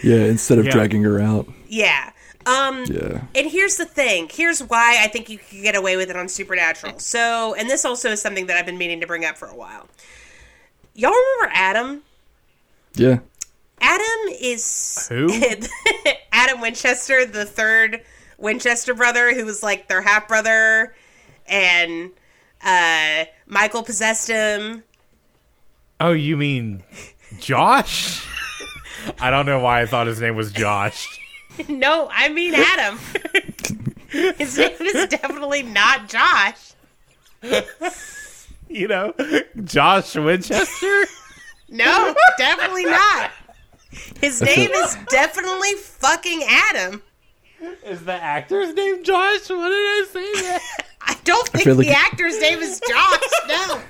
Yeah, 0.04 0.26
instead 0.26 0.60
of 0.60 0.66
Yeah. 0.66 0.72
dragging 0.72 1.04
her 1.04 1.20
out. 1.20 1.48
Yeah. 1.68 2.12
Um 2.46 2.86
Yeah. 2.86 3.22
and 3.36 3.50
here's 3.52 3.76
the 3.78 3.86
thing. 3.86 4.28
Here's 4.32 4.62
why 4.62 4.98
I 5.02 5.08
think 5.08 5.30
you 5.30 5.38
could 5.38 5.62
get 5.62 5.76
away 5.76 5.96
with 5.98 6.10
it 6.10 6.16
on 6.16 6.28
Supernatural. 6.28 7.00
So, 7.00 7.54
and 7.56 7.70
this 7.70 7.86
also 7.86 8.10
is 8.12 8.22
something 8.22 8.48
that 8.48 8.58
I've 8.58 8.66
been 8.66 8.78
meaning 8.78 9.00
to 9.02 9.08
bring 9.08 9.26
up 9.26 9.38
for 9.38 9.48
a 9.48 9.56
while. 9.56 9.88
Y'all 10.94 11.12
remember 11.12 11.54
Adam? 11.56 12.02
Yeah. 12.96 13.20
Adam 13.80 14.36
is 14.40 15.08
Who? 15.10 15.30
Adam 16.32 16.62
Winchester, 16.62 17.26
the 17.26 17.46
third 17.46 18.02
Winchester 18.38 18.94
brother, 18.94 19.34
who 19.34 19.46
was 19.46 19.64
like 19.64 19.88
their 19.88 20.02
half 20.02 20.28
brother, 20.28 20.94
and 21.48 22.12
uh, 22.64 23.26
Michael 23.48 23.84
possessed 23.84 24.28
him. 24.28 24.84
Oh, 26.00 26.12
you 26.12 26.38
mean 26.38 26.84
Josh? 27.40 28.26
I 29.20 29.30
don't 29.30 29.46
know 29.46 29.60
why 29.60 29.82
I 29.82 29.86
thought 29.86 30.08
his 30.08 30.20
name 30.22 30.36
was 30.36 30.52
Josh. 30.52 31.20
No, 31.68 32.10
I 32.12 32.30
mean 32.30 32.54
Adam. 32.56 32.98
His 34.38 34.58
name 34.58 34.72
is 34.80 35.08
definitely 35.10 35.64
not 35.64 36.08
Josh. 36.08 36.74
You 38.70 38.88
know, 38.88 39.14
Josh 39.66 40.16
Winchester. 40.16 41.04
No, 41.70 42.16
definitely 42.38 42.86
not. 42.86 43.32
His 44.22 44.42
name 44.42 44.72
is 44.72 44.98
definitely 45.10 45.74
fucking 45.74 46.42
Adam. 46.48 47.02
Is 47.86 48.04
the 48.06 48.14
actor's 48.14 48.74
name 48.74 49.04
Josh? 49.04 49.50
What 49.50 49.70
did 49.70 49.76
I 49.76 50.06
say? 50.12 50.32
That? 50.42 50.62
I 51.02 51.18
don't 51.24 51.48
think 51.50 51.64
feel 51.66 51.76
the 51.76 51.88
like- 51.88 51.98
actor's 51.98 52.40
name 52.40 52.60
is 52.60 52.80
Josh. 52.88 53.20
No, 53.48 53.82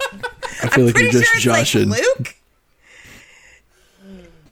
I 0.64 0.68
feel 0.70 0.86
like 0.86 0.96
pretty 0.96 1.12
you're 1.12 1.12
sure 1.12 1.22
just 1.22 1.36
it's 1.36 1.44
joshing. 1.44 1.90
like 1.90 2.02
Luke. 2.02 2.36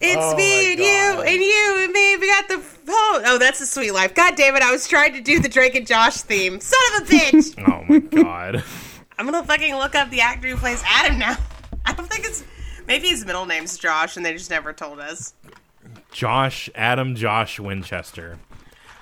It's 0.02 0.16
Oh 0.18 0.36
me 0.36 0.64
my 0.66 0.70
and 0.72 0.80
you 0.80 1.22
and 1.22 1.41
you 1.41 1.78
and 1.84 1.91
me. 1.91 2.18
We 2.18 2.28
got 2.28 2.48
the 2.48 2.62
oh, 2.88 3.22
oh, 3.26 3.38
that's 3.38 3.60
a 3.60 3.66
sweet 3.66 3.91
life. 3.91 4.14
God 4.16 4.36
damn 4.36 4.56
it! 4.56 4.62
I 4.64 4.72
was 4.72 4.88
trying 4.88 5.14
to 5.14 5.22
do 5.22 5.40
the 5.40 5.50
Drake 5.50 5.76
and 5.76 5.86
Josh 5.86 6.18
theme. 6.22 6.60
Son 6.62 6.80
of 7.02 7.10
a 7.10 7.12
bitch! 7.12 7.56
Oh 7.68 7.84
my 7.91 8.00
god. 8.00 8.64
I'm 9.18 9.26
gonna 9.26 9.44
fucking 9.44 9.76
look 9.76 9.96
up 9.96 10.10
the 10.10 10.22
actor 10.22 10.48
who 10.48 10.56
plays 10.58 10.82
Adam 10.86 11.18
now. 11.20 11.36
I 11.86 11.94
don't 11.94 12.08
think 12.10 12.26
it's 12.26 12.44
maybe 12.88 13.10
his 13.10 13.26
middle 13.26 13.46
name's 13.46 13.78
Josh 13.78 14.16
and 14.16 14.26
they 14.26 14.34
just 14.34 14.50
never 14.50 14.72
told 14.74 15.00
us. 15.00 15.34
Josh 16.12 16.70
Adam 16.76 17.16
Josh 17.16 17.60
Winchester. 17.60 18.38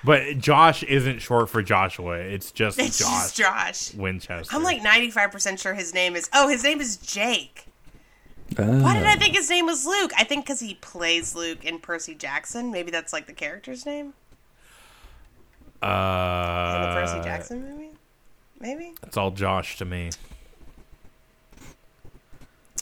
But 0.04 0.38
Josh 0.38 0.82
isn't 0.84 1.18
short 1.20 1.50
for 1.50 1.62
Joshua. 1.62 2.18
It's 2.18 2.52
just 2.52 2.78
It's 2.78 2.98
Josh 2.98 3.32
just 3.32 3.36
Josh. 3.36 3.94
Winchester. 3.94 4.54
I'm 4.54 4.62
like 4.62 4.80
95% 4.80 5.58
sure 5.58 5.74
his 5.74 5.92
name 5.92 6.14
is. 6.14 6.30
Oh, 6.32 6.48
his 6.48 6.62
name 6.62 6.80
is 6.80 6.96
Jake. 6.98 7.66
Ah. 8.58 8.62
Why 8.62 8.96
did 8.96 9.06
I 9.06 9.16
think 9.16 9.34
his 9.34 9.50
name 9.50 9.66
was 9.66 9.84
Luke? 9.86 10.12
I 10.16 10.24
think 10.24 10.44
because 10.46 10.60
he 10.60 10.74
plays 10.74 11.34
Luke 11.34 11.64
in 11.64 11.78
Percy 11.80 12.14
Jackson. 12.14 12.70
Maybe 12.70 12.90
that's 12.90 13.12
like 13.12 13.26
the 13.26 13.32
character's 13.32 13.84
name 13.84 14.14
in 15.80 15.88
the 15.88 16.94
Percy 16.94 17.18
uh, 17.18 17.22
Jackson 17.24 17.62
movie. 17.68 17.90
Maybe 18.60 18.92
It's 19.04 19.16
all 19.16 19.30
Josh 19.30 19.76
to 19.78 19.84
me. 19.84 20.10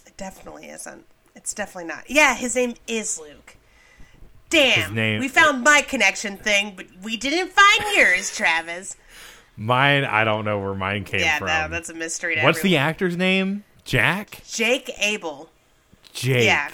it 0.07 0.17
definitely 0.17 0.69
isn't. 0.69 1.05
It's 1.35 1.53
definitely 1.53 1.89
not. 1.89 2.05
Yeah, 2.09 2.35
his 2.35 2.55
name 2.55 2.75
is 2.87 3.19
Luke. 3.21 3.57
Damn, 4.51 4.95
name- 4.95 5.21
we 5.21 5.29
found 5.29 5.65
my 5.65 5.83
connection 5.83 6.37
thing, 6.37 6.75
but 6.77 6.87
we 7.03 7.17
didn't 7.17 7.51
find 7.53 7.81
yours, 7.97 8.35
Travis. 8.35 8.97
Mine, 9.57 10.05
I 10.05 10.25
don't 10.25 10.45
know 10.45 10.59
where 10.61 10.75
mine 10.75 11.05
came 11.05 11.21
Yeah, 11.21 11.39
from. 11.39 11.47
no, 11.49 11.69
that's 11.69 11.89
a 11.89 11.95
mystery. 11.95 12.37
To 12.37 12.43
What's 12.43 12.61
the 12.63 12.77
actor's 12.77 13.17
name? 13.17 13.65
Jack? 13.85 14.43
Jake 14.47 14.91
Abel. 14.99 15.49
Jake. 16.13 16.45
Yeah. 16.45 16.71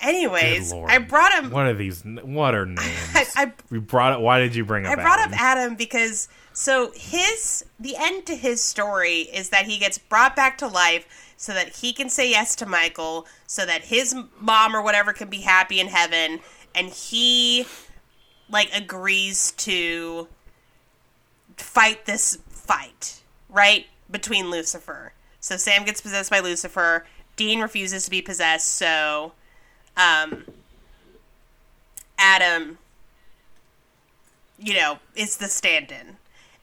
Anyways, 0.00 0.72
I 0.72 0.98
brought 0.98 1.32
him. 1.32 1.50
What 1.50 1.66
are 1.66 1.74
these? 1.74 2.02
What 2.04 2.54
are 2.54 2.66
names? 2.66 2.80
I, 3.14 3.24
I 3.36 3.52
we 3.70 3.78
brought 3.78 4.12
it. 4.12 4.20
Why 4.22 4.38
did 4.38 4.54
you 4.54 4.64
bring 4.64 4.84
up? 4.86 4.92
I 4.92 4.94
brought 5.02 5.18
Adam? 5.20 5.32
up 5.34 5.40
Adam 5.40 5.74
because 5.74 6.28
so 6.58 6.90
his 6.94 7.66
the 7.78 7.96
end 7.98 8.24
to 8.24 8.34
his 8.34 8.62
story 8.62 9.20
is 9.20 9.50
that 9.50 9.66
he 9.66 9.76
gets 9.76 9.98
brought 9.98 10.34
back 10.34 10.56
to 10.56 10.66
life 10.66 11.34
so 11.36 11.52
that 11.52 11.76
he 11.76 11.92
can 11.92 12.08
say 12.08 12.30
yes 12.30 12.56
to 12.56 12.64
Michael, 12.64 13.26
so 13.46 13.66
that 13.66 13.82
his 13.82 14.14
mom 14.40 14.74
or 14.74 14.80
whatever 14.80 15.12
can 15.12 15.28
be 15.28 15.42
happy 15.42 15.78
in 15.78 15.88
heaven, 15.88 16.40
and 16.74 16.88
he 16.88 17.66
like 18.48 18.70
agrees 18.74 19.52
to 19.52 20.28
fight 21.58 22.06
this 22.06 22.38
fight 22.48 23.20
right 23.50 23.84
between 24.10 24.50
Lucifer. 24.50 25.12
So 25.40 25.58
Sam 25.58 25.84
gets 25.84 26.00
possessed 26.00 26.30
by 26.30 26.40
Lucifer, 26.40 27.04
Dean 27.36 27.60
refuses 27.60 28.06
to 28.06 28.10
be 28.10 28.22
possessed, 28.22 28.68
so 28.68 29.32
um, 29.94 30.46
Adam, 32.18 32.78
you 34.58 34.72
know, 34.72 35.00
is 35.14 35.36
the 35.36 35.48
stand-in, 35.48 36.16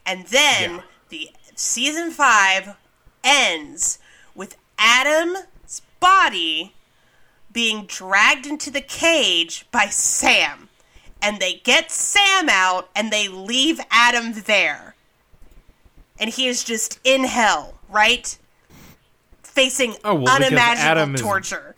and 0.06 0.26
then 0.28 0.76
Yeah. 0.76 0.82
the 1.10 1.32
season 1.56 2.12
five 2.12 2.76
ends 3.24 4.00
with 4.36 4.56
Adam's 4.78 5.82
body 6.00 6.74
being 7.52 7.86
dragged 7.86 8.46
into 8.46 8.72
the 8.72 8.82
cage 8.82 9.66
by 9.72 9.88
Sam. 9.88 10.70
And 11.22 11.40
they 11.40 11.62
get 11.64 11.92
Sam 11.92 12.50
out 12.50 12.90
and 12.96 13.12
they 13.12 13.28
leave 13.30 13.80
Adam 13.92 14.34
there. 14.34 14.96
And 16.20 16.30
he 16.32 16.48
is 16.48 16.64
just 16.64 17.00
in 17.04 17.24
hell, 17.24 17.76
right? 17.90 18.38
Facing 19.44 19.96
Oh, 20.04 20.16
well, 20.16 20.36
unimaginable 20.36 20.82
Adam 21.02 21.16
is- 21.16 21.22
torture. 21.22 21.76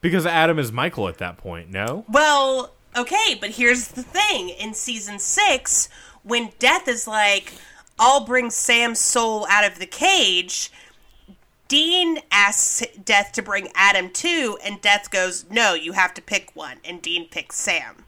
Because 0.00 0.26
Adam 0.26 0.58
is 0.58 0.70
Michael 0.70 1.08
at 1.08 1.18
that 1.18 1.38
point. 1.38 1.70
No. 1.70 2.04
Well, 2.08 2.72
okay, 2.94 3.34
but 3.40 3.50
here's 3.52 3.88
the 3.88 4.02
thing. 4.02 4.50
In 4.50 4.74
season 4.74 5.18
six, 5.18 5.88
when 6.26 6.52
Death 6.58 6.88
is 6.88 7.06
like, 7.06 7.54
I'll 7.98 8.24
bring 8.24 8.50
Sam's 8.50 9.00
soul 9.00 9.46
out 9.48 9.64
of 9.64 9.78
the 9.78 9.86
cage, 9.86 10.70
Dean 11.68 12.18
asks 12.30 12.84
Death 13.02 13.32
to 13.32 13.42
bring 13.42 13.68
Adam 13.74 14.10
too, 14.10 14.58
and 14.64 14.80
Death 14.80 15.10
goes, 15.10 15.46
No, 15.50 15.74
you 15.74 15.92
have 15.92 16.12
to 16.14 16.22
pick 16.22 16.50
one. 16.54 16.78
And 16.84 17.00
Dean 17.00 17.28
picks 17.28 17.56
Sam. 17.56 18.04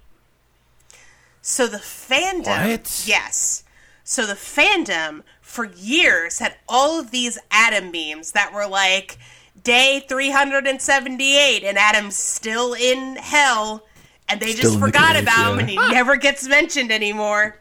So 1.41 1.67
the 1.67 1.79
fandom. 1.79 2.71
What? 2.71 3.05
Yes. 3.07 3.65
So 4.05 4.27
the 4.27 4.35
fandom 4.35 5.23
for 5.41 5.65
years 5.65 6.41
had 6.41 6.57
all 6.69 6.99
of 6.99 7.11
these 7.11 7.39
Adam 7.51 7.91
memes 7.91 8.33
that 8.33 8.53
were 8.53 8.67
like, 8.67 9.19
Day 9.65 10.05
378, 10.09 11.65
and 11.65 11.79
Adam's 11.79 12.17
still 12.17 12.75
in 12.75 13.17
hell, 13.17 13.85
and 14.29 14.41
they 14.41 14.53
Still 14.53 14.63
just 14.63 14.75
in 14.75 14.81
the 14.81 14.87
forgot 14.87 15.15
cage, 15.15 15.23
about 15.23 15.53
him, 15.53 15.59
and 15.59 15.69
he 15.69 15.77
never 15.77 16.17
gets 16.17 16.47
mentioned 16.47 16.93
anymore. 16.93 17.59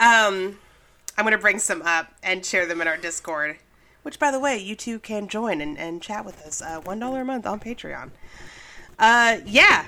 Um, 0.00 0.58
I'm 1.16 1.24
gonna 1.24 1.38
bring 1.38 1.58
some 1.58 1.82
up 1.82 2.12
and 2.22 2.44
share 2.44 2.66
them 2.66 2.80
in 2.80 2.88
our 2.88 2.96
Discord, 2.96 3.56
which, 4.02 4.18
by 4.18 4.30
the 4.30 4.40
way, 4.40 4.58
you 4.58 4.74
two 4.74 4.98
can 4.98 5.28
join 5.28 5.60
and, 5.60 5.78
and 5.78 6.02
chat 6.02 6.24
with 6.24 6.42
us. 6.42 6.60
Uh, 6.60 6.80
One 6.80 6.98
dollar 6.98 7.22
a 7.22 7.24
month 7.24 7.46
on 7.46 7.60
Patreon. 7.60 8.10
Uh, 8.98 9.38
yeah. 9.46 9.86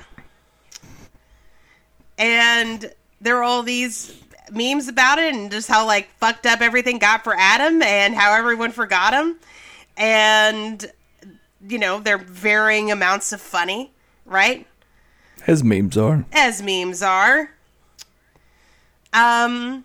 And 2.19 2.93
there 3.21 3.37
are 3.37 3.43
all 3.43 3.63
these 3.63 4.19
memes 4.51 4.89
about 4.89 5.19
it, 5.19 5.35
and 5.35 5.51
just 5.51 5.69
how 5.69 5.85
like 5.87 6.09
fucked 6.19 6.47
up 6.47 6.61
everything 6.61 6.99
got 6.99 7.25
for 7.25 7.35
Adam, 7.37 7.83
and 7.83 8.15
how 8.15 8.33
everyone 8.35 8.71
forgot 8.73 9.13
him, 9.13 9.37
and 9.97 10.91
you 11.69 11.79
know 11.79 11.99
they're 12.01 12.17
varying 12.17 12.91
amounts 12.91 13.33
of 13.33 13.41
funny, 13.41 13.93
right? 14.25 14.67
As 15.47 15.63
memes 15.63 15.97
are. 15.97 16.25
as 16.33 16.63
memes 16.63 17.03
are. 17.03 17.51
Um, 19.13 19.85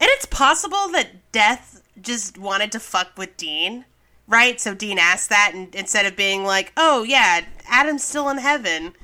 and 0.00 0.08
it's 0.10 0.26
possible 0.26 0.88
that 0.92 1.30
Death 1.32 1.82
just 2.00 2.38
wanted 2.38 2.72
to 2.72 2.80
fuck 2.80 3.10
with 3.18 3.36
Dean, 3.36 3.84
right? 4.26 4.60
So 4.60 4.74
Dean 4.74 4.98
asked 4.98 5.28
that, 5.30 5.52
and 5.54 5.74
instead 5.74 6.06
of 6.06 6.16
being 6.16 6.44
like, 6.44 6.72
"Oh 6.76 7.02
yeah, 7.02 7.42
Adam's 7.68 8.04
still 8.04 8.28
in 8.30 8.38
heaven, 8.38 8.94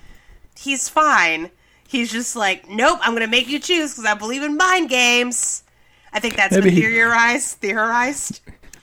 he's 0.59 0.89
fine," 0.89 1.51
he's 1.87 2.11
just 2.11 2.35
like, 2.37 2.69
"Nope, 2.69 2.99
I'm 3.03 3.13
gonna 3.15 3.27
make 3.27 3.49
you 3.49 3.59
choose 3.59 3.93
because 3.93 4.07
I 4.07 4.15
believe 4.15 4.43
in 4.43 4.57
mind 4.57 4.89
games." 4.89 5.63
I 6.13 6.21
think 6.21 6.37
that's 6.37 6.53
Maybe 6.55 6.71
been 6.71 6.75
he- 6.75 6.81
theorized. 6.83 7.59
Theorized. 7.59 8.41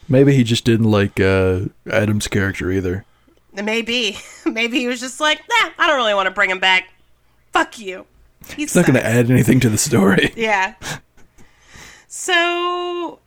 Maybe 0.07 0.35
he 0.35 0.43
just 0.43 0.65
didn't 0.65 0.91
like 0.91 1.19
uh, 1.19 1.61
Adam's 1.89 2.27
character 2.27 2.69
either. 2.71 3.05
Maybe, 3.53 4.17
maybe 4.45 4.79
he 4.79 4.87
was 4.87 4.99
just 4.99 5.19
like, 5.19 5.39
"Nah, 5.39 5.69
I 5.79 5.87
don't 5.87 5.95
really 5.95 6.13
want 6.13 6.27
to 6.27 6.31
bring 6.31 6.49
him 6.51 6.59
back. 6.59 6.89
Fuck 7.51 7.79
you." 7.79 8.05
He's 8.55 8.75
not 8.75 8.85
going 8.85 8.95
to 8.99 9.05
add 9.05 9.31
anything 9.31 9.61
to 9.61 9.69
the 9.69 9.77
story. 9.77 10.33
Yeah. 10.35 10.75
So, 12.15 13.17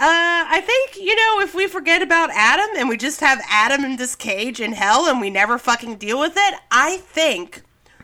I 0.00 0.60
think, 0.60 0.96
you 0.96 1.14
know, 1.14 1.40
if 1.40 1.54
we 1.54 1.68
forget 1.68 2.02
about 2.02 2.30
Adam 2.32 2.68
and 2.76 2.88
we 2.88 2.96
just 2.96 3.20
have 3.20 3.40
Adam 3.48 3.84
in 3.84 3.94
this 3.94 4.16
cage 4.16 4.60
in 4.60 4.72
hell 4.72 5.06
and 5.06 5.20
we 5.20 5.30
never 5.30 5.56
fucking 5.56 5.98
deal 5.98 6.18
with 6.18 6.32
it, 6.36 6.54
I 6.68 6.96
think 6.96 7.62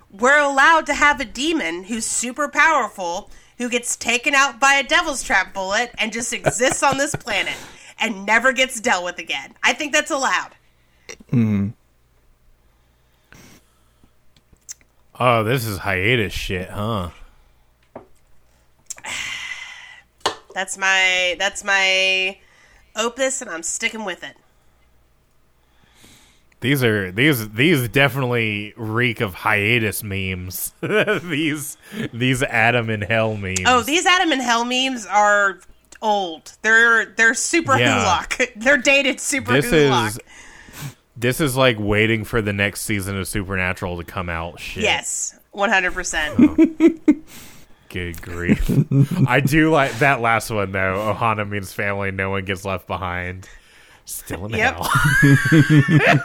we're 0.09 0.39
allowed 0.39 0.86
to 0.86 0.94
have 0.94 1.19
a 1.19 1.24
demon 1.24 1.82
who's 1.82 2.07
super 2.07 2.48
powerful 2.48 3.28
who 3.59 3.69
gets 3.69 3.97
taken 3.97 4.32
out 4.32 4.61
by 4.61 4.74
a 4.74 4.85
devil's 4.85 5.24
trap 5.24 5.52
bullet 5.52 5.90
and 5.98 6.12
just 6.12 6.32
exists 6.32 6.85
on 6.85 6.97
this 6.97 7.16
planet 7.16 7.57
and 7.98 8.24
never 8.24 8.52
gets 8.52 8.81
dealt 8.81 9.05
with 9.05 9.19
again. 9.19 9.55
I 9.65 9.73
think 9.73 9.93
that's 9.93 10.12
allowed. 10.12 10.52
Hmm. 11.31 11.70
Oh, 15.19 15.43
this 15.43 15.66
is 15.66 15.78
hiatus 15.78 16.32
shit, 16.32 16.70
huh? 16.70 17.11
That's 20.55 20.77
my 20.78 21.36
that's 21.39 21.64
my 21.64 22.39
opus 22.97 23.40
and 23.40 23.51
I'm 23.51 23.62
sticking 23.62 24.05
with 24.05 24.22
it. 24.24 24.36
These 26.60 26.85
are 26.85 27.10
these 27.10 27.48
these 27.51 27.89
definitely 27.89 28.74
reek 28.77 29.20
of 29.20 29.32
hiatus 29.32 30.02
memes. 30.02 30.74
these 30.81 31.78
these 32.12 32.43
Adam 32.43 32.90
and 32.90 33.02
Hell 33.02 33.36
memes. 33.36 33.60
Oh, 33.66 33.82
these 33.82 34.05
Adam 34.05 34.31
and 34.31 34.43
Hell 34.43 34.66
memes 34.66 35.06
are 35.06 35.59
old. 36.02 36.52
They're 36.60 37.06
they're 37.06 37.35
super 37.35 37.78
Yeah. 37.78 38.05
Wholock. 38.05 38.52
They're 38.56 38.77
dated 38.77 39.20
super 39.20 39.52
this 39.55 39.66
Wholock. 39.66 40.09
is 40.09 40.20
this 41.16 41.40
is 41.40 41.56
like 41.56 41.77
waiting 41.78 42.24
for 42.24 42.43
the 42.43 42.52
next 42.52 42.82
season 42.82 43.18
of 43.18 43.27
Supernatural 43.27 43.97
to 43.98 44.05
come 44.05 44.28
out. 44.28 44.60
Shit. 44.60 44.82
yes, 44.82 45.39
one 45.52 45.70
hundred 45.70 45.94
percent. 45.94 46.35
Oh. 46.39 47.14
Good 47.90 48.22
grief. 48.22 48.70
I 49.28 49.40
do 49.40 49.70
like 49.70 49.92
that 49.98 50.20
last 50.20 50.48
one 50.50 50.72
though. 50.72 51.12
Ohana 51.14 51.46
means 51.48 51.72
family. 51.72 52.10
No 52.10 52.30
one 52.30 52.44
gets 52.44 52.64
left 52.64 52.86
behind. 52.86 53.48
Still 54.04 54.46
in 54.46 54.52
Yep. 54.52 54.76
hell. 54.76 56.20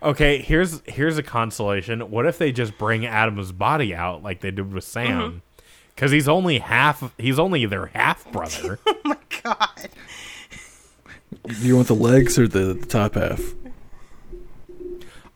Okay, 0.00 0.38
here's 0.38 0.80
here's 0.86 1.18
a 1.18 1.22
consolation. 1.24 2.00
What 2.10 2.24
if 2.26 2.38
they 2.38 2.52
just 2.52 2.78
bring 2.78 3.04
Adam's 3.04 3.50
body 3.50 3.94
out 3.94 4.22
like 4.22 4.40
they 4.40 4.50
did 4.52 4.72
with 4.72 4.84
Mm-hmm. 4.84 5.08
Sam? 5.08 5.42
Because 5.94 6.12
he's 6.12 6.28
only 6.28 6.58
half. 6.60 7.12
He's 7.18 7.38
only 7.40 7.66
their 7.66 7.86
half 7.86 8.30
brother. 8.30 8.78
Oh 8.88 8.94
my 9.04 9.16
god. 9.42 9.88
Do 11.46 11.54
you 11.66 11.76
want 11.76 11.88
the 11.88 11.94
legs 11.94 12.38
or 12.38 12.46
the, 12.48 12.74
the 12.74 12.86
top 12.86 13.14
half? 13.14 13.40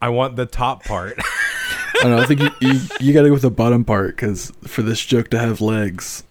I 0.03 0.09
want 0.09 0.35
the 0.37 0.47
top 0.47 0.85
part. 0.85 1.17
I 1.21 1.99
don't 2.03 2.11
know. 2.11 2.19
I 2.19 2.27
think 2.27 2.41
you, 2.41 2.51
you, 2.61 2.81
you 3.01 3.13
got 3.15 3.23
to 3.23 3.29
go 3.29 3.33
with 3.35 3.43
the 3.43 3.51
bottom 3.51 3.85
part 3.85 4.17
because 4.17 4.51
for 4.67 4.83
this 4.83 5.01
joke 5.01 5.31
to 5.31 5.39
have 5.39 5.61
legs. 5.61 6.25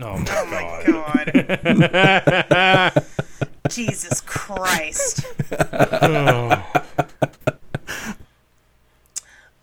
oh 0.00 0.18
my 0.18 0.24
Oh 0.30 0.46
my 0.46 0.84
god. 0.86 2.50
god. 2.50 3.04
Jesus 3.70 4.20
Christ. 4.20 5.24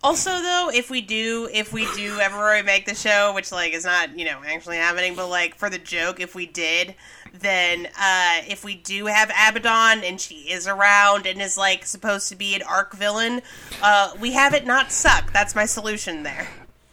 Also, 0.02 0.30
though, 0.30 0.70
if 0.72 0.88
we 0.88 1.02
do, 1.02 1.46
if 1.52 1.74
we 1.74 1.84
do 1.94 2.18
ever 2.20 2.42
remake 2.42 2.86
the 2.86 2.94
show, 2.94 3.34
which 3.34 3.52
like 3.52 3.74
is 3.74 3.84
not, 3.84 4.18
you 4.18 4.24
know, 4.24 4.40
actually 4.46 4.78
happening, 4.78 5.14
but 5.14 5.28
like 5.28 5.54
for 5.56 5.68
the 5.68 5.76
joke, 5.76 6.20
if 6.20 6.34
we 6.34 6.46
did, 6.46 6.94
then 7.32 7.86
uh 7.98 8.40
if 8.48 8.64
we 8.64 8.74
do 8.76 9.06
have 9.06 9.30
Abaddon 9.30 10.04
and 10.04 10.20
she 10.20 10.50
is 10.50 10.66
around 10.66 11.26
and 11.26 11.40
is 11.40 11.56
like 11.56 11.84
supposed 11.86 12.28
to 12.30 12.36
be 12.36 12.54
an 12.54 12.62
arc 12.62 12.94
villain, 12.94 13.42
uh 13.82 14.12
we 14.20 14.32
have 14.32 14.54
it 14.54 14.66
not 14.66 14.92
suck. 14.92 15.32
That's 15.32 15.54
my 15.54 15.66
solution 15.66 16.22
there. 16.22 16.48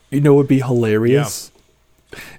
You 0.10 0.22
know 0.22 0.34
what 0.34 0.42
would 0.44 0.48
be 0.48 0.60
hilarious? 0.60 1.52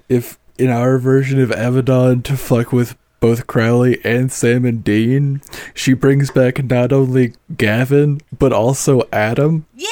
If 0.07 0.37
in 0.57 0.69
our 0.69 0.97
version 0.97 1.39
of 1.39 1.51
Abaddon 1.51 2.21
to 2.23 2.35
fuck 2.37 2.71
with 2.73 2.97
both 3.19 3.47
Crowley 3.47 3.99
and 4.05 4.31
Sam 4.31 4.65
and 4.65 4.83
Dean, 4.83 5.41
she 5.73 5.93
brings 5.93 6.31
back 6.31 6.63
not 6.63 6.91
only 6.93 7.33
Gavin, 7.57 8.21
but 8.37 8.51
also 8.53 9.03
Adam. 9.11 9.65
Yeah. 9.75 9.87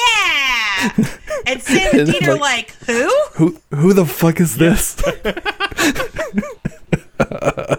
And 1.46 1.62
Sam 1.62 1.90
and 1.92 2.00
And, 2.00 2.12
Dean 2.12 2.28
are 2.28 2.36
like- 2.36 2.40
like, 2.40 2.86
who? 2.86 3.08
Who 3.34 3.60
who 3.74 3.92
the 3.94 4.04
fuck 4.04 4.38
is 4.40 4.56
this? 4.56 4.96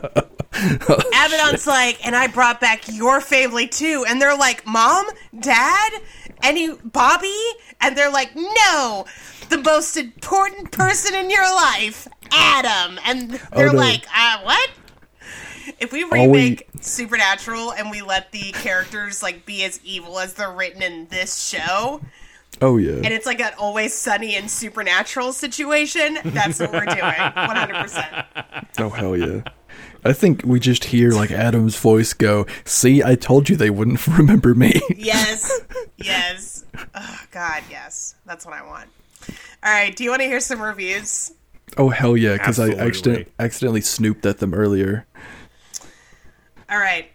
Abaddon's 0.81 1.67
like, 1.67 2.05
and 2.05 2.15
I 2.15 2.27
brought 2.27 2.59
back 2.59 2.83
your 2.87 3.21
family 3.21 3.67
too. 3.67 4.05
And 4.07 4.21
they're 4.21 4.37
like, 4.37 4.65
Mom, 4.65 5.05
Dad, 5.39 5.91
any 6.43 6.73
Bobby? 6.83 7.35
And 7.81 7.97
they're 7.97 8.11
like, 8.11 8.31
No, 8.35 9.05
the 9.49 9.57
most 9.59 9.95
important 9.97 10.71
person 10.71 11.15
in 11.15 11.29
your 11.29 11.43
life, 11.55 12.07
Adam. 12.31 12.99
And 13.05 13.31
they're 13.55 13.69
Oh, 13.69 13.71
no. 13.71 13.77
like, 13.77 14.05
uh, 14.15 14.41
what? 14.43 14.69
If 15.79 15.91
we 15.93 16.03
All 16.03 16.09
we- 16.11 16.17
remake 16.19 16.67
Supernatural 16.81 17.73
and 17.73 17.91
we 17.91 18.01
let 18.01 18.31
the 18.31 18.51
characters 18.53 19.21
like 19.21 19.45
be 19.45 19.63
as 19.63 19.79
evil 19.83 20.17
as 20.19 20.33
they're 20.33 20.51
written 20.51 20.81
in 20.81 21.07
this 21.09 21.41
show, 21.47 22.01
Oh 22.61 22.77
yeah. 22.77 22.93
and 22.93 23.07
it's 23.07 23.25
like 23.25 23.39
an 23.41 23.51
always 23.57 23.93
sunny 23.93 24.35
and 24.35 24.49
supernatural 24.49 25.31
situation, 25.33 26.17
that's 26.23 26.59
what 26.59 26.71
we're 26.71 26.85
doing. 26.85 26.97
100%. 27.01 28.65
Oh 28.79 28.89
hell 28.89 29.15
yeah. 29.17 29.41
I 30.05 30.13
think 30.13 30.43
we 30.45 30.59
just 30.59 30.85
hear 30.85 31.11
like 31.11 31.31
Adam's 31.31 31.75
voice 31.77 32.13
go, 32.13 32.45
"See, 32.65 33.03
I 33.03 33.15
told 33.15 33.49
you 33.49 33.55
they 33.55 33.69
wouldn't 33.69 34.05
remember 34.07 34.53
me." 34.55 34.79
Yes. 34.95 35.51
Yes. 36.01 36.63
Oh, 36.95 37.19
God, 37.29 37.61
yes. 37.69 38.15
That's 38.25 38.45
what 38.45 38.53
I 38.55 38.65
want. 38.65 38.87
All 39.61 39.69
right. 39.73 39.93
Do 39.93 40.05
you 40.05 40.09
want 40.11 40.21
to 40.21 40.27
hear 40.29 40.39
some 40.39 40.61
reviews? 40.61 41.33
oh 41.77 41.89
hell 41.89 42.15
yeah, 42.15 42.33
because 42.33 42.57
I 42.57 42.69
accident- 42.71 43.27
accidentally 43.37 43.81
snooped 43.81 44.25
at 44.25 44.37
them 44.37 44.53
earlier. 44.53 45.05
All 46.69 46.77
right. 46.79 47.11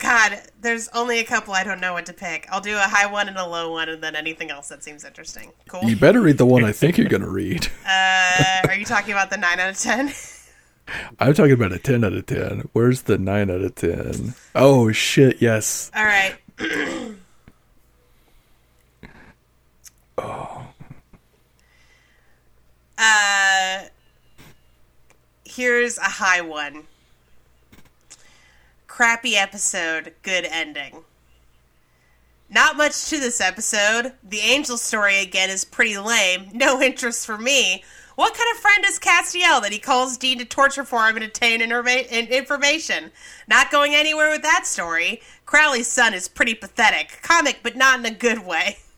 God, 0.00 0.40
there's 0.60 0.88
only 0.88 1.20
a 1.20 1.24
couple 1.24 1.54
I 1.54 1.64
don't 1.64 1.80
know 1.80 1.92
what 1.92 2.06
to 2.06 2.12
pick. 2.12 2.46
I'll 2.50 2.60
do 2.60 2.76
a 2.76 2.80
high 2.80 3.06
one 3.06 3.28
and 3.28 3.36
a 3.36 3.46
low 3.46 3.70
one, 3.72 3.88
and 3.88 4.02
then 4.02 4.14
anything 4.16 4.50
else 4.50 4.68
that 4.68 4.82
seems 4.84 5.04
interesting. 5.04 5.52
Cool. 5.68 5.84
You 5.84 5.96
better 5.96 6.20
read 6.20 6.38
the 6.38 6.46
one 6.46 6.64
I 6.64 6.72
think 6.72 6.98
you're 6.98 7.08
gonna 7.08 7.28
read. 7.30 7.68
Uh, 7.88 8.66
are 8.68 8.74
you 8.74 8.84
talking 8.84 9.12
about 9.12 9.30
the 9.30 9.36
nine 9.36 9.58
out 9.60 9.70
of 9.70 9.78
ten? 9.78 10.12
I'm 11.18 11.34
talking 11.34 11.52
about 11.52 11.72
a 11.72 11.78
10 11.78 12.04
out 12.04 12.12
of 12.12 12.26
10. 12.26 12.68
Where's 12.72 13.02
the 13.02 13.18
9 13.18 13.50
out 13.50 13.60
of 13.60 13.74
10? 13.74 14.34
Oh 14.54 14.92
shit, 14.92 15.40
yes. 15.40 15.90
All 15.94 16.04
right. 16.04 16.36
oh. 20.18 20.66
Uh, 22.98 23.84
here's 25.44 25.98
a 25.98 26.02
high 26.02 26.40
one. 26.40 26.84
Crappy 28.86 29.36
episode, 29.36 30.14
good 30.22 30.44
ending. 30.44 31.04
Not 32.50 32.76
much 32.76 33.10
to 33.10 33.20
this 33.20 33.40
episode. 33.40 34.14
The 34.24 34.40
angel 34.40 34.78
story 34.78 35.20
again 35.20 35.50
is 35.50 35.64
pretty 35.64 35.98
lame. 35.98 36.48
No 36.54 36.80
interest 36.80 37.26
for 37.26 37.36
me. 37.36 37.84
What 38.18 38.34
kind 38.34 38.50
of 38.52 38.58
friend 38.60 38.84
is 38.84 38.98
Castiel 38.98 39.62
that 39.62 39.70
he 39.70 39.78
calls 39.78 40.16
Dean 40.16 40.40
to 40.40 40.44
torture 40.44 40.82
for 40.82 41.06
him 41.06 41.14
and 41.14 41.24
obtain 41.24 41.62
in- 41.62 42.26
information? 42.26 43.12
Not 43.46 43.70
going 43.70 43.94
anywhere 43.94 44.28
with 44.28 44.42
that 44.42 44.66
story. 44.66 45.22
Crowley's 45.46 45.86
son 45.86 46.14
is 46.14 46.26
pretty 46.26 46.54
pathetic. 46.54 47.20
Comic, 47.22 47.60
but 47.62 47.76
not 47.76 48.00
in 48.00 48.06
a 48.06 48.10
good 48.10 48.44
way. 48.44 48.78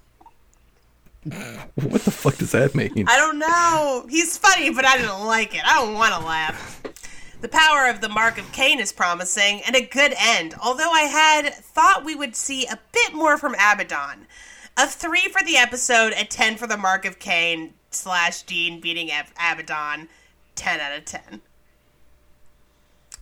What 1.75 2.01
the 2.01 2.11
fuck 2.11 2.39
does 2.39 2.53
that 2.53 2.75
mean? 2.75 3.05
I 3.07 3.19
don't 3.19 3.39
know. 3.39 4.07
He's 4.09 4.39
funny, 4.39 4.71
but 4.71 4.87
I 4.87 4.97
didn't 4.97 5.27
like 5.27 5.55
it. 5.55 5.67
I 5.67 5.75
don't 5.75 5.93
want 5.93 6.15
to 6.15 6.27
laugh. 6.27 6.83
The 7.43 7.49
power 7.49 7.91
of 7.91 8.01
the 8.01 8.09
Mark 8.09 8.39
of 8.39 8.51
Cain 8.53 8.81
is 8.81 8.91
promising, 8.91 9.61
and 9.67 9.77
a 9.77 9.85
good 9.85 10.15
end, 10.19 10.55
although 10.63 10.91
I 10.91 11.03
had 11.03 11.53
thought 11.53 12.07
we 12.07 12.15
would 12.15 12.37
see 12.37 12.65
a 12.65 12.79
bit 12.93 13.13
more 13.13 13.37
from 13.37 13.53
Abaddon. 13.53 14.27
A 14.79 14.87
3 14.87 15.29
for 15.29 15.45
the 15.45 15.59
episode, 15.59 16.15
a 16.17 16.25
10 16.25 16.57
for 16.57 16.67
the 16.67 16.79
Mark 16.79 17.05
of 17.05 17.19
Cain 17.19 17.75
slash 17.91 18.43
Dean 18.43 18.81
beating 18.81 19.11
Ab- 19.11 19.27
Abaddon. 19.39 20.09
10 20.57 20.81
out 20.81 20.99
of 20.99 21.05
10. 21.05 21.41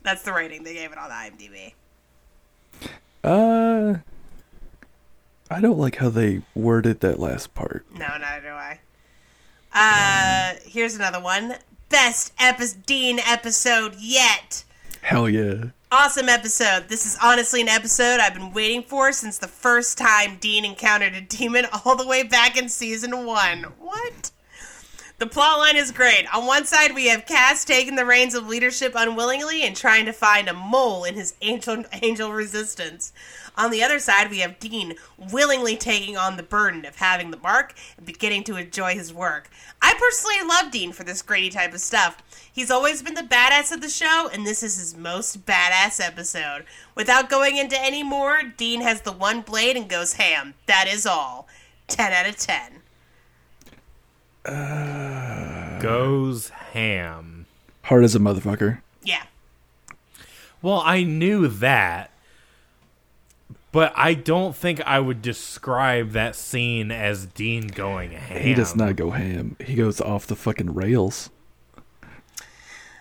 That's 0.03 0.23
the 0.23 0.32
rating 0.32 0.65
they 0.65 0.74
gave 0.74 0.90
it 0.93 0.99
on 0.99 1.11
IMDb. 1.11 1.74
Uh 3.23 3.99
I 5.51 5.61
don't 5.61 5.78
like 5.78 5.97
how 5.97 6.09
they 6.11 6.43
worded 6.55 7.01
that 7.01 7.19
last 7.19 7.55
part. 7.55 7.86
No, 7.93 8.07
neither 8.19 8.49
do 8.49 8.55
I. 8.55 8.81
Uh, 9.73 10.59
here's 10.65 10.95
another 10.95 11.20
one. 11.20 11.55
Best 11.89 12.32
epi- 12.39 12.78
Dean 12.85 13.19
episode 13.20 13.95
yet. 13.99 14.65
Hell 15.01 15.28
yeah. 15.28 15.65
Awesome 15.90 16.28
episode. 16.28 16.89
This 16.89 17.07
is 17.07 17.16
honestly 17.23 17.62
an 17.62 17.69
episode 17.69 18.20
I've 18.20 18.35
been 18.35 18.53
waiting 18.53 18.82
for 18.82 19.11
since 19.12 19.39
the 19.39 19.49
first 19.49 19.97
time 19.97 20.36
Dean 20.39 20.66
encountered 20.66 21.15
a 21.15 21.23
demon 21.23 21.66
all 21.85 21.97
the 21.97 22.07
way 22.07 22.23
back 22.24 22.59
in 22.59 22.69
season 22.69 23.24
one. 23.24 23.62
What? 23.78 24.31
The 25.19 25.27
plotline 25.27 25.74
is 25.74 25.90
great. 25.90 26.32
On 26.32 26.47
one 26.47 26.65
side, 26.65 26.95
we 26.95 27.09
have 27.09 27.27
Cas 27.27 27.65
taking 27.65 27.97
the 27.97 28.05
reins 28.05 28.36
of 28.36 28.47
leadership 28.47 28.93
unwillingly 28.95 29.65
and 29.65 29.74
trying 29.74 30.05
to 30.05 30.12
find 30.12 30.47
a 30.47 30.55
mole 30.55 31.03
in 31.03 31.16
his 31.16 31.35
angel 31.43 31.82
angel 32.03 32.32
resistance. 32.32 33.12
On 33.57 33.73
the 33.73 33.82
other 33.82 33.99
side, 33.99 34.31
we 34.31 34.39
have 34.39 34.61
Dean 34.61 34.95
willingly 35.19 35.77
taking 35.77 36.16
on 36.16 36.36
the 36.36 36.45
burden 36.45 36.85
of 36.85 36.95
having 36.95 37.32
the 37.32 37.36
mark 37.36 37.74
and 37.97 38.07
beginning 38.07 38.45
to 38.45 38.55
enjoy 38.55 38.95
his 38.95 39.12
work. 39.12 39.51
I 39.82 39.95
personally 39.99 40.40
love 40.47 40.70
Dean 40.70 40.93
for 40.93 41.03
this 41.03 41.23
Grady 41.23 41.51
type 41.51 41.74
of 41.74 41.81
stuff. 41.81 42.23
He's 42.53 42.70
always 42.70 43.03
been 43.03 43.15
the 43.15 43.23
badass 43.23 43.73
of 43.73 43.81
the 43.81 43.89
show, 43.89 44.31
and 44.32 44.47
this 44.47 44.62
is 44.62 44.78
his 44.78 44.97
most 44.97 45.45
badass 45.45 46.01
episode. 46.01 46.65
Without 46.95 47.28
going 47.28 47.57
into 47.57 47.77
any 47.77 48.05
more, 48.05 48.43
Dean 48.57 48.82
has 48.82 49.01
the 49.01 49.11
one 49.11 49.40
blade 49.40 49.77
and 49.77 49.89
goes 49.89 50.12
ham. 50.12 50.55
That 50.66 50.86
is 50.86 51.07
all. 51.07 51.49
10 51.89 52.12
out 52.12 52.28
of 52.28 52.36
10. 52.36 52.77
Goes 55.80 56.48
ham. 56.48 57.46
Hard 57.82 58.04
as 58.04 58.14
a 58.14 58.18
motherfucker. 58.18 58.80
Yeah. 59.02 59.22
Well, 60.60 60.82
I 60.84 61.04
knew 61.04 61.46
that, 61.48 62.10
but 63.70 63.92
I 63.94 64.14
don't 64.14 64.56
think 64.56 64.80
I 64.82 64.98
would 64.98 65.22
describe 65.22 66.10
that 66.10 66.34
scene 66.34 66.90
as 66.90 67.26
Dean 67.26 67.68
going 67.68 68.10
ham. 68.10 68.42
He 68.42 68.54
does 68.54 68.74
not 68.74 68.96
go 68.96 69.10
ham. 69.10 69.56
He 69.64 69.74
goes 69.74 70.00
off 70.00 70.26
the 70.26 70.36
fucking 70.36 70.74
rails. 70.74 71.30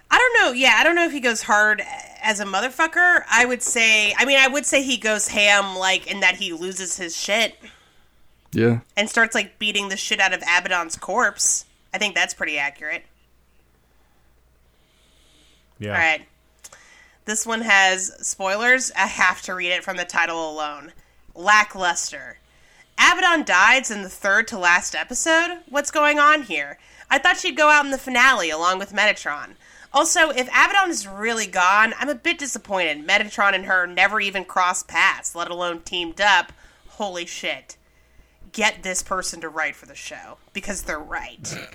I 0.09 0.17
don't 0.17 0.33
know. 0.41 0.53
Yeah, 0.53 0.75
I 0.77 0.83
don't 0.83 0.95
know 0.95 1.05
if 1.05 1.11
he 1.11 1.19
goes 1.19 1.41
hard 1.41 1.81
as 2.21 2.39
a 2.39 2.45
motherfucker. 2.45 3.23
I 3.29 3.45
would 3.45 3.61
say, 3.61 4.13
I 4.17 4.25
mean, 4.25 4.37
I 4.37 4.47
would 4.47 4.65
say 4.65 4.83
he 4.83 4.97
goes 4.97 5.27
ham, 5.27 5.75
like, 5.75 6.07
in 6.07 6.21
that 6.21 6.35
he 6.35 6.53
loses 6.53 6.97
his 6.97 7.15
shit 7.15 7.57
Yeah. 8.57 8.79
and 8.95 9.07
starts, 9.07 9.35
like, 9.35 9.59
beating 9.59 9.89
the 9.89 9.97
shit 9.97 10.19
out 10.19 10.33
of 10.33 10.41
Abaddon's 10.41 10.95
corpse. 10.95 11.65
I 11.93 11.99
think 11.99 12.15
that's 12.15 12.33
pretty 12.33 12.57
accurate. 12.57 13.03
Yeah. 15.77 15.91
All 15.91 15.99
right. 15.99 16.25
This 17.25 17.45
one 17.45 17.61
has 17.61 18.11
spoilers. 18.27 18.91
I 18.95 19.05
have 19.05 19.43
to 19.43 19.53
read 19.53 19.71
it 19.73 19.83
from 19.83 19.97
the 19.97 20.05
title 20.05 20.51
alone. 20.51 20.93
Lackluster. 21.35 22.39
Abaddon 22.97 23.45
dies 23.45 23.91
in 23.91 24.01
the 24.01 24.09
third 24.09 24.47
to 24.47 24.57
last 24.57 24.95
episode? 24.95 25.59
What's 25.69 25.91
going 25.91 26.17
on 26.17 26.41
here? 26.41 26.79
I 27.11 27.19
thought 27.19 27.37
she'd 27.37 27.55
go 27.55 27.69
out 27.69 27.85
in 27.85 27.91
the 27.91 27.99
finale 27.99 28.49
along 28.49 28.79
with 28.79 28.91
Metatron. 28.91 29.49
Also, 29.93 30.31
if 30.31 30.47
Abaddon 30.47 30.89
is 30.89 31.07
really 31.07 31.45
gone, 31.45 31.93
I'm 31.99 32.09
a 32.09 32.15
bit 32.15 32.39
disappointed. 32.39 33.05
Metatron 33.05 33.53
and 33.53 33.65
her 33.65 33.85
never 33.85 34.19
even 34.19 34.45
crossed 34.45 34.87
paths, 34.87 35.35
let 35.35 35.51
alone 35.51 35.81
teamed 35.81 36.19
up. 36.19 36.51
Holy 36.87 37.27
shit. 37.27 37.77
Get 38.57 38.81
this 38.81 39.03
person 39.03 39.39
to 39.41 39.49
write 39.49 39.75
for 39.75 39.85
the 39.85 39.93
show 39.93 40.39
because 40.51 40.81
they're 40.81 40.97
right. 40.97 41.69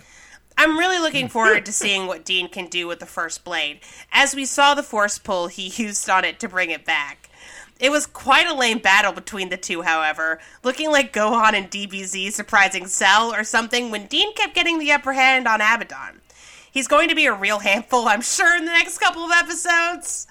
I'm 0.58 0.76
really 0.76 0.98
looking 0.98 1.28
forward 1.28 1.64
to 1.66 1.72
seeing 1.72 2.08
what 2.08 2.24
Dean 2.24 2.48
can 2.48 2.66
do 2.66 2.88
with 2.88 2.98
the 2.98 3.06
first 3.06 3.44
blade, 3.44 3.78
as 4.10 4.34
we 4.34 4.44
saw 4.44 4.74
the 4.74 4.82
force 4.82 5.16
pull 5.16 5.46
he 5.46 5.68
used 5.76 6.10
on 6.10 6.24
it 6.24 6.40
to 6.40 6.48
bring 6.48 6.70
it 6.70 6.84
back. 6.84 7.30
It 7.78 7.92
was 7.92 8.04
quite 8.04 8.48
a 8.48 8.54
lame 8.54 8.80
battle 8.80 9.12
between 9.12 9.48
the 9.48 9.56
two, 9.56 9.82
however, 9.82 10.40
looking 10.64 10.90
like 10.90 11.12
Gohan 11.12 11.52
and 11.52 11.70
DBZ 11.70 12.32
surprising 12.32 12.88
Cell 12.88 13.32
or 13.32 13.44
something 13.44 13.92
when 13.92 14.08
Dean 14.08 14.34
kept 14.34 14.56
getting 14.56 14.80
the 14.80 14.90
upper 14.90 15.12
hand 15.12 15.46
on 15.46 15.60
Abaddon. 15.60 16.20
He's 16.68 16.88
going 16.88 17.08
to 17.10 17.14
be 17.14 17.26
a 17.26 17.32
real 17.32 17.60
handful, 17.60 18.08
I'm 18.08 18.22
sure, 18.22 18.56
in 18.56 18.64
the 18.64 18.72
next 18.72 18.98
couple 18.98 19.22
of 19.22 19.30
episodes. 19.30 20.26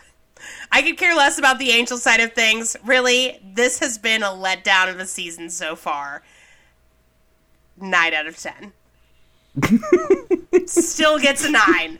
I 0.69 0.82
could 0.82 0.98
care 0.98 1.15
less 1.15 1.40
about 1.40 1.60
the 1.60 1.72
angel 1.72 1.98
side 1.98 2.19
of 2.19 2.34
things. 2.34 2.76
Really, 2.84 3.40
this 3.41 3.80
has 3.80 3.98
been 3.98 4.22
a 4.22 4.26
letdown 4.26 4.90
of 4.90 4.99
a 4.99 5.06
season 5.06 5.49
so 5.49 5.78
far. 5.78 6.23
9 7.82 8.14
out 8.14 8.28
of 8.28 8.38
10 8.38 8.74
still 10.66 11.20
gets 11.20 11.44
a 11.44 11.52
nine. 11.52 11.99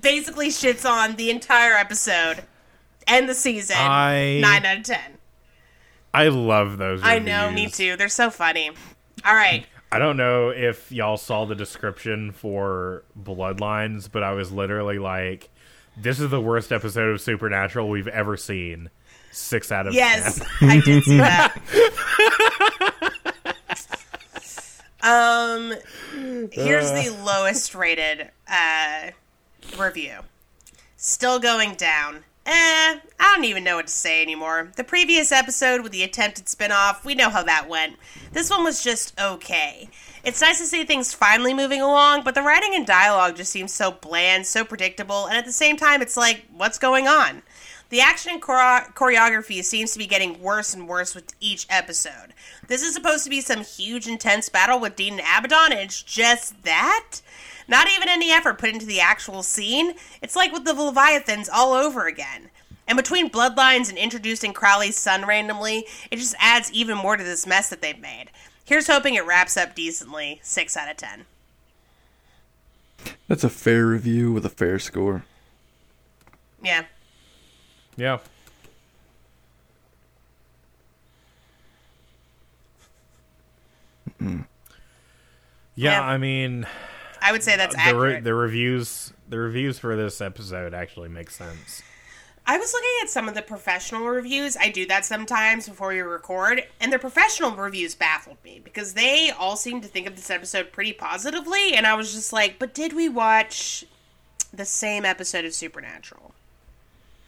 Basically 0.00 0.48
shits 0.48 0.88
on 0.88 1.16
the 1.16 1.30
entire 1.30 1.74
episode 1.74 2.42
and 3.06 3.28
the 3.28 3.34
season. 3.34 3.76
I- 3.78 4.38
Nine 4.40 4.64
out 4.64 4.76
of 4.78 4.84
ten. 4.84 5.18
I 6.14 6.28
love 6.28 6.76
those. 6.78 7.00
I 7.02 7.18
know, 7.18 7.50
me 7.50 7.68
too. 7.68 7.96
They're 7.96 8.08
so 8.08 8.30
funny. 8.30 8.70
All 9.24 9.34
right. 9.34 9.64
I 9.90 9.98
don't 9.98 10.16
know 10.16 10.50
if 10.50 10.92
y'all 10.92 11.16
saw 11.16 11.44
the 11.46 11.54
description 11.54 12.32
for 12.32 13.02
Bloodlines, 13.20 14.08
but 14.10 14.22
I 14.22 14.32
was 14.32 14.52
literally 14.52 14.98
like, 14.98 15.48
"This 15.96 16.20
is 16.20 16.30
the 16.30 16.40
worst 16.40 16.70
episode 16.72 17.10
of 17.12 17.20
Supernatural 17.20 17.88
we've 17.88 18.08
ever 18.08 18.36
seen." 18.36 18.88
Six 19.32 19.72
out 19.72 19.86
of 19.86 19.94
Yes, 19.94 20.38
ten. 20.58 20.70
I 20.70 20.80
did 20.80 21.02
see 21.04 21.16
that. 21.16 21.56
um, 25.02 25.74
here's 26.50 26.90
the 26.92 27.16
lowest 27.24 27.74
rated 27.74 28.30
uh, 28.48 29.10
review. 29.78 30.18
Still 30.96 31.38
going 31.38 31.74
down. 31.74 32.24
Eh, 32.44 32.50
I 33.20 33.34
don't 33.34 33.44
even 33.44 33.62
know 33.62 33.76
what 33.76 33.86
to 33.86 33.92
say 33.92 34.20
anymore. 34.20 34.72
The 34.76 34.82
previous 34.82 35.30
episode 35.30 35.82
with 35.82 35.92
the 35.92 36.02
attempted 36.02 36.46
spinoff, 36.46 37.04
we 37.04 37.14
know 37.14 37.30
how 37.30 37.44
that 37.44 37.68
went. 37.68 37.96
This 38.32 38.50
one 38.50 38.64
was 38.64 38.82
just 38.82 39.18
okay. 39.20 39.88
It's 40.24 40.40
nice 40.40 40.58
to 40.58 40.66
see 40.66 40.84
things 40.84 41.14
finally 41.14 41.54
moving 41.54 41.80
along, 41.80 42.22
but 42.24 42.34
the 42.34 42.42
writing 42.42 42.74
and 42.74 42.86
dialogue 42.86 43.36
just 43.36 43.52
seems 43.52 43.72
so 43.72 43.92
bland, 43.92 44.46
so 44.46 44.64
predictable, 44.64 45.26
and 45.26 45.36
at 45.36 45.44
the 45.44 45.52
same 45.52 45.76
time, 45.76 46.02
it's 46.02 46.16
like, 46.16 46.44
what's 46.52 46.78
going 46.78 47.06
on? 47.06 47.42
The 47.92 48.00
action 48.00 48.32
and 48.32 48.42
chore- 48.42 48.90
choreography 48.94 49.62
seems 49.62 49.92
to 49.92 49.98
be 49.98 50.06
getting 50.06 50.40
worse 50.40 50.72
and 50.72 50.88
worse 50.88 51.14
with 51.14 51.34
each 51.40 51.66
episode. 51.68 52.32
This 52.66 52.80
is 52.80 52.94
supposed 52.94 53.22
to 53.24 53.28
be 53.28 53.42
some 53.42 53.60
huge, 53.60 54.08
intense 54.08 54.48
battle 54.48 54.80
with 54.80 54.96
Dean 54.96 55.18
and 55.18 55.20
Abaddon, 55.20 55.72
and 55.72 55.80
it's 55.82 56.02
just 56.02 56.62
that? 56.64 57.20
Not 57.68 57.88
even 57.94 58.08
any 58.08 58.32
effort 58.32 58.56
put 58.56 58.70
into 58.70 58.86
the 58.86 59.02
actual 59.02 59.42
scene. 59.42 59.92
It's 60.22 60.34
like 60.34 60.54
with 60.54 60.64
the 60.64 60.72
Leviathans 60.72 61.50
all 61.52 61.74
over 61.74 62.06
again. 62.06 62.48
And 62.88 62.96
between 62.96 63.28
Bloodlines 63.28 63.90
and 63.90 63.98
introducing 63.98 64.54
Crowley's 64.54 64.96
son 64.96 65.26
randomly, 65.26 65.84
it 66.10 66.16
just 66.16 66.34
adds 66.38 66.72
even 66.72 66.96
more 66.96 67.18
to 67.18 67.24
this 67.24 67.46
mess 67.46 67.68
that 67.68 67.82
they've 67.82 68.00
made. 68.00 68.30
Here's 68.64 68.86
hoping 68.86 69.16
it 69.16 69.26
wraps 69.26 69.58
up 69.58 69.74
decently. 69.74 70.40
6 70.42 70.78
out 70.78 70.90
of 70.90 70.96
10. 70.96 71.26
That's 73.28 73.44
a 73.44 73.50
fair 73.50 73.86
review 73.86 74.32
with 74.32 74.46
a 74.46 74.48
fair 74.48 74.78
score. 74.78 75.26
Yeah. 76.64 76.84
Yeah. 77.96 78.18
Mm-hmm. 84.20 84.42
Yeah, 85.74 85.92
Yeah. 85.92 86.02
I 86.02 86.18
mean, 86.18 86.66
I 87.20 87.32
would 87.32 87.42
say 87.42 87.56
that's 87.56 87.74
the 87.74 87.96
re- 87.96 88.20
the 88.20 88.34
reviews 88.34 89.12
the 89.28 89.38
reviews 89.38 89.78
for 89.78 89.96
this 89.96 90.20
episode 90.20 90.74
actually 90.74 91.08
make 91.08 91.30
sense. 91.30 91.82
I 92.44 92.58
was 92.58 92.72
looking 92.72 92.90
at 93.02 93.08
some 93.08 93.28
of 93.28 93.36
the 93.36 93.42
professional 93.42 94.04
reviews. 94.08 94.56
I 94.56 94.68
do 94.68 94.84
that 94.86 95.04
sometimes 95.04 95.68
before 95.68 95.88
we 95.88 96.00
record, 96.00 96.64
and 96.80 96.92
the 96.92 96.98
professional 96.98 97.52
reviews 97.52 97.94
baffled 97.94 98.38
me 98.44 98.60
because 98.62 98.94
they 98.94 99.30
all 99.30 99.54
seem 99.54 99.80
to 99.80 99.86
think 99.86 100.08
of 100.08 100.16
this 100.16 100.28
episode 100.28 100.72
pretty 100.72 100.92
positively, 100.92 101.74
and 101.74 101.86
I 101.86 101.94
was 101.94 102.12
just 102.12 102.32
like, 102.32 102.58
but 102.58 102.74
did 102.74 102.94
we 102.94 103.08
watch 103.08 103.84
the 104.52 104.64
same 104.64 105.04
episode 105.04 105.44
of 105.44 105.54
Supernatural? 105.54 106.34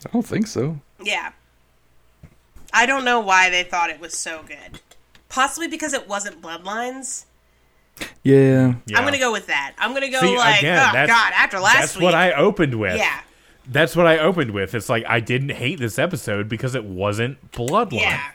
I 0.06 0.10
don't 0.10 0.26
think 0.26 0.46
so. 0.46 0.78
Yeah. 1.02 1.32
I 2.72 2.86
don't 2.86 3.04
know 3.04 3.20
why 3.20 3.50
they 3.50 3.62
thought 3.62 3.90
it 3.90 4.00
was 4.00 4.14
so 4.14 4.42
good. 4.46 4.80
Possibly 5.28 5.68
because 5.68 5.92
it 5.92 6.08
wasn't 6.08 6.42
Bloodlines. 6.42 7.24
Yeah. 8.22 8.74
Yeah. 8.86 8.98
I'm 8.98 9.04
gonna 9.04 9.18
go 9.18 9.32
with 9.32 9.46
that. 9.46 9.74
I'm 9.78 9.94
gonna 9.94 10.10
go 10.10 10.20
See, 10.20 10.36
like, 10.36 10.58
again, 10.58 10.78
oh 10.90 11.06
god, 11.06 11.32
after 11.36 11.60
last 11.60 11.74
week. 11.74 11.80
That's 11.80 11.96
week. 11.96 12.04
what 12.04 12.14
I 12.14 12.32
opened 12.32 12.74
with. 12.74 12.96
yeah, 12.98 13.20
That's 13.68 13.94
what 13.94 14.06
I 14.06 14.18
opened 14.18 14.50
with. 14.50 14.74
It's 14.74 14.88
like 14.88 15.04
I 15.08 15.20
didn't 15.20 15.50
hate 15.50 15.78
this 15.78 15.98
episode 15.98 16.48
because 16.48 16.74
it 16.74 16.84
wasn't 16.84 17.52
Bloodlines. 17.52 17.92
Yeah. 18.00 18.30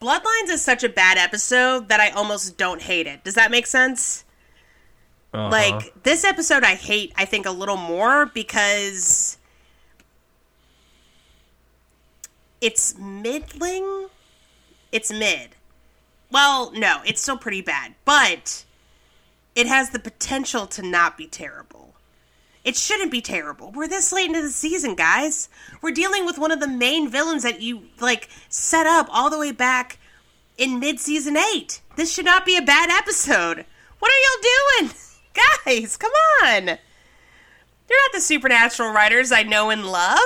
Bloodlines 0.00 0.50
is 0.50 0.62
such 0.62 0.84
a 0.84 0.88
bad 0.88 1.16
episode 1.16 1.88
that 1.88 1.98
I 1.98 2.10
almost 2.10 2.56
don't 2.58 2.82
hate 2.82 3.06
it. 3.06 3.24
Does 3.24 3.34
that 3.34 3.50
make 3.50 3.66
sense? 3.66 4.24
Uh-huh. 5.32 5.48
Like 5.48 6.02
this 6.04 6.24
episode, 6.24 6.62
I 6.62 6.74
hate. 6.74 7.12
I 7.16 7.24
think 7.24 7.46
a 7.46 7.50
little 7.50 7.76
more 7.76 8.26
because 8.26 9.38
it's 12.60 12.96
middling. 12.98 14.08
It's 14.92 15.12
mid. 15.12 15.50
Well, 16.30 16.72
no, 16.72 17.00
it's 17.04 17.20
still 17.20 17.36
pretty 17.36 17.60
bad, 17.60 17.94
but 18.04 18.64
it 19.54 19.66
has 19.66 19.90
the 19.90 19.98
potential 19.98 20.66
to 20.68 20.82
not 20.82 21.16
be 21.16 21.26
terrible. 21.26 21.94
It 22.64 22.76
shouldn't 22.76 23.10
be 23.10 23.20
terrible. 23.20 23.70
We're 23.70 23.88
this 23.88 24.12
late 24.12 24.28
into 24.30 24.40
the 24.40 24.48
season, 24.48 24.94
guys. 24.94 25.48
We're 25.82 25.90
dealing 25.90 26.24
with 26.24 26.38
one 26.38 26.50
of 26.50 26.60
the 26.60 26.68
main 26.68 27.10
villains 27.10 27.42
that 27.42 27.60
you 27.60 27.82
like 28.00 28.28
set 28.48 28.86
up 28.86 29.06
all 29.10 29.28
the 29.28 29.38
way 29.38 29.52
back 29.52 29.98
in 30.56 30.80
mid-season 30.80 31.36
8. 31.36 31.82
This 31.96 32.12
should 32.12 32.24
not 32.24 32.46
be 32.46 32.56
a 32.56 32.62
bad 32.62 32.88
episode. 32.90 33.66
What 33.98 34.10
are 34.10 34.22
y'all 34.22 34.86
doing? 34.88 34.94
Guys, 35.66 35.96
come 35.96 36.12
on. 36.42 36.66
You're 36.66 38.02
not 38.02 38.12
the 38.12 38.20
supernatural 38.20 38.92
writers 38.92 39.30
I 39.30 39.42
know 39.42 39.68
and 39.70 39.84
love. 39.84 40.18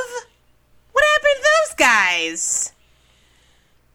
What 0.98 1.04
happened 1.12 1.36
to 1.36 1.42
those 1.42 1.74
guys? 1.76 2.72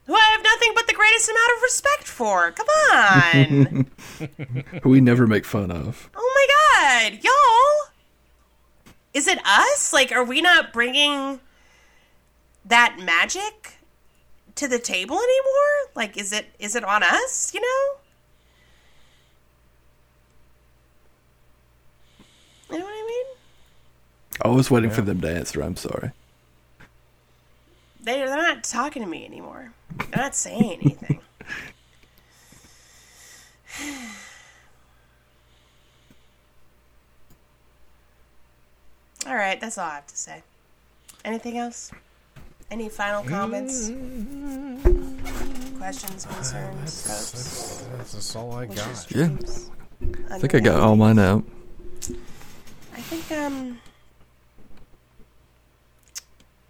Who 0.06 0.16
I 0.16 0.22
have 0.22 0.42
nothing 0.42 0.72
but 0.74 0.88
the 0.88 0.94
greatest 0.94 1.30
amount 1.30 1.52
of 1.58 1.62
respect 1.62 2.04
for. 2.08 2.52
Come 2.54 2.68
on. 2.94 3.92
Who 4.84 4.90
we 4.90 5.02
never 5.02 5.28
make 5.28 5.44
fun 5.44 5.70
of. 5.70 6.10
Oh 6.16 6.34
my 6.34 7.12
god, 7.12 7.20
y'all! 7.22 7.92
Is 9.14 9.28
it 9.28 9.40
us? 9.46 9.92
Like, 9.92 10.14
are 10.14 10.24
we 10.24 10.40
not 10.40 10.72
bringing 10.72 11.42
that 12.64 13.00
magic 13.00 13.74
to 14.56 14.70
the 14.70 14.80
table 14.80 15.18
anymore? 15.18 15.92
Like, 15.96 16.16
is 16.16 16.32
it 16.32 16.46
is 16.58 16.78
it 16.78 16.86
on 16.86 17.04
us? 17.04 17.54
You 17.54 17.60
know? 17.60 18.00
You 22.72 22.80
know 22.80 22.86
what 22.86 22.94
I 22.94 23.06
mean? 23.06 23.26
I 24.42 24.48
was 24.56 24.72
waiting 24.72 24.90
for 24.90 25.02
them 25.02 25.20
to 25.20 25.30
answer. 25.30 25.62
I'm 25.62 25.76
sorry. 25.76 26.14
They, 28.04 28.18
they're 28.26 28.36
not 28.36 28.66
talking 28.66 29.02
to 29.02 29.08
me 29.08 29.26
anymore. 29.26 29.72
They're 30.12 30.22
not 30.22 30.36
saying 30.36 30.80
anything. 30.82 31.20
all 39.28 39.36
right, 39.36 39.60
that's 39.60 39.78
all 39.78 39.90
I 39.90 39.96
have 39.96 40.08
to 40.08 40.18
say. 40.18 40.44
Anything 41.24 41.58
else? 41.58 41.92
Any 42.70 42.90
final 42.90 43.24
comments? 43.24 43.90
Questions, 45.78 46.26
concerns, 46.26 47.08
hopes, 47.08 47.88
That's 48.14 48.36
all 48.36 48.52
I 48.54 48.66
wishes, 48.66 49.08
Yeah. 49.10 49.28
dreams? 49.28 49.70
I 50.30 50.40
think 50.40 50.56
I 50.56 50.60
got 50.60 50.82
all 50.82 50.96
mine 50.98 51.20
out. 51.20 51.44
I 52.94 53.00
think 53.02 53.32
um 53.32 53.80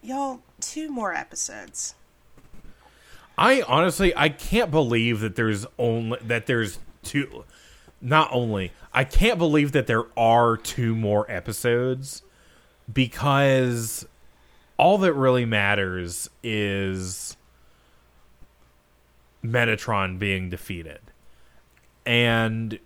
y'all 0.04 0.40
two 0.72 0.92
more 0.92 1.14
episodes. 1.14 1.96
I 3.38 3.64
honestly 3.64 4.16
I 4.16 4.30
can't 4.30 4.70
believe 4.72 5.20
that 5.22 5.36
there's 5.36 5.66
only 5.80 6.20
that 6.22 6.46
there's 6.46 6.80
two 7.02 7.46
not 8.00 8.30
only 8.32 8.72
I 8.94 9.04
can't 9.04 9.40
believe 9.40 9.72
that 9.72 9.88
there 9.88 10.06
are 10.16 10.56
two 10.56 10.96
more 10.96 11.30
episodes 11.30 12.22
because 12.92 14.06
all 14.78 14.98
that 15.00 15.14
really 15.14 15.46
matters 15.46 16.30
is 16.44 17.38
Metatron 19.44 20.20
being 20.20 20.50
defeated. 20.50 21.00
And 22.06 22.80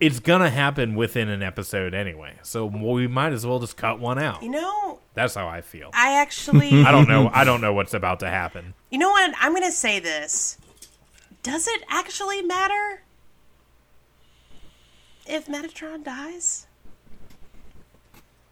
it's 0.00 0.20
to 0.40 0.50
happen 0.50 0.94
within 0.94 1.28
an 1.28 1.42
episode 1.42 1.94
anyway. 1.94 2.34
So 2.42 2.66
we 2.66 3.06
might 3.06 3.32
as 3.32 3.44
well 3.44 3.58
just 3.58 3.76
cut 3.76 3.98
one 3.98 4.18
out. 4.18 4.42
You 4.42 4.50
know, 4.50 5.00
That's 5.14 5.34
how 5.34 5.48
I 5.48 5.60
feel. 5.60 5.90
I 5.92 6.20
actually 6.20 6.82
I 6.84 6.92
don't 6.92 7.08
know 7.08 7.30
I 7.32 7.44
don't 7.44 7.60
know 7.60 7.72
what's 7.72 7.94
about 7.94 8.20
to 8.20 8.28
happen. 8.28 8.74
You 8.90 8.98
know 8.98 9.10
what? 9.10 9.34
I'm 9.40 9.52
to 9.64 9.72
say 9.72 9.98
this. 9.98 10.58
Does 11.42 11.66
it 11.66 11.82
actually 11.88 12.42
matter 12.42 13.02
if 15.26 15.46
Metatron 15.46 16.04
dies? 16.04 16.66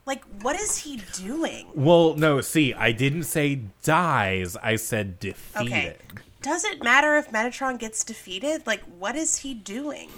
Like, 0.06 0.23
what 0.40 0.55
is 0.59 0.78
he 0.78 1.02
doing? 1.14 1.66
Well, 1.74 2.14
no, 2.14 2.40
see, 2.40 2.73
I 2.73 2.93
didn't 2.93 3.24
say 3.24 3.62
dies. 3.82 4.56
I 4.56 4.77
said 4.77 5.18
defeated. 5.18 5.73
Okay. 5.73 5.97
Does 6.43 6.64
it 6.64 6.81
matter 6.85 7.16
if 7.16 7.32
Metatron 7.32 7.77
gets 7.77 8.05
defeated? 8.05 8.68
Like, 8.68 8.82
what 8.85 9.16
is 9.16 9.39
he 9.39 9.52
doing? 9.52 10.10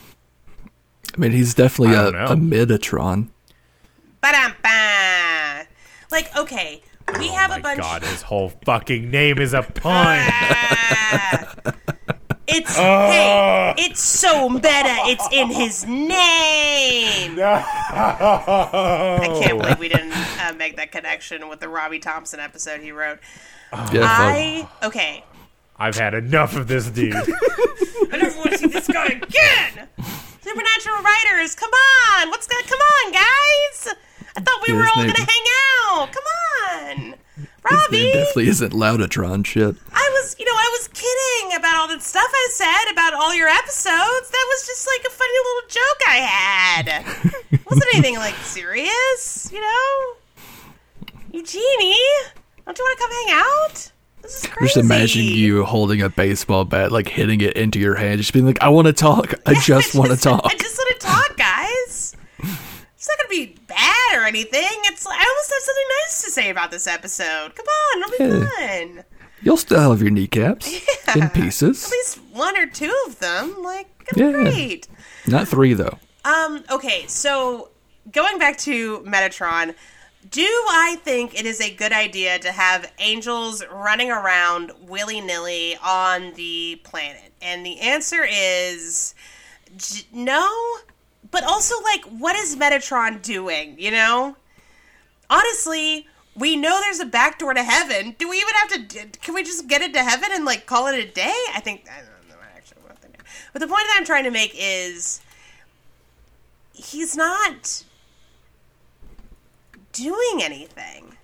I 1.17 1.21
mean, 1.21 1.33
he's 1.33 1.55
definitely 1.55 1.97
I 1.97 2.01
a, 2.09 2.13
don't 2.13 2.15
know. 2.15 2.27
a 2.27 2.65
Metatron. 2.67 3.29
Ba-dum-ba. 4.21 5.67
Like, 6.11 6.35
okay, 6.37 6.83
we 7.19 7.29
have 7.29 7.51
Oh 7.51 7.55
my 7.55 7.59
a 7.59 7.63
bunch. 7.63 7.79
Of 7.79 7.85
God, 7.85 8.03
his 8.03 8.23
whole 8.23 8.51
fucking 8.65 9.11
name 9.11 9.39
is 9.39 9.55
a 9.55 9.63
pun. 9.75 10.31
Ah. 12.51 12.55
it's 12.65 12.77
hey, 12.77 13.75
it's 13.77 14.01
so 14.03 14.49
meta. 14.49 14.69
It's 15.05 15.29
in 15.33 15.49
his 15.49 15.85
name. 15.87 17.39
I 17.39 19.19
can't 19.43 19.59
believe 19.61 19.79
we 19.79 19.89
didn't 19.91 20.13
uh, 20.41 20.55
make 20.57 20.77
that 20.77 20.91
connection 20.91 21.49
with 21.51 21.61
the 21.61 21.69
Robbie 21.69 21.99
Thompson 21.99 22.41
episode 22.41 22.81
he 22.81 22.91
wrote. 22.93 23.19
Yeah. 23.93 24.01
I 24.05 24.67
okay. 24.83 25.25
I've 25.79 25.97
had 25.97 26.15
enough 26.15 26.57
of 26.57 26.69
this 26.69 26.89
dude. 26.89 27.15
I 28.13 28.17
never 28.17 28.39
want 28.39 28.53
to 28.53 28.59
see 28.59 28.67
this 28.69 28.89
guy 28.89 29.07
again. 29.23 29.89
Supernatural 30.49 31.03
writers, 31.05 31.55
come 31.55 31.69
on! 31.71 32.31
What's 32.31 32.47
going? 32.47 32.65
Come 32.65 32.79
on, 32.79 33.13
guys! 33.13 33.95
I 34.35 34.41
thought 34.41 34.63
we 34.67 34.73
Yeah, 34.73 34.79
were 34.81 34.89
all 34.89 35.03
name- 35.05 35.13
gonna 35.13 35.29
hang 35.29 35.45
out. 35.91 36.09
Come 36.11 36.25
on, 37.05 37.15
Robbie. 37.71 38.13
definitely 38.13 38.49
isn't 38.49 38.73
Loudatron 38.73 39.45
shit. 39.45 39.77
I 39.93 40.11
was, 40.15 40.37
you 40.39 40.47
know, 40.47 40.55
I 40.55 40.79
was 40.79 40.89
kidding 40.95 41.55
about 41.59 41.77
all 41.77 41.89
the 41.89 42.01
stuff 42.01 42.25
I 42.33 42.49
said 42.53 42.93
about 42.93 43.13
all 43.13 43.35
your 43.35 43.49
episodes. 43.49 44.31
That 44.31 44.47
was 44.49 44.67
just 44.67 44.89
like 44.89 45.07
a 45.07 45.11
funny 45.11 45.39
little 45.45 45.69
joke 45.69 46.01
I 46.09 46.17
had. 46.17 47.05
wasn't 47.67 47.85
anything 47.95 48.17
like 48.17 48.35
serious, 48.37 49.51
you 49.53 49.61
know. 49.61 50.15
Eugenie, 51.33 52.01
don't 52.65 52.79
you 52.79 52.85
want 52.85 52.99
to 52.99 53.05
come 53.05 53.11
hang 53.13 53.35
out? 53.37 53.93
This 54.29 54.45
is 54.45 54.51
crazy. 54.51 54.67
Just 54.67 54.77
imagine 54.77 55.25
you 55.25 55.65
holding 55.65 56.03
a 56.03 56.11
baseball 56.11 56.67
bat, 56.67 56.93
like 56.93 57.09
hitting 57.09 57.41
it 57.41 57.57
into 57.57 57.79
your 57.79 57.95
hand, 57.95 58.19
just 58.21 58.33
being 58.35 58.45
like, 58.45 58.61
I 58.63 58.69
want 58.69 58.87
to 58.87 58.93
talk. 58.93 59.33
I 59.47 59.55
just 59.63 59.95
want 59.95 60.11
to 60.11 60.17
talk. 60.19 60.43
I 60.45 60.55
just 60.55 60.77
want 60.77 61.01
to 61.01 61.07
talk, 61.07 61.37
guys. 61.39 62.15
It's 62.41 63.09
not 63.09 63.17
gonna 63.19 63.29
be 63.31 63.57
bad 63.67 64.17
or 64.17 64.25
anything. 64.25 64.69
It's 64.85 65.07
I 65.07 65.11
almost 65.13 65.51
have 65.51 65.63
something 65.63 65.85
nice 66.05 66.23
to 66.25 66.31
say 66.31 66.51
about 66.51 66.71
this 66.71 66.87
episode. 66.87 67.55
Come 67.55 67.67
on, 67.67 68.03
it'll 68.03 68.19
be 68.19 68.39
Yeah. 68.45 68.51
fun. 68.95 69.05
You'll 69.41 69.57
still 69.57 69.91
have 69.93 70.03
your 70.03 70.11
kneecaps 70.11 70.69
in 71.17 71.29
pieces. 71.31 71.85
At 71.87 71.91
least 71.93 72.19
one 72.33 72.59
or 72.59 72.67
two 72.67 72.93
of 73.07 73.19
them. 73.21 73.63
Like, 73.63 73.87
Yeah. 74.15 74.33
great. 74.33 74.89
Not 75.27 75.49
three 75.49 75.73
though. 75.75 75.99
Um, 76.25 76.65
okay, 76.71 77.05
so 77.07 77.71
going 78.13 78.39
back 78.39 78.59
to 78.59 78.99
Metatron, 79.07 79.75
do 80.31 80.43
I 80.43 80.97
think 81.03 81.39
it 81.39 81.47
is 81.47 81.61
a 81.61 81.73
good 81.73 81.93
idea 81.93 82.39
to 82.39 82.53
have 82.53 82.93
angels 82.99 83.65
running 83.73 84.11
around 84.11 84.73
willy 84.83 85.21
nilly 85.21 85.77
on 85.83 86.33
the 86.35 86.81
planet? 86.85 87.33
And 87.41 87.65
the 87.65 87.81
answer 87.81 88.27
is 88.29 89.15
no, 90.13 90.51
but 91.31 91.45
also, 91.45 91.75
like, 91.83 92.05
what 92.07 92.37
is 92.37 92.57
Metatron 92.57 93.23
doing, 93.23 93.77
you 93.79 93.91
know? 93.91 94.37
Honestly, 95.31 96.07
we 96.35 96.57
know 96.57 96.81
there's 96.81 97.01
a 97.01 97.07
back 97.07 97.39
door 97.39 97.53
to 97.53 97.63
heaven. 97.63 98.15
Do 98.19 98.29
we 98.29 98.39
even 98.39 98.55
have 98.55 98.89
to? 98.89 99.19
Can 99.21 99.35
we 99.35 99.43
just 99.43 99.67
get 99.67 99.83
into 99.83 100.03
heaven 100.03 100.31
and 100.33 100.45
like 100.45 100.67
call 100.67 100.87
it 100.87 100.99
a 100.99 101.07
day? 101.11 101.35
I 101.55 101.61
think 101.61 101.87
I 101.91 101.99
don't 101.99 102.29
know 102.29 102.37
actually. 102.57 102.79
But 103.53 103.61
the 103.61 103.67
point 103.67 103.83
that 103.89 103.97
I'm 103.99 104.05
trying 104.05 104.25
to 104.25 104.31
make 104.31 104.55
is 104.59 105.21
he's 106.73 107.17
not 107.17 107.85
doing 109.99 110.43
anything. 110.43 111.17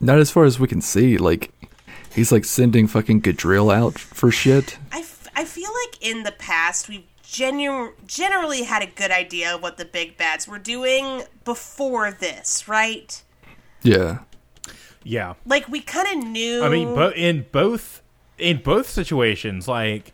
Not 0.00 0.18
as 0.18 0.30
far 0.30 0.44
as 0.44 0.60
we 0.60 0.68
can 0.68 0.80
see. 0.80 1.16
Like 1.18 1.50
he's 2.14 2.30
like 2.32 2.44
sending 2.44 2.86
fucking 2.86 3.22
Gadreel 3.22 3.74
out 3.74 3.98
for 3.98 4.30
shit. 4.30 4.78
I, 4.92 5.00
f- 5.00 5.26
I 5.34 5.44
feel 5.44 5.70
like 5.84 6.06
in 6.06 6.22
the 6.22 6.32
past 6.32 6.88
we've 6.88 7.04
genu- 7.22 7.92
generally 8.06 8.62
had 8.64 8.82
a 8.82 8.86
good 8.86 9.10
idea 9.10 9.54
of 9.54 9.62
what 9.62 9.76
the 9.76 9.84
big 9.84 10.16
bads 10.16 10.46
were 10.46 10.58
doing 10.58 11.22
before 11.44 12.12
this, 12.12 12.68
right? 12.68 13.22
Yeah. 13.82 14.20
Yeah. 15.02 15.34
Like 15.46 15.68
we 15.68 15.80
kind 15.80 16.08
of 16.22 16.28
knew. 16.28 16.62
I 16.64 16.68
mean, 16.68 16.94
bo- 16.94 17.10
in 17.10 17.46
both 17.50 18.02
in 18.38 18.58
both 18.62 18.88
situations, 18.88 19.66
like 19.66 20.12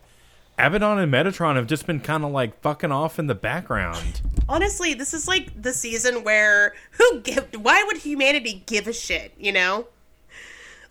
Abaddon 0.59 0.99
and 0.99 1.13
Metatron 1.13 1.57
have 1.57 1.67
just 1.67 1.87
been 1.87 2.01
kind 2.01 2.25
of 2.25 2.31
like 2.31 2.61
fucking 2.61 2.93
off 2.93 3.19
in 3.19 3.27
the 3.27 3.35
background. 3.35 4.21
honestly, 4.49 4.95
this 4.95 5.13
is 5.13 5.27
like 5.27 5.61
the 5.61 5.73
season 5.73 6.23
where 6.25 6.75
who 6.93 7.21
give? 7.21 7.49
Why 7.61 7.83
would 7.87 7.97
humanity 7.99 8.63
give 8.67 8.87
a 8.87 8.93
shit? 8.93 9.35
You 9.39 9.53
know, 9.53 9.87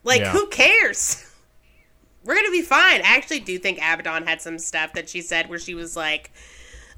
like 0.03 0.19
Yeah. 0.21 0.31
who 0.31 0.47
cares? 0.47 1.29
We're 2.25 2.35
gonna 2.35 2.51
be 2.51 2.61
fine. 2.61 3.01
I 3.01 3.15
actually 3.17 3.41
do 3.41 3.57
think 3.59 3.77
Abaddon 3.79 4.25
had 4.27 4.41
some 4.41 4.57
stuff 4.57 4.93
that 4.93 5.09
she 5.09 5.21
said 5.21 5.49
where 5.49 5.59
she 5.59 5.75
was 5.75 5.97
like, 5.97 6.31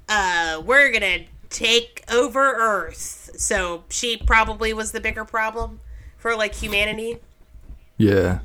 "Uh, 0.08 0.62
we're 0.64 0.92
gonna 0.92 1.24
take 1.50 2.04
over 2.12 2.40
Earth." 2.54 3.30
So 3.36 3.82
she 3.88 4.16
probably 4.16 4.72
was 4.72 4.92
the 4.92 5.00
bigger 5.00 5.24
problem 5.24 5.80
for 6.16 6.36
like 6.36 6.54
humanity. 6.54 7.18
Yeah. 7.96 8.38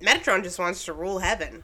Metatron 0.00 0.42
just 0.42 0.58
wants 0.58 0.84
to 0.84 0.92
rule 0.92 1.20
heaven. 1.20 1.62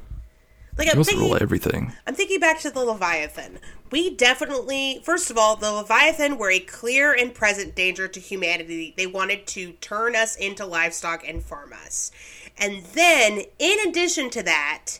Like 0.78 0.86
He 0.86 0.90
I'm 0.92 0.96
wants 0.98 1.10
to 1.10 1.16
thinking, 1.16 1.32
rule 1.32 1.42
everything. 1.42 1.92
I'm 2.06 2.14
thinking 2.14 2.40
back 2.40 2.60
to 2.60 2.70
the 2.70 2.80
Leviathan. 2.80 3.58
We 3.90 4.14
definitely, 4.14 5.02
first 5.04 5.30
of 5.30 5.36
all, 5.36 5.54
the 5.56 5.70
Leviathan 5.70 6.38
were 6.38 6.50
a 6.50 6.60
clear 6.60 7.12
and 7.12 7.34
present 7.34 7.74
danger 7.74 8.08
to 8.08 8.18
humanity. 8.18 8.94
They 8.96 9.06
wanted 9.06 9.46
to 9.48 9.72
turn 9.74 10.16
us 10.16 10.34
into 10.34 10.64
livestock 10.64 11.28
and 11.28 11.42
farm 11.42 11.74
us. 11.74 12.10
And 12.56 12.84
then, 12.94 13.42
in 13.58 13.78
addition 13.86 14.30
to 14.30 14.42
that, 14.44 14.98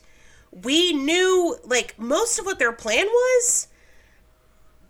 we 0.51 0.93
knew, 0.93 1.57
like, 1.63 1.97
most 1.97 2.37
of 2.37 2.45
what 2.45 2.59
their 2.59 2.71
plan 2.71 3.07
was 3.07 3.67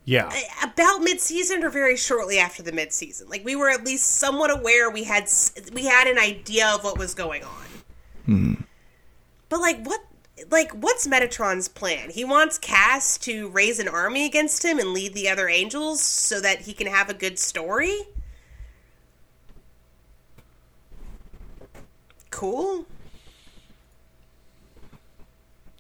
Yeah. 0.04 0.34
about 0.62 1.00
mid-season 1.02 1.64
or 1.64 1.70
very 1.70 1.96
shortly 1.96 2.40
after 2.40 2.62
the 2.62 2.74
mid-season. 2.74 3.30
Like, 3.30 3.46
we 3.46 3.56
were 3.56 3.70
at 3.70 3.86
least 3.86 4.18
somewhat 4.18 4.52
aware 4.52 4.90
we 4.90 5.06
had 5.06 5.30
we 5.72 5.86
had 5.86 6.08
an 6.08 6.18
idea 6.20 6.68
of 6.68 6.84
what 6.84 6.98
was 6.98 7.14
going 7.14 7.46
on. 7.46 7.66
But 9.50 9.60
like, 9.60 9.86
what? 9.86 10.02
Like, 10.50 10.72
what's 10.72 11.06
Metatron's 11.08 11.68
plan? 11.68 12.10
He 12.10 12.26
wants 12.26 12.58
Cas 12.58 13.20
to 13.20 13.50
raise 13.50 13.78
an 13.78 13.88
army 13.88 14.26
against 14.26 14.66
him 14.66 14.80
and 14.80 14.90
lead 14.92 15.14
the 15.14 15.30
other 15.30 15.48
angels 15.48 16.02
so 16.02 16.42
that 16.42 16.62
he 16.62 16.74
can 16.74 16.88
have 16.88 17.08
a 17.10 17.14
good 17.14 17.38
story. 17.38 18.00
Cool. 22.32 22.86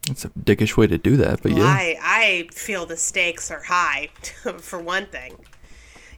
It's 0.09 0.23
a 0.25 0.29
dickish 0.29 0.77
way 0.77 0.85
to 0.87 0.97
do 0.97 1.17
that, 1.17 1.41
but 1.41 1.51
Well, 1.53 1.61
yeah. 1.61 1.65
I 1.67 1.97
I 2.01 2.47
feel 2.53 2.85
the 2.85 2.97
stakes 2.97 3.49
are 3.49 3.63
high, 3.63 4.09
for 4.59 4.79
one 4.79 5.07
thing. 5.07 5.37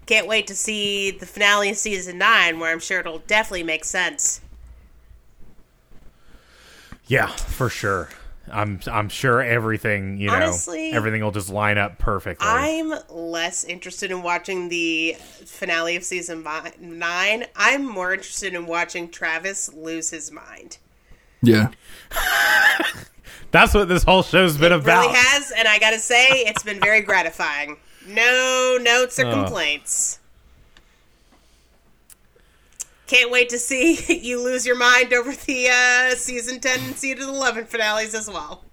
Can't 0.06 0.28
wait 0.28 0.48
to 0.48 0.56
see 0.56 1.12
the 1.12 1.26
finale 1.26 1.70
of 1.70 1.78
season 1.78 2.18
nine, 2.18 2.60
where 2.60 2.72
I'm 2.72 2.80
sure 2.80 3.00
it'll 3.00 3.20
definitely 3.20 3.64
make 3.64 3.86
sense. 3.86 4.42
Yeah, 7.08 7.28
for 7.28 7.70
sure. 7.70 8.10
I'm 8.52 8.80
I'm 8.92 9.10
sure 9.10 9.42
everything, 9.42 10.18
you 10.18 10.28
know, 10.28 10.36
Honestly, 10.36 10.92
everything 10.92 11.24
will 11.24 11.32
just 11.32 11.50
line 11.50 11.78
up 11.78 11.98
perfectly. 11.98 12.48
I'm 12.48 12.94
less 13.10 13.64
interested 13.64 14.12
in 14.12 14.22
watching 14.22 14.70
the 14.70 15.16
finale 15.46 15.96
of 15.96 16.04
season 16.04 16.46
nine. 16.80 17.46
I'm 17.56 17.86
more 17.86 18.14
interested 18.14 18.54
in 18.54 18.68
watching 18.68 19.10
Travis 19.10 19.74
lose 19.74 20.12
his 20.12 20.32
mind. 20.32 20.78
Yeah. 21.42 21.72
That's 23.52 23.74
what 23.74 23.88
this 23.88 24.04
whole 24.04 24.22
show's 24.22 24.58
been 24.58 24.74
about. 24.74 25.08
Really 25.08 25.16
has, 25.18 25.52
and 25.52 25.68
I 25.68 25.80
gotta 25.80 26.00
say, 26.00 26.28
it's 26.30 26.64
been 26.64 26.80
very 26.80 27.02
gratifying. 27.02 27.78
No 28.08 28.78
notes 28.82 29.20
or 29.20 29.26
uh. 29.26 29.34
complaints. 29.34 30.20
Can't 33.08 33.30
wait 33.32 33.50
to 33.50 33.60
see 33.60 34.20
you 34.22 34.42
lose 34.44 34.66
your 34.66 34.78
mind 34.78 35.14
over 35.14 35.32
the 35.32 35.70
uh, 35.70 36.16
season 36.16 36.60
10 36.60 36.80
and 36.82 36.96
season 36.96 37.30
11 37.30 37.66
finales 37.66 38.16
as 38.16 38.28
well. 38.28 38.64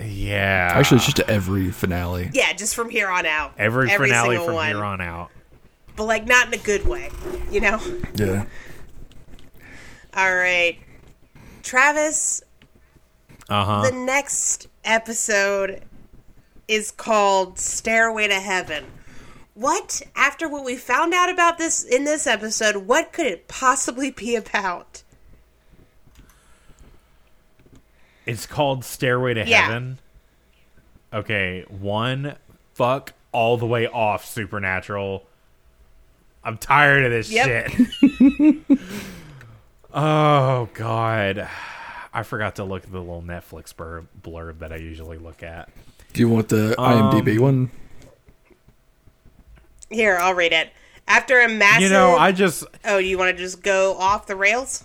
yeah. 0.00 0.72
Actually, 0.74 0.96
it's 0.98 1.06
just 1.06 1.20
every 1.20 1.70
finale. 1.70 2.30
Yeah, 2.34 2.52
just 2.52 2.74
from 2.74 2.90
here 2.90 3.08
on 3.08 3.24
out. 3.26 3.54
every, 3.58 3.88
finale 3.88 4.36
from 4.36 4.54
one. 4.54 4.66
here 4.68 4.84
on 4.84 5.00
out. 5.00 5.30
But, 5.96 6.04
like, 6.04 6.26
not 6.26 6.48
in 6.48 6.54
a 6.54 6.62
good 6.62 6.86
way, 6.86 7.10
you 7.50 7.60
know? 7.60 7.80
Yeah. 8.14 8.44
All 10.14 10.34
right. 10.34 10.78
Travis, 11.62 12.42
Uh-huh. 13.48 13.82
the 13.90 13.96
next 13.96 14.68
episode 14.84 15.82
is 16.68 16.90
called 16.90 17.58
Stairway 17.58 18.28
to 18.28 18.34
Heaven. 18.40 18.84
What, 19.62 20.02
after 20.14 20.48
what 20.48 20.64
we 20.64 20.76
found 20.76 21.12
out 21.12 21.28
about 21.28 21.58
this 21.58 21.82
in 21.82 22.04
this 22.04 22.28
episode, 22.28 22.76
what 22.86 23.12
could 23.12 23.26
it 23.26 23.48
possibly 23.48 24.12
be 24.12 24.36
about? 24.36 25.02
It's 28.24 28.46
called 28.46 28.84
Stairway 28.84 29.34
to 29.34 29.44
Yeah. 29.48 29.62
Heaven. 29.62 29.98
Okay, 31.12 31.64
one 31.68 32.36
fuck 32.74 33.14
all 33.32 33.56
the 33.56 33.66
way 33.66 33.88
off 33.88 34.24
Supernatural. 34.26 35.26
I'm 36.44 36.56
tired 36.56 37.04
of 37.06 37.10
this 37.10 37.28
Yep. 37.28 37.70
shit. 37.70 38.58
oh 39.92 40.68
god. 40.74 41.48
I 42.14 42.22
forgot 42.22 42.54
to 42.56 42.64
look 42.64 42.84
at 42.84 42.92
the 42.92 43.00
little 43.00 43.22
Netflix 43.22 43.74
blurb, 43.74 44.06
blurb 44.22 44.60
that 44.60 44.72
I 44.72 44.76
usually 44.76 45.18
look 45.18 45.42
at. 45.42 45.68
Do 46.12 46.20
you 46.20 46.28
want 46.28 46.48
the 46.48 46.80
Um, 46.80 47.10
IMDb 47.10 47.40
one? 47.40 47.72
Here, 49.90 50.16
I'll 50.20 50.34
read 50.34 50.52
it. 50.52 50.70
After 51.06 51.40
a 51.40 51.48
massive. 51.48 51.82
You 51.84 51.88
know, 51.90 52.16
I 52.16 52.32
just 52.32 52.64
Oh, 52.84 53.00
do 53.00 53.06
you 53.06 53.16
want 53.18 53.36
to 53.36 53.42
just 53.42 53.62
go 53.62 53.96
off 53.96 54.26
the 54.26 54.36
rails? 54.36 54.84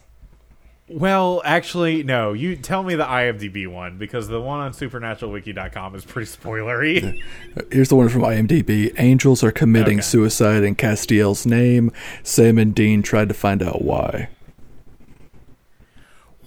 well, 0.89 1.41
actually 1.45 2.03
no, 2.03 2.33
you 2.33 2.55
tell 2.57 2.83
me 2.83 2.93
the 2.93 3.05
IMDb 3.05 3.67
one 3.67 3.97
because 3.97 4.27
the 4.27 4.39
one 4.39 4.59
on 4.59 4.73
supernaturalwiki.com 4.73 5.95
is 5.95 6.05
pretty 6.05 6.29
spoilery. 6.29 7.21
Here's 7.71 7.89
the 7.89 7.95
one 7.95 8.09
from 8.09 8.21
IMDb. 8.21 8.93
Angels 8.99 9.43
are 9.43 9.51
committing 9.51 9.99
Okay. 9.99 10.01
suicide 10.05 10.63
in 10.63 10.75
Castiel's 10.75 11.45
name. 11.45 11.91
Sam 12.21 12.57
and 12.57 12.75
Dean 12.75 13.01
tried 13.01 13.29
to 13.29 13.33
find 13.33 13.63
out 13.63 13.81
why. 13.81 14.29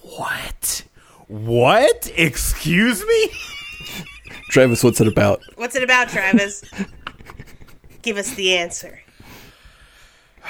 what? 0.03 0.85
What? 1.28 2.11
Excuse 2.16 3.05
me? 3.05 3.28
Travis, 4.51 4.85
what's 4.85 5.01
it 5.01 5.09
about? 5.09 5.41
What's 5.57 5.74
it 5.77 5.83
about, 5.83 6.09
Travis? 6.09 6.62
Give 8.07 8.19
us 8.19 8.35
the 8.35 8.57
answer. 8.57 9.01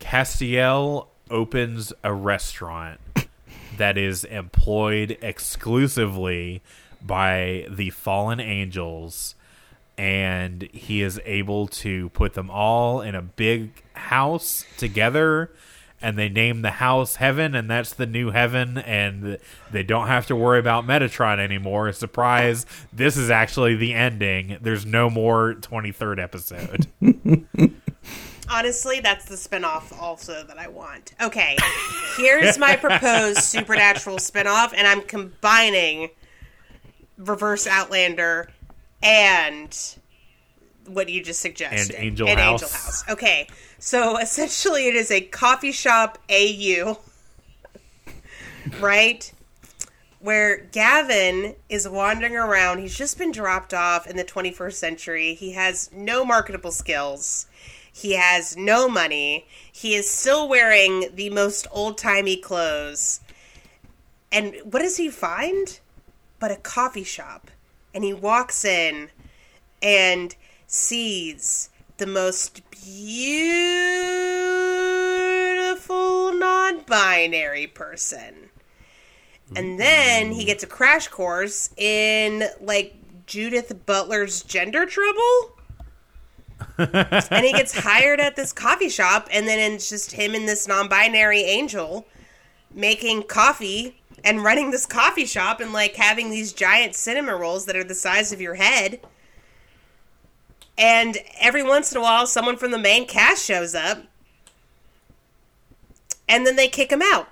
Castiel 0.00 1.08
opens 1.30 1.92
a 2.02 2.14
restaurant 2.14 2.98
that 3.76 3.98
is 3.98 4.24
employed 4.24 5.18
exclusively 5.20 6.62
by 7.02 7.66
the 7.68 7.90
fallen 7.90 8.40
angels 8.40 9.34
and 9.98 10.62
he 10.72 11.02
is 11.02 11.20
able 11.26 11.66
to 11.66 12.08
put 12.10 12.32
them 12.32 12.48
all 12.48 13.02
in 13.02 13.14
a 13.14 13.20
big 13.20 13.82
house 13.92 14.64
together 14.78 15.50
and 16.00 16.18
they 16.18 16.28
name 16.28 16.62
the 16.62 16.72
house 16.72 17.16
Heaven, 17.16 17.54
and 17.54 17.70
that's 17.70 17.92
the 17.92 18.06
new 18.06 18.30
Heaven, 18.30 18.78
and 18.78 19.38
they 19.70 19.82
don't 19.82 20.06
have 20.06 20.26
to 20.26 20.36
worry 20.36 20.58
about 20.58 20.86
Metatron 20.86 21.38
anymore. 21.38 21.92
Surprise! 21.92 22.66
This 22.92 23.16
is 23.16 23.30
actually 23.30 23.76
the 23.76 23.94
ending. 23.94 24.58
There's 24.60 24.86
no 24.86 25.10
more 25.10 25.54
23rd 25.54 26.22
episode. 26.22 26.86
Honestly, 28.50 29.00
that's 29.00 29.26
the 29.26 29.34
spinoff 29.34 29.96
also 30.00 30.42
that 30.44 30.58
I 30.58 30.68
want. 30.68 31.12
Okay, 31.20 31.56
here's 32.16 32.58
my 32.58 32.76
proposed 32.76 33.38
supernatural 33.42 34.16
spinoff, 34.16 34.72
and 34.74 34.86
I'm 34.86 35.02
combining 35.02 36.08
Reverse 37.18 37.66
Outlander 37.66 38.50
and 39.02 39.76
what 40.88 41.08
you 41.08 41.22
just 41.22 41.40
suggested. 41.40 41.94
And 41.94 42.04
Angel 42.04 42.26
House. 42.26 42.38
Angel 42.38 42.68
House. 42.68 43.08
Okay, 43.08 43.48
so 43.78 44.18
essentially 44.20 44.88
it 44.88 44.94
is 44.94 45.10
a 45.10 45.20
coffee 45.20 45.72
shop 45.72 46.18
AU, 46.30 46.98
right? 48.80 49.32
Where 50.20 50.58
Gavin 50.72 51.54
is 51.68 51.88
wandering 51.88 52.36
around. 52.36 52.78
He's 52.78 52.96
just 52.96 53.18
been 53.18 53.30
dropped 53.30 53.72
off 53.72 54.06
in 54.06 54.16
the 54.16 54.24
21st 54.24 54.72
century. 54.72 55.34
He 55.34 55.52
has 55.52 55.90
no 55.92 56.24
marketable 56.24 56.72
skills. 56.72 57.46
He 57.92 58.12
has 58.12 58.56
no 58.56 58.88
money. 58.88 59.46
He 59.72 59.94
is 59.94 60.10
still 60.10 60.48
wearing 60.48 61.08
the 61.14 61.30
most 61.30 61.66
old 61.70 61.98
timey 61.98 62.36
clothes. 62.36 63.20
And 64.30 64.56
what 64.64 64.82
does 64.82 64.96
he 64.96 65.08
find? 65.08 65.78
But 66.38 66.50
a 66.50 66.56
coffee 66.56 67.04
shop. 67.04 67.50
And 67.94 68.04
he 68.04 68.12
walks 68.12 68.64
in 68.64 69.10
and 69.82 70.34
sees 70.68 71.70
the 71.96 72.06
most 72.06 72.62
beautiful 72.70 73.52
non 76.32 76.82
binary 76.82 77.66
person. 77.66 78.50
And 79.56 79.80
then 79.80 80.30
he 80.32 80.44
gets 80.44 80.62
a 80.62 80.66
crash 80.66 81.08
course 81.08 81.70
in 81.76 82.44
like 82.60 82.94
Judith 83.26 83.86
Butler's 83.86 84.42
gender 84.42 84.84
trouble. 84.84 85.56
and 86.76 87.44
he 87.44 87.52
gets 87.52 87.78
hired 87.84 88.20
at 88.20 88.36
this 88.36 88.52
coffee 88.52 88.90
shop, 88.90 89.28
and 89.32 89.48
then 89.48 89.72
it's 89.72 89.88
just 89.88 90.12
him 90.12 90.34
and 90.34 90.46
this 90.46 90.68
non 90.68 90.88
binary 90.88 91.40
angel 91.40 92.06
making 92.74 93.22
coffee 93.22 94.02
and 94.22 94.44
running 94.44 94.70
this 94.70 94.84
coffee 94.84 95.24
shop 95.24 95.60
and 95.60 95.72
like 95.72 95.96
having 95.96 96.30
these 96.30 96.52
giant 96.52 96.94
cinema 96.94 97.34
rolls 97.34 97.64
that 97.64 97.76
are 97.76 97.84
the 97.84 97.94
size 97.94 98.32
of 98.32 98.40
your 98.40 98.54
head. 98.54 99.00
And 100.78 101.18
every 101.40 101.64
once 101.64 101.90
in 101.92 101.98
a 101.98 102.00
while, 102.00 102.26
someone 102.26 102.56
from 102.56 102.70
the 102.70 102.78
main 102.78 103.06
cast 103.06 103.44
shows 103.44 103.74
up, 103.74 104.04
and 106.28 106.46
then 106.46 106.54
they 106.54 106.68
kick 106.68 106.92
him 106.92 107.02
out. 107.02 107.28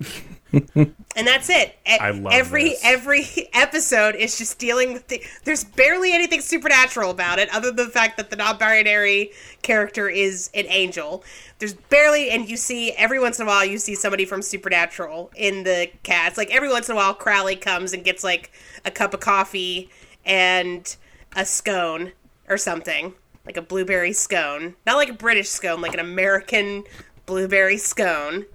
and 0.74 1.26
that's 1.26 1.50
it. 1.50 1.76
E- 1.86 1.98
I 1.98 2.10
love 2.10 2.32
every 2.32 2.70
this. 2.70 2.80
every 2.84 3.26
episode 3.52 4.14
is 4.14 4.38
just 4.38 4.58
dealing 4.58 4.94
with 4.94 5.08
the. 5.08 5.22
There's 5.44 5.64
barely 5.64 6.12
anything 6.12 6.40
supernatural 6.40 7.10
about 7.10 7.38
it, 7.38 7.54
other 7.54 7.70
than 7.70 7.86
the 7.86 7.92
fact 7.92 8.16
that 8.16 8.30
the 8.30 8.36
non-binary 8.36 9.32
character 9.62 10.08
is 10.08 10.50
an 10.54 10.64
angel. 10.68 11.22
There's 11.58 11.74
barely, 11.74 12.30
and 12.30 12.48
you 12.48 12.56
see 12.56 12.92
every 12.92 13.20
once 13.20 13.38
in 13.38 13.46
a 13.46 13.48
while 13.48 13.64
you 13.64 13.78
see 13.78 13.94
somebody 13.94 14.24
from 14.24 14.42
Supernatural 14.42 15.30
in 15.36 15.64
the 15.64 15.90
cast. 16.02 16.38
Like 16.38 16.50
every 16.54 16.68
once 16.68 16.88
in 16.88 16.94
a 16.94 16.96
while, 16.96 17.14
Crowley 17.14 17.56
comes 17.56 17.92
and 17.92 18.04
gets 18.04 18.24
like 18.24 18.50
a 18.84 18.90
cup 18.90 19.12
of 19.12 19.20
coffee 19.20 19.90
and 20.24 20.96
a 21.34 21.44
scone 21.44 22.12
or 22.48 22.56
something, 22.56 23.14
like 23.46 23.56
a 23.56 23.62
blueberry 23.62 24.12
scone, 24.12 24.74
not 24.86 24.96
like 24.96 25.08
a 25.08 25.14
British 25.14 25.48
scone, 25.48 25.80
like 25.80 25.94
an 25.94 26.00
American 26.00 26.84
blueberry 27.26 27.78
scone. 27.78 28.46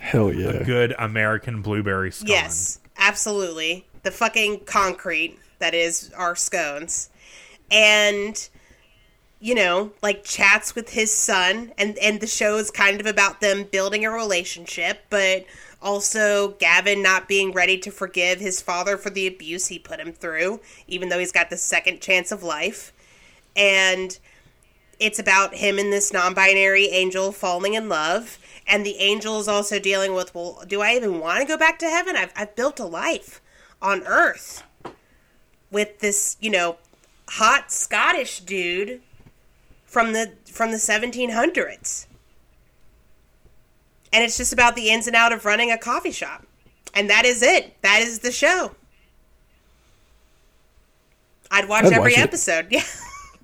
Hell 0.00 0.32
yeah. 0.32 0.62
Good 0.62 0.94
American 0.98 1.62
blueberry 1.62 2.12
scone. 2.12 2.28
Yes, 2.28 2.80
absolutely. 2.98 3.86
The 4.02 4.10
fucking 4.10 4.64
concrete 4.64 5.38
that 5.58 5.74
is 5.74 6.12
our 6.16 6.36
scones. 6.36 7.10
And 7.70 8.48
you 9.38 9.54
know, 9.54 9.92
like 10.02 10.24
chats 10.24 10.74
with 10.74 10.90
his 10.90 11.14
son 11.14 11.72
and 11.78 11.98
and 11.98 12.20
the 12.20 12.26
show 12.26 12.56
is 12.56 12.70
kind 12.70 13.00
of 13.00 13.06
about 13.06 13.40
them 13.40 13.64
building 13.64 14.04
a 14.04 14.10
relationship, 14.10 15.04
but 15.10 15.44
also 15.80 16.50
Gavin 16.58 17.02
not 17.02 17.28
being 17.28 17.52
ready 17.52 17.78
to 17.78 17.90
forgive 17.90 18.40
his 18.40 18.60
father 18.60 18.96
for 18.96 19.10
the 19.10 19.26
abuse 19.26 19.68
he 19.68 19.78
put 19.78 20.00
him 20.00 20.12
through, 20.12 20.60
even 20.86 21.08
though 21.08 21.18
he's 21.18 21.32
got 21.32 21.50
the 21.50 21.56
second 21.56 22.00
chance 22.00 22.32
of 22.32 22.42
life. 22.42 22.92
And 23.54 24.18
it's 24.98 25.18
about 25.18 25.54
him 25.54 25.78
and 25.78 25.92
this 25.92 26.12
non-binary 26.12 26.86
angel 26.86 27.32
falling 27.32 27.74
in 27.74 27.88
love. 27.88 28.38
And 28.66 28.84
the 28.84 28.96
angel 28.96 29.38
is 29.38 29.48
also 29.48 29.78
dealing 29.78 30.14
with 30.14 30.34
well 30.34 30.62
do 30.66 30.80
i 30.80 30.94
even 30.94 31.20
want 31.20 31.40
to 31.40 31.46
go 31.46 31.56
back 31.56 31.78
to 31.80 31.86
heaven? 31.86 32.16
I've, 32.16 32.32
I've 32.34 32.56
built 32.56 32.80
a 32.80 32.84
life 32.84 33.40
on 33.80 34.02
earth 34.06 34.62
with 35.70 36.00
this 36.00 36.36
you 36.40 36.50
know 36.50 36.76
hot 37.28 37.70
scottish 37.70 38.40
dude 38.40 39.02
from 39.84 40.12
the 40.12 40.32
from 40.46 40.70
the 40.70 40.78
1700s 40.78 42.05
and 44.16 44.24
it's 44.24 44.38
just 44.38 44.52
about 44.54 44.74
the 44.74 44.88
ins 44.90 45.06
and 45.06 45.14
out 45.14 45.30
of 45.32 45.44
running 45.44 45.70
a 45.70 45.76
coffee 45.78 46.10
shop 46.10 46.44
and 46.94 47.10
that 47.10 47.26
is 47.26 47.42
it 47.42 47.76
that 47.82 48.00
is 48.00 48.20
the 48.20 48.32
show 48.32 48.74
i'd 51.50 51.68
watch 51.68 51.84
I'd 51.84 51.92
every 51.92 52.12
watch 52.12 52.18
episode 52.20 52.66
yeah 52.70 52.82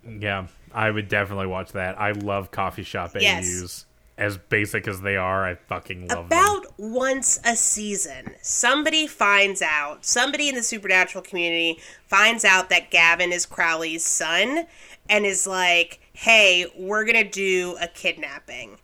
Yeah, 0.04 0.46
I 0.74 0.90
would 0.90 1.06
definitely 1.08 1.46
watch 1.46 1.72
that. 1.72 2.00
I 2.00 2.10
love 2.10 2.50
coffee 2.50 2.82
shop 2.82 3.12
Yes. 3.14 3.62
AUs. 3.62 3.86
As 4.18 4.36
basic 4.36 4.88
as 4.88 5.00
they 5.00 5.16
are, 5.16 5.46
I 5.46 5.54
fucking 5.54 6.08
love 6.08 6.28
them. 6.28 6.38
about 6.38 6.66
once 6.76 7.38
a 7.44 7.54
season, 7.54 8.34
somebody 8.42 9.06
finds 9.06 9.62
out, 9.62 10.04
somebody 10.04 10.48
in 10.48 10.56
the 10.56 10.62
supernatural 10.64 11.22
community 11.22 11.78
finds 12.08 12.44
out 12.44 12.68
that 12.70 12.90
Gavin 12.90 13.30
is 13.32 13.46
Crowley's 13.46 14.04
son 14.04 14.66
and 15.08 15.24
is 15.24 15.46
like, 15.46 16.00
hey, 16.14 16.66
we're 16.76 17.04
going 17.04 17.22
to 17.24 17.30
do 17.30 17.76
a 17.80 17.86
kidnapping. 17.86 18.78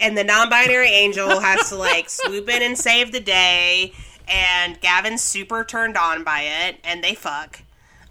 And 0.00 0.16
the 0.16 0.24
non 0.24 0.48
binary 0.48 0.88
angel 0.88 1.40
has 1.40 1.68
to 1.68 1.76
like 1.76 2.08
swoop 2.10 2.48
in 2.48 2.62
and 2.62 2.76
save 2.76 3.12
the 3.12 3.20
day. 3.20 3.92
And 4.26 4.80
Gavin's 4.80 5.22
super 5.22 5.64
turned 5.64 5.96
on 5.96 6.24
by 6.24 6.42
it, 6.42 6.76
and 6.84 7.02
they 7.02 7.14
fuck. 7.14 7.62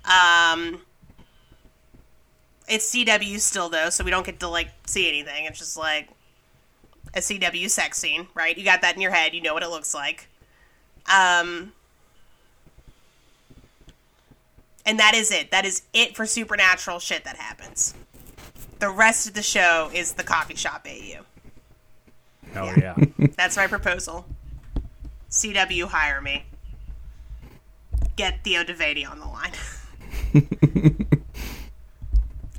Um, 0.06 0.82
it's 2.68 2.94
CW 2.94 3.40
still 3.40 3.70
though, 3.70 3.90
so 3.90 4.04
we 4.04 4.12
don't 4.12 4.26
get 4.26 4.40
to 4.42 4.48
like 4.48 4.70
see 4.86 5.08
anything. 5.08 5.46
It's 5.46 5.60
just 5.60 5.78
like 5.78 6.10
a 7.14 7.20
CW 7.20 7.70
sex 7.70 7.98
scene, 7.98 8.28
right? 8.34 8.58
You 8.58 8.64
got 8.64 8.82
that 8.82 8.96
in 8.96 9.02
your 9.02 9.12
head. 9.12 9.34
You 9.34 9.42
know 9.42 9.54
what 9.54 9.64
it 9.64 9.70
looks 9.70 9.94
like. 9.94 10.30
Um, 11.12 11.74
and 14.86 15.00
that 15.00 15.14
is 15.16 15.32
it. 15.32 15.52
That 15.52 15.66
is 15.66 15.84
it 15.94 16.16
for 16.16 16.26
supernatural 16.26 17.00
shit 17.00 17.24
that 17.24 17.36
happens. 17.36 17.94
The 18.80 18.90
rest 18.90 19.28
of 19.28 19.34
the 19.34 19.42
show 19.42 19.90
is 19.94 20.14
the 20.14 20.24
coffee 20.24 20.56
shop 20.56 20.88
AU. 20.90 21.24
Hell 22.54 22.78
yeah. 22.78 22.96
yeah. 22.98 23.28
That's 23.38 23.58
my 23.58 23.68
proposal. 23.68 24.26
CW, 25.30 25.86
hire 25.86 26.22
me. 26.22 26.46
Get 28.16 28.44
Theo 28.44 28.64
Devaney 28.64 29.10
on 29.10 29.20
the 29.20 29.26
line. 29.26 29.54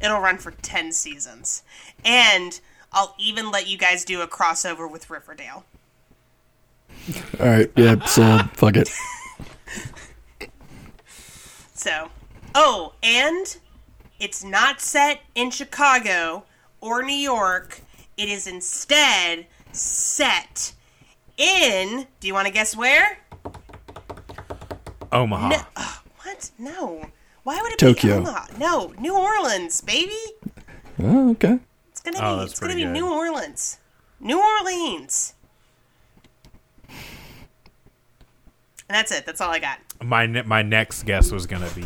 It'll 0.02 0.20
run 0.20 0.38
for 0.38 0.52
10 0.52 0.92
seasons. 0.92 1.62
And 2.04 2.60
I'll 2.92 3.14
even 3.18 3.50
let 3.50 3.68
you 3.68 3.76
guys 3.76 4.04
do 4.04 4.22
a 4.22 4.26
crossover 4.28 4.90
with 4.90 5.10
Riverdale. 5.10 5.64
All 7.38 7.46
right. 7.46 7.70
Yeah. 7.76 7.96
So 8.06 8.38
fuck 8.54 8.76
it. 8.76 8.90
So, 11.74 12.10
oh, 12.54 12.92
and 13.02 13.56
it's 14.18 14.44
not 14.44 14.82
set 14.82 15.22
in 15.34 15.50
Chicago 15.50 16.44
or 16.80 17.02
New 17.02 17.12
York. 17.14 17.80
It 18.18 18.28
is 18.28 18.46
instead 18.46 19.46
set 19.72 20.72
in. 21.36 22.06
Do 22.20 22.26
you 22.28 22.34
want 22.34 22.46
to 22.46 22.52
guess 22.52 22.76
where? 22.76 23.18
Omaha. 25.12 25.48
No. 25.48 25.62
ugh, 25.76 25.98
what? 26.22 26.50
No. 26.58 27.04
Why 27.42 27.58
would 27.62 27.72
it 27.72 27.78
Tokyo. 27.78 28.20
be 28.20 28.28
Omaha? 28.28 28.46
No, 28.58 28.92
New 28.98 29.16
Orleans, 29.16 29.80
baby. 29.80 30.16
Oh, 31.02 31.30
okay. 31.30 31.58
It's 31.90 32.00
gonna 32.02 32.18
Oh, 32.20 32.38
be. 32.38 32.44
It's 32.44 32.60
gonna 32.60 32.74
be 32.74 32.84
good. 32.84 32.92
New 32.92 33.10
Orleans. 33.10 33.78
New 34.20 34.38
Orleans. 34.40 35.34
And 38.88 38.96
that's 38.96 39.12
it. 39.12 39.24
That's 39.24 39.40
all 39.40 39.50
I 39.50 39.58
got. 39.58 39.78
My 40.02 40.26
ne- 40.26 40.42
my 40.42 40.62
next 40.62 41.04
guess 41.04 41.30
was 41.30 41.46
gonna 41.46 41.70
be 41.70 41.84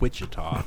Wichita. 0.00 0.62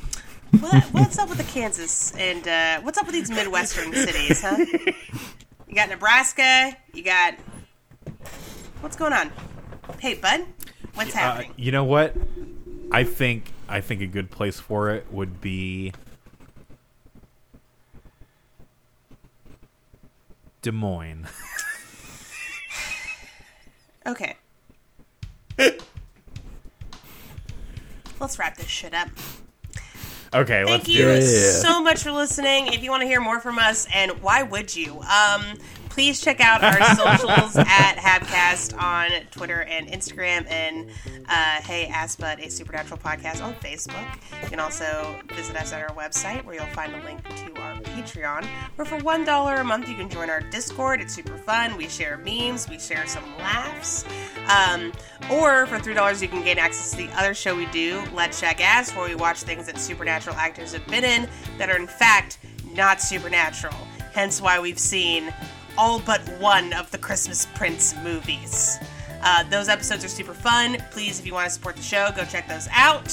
What, 0.60 0.84
what's 0.94 1.18
up 1.18 1.30
with 1.30 1.40
the 1.40 1.44
Kansas 1.46 2.14
and 2.16 2.48
uh, 2.48 2.82
what's 2.82 2.98
up 2.98 3.06
with 3.08 3.16
these 3.16 3.30
Midwestern 3.32 3.92
cities, 3.94 4.42
huh? 4.42 4.58
You 5.74 5.80
got 5.80 5.90
Nebraska. 5.90 6.78
You 6.94 7.02
got 7.02 7.34
what's 8.82 8.96
going 8.96 9.12
on? 9.12 9.32
Hey, 9.98 10.14
bud, 10.14 10.46
what's 10.94 11.16
Uh, 11.16 11.18
happening? 11.18 11.52
you 11.58 11.72
know 11.72 11.84
what? 11.84 12.16
I 12.92 13.04
think 13.04 13.52
I 13.68 13.82
think 13.82 14.00
a 14.02 14.06
good 14.06 14.30
place 14.30 14.60
for 14.60 14.92
it 14.92 15.12
would 15.12 15.42
be 15.42 15.92
Des 20.62 20.70
Moines. 20.72 21.26
Okay. 24.06 24.36
Let's 28.20 28.38
wrap 28.38 28.58
this 28.58 28.68
shit 28.68 28.94
up. 28.94 29.08
Okay, 30.34 30.64
Thank 30.66 30.70
let's 30.70 30.88
you 30.88 30.98
do 31.00 31.10
it. 31.10 31.22
So 31.62 31.82
much 31.82 32.02
for 32.04 32.12
listening. 32.12 32.68
If 32.68 32.84
you 32.84 32.90
want 32.90 33.02
to 33.02 33.08
hear 33.08 33.22
more 33.22 33.40
from 33.40 33.60
us, 33.60 33.88
and 33.94 34.12
why 34.22 34.44
would 34.44 34.76
you? 34.76 35.00
Um, 35.02 35.44
please 35.90 36.20
check 36.22 36.42
out 36.42 36.64
our 36.64 36.96
socials 36.96 37.56
at 37.56 37.96
Habcast 37.98 38.76
on 38.82 39.12
Twitter 39.30 39.62
and 39.62 39.88
Instagram, 39.88 40.50
and 40.50 40.90
uh, 41.30 41.62
Hey 41.62 41.88
Aspud, 41.92 42.44
a 42.44 42.50
supernatural 42.50 43.00
podcast 43.00 43.44
on 43.44 43.54
Facebook. 43.56 44.04
You 44.42 44.50
can 44.50 44.60
also 44.60 45.16
visit 45.36 45.56
us 45.56 45.72
at 45.72 45.88
our 45.88 45.96
website, 45.96 46.44
where 46.46 46.56
you'll 46.56 46.66
find 46.68 46.96
a 46.96 47.04
link 47.04 47.24
to 47.24 47.62
our 47.62 47.63
Patreon. 48.04 48.46
Where 48.76 48.86
for 48.86 48.98
one 49.00 49.24
dollar 49.24 49.56
a 49.56 49.64
month, 49.64 49.88
you 49.88 49.96
can 49.96 50.10
join 50.10 50.30
our 50.30 50.42
Discord. 50.42 51.02
It's 51.02 51.14
super 51.14 51.38
fun. 51.38 51.78
We 51.78 51.88
share 51.88 52.18
memes, 52.18 52.70
we 52.70 52.80
share 52.80 53.08
some 53.08 53.24
laughs. 53.38 54.06
Um, 54.48 54.92
or 55.32 55.66
for 55.68 55.80
three 55.80 55.94
dollars, 55.94 56.22
you 56.22 56.28
can 56.28 56.44
gain 56.44 56.60
access 56.60 56.92
to 56.92 56.98
the 56.98 57.10
other 57.20 57.34
show 57.34 57.56
we 57.56 57.66
do, 57.68 58.04
Let's 58.14 58.40
Check 58.40 58.62
Ass, 58.62 58.96
where 58.96 59.08
we 59.08 59.16
watch 59.16 59.42
things 59.44 59.66
that 59.68 59.78
supernatural 59.78 60.36
actors 60.36 60.74
have 60.74 60.86
been 60.88 61.04
in 61.04 61.30
that 61.58 61.70
are 61.70 61.78
in 61.78 61.88
fact 61.88 62.40
not 62.74 63.02
supernatural. 63.02 63.76
Hence 64.14 64.42
why 64.42 64.60
we've 64.60 64.80
seen 64.80 65.34
all 65.78 66.00
but 66.00 66.22
one 66.40 66.74
of 66.74 66.92
the 66.92 66.98
Christmas 66.98 67.48
Prince 67.56 67.96
movies. 68.04 68.78
Uh, 69.24 69.44
those 69.50 69.70
episodes 69.70 70.04
are 70.04 70.10
super 70.10 70.34
fun. 70.34 70.78
Please, 70.92 71.20
if 71.20 71.26
you 71.26 71.34
want 71.34 71.48
to 71.48 71.54
support 71.54 71.78
the 71.78 71.82
show, 71.82 72.10
go 72.16 72.26
check 72.26 72.48
those 72.48 72.68
out. 72.72 73.08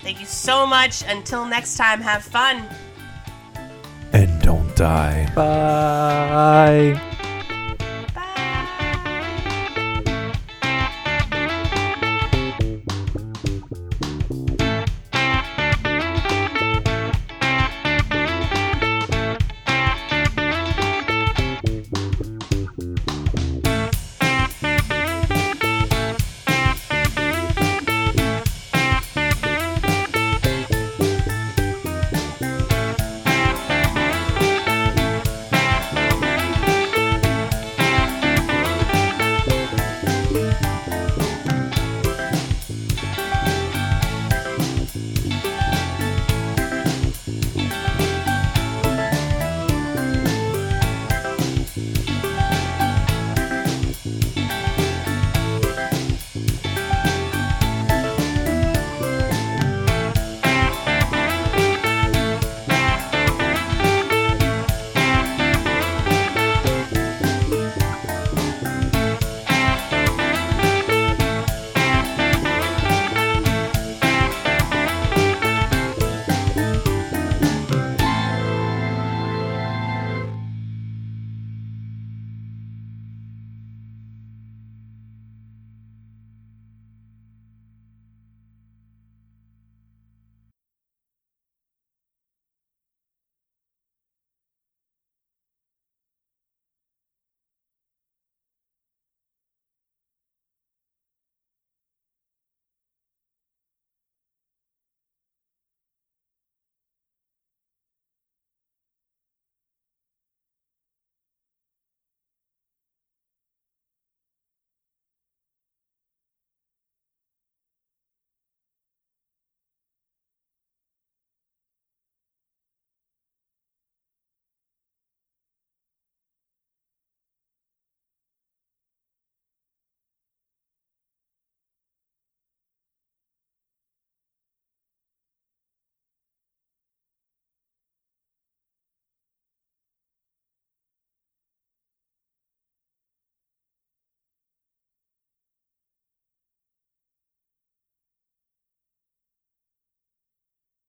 Thank 0.00 0.18
you 0.18 0.26
so 0.26 0.66
much. 0.66 1.04
Until 1.06 1.44
next 1.44 1.76
time, 1.76 2.00
have 2.00 2.22
fun. 2.24 2.64
Die. 4.80 5.26
Bye. 5.34 6.98